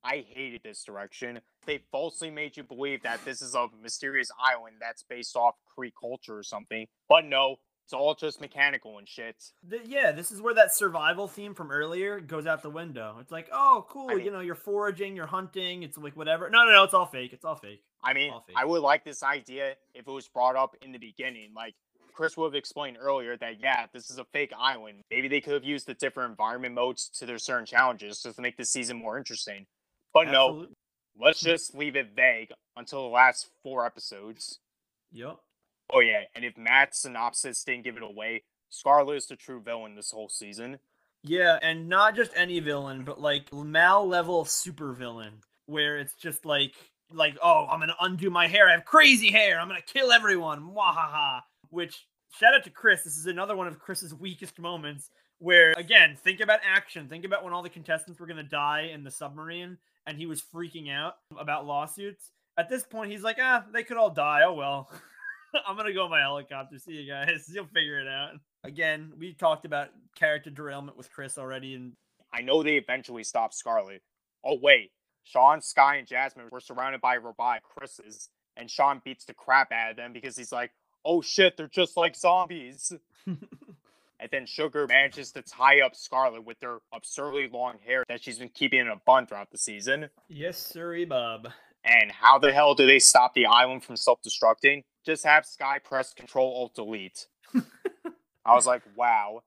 I 0.05 0.25
hated 0.29 0.63
this 0.63 0.85
direction. 0.85 1.41
They 1.67 1.81
falsely 1.91 2.31
made 2.31 2.57
you 2.57 2.63
believe 2.63 3.03
that 3.03 3.25
this 3.25 3.43
is 3.43 3.55
a 3.55 3.67
mysterious 3.83 4.31
island 4.43 4.77
that's 4.81 5.03
based 5.03 5.37
off 5.37 5.57
Cree 5.75 5.93
culture 5.99 6.39
or 6.39 6.43
something. 6.43 6.87
But 7.09 7.25
no, 7.25 7.57
it's 7.85 7.95
all 7.95 8.15
just 8.15 8.41
mechanical 8.41 8.99
and 8.99 9.09
shit. 9.09 9.43
The, 9.67 9.81
yeah, 9.85 10.13
this 10.13 10.31
is 10.31 10.43
where 10.43 10.55
that 10.55 10.75
survival 10.75 11.27
theme 11.27 11.55
from 11.55 11.71
earlier 11.71 12.21
goes 12.21 12.47
out 12.47 12.63
the 12.63 12.71
window. 12.71 13.17
It's 13.21 13.33
like, 13.33 13.49
oh, 13.51 13.87
cool, 13.89 14.11
I 14.11 14.17
mean, 14.17 14.27
you 14.27 14.31
know, 14.31 14.41
you're 14.41 14.55
foraging, 14.55 15.17
you're 15.17 15.27
hunting, 15.27 15.83
it's 15.83 15.97
like 15.97 16.17
whatever. 16.17 16.51
No, 16.51 16.65
no, 16.65 16.73
no, 16.73 16.85
it's 16.85 16.95
all 16.95 17.07
fake. 17.07 17.33
It's 17.33 17.45
all 17.47 17.57
fake. 17.57 17.83
I 18.05 18.13
mean, 18.13 18.33
I 18.55 18.65
would 18.65 18.83
like 18.83 19.05
this 19.05 19.23
idea 19.23 19.73
if 19.95 20.07
it 20.07 20.11
was 20.11 20.29
brought 20.29 20.55
up 20.55 20.77
in 20.83 20.93
the 20.93 20.99
beginning. 20.99 21.53
Like, 21.57 21.75
Chris 22.19 22.37
would 22.37 22.47
have 22.47 22.55
explained 22.57 22.97
earlier 23.01 23.37
that 23.37 23.61
yeah, 23.61 23.87
this 23.93 24.11
is 24.11 24.19
a 24.19 24.25
fake 24.33 24.51
island. 24.59 25.03
Maybe 25.09 25.29
they 25.29 25.41
could 25.41 25.53
have 25.53 25.63
used 25.63 25.87
the 25.87 25.95
different 25.95 26.31
environment 26.31 26.75
modes 26.75 27.09
to 27.11 27.27
their 27.27 27.39
certain 27.39 27.65
challenges 27.65 28.21
just 28.21 28.35
to 28.35 28.43
make 28.43 28.57
the 28.57 28.65
season 28.65 28.97
more 28.97 29.17
interesting. 29.17 29.67
But 30.13 30.27
Absolutely. 30.27 30.67
no, 31.17 31.25
let's 31.25 31.41
just 31.41 31.77
leave 31.77 31.95
it 31.95 32.17
vague 32.17 32.51
until 32.77 33.03
the 33.03 33.15
last 33.15 33.51
four 33.63 33.87
episodes. 33.87 34.59
Yep. 35.13 35.37
Oh 35.93 36.01
yeah, 36.01 36.23
and 36.35 36.45
if 36.45 36.59
Matt's 36.59 37.03
synopsis 37.03 37.63
didn't 37.63 37.85
give 37.85 37.97
it 37.97 38.03
away, 38.03 38.43
Scarlett 38.69 39.19
is 39.19 39.27
the 39.27 39.37
true 39.37 39.63
villain 39.63 39.95
this 39.95 40.11
whole 40.11 40.29
season. 40.29 40.81
Yeah, 41.23 41.61
and 41.63 41.89
not 41.89 42.17
just 42.17 42.33
any 42.35 42.59
villain, 42.59 43.05
but 43.05 43.21
like 43.21 43.53
Mal 43.53 44.09
level 44.09 44.45
super 44.45 44.93
villain, 44.93 45.35
where 45.67 45.99
it's 45.99 46.15
just 46.15 46.45
like 46.45 46.75
like, 47.13 47.39
oh, 47.41 47.69
I'm 47.71 47.79
gonna 47.79 47.95
undo 48.01 48.29
my 48.29 48.49
hair. 48.49 48.69
I 48.69 48.73
have 48.73 48.85
crazy 48.85 49.31
hair. 49.31 49.61
I'm 49.61 49.69
gonna 49.69 49.83
kill 49.83 50.11
everyone. 50.11 50.73
Wahaha. 50.75 51.43
Which 51.71 52.07
shout 52.33 52.55
out 52.55 52.65
to 52.65 52.71
Chris. 52.71 53.05
This 53.05 53.17
is 53.17 53.27
another 53.27 53.57
one 53.57 53.67
of 53.67 53.79
Chris's 53.79 54.15
weakest 54.15 54.59
moments. 54.59 55.11
Where 55.41 55.73
again, 55.77 56.17
think 56.17 56.41
about 56.41 56.61
action. 56.65 57.09
Think 57.09 57.25
about 57.25 57.45
when 57.45 57.53
all 57.53 57.63
the 57.63 57.69
contestants 57.69 58.19
were 58.19 58.27
gonna 58.27 58.43
die 58.43 58.91
in 58.93 59.05
the 59.05 59.11
submarine, 59.11 59.79
and 60.07 60.19
he 60.19 60.27
was 60.27 60.43
freaking 60.43 60.91
out 60.93 61.15
about 61.39 61.67
lawsuits. 61.67 62.33
At 62.59 62.69
this 62.69 62.83
point, 62.83 63.13
he's 63.13 63.23
like, 63.23 63.39
ah, 63.41 63.65
they 63.73 63.85
could 63.85 63.97
all 63.97 64.11
die. 64.11 64.43
Oh 64.45 64.55
well. 64.55 64.91
I'm 65.67 65.77
gonna 65.77 65.93
go 65.93 66.09
my 66.09 66.21
helicopter. 66.21 66.79
See 66.79 66.93
you 66.93 67.11
guys. 67.11 67.49
You'll 67.53 67.67
figure 67.67 68.01
it 68.01 68.09
out. 68.09 68.33
Again, 68.65 69.13
we 69.17 69.33
talked 69.33 69.65
about 69.65 69.91
character 70.17 70.51
derailment 70.51 70.97
with 70.97 71.11
Chris 71.13 71.39
already, 71.39 71.75
and 71.75 71.93
I 72.33 72.43
know 72.43 72.63
they 72.63 72.77
eventually 72.77 73.25
stopped 73.25 73.55
Scarlett. 73.55 74.03
Oh 74.45 74.59
wait, 74.61 74.91
Shawn, 75.25 75.61
Sky, 75.63 75.97
and 75.97 76.07
Jasmine 76.07 76.49
were 76.51 76.61
surrounded 76.61 77.01
by 77.01 77.17
robotic 77.17 77.63
Chris's, 77.63 78.29
and 78.57 78.71
Shawn 78.71 79.01
beats 79.05 79.25
the 79.25 79.35
crap 79.35 79.73
out 79.73 79.93
of 79.93 79.97
them 79.97 80.13
because 80.13 80.37
he's 80.37 80.53
like, 80.53 80.73
"Oh 81.09 81.23
shit, 81.23 81.57
they're 81.57 81.67
just 81.69 81.97
like 81.97 82.15
zombies." 82.15 82.93
and 83.27 84.29
then 84.31 84.47
Sugar 84.47 84.87
manages 84.87 85.33
to 85.33 85.43
tie 85.43 85.81
up 85.81 85.95
Scarlett 85.95 86.45
with 86.45 86.59
her 86.63 86.79
absurdly 86.93 87.49
long 87.49 87.79
hair 87.87 88.05
that 88.09 88.23
she's 88.23 88.39
been 88.39 88.49
keeping 88.51 88.81
in 88.81 88.89
a 88.89 88.97
bun 89.07 89.27
throughout 89.27 89.51
the 89.51 89.59
season. 89.59 90.11
yes, 90.29 90.59
sirree, 90.59 91.05
Bob. 91.05 91.49
And 91.85 92.11
how 92.13 92.39
the 92.39 92.53
hell 92.53 92.75
do 92.75 92.87
they 92.87 92.99
stop 92.99 93.33
the 93.35 93.47
island 93.47 93.85
from 93.85 93.97
self-destructing? 93.97 94.83
Just 95.07 95.25
have 95.25 95.47
Sky 95.47 95.79
press 95.83 96.13
Control 96.13 96.53
Alt 96.55 96.75
Delete. 96.75 97.27
I 98.45 98.55
was 98.55 98.67
like, 98.67 98.83
wow, 98.97 99.43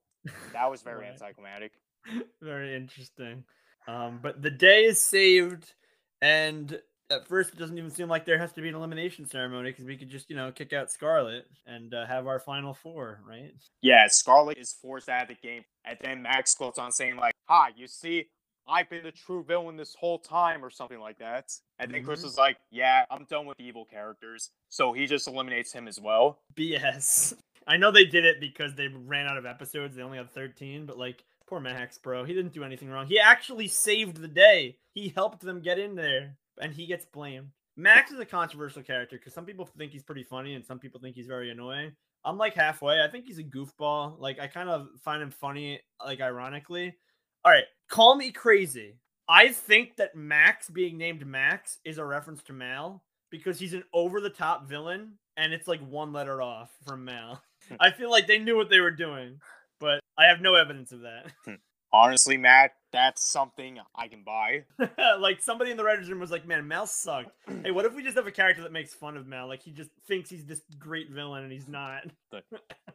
that 0.53 0.72
was 0.72 0.82
very 0.82 1.01
Right. 1.01 1.12
anticlimactic. 1.12 1.74
Very 2.41 2.76
interesting. 2.76 3.43
Um, 3.88 4.20
but 4.24 4.41
the 4.41 4.49
day 4.49 4.86
is 4.86 4.99
saved, 4.99 5.74
and 6.22 6.80
at 7.12 7.28
first 7.28 7.53
it 7.53 7.59
doesn't 7.59 7.78
even 7.78 7.91
seem 7.91 8.07
like 8.07 8.26
there 8.26 8.38
has 8.39 8.51
to 8.53 8.62
be 8.62 8.70
an 8.70 8.76
elimination 8.76 9.26
ceremony 9.28 9.70
because 9.72 9.86
we 9.86 9.97
could 9.97 10.09
just, 10.09 10.30
you 10.30 10.36
know, 10.36 10.51
kick 10.51 10.74
out 10.74 10.89
Scarlett 10.91 11.45
and 11.66 11.93
uh, 11.93 12.05
have 12.05 12.26
our 12.28 12.39
final 12.39 12.74
four, 12.74 13.20
right? 13.28 13.51
Yeah, 13.82 14.07
Scarlett 14.07 14.57
is 14.57 14.74
forced 14.82 15.09
out 15.09 15.24
of 15.24 15.28
the 15.28 15.36
game, 15.36 15.64
and 15.86 15.97
then 16.01 16.22
Max 16.22 16.55
goes 16.55 16.78
on 16.78 16.91
saying 16.91 17.18
like, 17.18 17.34
"Hi, 17.47 17.70
you 17.76 17.88
see, 17.88 18.28
I've 18.68 18.89
been 18.89 19.03
the 19.03 19.12
true 19.12 19.43
villain 19.43 19.76
this 19.78 19.95
whole 19.99 20.20
time," 20.20 20.64
or 20.64 20.70
something 20.70 20.99
like 20.99 21.20
that. 21.20 21.51
And 21.80 21.93
then 21.93 22.03
Chris 22.03 22.22
Mhm. 22.22 22.26
is 22.26 22.38
like, 22.38 22.57
"Yeah, 22.72 23.05
I'm 23.12 23.26
done 23.26 23.45
with 23.45 23.59
evil 23.59 23.86
characters," 23.86 24.49
so 24.70 24.93
he 24.93 25.05
just 25.05 25.28
eliminates 25.28 25.74
him 25.74 25.88
as 25.88 25.99
well. 25.99 26.39
BS. 26.55 27.34
I 27.68 27.78
know 27.78 27.91
they 27.91 28.05
did 28.05 28.26
it 28.26 28.39
because 28.39 28.74
they 28.76 28.88
ran 28.88 29.28
out 29.28 29.38
of 29.38 29.45
episodes. 29.45 29.95
They 29.95 30.01
only 30.01 30.18
had 30.18 30.32
13, 30.32 30.86
but 30.86 30.97
like, 30.97 31.24
poor 31.47 31.59
Max, 31.59 31.97
bro. 31.97 32.24
He 32.24 32.34
didn't 32.34 32.53
do 32.53 32.64
anything 32.64 32.89
wrong. 32.89 33.05
He 33.07 33.20
actually 33.20 33.68
saved 33.68 34.18
the 34.18 34.28
day. 34.28 34.78
He 34.93 35.09
helped 35.09 35.41
them 35.41 35.62
get 35.62 35.78
in 35.80 35.95
there, 35.95 36.38
and 36.60 36.74
he 36.74 36.86
gets 36.86 37.06
blamed. 37.06 37.49
Max 37.78 38.12
is 38.12 38.20
a 38.20 38.26
controversial 38.26 38.84
character 38.84 39.18
because 39.18 39.34
some 39.34 39.45
people 39.45 39.66
think 39.78 39.91
he's 39.91 40.04
pretty 40.04 40.24
funny 40.24 40.56
and 40.56 40.66
some 40.66 40.80
people 40.80 40.99
think 40.99 41.16
he's 41.16 41.28
very 41.28 41.52
annoying. 41.52 41.91
I'm 42.24 42.38
like 42.38 42.54
halfway. 42.54 43.02
I 43.02 43.08
think 43.08 43.26
he's 43.26 43.39
a 43.39 43.43
goofball. 43.43 44.20
Like, 44.20 44.39
I 44.39 44.47
kind 44.47 44.70
of 44.70 44.88
find 45.04 45.24
him 45.24 45.32
funny, 45.32 45.80
like, 46.06 46.22
ironically. 46.22 46.95
All 47.43 47.52
right, 47.52 47.64
call 47.89 48.16
me 48.16 48.32
crazy. 48.32 48.97
I 49.28 49.49
think 49.49 49.95
that 49.95 50.16
Max 50.16 50.70
being 50.70 50.97
named 50.97 51.26
Max 51.26 51.80
is 51.86 51.97
a 51.97 52.06
reference 52.06 52.43
to 52.43 52.54
Mal 52.54 53.04
because 53.32 53.58
he's 53.58 53.74
an 53.74 53.84
over 53.93 54.20
the 54.20 54.30
top 54.30 54.68
villain 54.68 55.14
and 55.38 55.54
it's 55.54 55.68
like 55.68 55.80
one 55.88 56.14
letter 56.14 56.41
off 56.41 56.70
from 56.86 57.06
Mal. 57.06 57.41
Hmm. 57.68 57.76
I 57.80 57.91
feel 57.91 58.12
like 58.12 58.28
they 58.28 58.39
knew 58.39 58.58
what 58.58 58.70
they 58.70 58.80
were 58.80 58.91
doing, 58.91 59.39
but 59.80 60.02
I 60.18 60.26
have 60.26 60.41
no 60.41 60.56
evidence 60.56 60.91
of 60.91 61.02
that. 61.02 61.32
Hmm. 61.45 61.56
Honestly, 61.93 62.38
Matt, 62.38 62.72
that's 62.92 63.24
something 63.24 63.80
I 63.96 64.08
can 64.08 64.24
buy. 64.24 64.66
like 65.20 65.42
somebody 65.42 65.72
in 65.72 65.78
the 65.78 65.84
writers' 65.84 66.10
room 66.10 66.20
was 66.20 66.32
like, 66.32 66.48
"Man, 66.48 66.68
Mal 66.68 66.88
sucked. 66.88 67.32
Hey, 67.64 67.72
what 67.72 67.86
if 67.86 67.94
we 67.94 68.04
just 68.04 68.18
have 68.18 68.28
a 68.28 68.32
character 68.32 68.64
that 68.64 68.72
makes 68.72 68.94
fun 68.94 69.18
of 69.18 69.28
Mal? 69.28 69.48
Like 69.48 69.64
he 69.64 69.72
just 69.72 69.89
thinks 70.08 70.30
he's 70.30 70.46
this 70.46 70.62
great 70.80 71.10
villain 71.10 71.44
and 71.44 71.52
he's 71.52 71.68
not." 71.68 72.04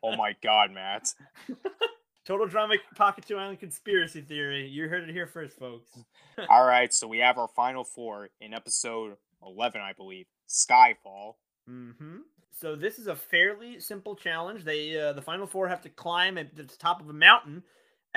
Oh 0.02 0.16
my 0.16 0.34
god, 0.42 0.70
Matt. 0.72 1.12
Total 2.26 2.46
drama 2.48 2.74
Pahkitew 2.96 3.38
island 3.38 3.60
conspiracy 3.60 4.20
theory. 4.20 4.66
You 4.66 4.88
heard 4.88 5.08
it 5.08 5.12
here 5.12 5.28
first, 5.28 5.56
folks. 5.58 5.90
All 6.50 6.66
right, 6.66 6.92
so 6.92 7.06
we 7.06 7.18
have 7.18 7.38
our 7.38 7.46
final 7.46 7.84
four 7.84 8.30
in 8.40 8.52
episode 8.52 9.16
11, 9.44 9.80
I 9.80 9.92
believe. 9.92 10.26
Skyfall. 10.48 11.34
Mm-hmm. 11.70 12.16
So 12.50 12.74
this 12.74 12.98
is 12.98 13.06
a 13.06 13.14
fairly 13.14 13.78
simple 13.78 14.16
challenge. 14.16 14.64
They 14.64 14.98
uh, 14.98 15.12
the 15.12 15.22
final 15.22 15.46
four 15.46 15.68
have 15.68 15.82
to 15.82 15.88
climb 15.88 16.36
at 16.36 16.56
the 16.56 16.64
top 16.64 17.00
of 17.00 17.08
a 17.08 17.12
mountain, 17.12 17.62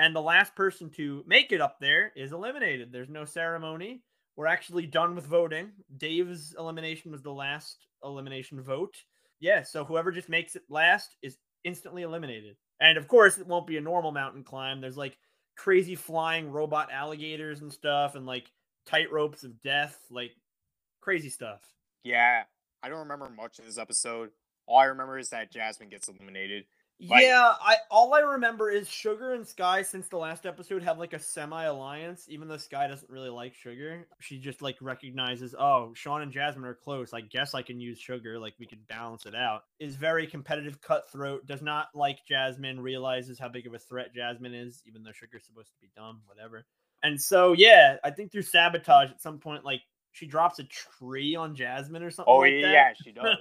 and 0.00 0.16
the 0.16 0.22
last 0.22 0.56
person 0.56 0.88
to 0.88 1.22
make 1.26 1.52
it 1.52 1.60
up 1.60 1.76
there 1.78 2.10
is 2.16 2.32
eliminated. 2.32 2.90
There's 2.90 3.10
no 3.10 3.26
ceremony. 3.26 4.02
We're 4.34 4.46
actually 4.46 4.86
done 4.86 5.14
with 5.14 5.26
voting. 5.26 5.72
Dave's 5.98 6.54
elimination 6.58 7.10
was 7.10 7.20
the 7.20 7.30
last 7.30 7.86
elimination 8.02 8.62
vote. 8.62 8.94
Yeah, 9.40 9.62
so 9.62 9.84
whoever 9.84 10.10
just 10.10 10.30
makes 10.30 10.56
it 10.56 10.62
last 10.70 11.18
is 11.22 11.36
instantly 11.64 12.00
eliminated. 12.00 12.56
And 12.80 12.96
of 12.96 13.08
course, 13.08 13.36
it 13.36 13.46
won't 13.46 13.66
be 13.66 13.76
a 13.76 13.82
normal 13.82 14.10
mountain 14.10 14.42
climb. 14.42 14.80
There's 14.80 14.96
like 14.96 15.18
crazy 15.54 15.96
flying 15.96 16.50
robot 16.50 16.88
alligators 16.90 17.60
and 17.60 17.70
stuff, 17.70 18.14
and 18.14 18.24
like 18.24 18.50
tight 18.86 19.12
ropes 19.12 19.44
of 19.44 19.60
death, 19.60 19.98
like 20.10 20.30
crazy 21.02 21.28
stuff. 21.28 21.60
Yeah, 22.04 22.44
I 22.82 22.88
don't 22.88 23.00
remember 23.00 23.28
much 23.28 23.58
of 23.58 23.66
this 23.66 23.76
episode. 23.76 24.30
All 24.66 24.78
I 24.78 24.84
remember 24.84 25.18
is 25.18 25.28
that 25.28 25.52
Jasmine 25.52 25.90
gets 25.90 26.08
eliminated. 26.08 26.64
Like- 27.08 27.22
yeah, 27.22 27.54
I 27.62 27.76
all 27.90 28.12
I 28.14 28.20
remember 28.20 28.70
is 28.70 28.86
Sugar 28.88 29.32
and 29.32 29.46
Sky 29.46 29.80
since 29.82 30.08
the 30.08 30.18
last 30.18 30.44
episode 30.44 30.82
have 30.82 30.98
like 30.98 31.14
a 31.14 31.18
semi 31.18 31.64
alliance, 31.64 32.26
even 32.28 32.46
though 32.46 32.58
Sky 32.58 32.86
doesn't 32.88 33.10
really 33.10 33.30
like 33.30 33.54
Sugar. 33.54 34.06
She 34.18 34.38
just 34.38 34.60
like 34.60 34.76
recognizes, 34.82 35.54
oh, 35.58 35.92
Shawn 35.94 36.20
and 36.22 36.30
Jasmine 36.30 36.64
are 36.66 36.74
close. 36.74 37.14
I 37.14 37.22
guess 37.22 37.54
I 37.54 37.62
can 37.62 37.80
use 37.80 37.98
Sugar, 37.98 38.38
like 38.38 38.54
we 38.58 38.66
could 38.66 38.86
balance 38.86 39.24
it 39.24 39.34
out. 39.34 39.62
Is 39.78 39.96
very 39.96 40.26
competitive, 40.26 40.80
cutthroat, 40.82 41.46
does 41.46 41.62
not 41.62 41.88
like 41.94 42.18
Jasmine, 42.28 42.80
realizes 42.80 43.38
how 43.38 43.48
big 43.48 43.66
of 43.66 43.72
a 43.72 43.78
threat 43.78 44.14
Jasmine 44.14 44.54
is, 44.54 44.82
even 44.86 45.02
though 45.02 45.12
Sugar's 45.12 45.46
supposed 45.46 45.70
to 45.72 45.80
be 45.80 45.88
dumb, 45.96 46.20
whatever. 46.26 46.66
And 47.02 47.18
so 47.18 47.52
yeah, 47.54 47.96
I 48.04 48.10
think 48.10 48.30
through 48.30 48.42
sabotage 48.42 49.10
at 49.10 49.22
some 49.22 49.38
point, 49.38 49.64
like 49.64 49.80
she 50.12 50.26
drops 50.26 50.58
a 50.58 50.64
tree 50.64 51.34
on 51.34 51.54
Jasmine 51.54 52.02
or 52.02 52.10
something 52.10 52.34
Oh, 52.34 52.40
like 52.40 52.52
yeah, 52.52 52.90
that. 52.90 52.96
she 53.02 53.12
does. 53.12 53.38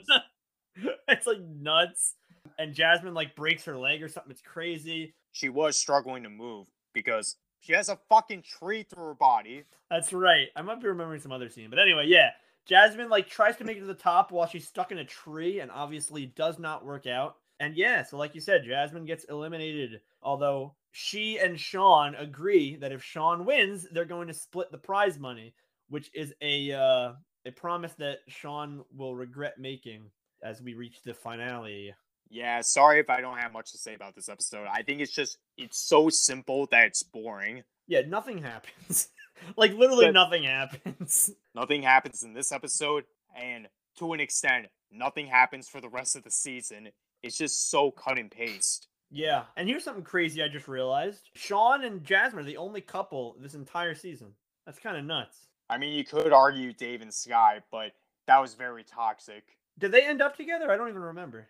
it's 1.09 1.27
like 1.27 1.41
nuts. 1.41 2.15
And 2.57 2.73
Jasmine 2.73 3.13
like 3.13 3.35
breaks 3.35 3.65
her 3.65 3.77
leg 3.77 4.03
or 4.03 4.07
something. 4.07 4.31
It's 4.31 4.41
crazy. 4.41 5.13
she 5.31 5.49
was 5.49 5.77
struggling 5.77 6.23
to 6.23 6.29
move 6.29 6.67
because 6.93 7.37
she 7.59 7.73
has 7.73 7.89
a 7.89 7.99
fucking 8.09 8.43
tree 8.43 8.83
through 8.83 9.05
her 9.05 9.13
body. 9.13 9.63
That's 9.89 10.13
right. 10.13 10.47
I 10.55 10.61
might 10.61 10.81
be 10.81 10.87
remembering 10.87 11.19
some 11.19 11.31
other 11.31 11.49
scene. 11.49 11.69
But 11.69 11.79
anyway, 11.79 12.05
yeah. 12.07 12.31
Jasmine 12.65 13.09
like 13.09 13.27
tries 13.27 13.57
to 13.57 13.63
make 13.63 13.77
it 13.77 13.81
to 13.81 13.85
the 13.85 13.93
top 13.93 14.31
while 14.31 14.47
she's 14.47 14.67
stuck 14.67 14.91
in 14.91 14.99
a 14.99 15.05
tree 15.05 15.59
and 15.59 15.71
obviously 15.71 16.27
does 16.27 16.59
not 16.59 16.85
work 16.85 17.07
out. 17.07 17.37
And 17.59 17.75
yeah, 17.75 18.03
so 18.03 18.17
like 18.17 18.35
you 18.35 18.41
said, 18.41 18.63
Jasmine 18.65 19.05
gets 19.05 19.25
eliminated. 19.25 20.01
Although 20.21 20.75
she 20.91 21.39
and 21.39 21.59
Shawn 21.59 22.15
agree 22.15 22.75
that 22.77 22.91
if 22.91 23.03
Shawn 23.03 23.45
wins, 23.45 23.87
they're 23.91 24.05
going 24.05 24.27
to 24.27 24.33
split 24.33 24.71
the 24.71 24.77
prize 24.77 25.19
money, 25.19 25.53
which 25.89 26.09
is 26.13 26.33
a 26.41 26.71
uh, 26.71 27.13
a 27.45 27.51
promise 27.51 27.93
that 27.93 28.19
Shawn 28.27 28.83
will 28.95 29.15
regret 29.15 29.59
making 29.59 30.03
as 30.43 30.61
we 30.61 30.73
reach 30.73 31.01
the 31.03 31.13
finale. 31.13 31.93
Yeah, 32.29 32.61
sorry 32.61 32.99
if 32.99 33.09
I 33.09 33.21
don't 33.21 33.37
have 33.37 33.53
much 33.53 33.71
to 33.71 33.77
say 33.77 33.95
about 33.95 34.15
this 34.15 34.29
episode. 34.29 34.67
I 34.71 34.83
think 34.83 35.01
it's 35.01 35.13
just 35.13 35.37
it's 35.57 35.79
so 35.79 36.09
simple 36.09 36.67
that 36.71 36.85
it's 36.87 37.03
boring. 37.03 37.63
Yeah, 37.87 38.01
nothing 38.07 38.37
happens. 38.43 39.07
like 39.55 39.73
literally 39.73 40.05
But- 40.07 40.13
nothing 40.13 40.43
happens. 40.43 41.31
Nothing 41.55 41.81
happens 41.81 42.23
in 42.23 42.33
this 42.33 42.51
episode, 42.53 43.03
and 43.35 43.67
to 43.97 44.13
an 44.13 44.19
extent, 44.21 44.67
nothing 44.91 45.27
happens 45.27 45.67
for 45.67 45.81
the 45.81 45.89
rest 45.89 46.15
of 46.15 46.23
the 46.23 46.31
season. 46.31 46.89
It's 47.21 47.37
just 47.37 47.69
so 47.69 47.91
cut 47.91 48.17
and 48.17 48.31
paste. 48.31 48.87
Yeah, 49.11 49.43
and 49.57 49.67
here's 49.67 49.83
something 49.83 50.03
crazy 50.03 50.41
I 50.41 50.47
just 50.47 50.67
realized. 50.69 51.29
Shawn 51.35 51.83
and 51.83 52.03
Jasmine 52.03 52.43
are 52.43 52.47
the 52.47 52.55
only 52.57 52.79
couple 52.79 53.35
this 53.41 53.55
entire 53.55 53.93
season. 53.95 54.33
That's 54.65 54.79
kind 54.79 54.95
of 54.95 55.03
nuts. 55.03 55.47
I 55.69 55.77
mean, 55.79 55.93
you 55.95 56.05
could 56.05 56.31
argue 56.31 56.71
Dave 56.71 57.01
and 57.01 57.13
Sky, 57.13 57.59
but 57.71 57.91
that 58.27 58.39
was 58.39 58.53
very 58.53 58.83
toxic. 58.85 59.43
Did 59.77 59.91
they 59.91 60.05
end 60.05 60.21
up 60.21 60.37
together? 60.37 60.71
I 60.71 60.77
don't 60.77 60.89
even 60.89 61.01
remember. 61.01 61.49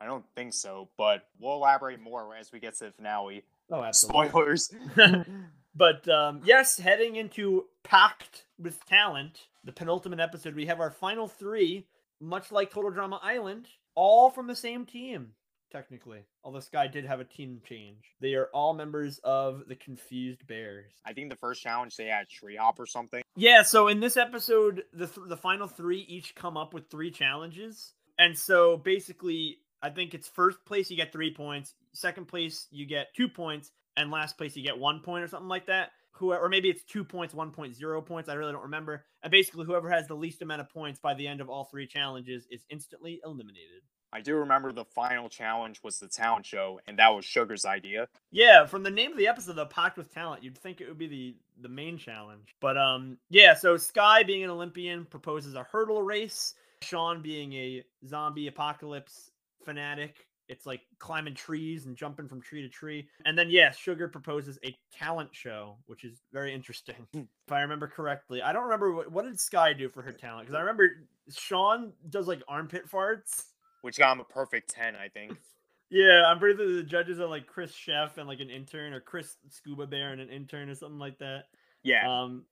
I 0.00 0.06
don't 0.06 0.24
think 0.34 0.54
so, 0.54 0.88
but 0.96 1.26
we'll 1.38 1.54
elaborate 1.54 2.00
more 2.00 2.34
as 2.34 2.52
we 2.52 2.58
get 2.58 2.76
to 2.78 2.86
the 2.86 2.92
finale. 2.92 3.44
Oh, 3.70 3.86
Spoilers. 3.92 4.72
but 5.74 6.08
um, 6.08 6.40
yes, 6.44 6.78
heading 6.78 7.16
into 7.16 7.66
Packed 7.84 8.46
with 8.58 8.84
Talent, 8.86 9.48
the 9.64 9.72
penultimate 9.72 10.20
episode, 10.20 10.54
we 10.54 10.66
have 10.66 10.80
our 10.80 10.90
final 10.90 11.28
three, 11.28 11.86
much 12.20 12.50
like 12.50 12.70
Total 12.70 12.90
Drama 12.90 13.20
Island, 13.22 13.68
all 13.94 14.30
from 14.30 14.46
the 14.46 14.56
same 14.56 14.86
team, 14.86 15.32
technically. 15.70 16.20
Although 16.42 16.60
Sky 16.60 16.86
did 16.86 17.04
have 17.04 17.20
a 17.20 17.24
team 17.24 17.60
change. 17.68 18.14
They 18.20 18.34
are 18.34 18.48
all 18.54 18.72
members 18.72 19.18
of 19.22 19.64
the 19.68 19.76
Confused 19.76 20.46
Bears. 20.46 20.92
I 21.04 21.12
think 21.12 21.28
the 21.28 21.36
first 21.36 21.62
challenge 21.62 21.96
they 21.96 22.06
had 22.06 22.28
tree 22.28 22.56
hop 22.56 22.80
or 22.80 22.86
something. 22.86 23.22
Yeah, 23.36 23.62
so 23.62 23.88
in 23.88 24.00
this 24.00 24.16
episode, 24.16 24.84
the 24.94 25.06
th- 25.06 25.28
the 25.28 25.36
final 25.36 25.66
three 25.66 26.00
each 26.08 26.34
come 26.34 26.56
up 26.56 26.72
with 26.72 26.88
three 26.88 27.10
challenges, 27.10 27.92
and 28.18 28.36
so 28.36 28.78
basically, 28.78 29.58
I 29.82 29.90
think 29.90 30.14
it's 30.14 30.28
first 30.28 30.64
place 30.64 30.90
you 30.90 30.96
get 30.96 31.12
three 31.12 31.32
points, 31.32 31.74
second 31.92 32.26
place 32.26 32.66
you 32.70 32.86
get 32.86 33.14
two 33.14 33.28
points, 33.28 33.70
and 33.96 34.10
last 34.10 34.36
place 34.36 34.56
you 34.56 34.62
get 34.62 34.78
one 34.78 35.00
point 35.00 35.24
or 35.24 35.28
something 35.28 35.48
like 35.48 35.66
that. 35.66 35.90
Who 36.12 36.32
or 36.32 36.48
maybe 36.48 36.68
it's 36.68 36.82
two 36.82 37.04
points, 37.04 37.34
one 37.34 37.50
point 37.50 37.74
zero 37.74 38.02
points. 38.02 38.28
I 38.28 38.34
really 38.34 38.52
don't 38.52 38.62
remember. 38.62 39.06
And 39.22 39.30
basically, 39.30 39.64
whoever 39.64 39.88
has 39.88 40.06
the 40.06 40.14
least 40.14 40.42
amount 40.42 40.60
of 40.60 40.68
points 40.68 41.00
by 41.00 41.14
the 41.14 41.26
end 41.26 41.40
of 41.40 41.48
all 41.48 41.64
three 41.64 41.86
challenges 41.86 42.46
is 42.50 42.64
instantly 42.68 43.20
eliminated. 43.24 43.82
I 44.12 44.20
do 44.20 44.34
remember 44.34 44.72
the 44.72 44.84
final 44.84 45.28
challenge 45.28 45.80
was 45.84 45.98
the 45.98 46.08
talent 46.08 46.44
show, 46.44 46.80
and 46.86 46.98
that 46.98 47.08
was 47.08 47.24
Sugar's 47.24 47.64
idea. 47.64 48.08
Yeah, 48.32 48.66
from 48.66 48.82
the 48.82 48.90
name 48.90 49.12
of 49.12 49.18
the 49.18 49.28
episode, 49.28 49.54
the 49.54 49.66
packed 49.66 49.96
with 49.96 50.12
talent, 50.12 50.42
you'd 50.42 50.58
think 50.58 50.80
it 50.80 50.88
would 50.88 50.98
be 50.98 51.06
the 51.06 51.36
the 51.62 51.68
main 51.68 51.96
challenge. 51.96 52.54
But 52.60 52.76
um, 52.76 53.18
yeah. 53.30 53.54
So 53.54 53.76
Sky, 53.76 54.22
being 54.24 54.44
an 54.44 54.50
Olympian, 54.50 55.04
proposes 55.04 55.54
a 55.54 55.62
hurdle 55.62 56.02
race. 56.02 56.54
Shawn, 56.82 57.20
being 57.20 57.52
a 57.52 57.84
zombie 58.06 58.46
apocalypse 58.46 59.29
fanatic. 59.64 60.26
It's 60.48 60.66
like 60.66 60.80
climbing 60.98 61.34
trees 61.34 61.86
and 61.86 61.96
jumping 61.96 62.26
from 62.26 62.40
tree 62.42 62.62
to 62.62 62.68
tree. 62.68 63.06
And 63.24 63.38
then, 63.38 63.50
yes, 63.50 63.76
Sugar 63.76 64.08
proposes 64.08 64.58
a 64.64 64.76
talent 64.92 65.30
show, 65.32 65.76
which 65.86 66.02
is 66.02 66.20
very 66.32 66.52
interesting. 66.52 67.06
Hmm. 67.14 67.20
if 67.46 67.52
I 67.52 67.60
remember 67.60 67.86
correctly, 67.86 68.42
I 68.42 68.52
don't 68.52 68.64
remember 68.64 68.92
what, 68.92 69.12
what 69.12 69.24
did 69.24 69.38
Sky 69.38 69.72
do 69.74 69.88
for 69.88 70.02
her 70.02 70.10
talent 70.12 70.46
because 70.48 70.56
I 70.56 70.60
remember 70.60 71.06
Shawn 71.30 71.92
does 72.08 72.26
like 72.26 72.42
armpit 72.48 72.90
farts. 72.90 73.44
which 73.82 73.96
got 73.98 74.12
him 74.12 74.20
a 74.20 74.24
perfect 74.24 74.70
10, 74.70 74.96
I 74.96 75.08
think. 75.08 75.36
Yeah, 75.92 76.22
I'm 76.24 76.38
pretty 76.38 76.56
sure 76.56 76.72
the 76.72 76.84
judges 76.84 77.18
are 77.18 77.26
like 77.26 77.48
Chris 77.48 77.72
Chef 77.74 78.16
and 78.16 78.28
like 78.28 78.38
an 78.38 78.48
intern, 78.48 78.92
or 78.92 79.00
Chris 79.00 79.36
Scuba 79.48 79.88
Bear 79.88 80.12
and 80.12 80.20
an 80.20 80.28
intern, 80.28 80.68
or 80.68 80.74
something 80.76 81.00
like 81.00 81.18
that. 81.18 81.46
Yeah, 81.82 82.08
Um, 82.08 82.44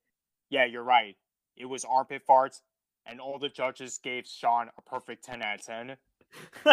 yeah, 0.50 0.64
you're 0.64 0.82
right. 0.82 1.14
It 1.56 1.66
was 1.66 1.84
armpit 1.84 2.22
farts, 2.28 2.62
and 3.06 3.20
all 3.20 3.38
the 3.38 3.48
judges 3.48 3.98
gave 4.02 4.26
Shawn 4.26 4.70
a 4.76 4.82
perfect 4.82 5.24
10 5.24 5.40
out 5.40 5.60
of 5.60 5.64
10. 5.64 5.96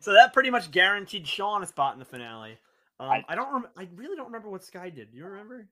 so 0.00 0.12
that 0.12 0.32
pretty 0.32 0.50
much 0.50 0.70
guaranteed 0.70 1.26
Shawn 1.26 1.62
a 1.62 1.66
spot 1.66 1.92
in 1.94 1.98
the 1.98 2.04
finale. 2.04 2.58
Um, 3.00 3.10
I, 3.10 3.24
I- 3.28 3.34
don't. 3.34 3.52
Rem- 3.52 3.68
I 3.76 3.88
really 3.96 4.16
don't 4.16 4.26
remember 4.26 4.48
what 4.50 4.64
Sky 4.64 4.90
did. 4.90 5.10
Do 5.12 5.18
you 5.18 5.26
remember? 5.26 5.68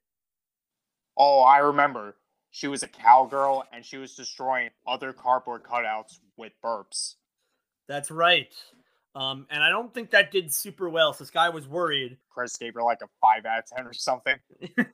Oh, 1.16 1.41
I 1.41 1.59
remember. 1.59 2.16
She 2.51 2.68
was 2.68 2.83
a 2.83 2.89
cowgirl, 2.89 3.64
and 3.72 3.85
she 3.85 3.97
was 3.99 4.14
destroying 4.14 4.70
other 4.87 5.12
cardboard 5.12 5.62
cutouts 5.62 6.20
with 6.37 6.53
burps. 6.64 7.14
That's 7.89 8.11
right. 8.11 8.53
Um, 9.14 9.47
and 9.51 9.62
I 9.62 9.70
don't 9.70 9.93
think 9.95 10.11
that 10.11 10.31
did 10.31 10.53
super 10.53 10.89
well. 10.89 11.12
So 11.12 11.24
Sky 11.24 11.49
was 11.49 11.66
worried. 11.66 12.18
Chris 12.31 12.57
gave 12.57 12.74
her 12.74 12.83
like 12.83 13.01
a 13.03 13.09
5 13.20 13.47
out 13.47 13.59
of 13.61 13.64
10 13.77 13.87
or 13.87 13.93
something. 13.93 14.37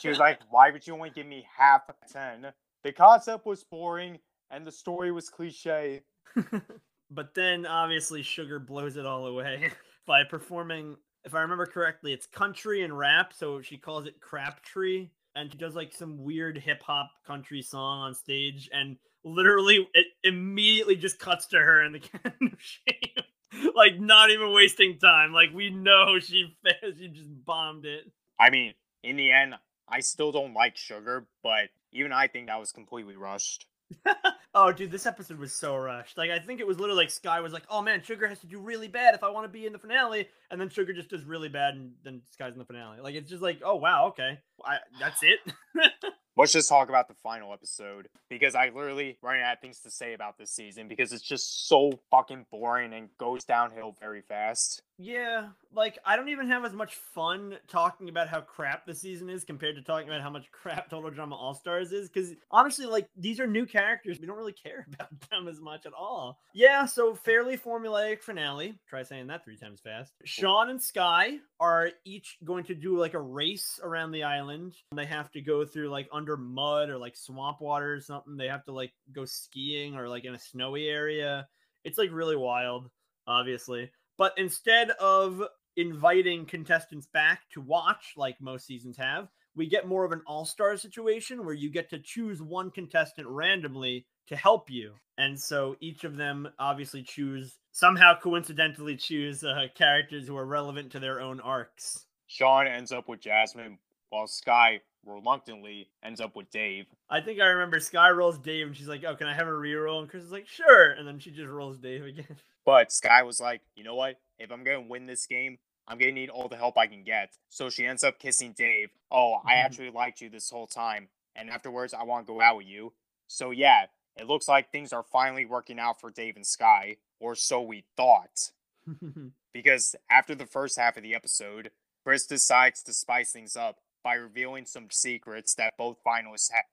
She 0.00 0.08
was 0.08 0.18
like, 0.18 0.38
Why 0.50 0.70
would 0.70 0.86
you 0.86 0.94
only 0.94 1.10
give 1.10 1.26
me 1.26 1.46
half 1.58 1.82
a 1.88 1.94
10? 2.12 2.52
The 2.84 2.92
concept 2.92 3.44
was 3.46 3.64
boring, 3.64 4.18
and 4.50 4.66
the 4.66 4.72
story 4.72 5.12
was 5.12 5.28
cliche. 5.28 6.02
but 7.10 7.34
then 7.34 7.66
obviously 7.66 8.22
Sugar 8.22 8.58
blows 8.58 8.96
it 8.96 9.06
all 9.06 9.26
away 9.26 9.70
by 10.06 10.24
performing. 10.24 10.96
If 11.24 11.34
I 11.34 11.40
remember 11.40 11.66
correctly, 11.66 12.12
it's 12.12 12.26
country 12.26 12.82
and 12.82 12.96
rap. 12.96 13.32
So 13.34 13.60
she 13.60 13.76
calls 13.76 14.06
it 14.06 14.20
Craptree, 14.20 15.10
and 15.34 15.50
she 15.50 15.58
does 15.58 15.74
like 15.74 15.92
some 15.92 16.22
weird 16.22 16.56
hip 16.58 16.82
hop 16.82 17.10
country 17.26 17.62
song 17.62 18.00
on 18.00 18.14
stage, 18.14 18.70
and 18.72 18.96
literally 19.24 19.88
it 19.94 20.06
immediately 20.24 20.96
just 20.96 21.18
cuts 21.18 21.46
to 21.48 21.58
her 21.58 21.82
in 21.82 21.92
the 21.92 21.98
can 22.00 22.32
of 22.40 22.60
shame. 22.60 23.72
like 23.74 24.00
not 24.00 24.30
even 24.30 24.52
wasting 24.52 24.98
time. 24.98 25.32
Like 25.32 25.50
we 25.52 25.70
know 25.70 26.18
she 26.20 26.56
she 26.98 27.08
just 27.08 27.44
bombed 27.44 27.84
it. 27.84 28.10
I 28.38 28.50
mean, 28.50 28.74
in 29.02 29.16
the 29.16 29.30
end, 29.30 29.54
I 29.88 30.00
still 30.00 30.32
don't 30.32 30.54
like 30.54 30.76
sugar, 30.76 31.26
but 31.42 31.68
even 31.92 32.12
I 32.12 32.28
think 32.28 32.46
that 32.46 32.60
was 32.60 32.72
completely 32.72 33.16
rushed. 33.16 33.66
oh, 34.54 34.72
dude, 34.72 34.90
this 34.90 35.06
episode 35.06 35.38
was 35.38 35.52
so 35.52 35.76
rushed. 35.76 36.18
Like, 36.18 36.30
I 36.30 36.38
think 36.38 36.60
it 36.60 36.66
was 36.66 36.78
literally 36.78 37.02
like 37.02 37.10
Sky 37.10 37.40
was 37.40 37.52
like, 37.52 37.64
"Oh 37.68 37.82
man, 37.82 38.02
Sugar 38.02 38.26
has 38.26 38.40
to 38.40 38.46
do 38.46 38.58
really 38.58 38.88
bad 38.88 39.14
if 39.14 39.22
I 39.22 39.30
want 39.30 39.44
to 39.44 39.48
be 39.48 39.66
in 39.66 39.72
the 39.72 39.78
finale," 39.78 40.28
and 40.50 40.60
then 40.60 40.68
Sugar 40.68 40.92
just 40.92 41.10
does 41.10 41.24
really 41.24 41.48
bad, 41.48 41.74
and 41.74 41.92
then 42.04 42.22
Sky's 42.30 42.52
in 42.52 42.58
the 42.58 42.64
finale. 42.64 43.00
Like, 43.00 43.14
it's 43.14 43.30
just 43.30 43.42
like, 43.42 43.60
"Oh 43.64 43.76
wow, 43.76 44.08
okay, 44.08 44.38
I, 44.64 44.78
that's 44.98 45.22
it." 45.22 45.40
Let's 46.36 46.52
just 46.52 46.68
talk 46.68 46.88
about 46.88 47.08
the 47.08 47.14
final 47.22 47.52
episode 47.52 48.08
because 48.30 48.54
I 48.54 48.66
literally 48.66 49.18
running 49.20 49.42
out 49.42 49.54
of 49.54 49.60
things 49.60 49.80
to 49.80 49.90
say 49.90 50.14
about 50.14 50.38
this 50.38 50.50
season 50.50 50.88
because 50.88 51.12
it's 51.12 51.22
just 51.22 51.68
so 51.68 52.00
fucking 52.10 52.46
boring 52.50 52.94
and 52.94 53.08
goes 53.18 53.44
downhill 53.44 53.96
very 54.00 54.22
fast. 54.22 54.82
Yeah, 55.02 55.48
like 55.72 55.98
I 56.04 56.14
don't 56.16 56.28
even 56.28 56.48
have 56.48 56.66
as 56.66 56.74
much 56.74 56.94
fun 57.14 57.56
talking 57.68 58.10
about 58.10 58.28
how 58.28 58.42
crap 58.42 58.84
the 58.84 58.94
season 58.94 59.30
is 59.30 59.44
compared 59.44 59.76
to 59.76 59.82
talking 59.82 60.06
about 60.06 60.20
how 60.20 60.28
much 60.28 60.52
crap 60.52 60.90
Total 60.90 61.10
Drama 61.10 61.36
All 61.36 61.54
Stars 61.54 61.90
is. 61.90 62.10
Because 62.10 62.34
honestly, 62.50 62.84
like 62.84 63.08
these 63.16 63.40
are 63.40 63.46
new 63.46 63.64
characters, 63.64 64.18
we 64.20 64.26
don't 64.26 64.36
really 64.36 64.52
care 64.52 64.86
about 64.92 65.08
them 65.30 65.48
as 65.48 65.58
much 65.58 65.86
at 65.86 65.94
all. 65.94 66.38
Yeah, 66.52 66.84
so 66.84 67.14
fairly 67.14 67.56
formulaic 67.56 68.20
finale. 68.20 68.78
Try 68.90 69.02
saying 69.02 69.28
that 69.28 69.42
three 69.42 69.56
times 69.56 69.80
fast. 69.80 70.12
Shawn 70.26 70.68
and 70.68 70.82
Sky 70.82 71.38
are 71.58 71.92
each 72.04 72.36
going 72.44 72.64
to 72.64 72.74
do 72.74 72.98
like 72.98 73.14
a 73.14 73.20
race 73.20 73.80
around 73.82 74.10
the 74.10 74.24
island. 74.24 74.74
They 74.94 75.06
have 75.06 75.30
to 75.32 75.40
go 75.40 75.64
through 75.64 75.88
like 75.88 76.10
under 76.12 76.36
mud 76.36 76.90
or 76.90 76.98
like 76.98 77.16
swamp 77.16 77.62
water 77.62 77.94
or 77.94 78.00
something. 78.00 78.36
They 78.36 78.48
have 78.48 78.66
to 78.66 78.72
like 78.72 78.92
go 79.10 79.24
skiing 79.24 79.96
or 79.96 80.10
like 80.10 80.26
in 80.26 80.34
a 80.34 80.38
snowy 80.38 80.88
area. 80.88 81.48
It's 81.84 81.96
like 81.96 82.10
really 82.12 82.36
wild, 82.36 82.90
obviously. 83.26 83.90
But 84.20 84.34
instead 84.36 84.90
of 85.00 85.42
inviting 85.78 86.44
contestants 86.44 87.06
back 87.06 87.40
to 87.54 87.62
watch 87.62 88.12
like 88.18 88.38
most 88.38 88.66
seasons 88.66 88.98
have, 88.98 89.28
we 89.56 89.66
get 89.66 89.88
more 89.88 90.04
of 90.04 90.12
an 90.12 90.20
all-star 90.26 90.76
situation 90.76 91.42
where 91.42 91.54
you 91.54 91.70
get 91.70 91.88
to 91.88 91.98
choose 91.98 92.42
one 92.42 92.70
contestant 92.70 93.26
randomly 93.26 94.04
to 94.26 94.36
help 94.36 94.68
you. 94.68 94.92
And 95.16 95.40
so 95.40 95.74
each 95.80 96.04
of 96.04 96.18
them 96.18 96.50
obviously 96.58 97.02
choose 97.02 97.60
somehow 97.72 98.12
coincidentally 98.14 98.94
choose 98.94 99.42
uh, 99.42 99.68
characters 99.74 100.26
who 100.26 100.36
are 100.36 100.44
relevant 100.44 100.92
to 100.92 101.00
their 101.00 101.22
own 101.22 101.40
arcs. 101.40 102.04
Shawn 102.26 102.66
ends 102.66 102.92
up 102.92 103.08
with 103.08 103.20
Jasmine, 103.20 103.78
while 104.10 104.26
Sky 104.26 104.82
reluctantly 105.06 105.88
ends 106.04 106.20
up 106.20 106.36
with 106.36 106.50
Dave. 106.50 106.84
I 107.08 107.22
think 107.22 107.40
I 107.40 107.46
remember 107.46 107.80
Sky 107.80 108.10
rolls 108.10 108.38
Dave 108.38 108.66
and 108.66 108.76
she's 108.76 108.88
like, 108.88 109.02
"Oh, 109.04 109.16
can 109.16 109.28
I 109.28 109.34
have 109.34 109.48
a 109.48 109.50
reroll?" 109.50 110.00
And 110.00 110.10
Chris 110.10 110.24
is 110.24 110.32
like, 110.32 110.46
"Sure." 110.46 110.90
And 110.90 111.08
then 111.08 111.18
she 111.18 111.30
just 111.30 111.48
rolls 111.48 111.78
Dave 111.78 112.04
again. 112.04 112.36
But 112.70 112.92
Sky 112.92 113.24
was 113.24 113.40
like, 113.40 113.62
you 113.74 113.82
know 113.82 113.96
what? 113.96 114.20
If 114.38 114.52
I'm 114.52 114.62
gonna 114.62 114.80
win 114.80 115.06
this 115.06 115.26
game, 115.26 115.58
I'm 115.88 115.98
gonna 115.98 116.12
need 116.12 116.30
all 116.30 116.46
the 116.48 116.56
help 116.56 116.78
I 116.78 116.86
can 116.86 117.02
get. 117.02 117.36
So 117.48 117.68
she 117.68 117.84
ends 117.84 118.04
up 118.04 118.20
kissing 118.20 118.52
Dave. 118.56 118.90
Oh, 119.10 119.40
I 119.44 119.54
Mhm. 119.54 119.64
actually 119.64 119.90
liked 119.90 120.20
you 120.20 120.28
this 120.30 120.50
whole 120.50 120.68
time, 120.68 121.08
and 121.34 121.50
afterwards 121.50 121.92
I 121.92 122.04
want 122.04 122.26
to 122.28 122.32
go 122.32 122.40
out 122.40 122.58
with 122.58 122.66
you. 122.66 122.92
So 123.26 123.50
yeah, 123.50 123.86
it 124.14 124.28
looks 124.28 124.46
like 124.46 124.70
things 124.70 124.92
are 124.92 125.02
finally 125.02 125.46
working 125.46 125.80
out 125.80 126.00
for 126.00 126.12
Dave 126.12 126.36
and 126.36 126.46
Sky, 126.46 126.98
or 127.18 127.34
so 127.34 127.60
we 127.60 127.86
thought. 127.96 128.52
Because 129.52 129.96
after 130.08 130.36
the 130.36 130.46
first 130.46 130.78
half 130.78 130.96
of 130.96 131.02
the 131.02 131.12
episode, 131.12 131.72
Chris 132.04 132.24
decides 132.24 132.84
to 132.84 132.92
spice 132.92 133.32
things 133.32 133.56
up 133.56 133.80
by 134.04 134.14
revealing 134.14 134.64
some 134.64 134.88
secrets 134.92 135.56
that 135.56 135.76
both 135.76 135.98
finalists 136.06 136.52
have. 136.52 136.66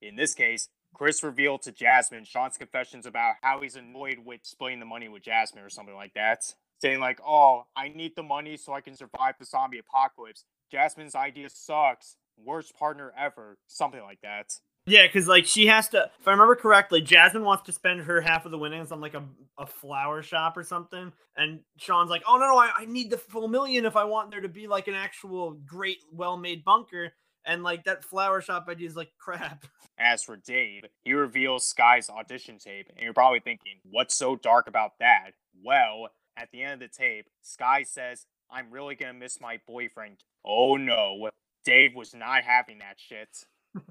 In 0.00 0.16
this 0.16 0.34
case, 0.34 0.68
Chris 0.94 1.22
revealed 1.22 1.62
to 1.62 1.72
Jasmine 1.72 2.24
Shawn's 2.24 2.56
confessions 2.56 3.06
about 3.06 3.34
how 3.42 3.60
he's 3.60 3.76
annoyed 3.76 4.18
with 4.24 4.40
splitting 4.42 4.80
the 4.80 4.86
money 4.86 5.08
with 5.08 5.22
Jasmine 5.22 5.62
or 5.62 5.70
something 5.70 5.94
like 5.94 6.14
that. 6.14 6.44
Saying 6.80 7.00
like, 7.00 7.20
"Oh, 7.26 7.64
I 7.76 7.88
need 7.88 8.14
the 8.16 8.22
money 8.22 8.56
so 8.56 8.72
I 8.72 8.80
can 8.80 8.96
survive 8.96 9.34
the 9.38 9.44
zombie 9.44 9.78
apocalypse." 9.78 10.44
Jasmine's 10.70 11.14
idea 11.14 11.50
sucks. 11.50 12.16
Worst 12.36 12.76
partner 12.76 13.12
ever. 13.18 13.58
Something 13.66 14.02
like 14.02 14.20
that. 14.22 14.52
Yeah, 14.88 15.06
because 15.06 15.28
like 15.28 15.44
she 15.44 15.66
has 15.66 15.88
to. 15.90 16.10
If 16.18 16.26
I 16.26 16.30
remember 16.30 16.56
correctly, 16.56 17.02
Jasmine 17.02 17.44
wants 17.44 17.64
to 17.64 17.72
spend 17.72 18.00
her 18.02 18.20
half 18.20 18.46
of 18.46 18.52
the 18.52 18.58
winnings 18.58 18.90
on 18.90 19.00
like 19.00 19.14
a, 19.14 19.22
a 19.58 19.66
flower 19.66 20.22
shop 20.22 20.56
or 20.56 20.62
something, 20.62 21.12
and 21.36 21.60
Shawn's 21.76 22.10
like, 22.10 22.22
"Oh 22.26 22.38
no, 22.38 22.46
no, 22.46 22.56
I, 22.56 22.70
I 22.74 22.84
need 22.86 23.10
the 23.10 23.18
full 23.18 23.48
million 23.48 23.84
if 23.84 23.96
I 23.96 24.04
want 24.04 24.30
there 24.30 24.40
to 24.40 24.48
be 24.48 24.66
like 24.66 24.88
an 24.88 24.94
actual 24.94 25.52
great, 25.66 25.98
well-made 26.10 26.64
bunker." 26.64 27.12
And 27.48 27.62
like 27.62 27.84
that 27.84 28.04
flower 28.04 28.40
shop 28.42 28.66
idea 28.68 28.86
is 28.86 28.94
like 28.94 29.10
crap. 29.18 29.64
As 29.98 30.22
for 30.22 30.36
Dave, 30.36 30.84
he 31.02 31.14
reveals 31.14 31.66
Sky's 31.66 32.08
audition 32.08 32.58
tape, 32.58 32.88
and 32.90 33.02
you're 33.02 33.14
probably 33.14 33.40
thinking, 33.40 33.78
what's 33.90 34.14
so 34.14 34.36
dark 34.36 34.68
about 34.68 34.92
that? 35.00 35.30
Well, 35.64 36.10
at 36.36 36.50
the 36.52 36.62
end 36.62 36.74
of 36.74 36.90
the 36.90 36.96
tape, 36.96 37.26
Sky 37.42 37.82
says, 37.82 38.26
I'm 38.48 38.70
really 38.70 38.94
gonna 38.94 39.14
miss 39.14 39.40
my 39.40 39.58
boyfriend. 39.66 40.18
Oh 40.44 40.76
no, 40.76 41.30
Dave 41.64 41.96
was 41.96 42.14
not 42.14 42.44
having 42.44 42.78
that 42.78 42.96
shit. 42.98 43.44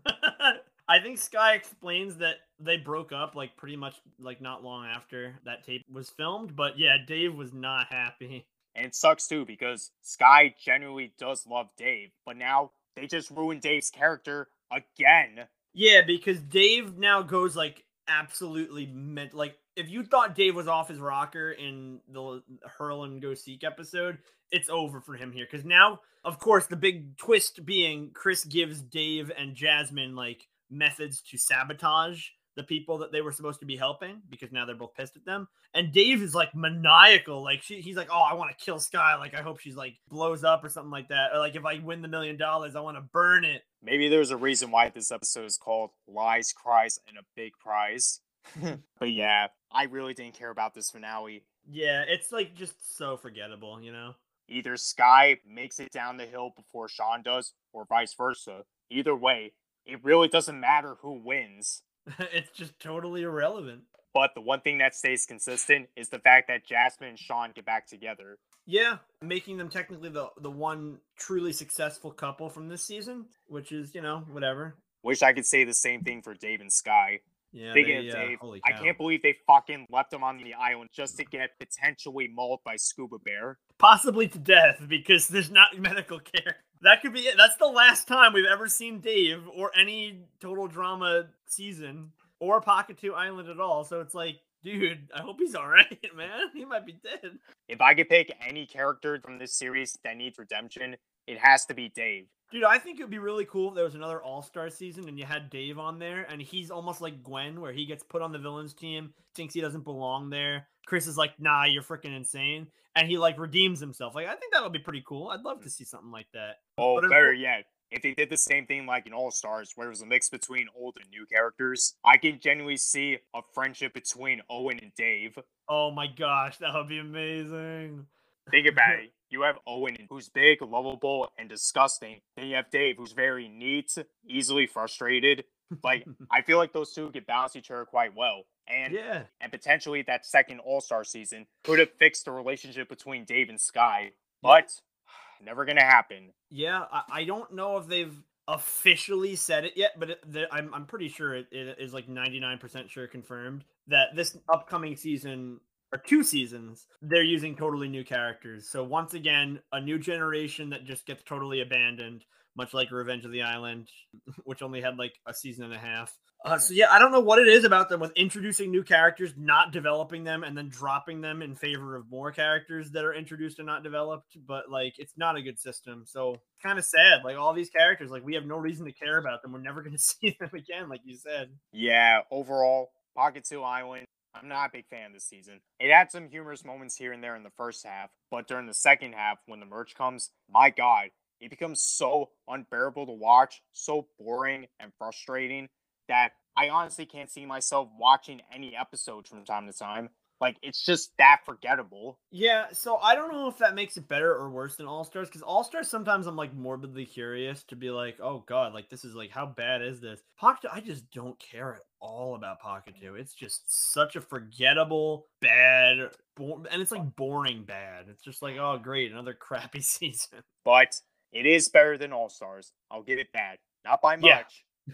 I 0.89 0.99
think 0.99 1.17
Sky 1.17 1.55
explains 1.55 2.15
that 2.17 2.37
they 2.59 2.77
broke 2.77 3.11
up 3.11 3.35
like 3.35 3.57
pretty 3.57 3.75
much 3.75 3.95
like 4.19 4.39
not 4.39 4.63
long 4.63 4.85
after 4.85 5.35
that 5.45 5.65
tape 5.65 5.83
was 5.91 6.09
filmed, 6.09 6.55
but 6.55 6.79
yeah, 6.79 6.97
Dave 7.05 7.35
was 7.35 7.53
not 7.53 7.87
happy. 7.91 8.45
And 8.75 8.85
it 8.85 8.95
sucks 8.95 9.27
too 9.27 9.45
because 9.45 9.91
Sky 10.03 10.53
genuinely 10.63 11.11
does 11.17 11.45
love 11.47 11.69
Dave, 11.77 12.11
but 12.25 12.37
now 12.37 12.71
they 12.97 13.07
just 13.07 13.31
ruined 13.31 13.61
Dave's 13.61 13.89
character 13.89 14.49
again. 14.71 15.45
Yeah, 15.73 16.01
because 16.05 16.39
Dave 16.39 16.97
now 16.97 17.21
goes 17.21 17.55
like 17.55 17.85
absolutely 18.07 18.87
meant 18.87 19.33
like 19.33 19.55
if 19.75 19.89
you 19.89 20.03
thought 20.03 20.35
Dave 20.35 20.55
was 20.55 20.67
off 20.67 20.89
his 20.89 20.97
rocker 20.97 21.51
in 21.51 21.99
the 22.11 22.41
Hurl 22.77 23.03
and 23.03 23.21
Go 23.21 23.35
Seek 23.35 23.63
episode, 23.63 24.17
it's 24.51 24.69
over 24.69 24.99
for 24.99 25.13
him 25.13 25.31
here. 25.31 25.47
Because 25.49 25.65
now, 25.65 25.99
of 26.23 26.39
course, 26.39 26.65
the 26.65 26.75
big 26.75 27.15
twist 27.17 27.63
being 27.65 28.09
Chris 28.13 28.43
gives 28.43 28.81
Dave 28.81 29.31
and 29.37 29.55
Jasmine 29.55 30.15
like 30.15 30.47
methods 30.69 31.21
to 31.21 31.37
sabotage 31.37 32.27
the 32.57 32.63
people 32.63 32.97
that 32.97 33.11
they 33.11 33.21
were 33.21 33.31
supposed 33.31 33.59
to 33.59 33.67
be 33.67 33.77
helping 33.77 34.19
because 34.31 34.51
now 34.51 34.65
they're 34.65 34.75
both 34.75 34.95
pissed 34.95 35.15
at 35.15 35.23
them. 35.23 35.47
And 35.75 35.93
Dave 35.93 36.23
is 36.23 36.33
like 36.33 36.55
maniacal. 36.55 37.43
Like 37.43 37.61
she, 37.61 37.79
he's 37.81 37.95
like, 37.95 38.09
oh, 38.11 38.27
I 38.29 38.33
want 38.33 38.49
to 38.49 38.65
kill 38.65 38.79
Sky. 38.79 39.15
Like 39.15 39.35
I 39.35 39.43
hope 39.43 39.59
she's 39.59 39.75
like 39.75 39.93
blows 40.09 40.43
up 40.43 40.63
or 40.63 40.69
something 40.69 40.91
like 40.91 41.07
that. 41.09 41.29
Or 41.33 41.37
like 41.37 41.55
if 41.55 41.65
I 41.65 41.79
win 41.79 42.01
the 42.01 42.07
million 42.07 42.35
dollars, 42.35 42.75
I 42.75 42.81
want 42.81 42.97
to 42.97 43.01
burn 43.13 43.45
it. 43.45 43.61
Maybe 43.83 44.09
there's 44.09 44.31
a 44.31 44.37
reason 44.37 44.71
why 44.71 44.89
this 44.89 45.11
episode 45.11 45.45
is 45.45 45.55
called 45.55 45.91
Lies, 46.07 46.51
Cries, 46.51 46.99
and 47.07 47.17
a 47.17 47.21
Big 47.35 47.53
Prize. 47.59 48.21
but 48.99 49.11
yeah, 49.11 49.47
I 49.71 49.83
really 49.83 50.15
didn't 50.15 50.33
care 50.33 50.49
about 50.49 50.73
this 50.73 50.89
finale. 50.89 51.45
Yeah, 51.69 52.05
it's 52.07 52.31
like 52.31 52.55
just 52.55 52.97
so 52.97 53.17
forgettable, 53.17 53.79
you 53.79 53.91
know? 53.91 54.15
Either 54.49 54.77
Sky 54.77 55.37
makes 55.47 55.79
it 55.79 55.91
down 55.91 56.17
the 56.17 56.25
hill 56.25 56.53
before 56.55 56.89
Shawn 56.89 57.21
does, 57.21 57.53
or 57.71 57.85
vice 57.85 58.15
versa. 58.17 58.63
Either 58.89 59.15
way, 59.15 59.51
it 59.85 60.03
really 60.03 60.27
doesn't 60.27 60.59
matter 60.59 60.95
who 61.01 61.21
wins. 61.23 61.83
it's 62.33 62.51
just 62.51 62.79
totally 62.79 63.23
irrelevant. 63.23 63.81
But 64.13 64.31
the 64.33 64.41
one 64.41 64.61
thing 64.61 64.79
that 64.79 64.95
stays 64.95 65.25
consistent 65.25 65.89
is 65.95 66.09
the 66.09 66.19
fact 66.19 66.47
that 66.47 66.65
Jasmine 66.65 67.09
and 67.09 67.19
Shawn 67.19 67.51
get 67.53 67.65
back 67.65 67.87
together. 67.87 68.37
Yeah, 68.65 68.97
making 69.21 69.57
them 69.57 69.69
technically 69.69 70.09
the 70.09 70.29
the 70.41 70.51
one 70.51 70.97
truly 71.17 71.53
successful 71.53 72.11
couple 72.11 72.49
from 72.49 72.67
this 72.67 72.83
season, 72.83 73.25
which 73.47 73.71
is 73.71 73.93
you 73.93 74.01
know 74.01 74.23
whatever. 74.31 74.75
Wish 75.03 75.21
I 75.21 75.33
could 75.33 75.45
say 75.45 75.63
the 75.63 75.73
same 75.73 76.01
thing 76.01 76.21
for 76.21 76.33
Dave 76.33 76.61
and 76.61 76.71
Sky. 76.73 77.19
Yeah, 77.53 77.71
Speaking 77.71 78.01
they, 78.01 78.07
of 78.09 78.13
Dave, 78.13 78.37
I 78.65 78.71
can't 78.73 78.97
believe 78.97 79.21
they 79.21 79.35
fucking 79.47 79.87
left 79.89 80.11
him 80.11 80.23
on 80.23 80.37
the 80.37 80.53
island 80.53 80.89
just 80.93 81.17
to 81.17 81.23
get 81.23 81.51
potentially 81.59 82.27
mauled 82.27 82.59
by 82.65 82.75
Scuba 82.75 83.17
Bear. 83.23 83.57
possibly 83.77 84.27
to 84.27 84.37
death 84.37 84.83
because 84.87 85.27
there's 85.27 85.49
not 85.49 85.67
medical 85.79 86.19
care. 86.19 86.57
That 86.81 87.01
could 87.01 87.13
be 87.13 87.21
it. 87.21 87.35
That's 87.37 87.57
the 87.57 87.67
last 87.67 88.07
time 88.07 88.33
we've 88.33 88.45
ever 88.45 88.67
seen 88.67 88.99
Dave 88.99 89.43
or 89.53 89.71
any 89.77 90.19
total 90.39 90.67
drama 90.67 91.25
season 91.47 92.11
or 92.39 92.61
Pahkitew 92.61 93.13
Island 93.13 93.49
at 93.49 93.59
all. 93.59 93.83
So 93.83 93.99
it's 93.99 94.13
like, 94.13 94.39
dude, 94.63 95.09
I 95.13 95.21
hope 95.21 95.39
he's 95.39 95.55
all 95.55 95.67
right, 95.67 95.99
man. 96.15 96.49
He 96.53 96.65
might 96.65 96.85
be 96.85 96.93
dead. 97.03 97.39
If 97.67 97.81
I 97.81 97.93
could 97.93 98.09
pick 98.09 98.31
any 98.45 98.65
character 98.65 99.19
from 99.23 99.39
this 99.39 99.53
series 99.53 99.97
that 100.03 100.17
needs 100.17 100.37
redemption, 100.37 100.95
it 101.25 101.39
has 101.39 101.65
to 101.65 101.73
be 101.73 101.89
Dave. 101.89 102.27
Dude, 102.51 102.63
I 102.63 102.77
think 102.77 102.99
it 102.99 103.03
would 103.03 103.11
be 103.11 103.19
really 103.19 103.43
cool 103.45 103.69
if 103.69 103.75
there 103.75 103.83
was 103.83 103.95
another 103.95 104.21
All 104.21 104.41
Star 104.41 104.69
season 104.69 105.09
and 105.09 105.19
you 105.19 105.25
had 105.25 105.49
Dave 105.49 105.77
on 105.77 105.99
there, 105.99 106.25
and 106.29 106.41
he's 106.41 106.71
almost 106.71 107.01
like 107.01 107.21
Gwen, 107.21 107.59
where 107.59 107.73
he 107.73 107.85
gets 107.85 108.03
put 108.03 108.21
on 108.21 108.31
the 108.31 108.39
villains 108.39 108.73
team, 108.73 109.13
thinks 109.35 109.53
he 109.53 109.61
doesn't 109.61 109.83
belong 109.83 110.29
there. 110.29 110.67
Chris 110.85 111.07
is 111.07 111.17
like, 111.17 111.37
"Nah, 111.39 111.65
you're 111.65 111.83
freaking 111.83 112.15
insane," 112.15 112.67
and 112.95 113.07
he 113.09 113.17
like 113.17 113.37
redeems 113.37 113.81
himself. 113.81 114.15
Like, 114.15 114.27
I 114.27 114.35
think 114.35 114.53
that 114.53 114.63
would 114.63 114.71
be 114.71 114.79
pretty 114.79 115.03
cool. 115.05 115.27
I'd 115.29 115.41
love 115.41 115.61
to 115.63 115.69
see 115.69 115.83
something 115.83 116.11
like 116.11 116.27
that. 116.33 116.57
Oh, 116.77 117.01
But 117.01 117.09
better 117.09 117.33
unfo- 117.33 117.41
yet, 117.41 117.65
if 117.91 118.01
they 118.01 118.13
did 118.13 118.29
the 118.29 118.37
same 118.37 118.65
thing 118.65 118.85
like 118.85 119.07
in 119.07 119.13
All 119.13 119.29
Stars, 119.31 119.73
where 119.75 119.87
it 119.87 119.89
was 119.89 120.01
a 120.01 120.05
mix 120.05 120.29
between 120.29 120.67
old 120.73 120.95
and 121.01 121.09
new 121.09 121.25
characters, 121.25 121.95
I 122.05 122.15
can 122.17 122.39
genuinely 122.39 122.77
see 122.77 123.17
a 123.35 123.41
friendship 123.53 123.93
between 123.93 124.41
Owen 124.49 124.79
and 124.81 124.93
Dave. 124.95 125.37
Oh 125.67 125.91
my 125.91 126.07
gosh, 126.07 126.57
that 126.59 126.73
would 126.73 126.87
be 126.87 126.99
amazing. 126.99 128.05
Think 128.51 128.67
about 128.67 128.99
it. 128.99 129.11
You 129.29 129.41
have 129.43 129.57
Owen, 129.67 130.07
who's 130.09 130.29
big, 130.29 130.61
lovable, 130.61 131.31
and 131.37 131.49
disgusting. 131.49 132.21
Then 132.35 132.47
you 132.47 132.55
have 132.55 132.69
Dave, 132.71 132.95
who's 132.97 133.11
very 133.11 133.47
neat, 133.47 133.95
easily 134.27 134.67
frustrated. 134.67 135.43
Like, 135.83 136.05
I 136.31 136.41
feel 136.41 136.57
like 136.57 136.73
those 136.73 136.93
two 136.93 137.11
could 137.11 137.25
balance 137.25 137.55
each 137.55 137.71
other 137.71 137.85
quite 137.85 138.15
well. 138.15 138.43
And 138.67 138.93
yeah, 138.93 139.23
and 139.39 139.51
potentially 139.51 140.01
that 140.03 140.25
second 140.25 140.59
All 140.59 140.81
Star 140.81 141.03
season 141.03 141.45
could 141.63 141.79
have 141.79 141.91
fixed 141.97 142.25
the 142.25 142.31
relationship 142.31 142.89
between 142.89 143.25
Dave 143.25 143.49
and 143.49 143.59
Sky. 143.59 144.11
But 144.41 144.71
never 145.41 145.65
gonna 145.65 145.83
happen. 145.83 146.33
yeah. 146.49 146.85
I, 146.91 147.03
I 147.11 147.23
don't 147.23 147.53
know 147.53 147.77
if 147.77 147.87
they've 147.87 148.15
officially 148.47 149.35
said 149.35 149.65
it 149.65 149.73
yet, 149.75 149.99
but 149.99 150.11
it, 150.11 150.31
the, 150.31 150.53
I'm 150.53 150.73
I'm 150.73 150.85
pretty 150.85 151.09
sure 151.09 151.35
it, 151.35 151.47
it 151.51 151.77
is 151.79 151.93
like 151.93 152.07
99% 152.07 152.89
sure 152.89 153.07
confirmed 153.07 153.65
that 153.87 154.15
this 154.15 154.37
upcoming 154.49 154.95
season 154.95 155.59
or 155.93 155.99
two 155.99 156.23
seasons 156.23 156.87
they're 157.01 157.23
using 157.23 157.55
totally 157.55 157.87
new 157.87 158.03
characters. 158.03 158.69
So 158.69 158.83
once 158.83 159.13
again, 159.13 159.59
a 159.71 159.79
new 159.79 159.99
generation 159.99 160.69
that 160.71 160.85
just 160.85 161.05
gets 161.05 161.23
totally 161.23 161.61
abandoned, 161.61 162.25
much 162.55 162.73
like 162.73 162.91
Revenge 162.91 163.25
of 163.25 163.31
the 163.31 163.43
Island, 163.43 163.89
which 164.43 164.61
only 164.61 164.81
had 164.81 164.97
like 164.97 165.13
a 165.25 165.33
season 165.33 165.65
and 165.65 165.73
a 165.73 165.79
half. 165.79 166.13
Uh, 166.45 166.57
so 166.57 166.73
yeah, 166.73 166.85
I 166.91 166.99
don't 166.99 167.11
know 167.11 167.19
what 167.19 167.39
it 167.39 167.47
is 167.47 167.63
about 167.63 167.89
them 167.89 167.99
with 167.99 168.11
introducing 168.15 168.69
new 168.69 168.83
characters, 168.83 169.33
not 169.37 169.71
developing 169.71 170.23
them, 170.23 170.43
and 170.43 170.55
then 170.55 170.69
dropping 170.69 171.19
them 171.19 171.41
in 171.41 171.55
favor 171.55 171.95
of 171.95 172.09
more 172.11 172.31
characters 172.31 172.91
that 172.91 173.03
are 173.03 173.13
introduced 173.13 173.57
and 173.57 173.65
not 173.65 173.83
developed. 173.83 174.37
But 174.47 174.69
like, 174.69 174.93
it's 174.99 175.17
not 175.17 175.35
a 175.35 175.41
good 175.41 175.57
system. 175.57 176.03
So 176.05 176.39
kind 176.61 176.77
of 176.77 176.85
sad. 176.85 177.23
Like 177.23 177.37
all 177.37 177.53
these 177.53 177.71
characters, 177.71 178.11
like 178.11 178.23
we 178.23 178.35
have 178.35 178.45
no 178.45 178.57
reason 178.57 178.85
to 178.85 178.91
care 178.91 179.17
about 179.17 179.41
them. 179.41 179.51
We're 179.51 179.61
never 179.61 179.81
going 179.81 179.95
to 179.97 180.01
see 180.01 180.37
them 180.39 180.51
again, 180.53 180.89
like 180.89 181.01
you 181.03 181.17
said. 181.17 181.49
Yeah, 181.71 182.21
overall, 182.29 182.91
Pahkitew 183.17 183.65
Island, 183.65 184.05
I'm 184.41 184.47
not 184.47 184.69
a 184.69 184.71
big 184.73 184.87
fan 184.87 185.13
this 185.13 185.25
season. 185.25 185.61
It 185.79 185.93
had 185.93 186.11
some 186.11 186.29
humorous 186.29 186.65
moments 186.65 186.95
here 186.95 187.11
and 187.11 187.23
there 187.23 187.35
in 187.35 187.43
the 187.43 187.49
first 187.49 187.85
half, 187.85 188.09
but 188.31 188.47
during 188.47 188.67
the 188.67 188.73
second 188.73 189.13
half, 189.13 189.39
when 189.45 189.59
the 189.59 189.65
merch 189.65 189.95
comes, 189.95 190.31
my 190.49 190.69
god, 190.69 191.09
it 191.39 191.49
becomes 191.49 191.81
so 191.81 192.29
unbearable 192.47 193.05
to 193.05 193.11
watch, 193.11 193.61
so 193.71 194.07
boring 194.19 194.67
and 194.79 194.91
frustrating 194.97 195.69
that 196.07 196.31
I 196.55 196.69
honestly 196.69 197.05
can't 197.05 197.29
see 197.29 197.45
myself 197.45 197.89
watching 197.99 198.41
any 198.53 198.75
episodes 198.75 199.29
from 199.29 199.45
time 199.45 199.67
to 199.67 199.73
time. 199.73 200.09
Like, 200.39 200.57
it's 200.61 200.83
just 200.83 201.11
that 201.17 201.39
forgettable. 201.45 202.19
Yeah, 202.31 202.65
so 202.71 202.97
I 202.97 203.15
don't 203.15 203.31
know 203.31 203.47
if 203.47 203.57
that 203.57 203.75
makes 203.75 203.97
it 203.97 204.07
better 204.07 204.33
or 204.33 204.49
worse 204.49 204.75
than 204.75 204.85
All 204.85 205.03
Stars 205.03 205.27
because 205.27 205.41
All 205.41 205.63
Stars 205.63 205.87
sometimes 205.87 206.27
I'm 206.27 206.35
like 206.35 206.53
morbidly 206.53 207.05
curious 207.05 207.63
to 207.65 207.75
be 207.75 207.89
like, 207.89 208.17
oh 208.21 208.43
god, 208.47 208.73
like 208.73 208.89
this 208.89 209.03
is 209.03 209.15
like 209.15 209.31
how 209.31 209.45
bad 209.47 209.81
is 209.81 209.99
this? 209.99 210.21
Pahkitew, 210.41 210.71
I 210.71 210.79
just 210.81 211.09
don't 211.11 211.39
care 211.39 211.75
at 211.75 211.81
all 211.99 212.35
about 212.35 212.61
Pahkitew. 212.61 213.19
It's 213.19 213.33
just 213.33 213.93
such 213.93 214.15
a 214.15 214.21
forgettable, 214.21 215.25
bad, 215.41 216.11
bo- 216.35 216.65
and 216.71 216.81
it's 216.81 216.91
like 216.91 217.15
boring 217.15 217.63
bad. 217.63 218.05
It's 218.09 218.23
just 218.23 218.41
like, 218.41 218.57
oh 218.57 218.79
great, 218.81 219.11
another 219.11 219.33
crappy 219.39 219.81
season. 219.81 220.39
But 220.63 220.99
it 221.31 221.45
is 221.45 221.69
better 221.69 221.97
than 221.97 222.13
All 222.13 222.29
Stars. 222.29 222.71
I'll 222.91 223.03
give 223.03 223.19
it 223.19 223.27
that. 223.33 223.57
Not 223.85 224.01
by 224.01 224.17
Yeah. 224.21 224.43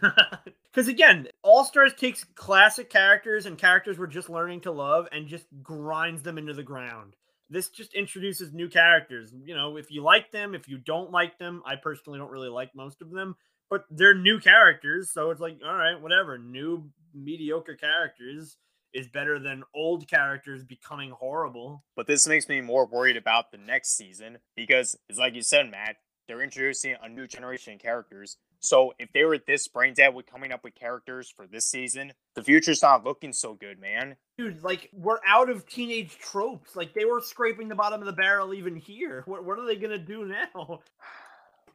Because 0.73 0.87
again, 0.87 1.27
All 1.43 1.63
Stars 1.63 1.93
takes 1.93 2.23
classic 2.33 2.89
characters 2.89 3.45
and 3.45 3.59
characters 3.59 3.99
we're 3.99 4.07
just 4.07 4.29
learning 4.29 4.61
to 4.61 4.71
love 4.71 5.07
and 5.11 5.27
just 5.27 5.45
grinds 5.61 6.23
them 6.23 6.39
into 6.39 6.53
the 6.53 6.63
ground. 6.63 7.15
This 7.47 7.69
just 7.69 7.93
introduces 7.93 8.53
new 8.53 8.67
characters. 8.69 9.31
You 9.45 9.53
know, 9.53 9.77
if 9.77 9.91
you 9.91 10.01
like 10.01 10.31
them, 10.31 10.55
if 10.55 10.67
you 10.67 10.79
don't 10.79 11.11
like 11.11 11.37
them, 11.37 11.61
I 11.63 11.75
personally 11.75 12.17
don't 12.17 12.31
really 12.31 12.49
like 12.49 12.71
most 12.73 13.03
of 13.03 13.11
them, 13.11 13.35
but 13.69 13.85
they're 13.91 14.15
new 14.15 14.39
characters. 14.39 15.11
So 15.11 15.29
it's 15.29 15.39
like, 15.41 15.59
all 15.63 15.75
right, 15.75 16.01
whatever. 16.01 16.39
New 16.39 16.89
mediocre 17.13 17.75
characters 17.75 18.57
is 18.95 19.07
better 19.07 19.37
than 19.37 19.63
old 19.75 20.07
characters 20.07 20.63
becoming 20.63 21.11
horrible. 21.11 21.83
But 21.95 22.07
this 22.07 22.27
makes 22.27 22.49
me 22.49 22.61
more 22.61 22.87
worried 22.87 23.17
about 23.17 23.51
the 23.51 23.59
next 23.59 23.95
season 23.95 24.39
because 24.55 24.97
it's 25.07 25.19
like 25.19 25.35
you 25.35 25.43
said, 25.43 25.69
Matt, 25.69 25.97
they're 26.27 26.41
introducing 26.41 26.95
a 27.01 27.09
new 27.09 27.27
generation 27.27 27.73
of 27.73 27.79
characters. 27.79 28.37
So 28.64 28.94
if 28.98 29.11
they 29.11 29.26
were 29.26 29.38
this 29.38 29.68
brain 29.68 29.94
dead 29.94 30.15
with 30.15 30.26
coming 30.26 30.53
up 30.53 30.64
with 30.64 30.73
characters 30.73 31.30
for 31.30 31.45
this 31.45 31.65
season, 31.65 32.14
the 32.34 32.41
future's 32.44 32.81
not 32.81 33.03
looking 33.03 33.34
so 33.34 33.53
good, 33.56 33.77
man. 33.80 34.15
Dude, 34.38 34.64
like 34.64 34.90
we're 34.94 35.19
out 35.27 35.49
of 35.49 35.68
teenage 35.68 36.18
tropes. 36.18 36.76
Like 36.76 36.94
they 36.94 37.03
were 37.03 37.19
scraping 37.19 37.68
the 37.68 37.76
bottom 37.76 37.99
of 37.99 38.06
the 38.06 38.14
barrel 38.14 38.53
even 38.53 38.76
here. 38.77 39.23
What 39.26 39.44
what 39.44 39.60
are 39.60 39.65
they 39.65 39.76
gonna 39.76 39.98
do 39.98 40.26
now? 40.26 40.80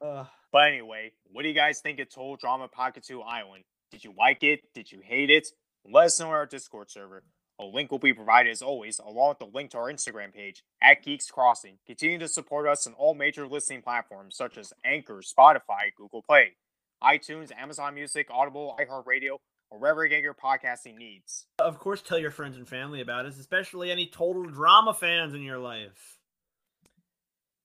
Uh, 0.01 0.25
But 0.53 0.69
anyway, 0.69 1.11
what 1.33 1.43
do 1.43 1.49
you 1.49 1.55
guys 1.57 1.81
think 1.81 1.99
of 1.99 2.09
Total 2.09 2.37
Drama 2.37 2.69
Pahkitew 2.69 3.21
Island? 3.27 3.65
Did 3.91 4.05
you 4.05 4.15
like 4.17 4.45
it? 4.45 4.61
Did 4.73 4.93
you 4.93 5.01
hate 5.03 5.29
it? 5.29 5.49
Let 5.85 6.07
us 6.07 6.21
know 6.21 6.29
on 6.29 6.35
our 6.35 6.47
Discord 6.47 6.89
server. 6.89 7.25
A 7.61 7.65
link 7.65 7.91
will 7.91 7.99
be 7.99 8.15
provided 8.15 8.51
as 8.51 8.63
always, 8.63 9.01
along 9.01 9.31
with 9.31 9.39
the 9.41 9.47
link 9.53 9.73
to 9.73 9.79
our 9.79 9.93
Instagram 9.93 10.33
page 10.33 10.63
at 10.81 11.03
Geeks 11.03 11.29
Crossing. 11.29 11.79
Continue 11.85 12.21
to 12.21 12.29
support 12.29 12.69
us 12.69 12.87
on 12.87 12.93
all 12.93 13.15
major 13.17 13.49
listening 13.49 13.83
platforms 13.83 14.37
such 14.37 14.57
as 14.57 14.73
Anchor, 14.85 15.21
Spotify, 15.21 15.93
Google 15.97 16.23
Play, 16.23 16.53
iTunes, 17.03 17.51
Amazon 17.57 17.95
Music, 17.95 18.29
Audible, 18.31 18.77
iHeartRadio, 18.81 19.39
or 19.71 19.79
wherever 19.79 20.05
you 20.05 20.11
get 20.11 20.23
your 20.23 20.35
podcasting 20.35 20.97
needs. 20.97 21.47
of 21.59 21.79
course, 21.79 22.03
tell 22.03 22.19
your 22.19 22.31
friends 22.31 22.57
and 22.57 22.69
family 22.69 23.01
about 23.01 23.27
us, 23.27 23.39
especially 23.39 23.91
any 23.91 24.07
total 24.07 24.45
drama 24.45 24.95
fans 24.95 25.35
in 25.35 25.43
your 25.43 25.59
life. 25.59 26.19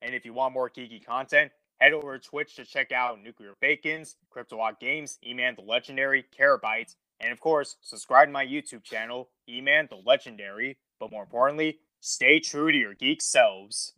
And 0.02 0.14
if 0.14 0.26
you 0.26 0.34
want 0.34 0.54
more 0.54 0.70
geeky 0.70 1.04
content, 1.04 1.52
head 1.80 1.94
over 1.94 2.18
to 2.18 2.30
Twitch 2.30 2.56
to 2.56 2.66
check 2.66 2.92
out 2.92 3.22
Nuclear 3.22 3.54
Bacons, 3.62 4.18
CryptoWalk 4.36 4.80
Games, 4.80 5.18
E-Man 5.26 5.56
the 5.56 5.64
Legendary, 5.64 6.26
Terabytes, 6.38 6.96
and 7.20 7.32
of 7.32 7.40
course, 7.40 7.78
subscribe 7.82 8.28
to 8.28 8.34
my 8.34 8.46
YouTube 8.46 8.84
channel, 8.84 9.30
E-Man 9.48 9.88
the 9.90 10.02
Legendary. 10.06 10.78
But 11.00 11.12
more 11.12 11.24
importantly, 11.24 11.80
stay 12.02 12.40
true 12.40 12.72
to 12.72 12.78
your 12.78 12.94
geek 12.94 13.22
selves. 13.22 13.94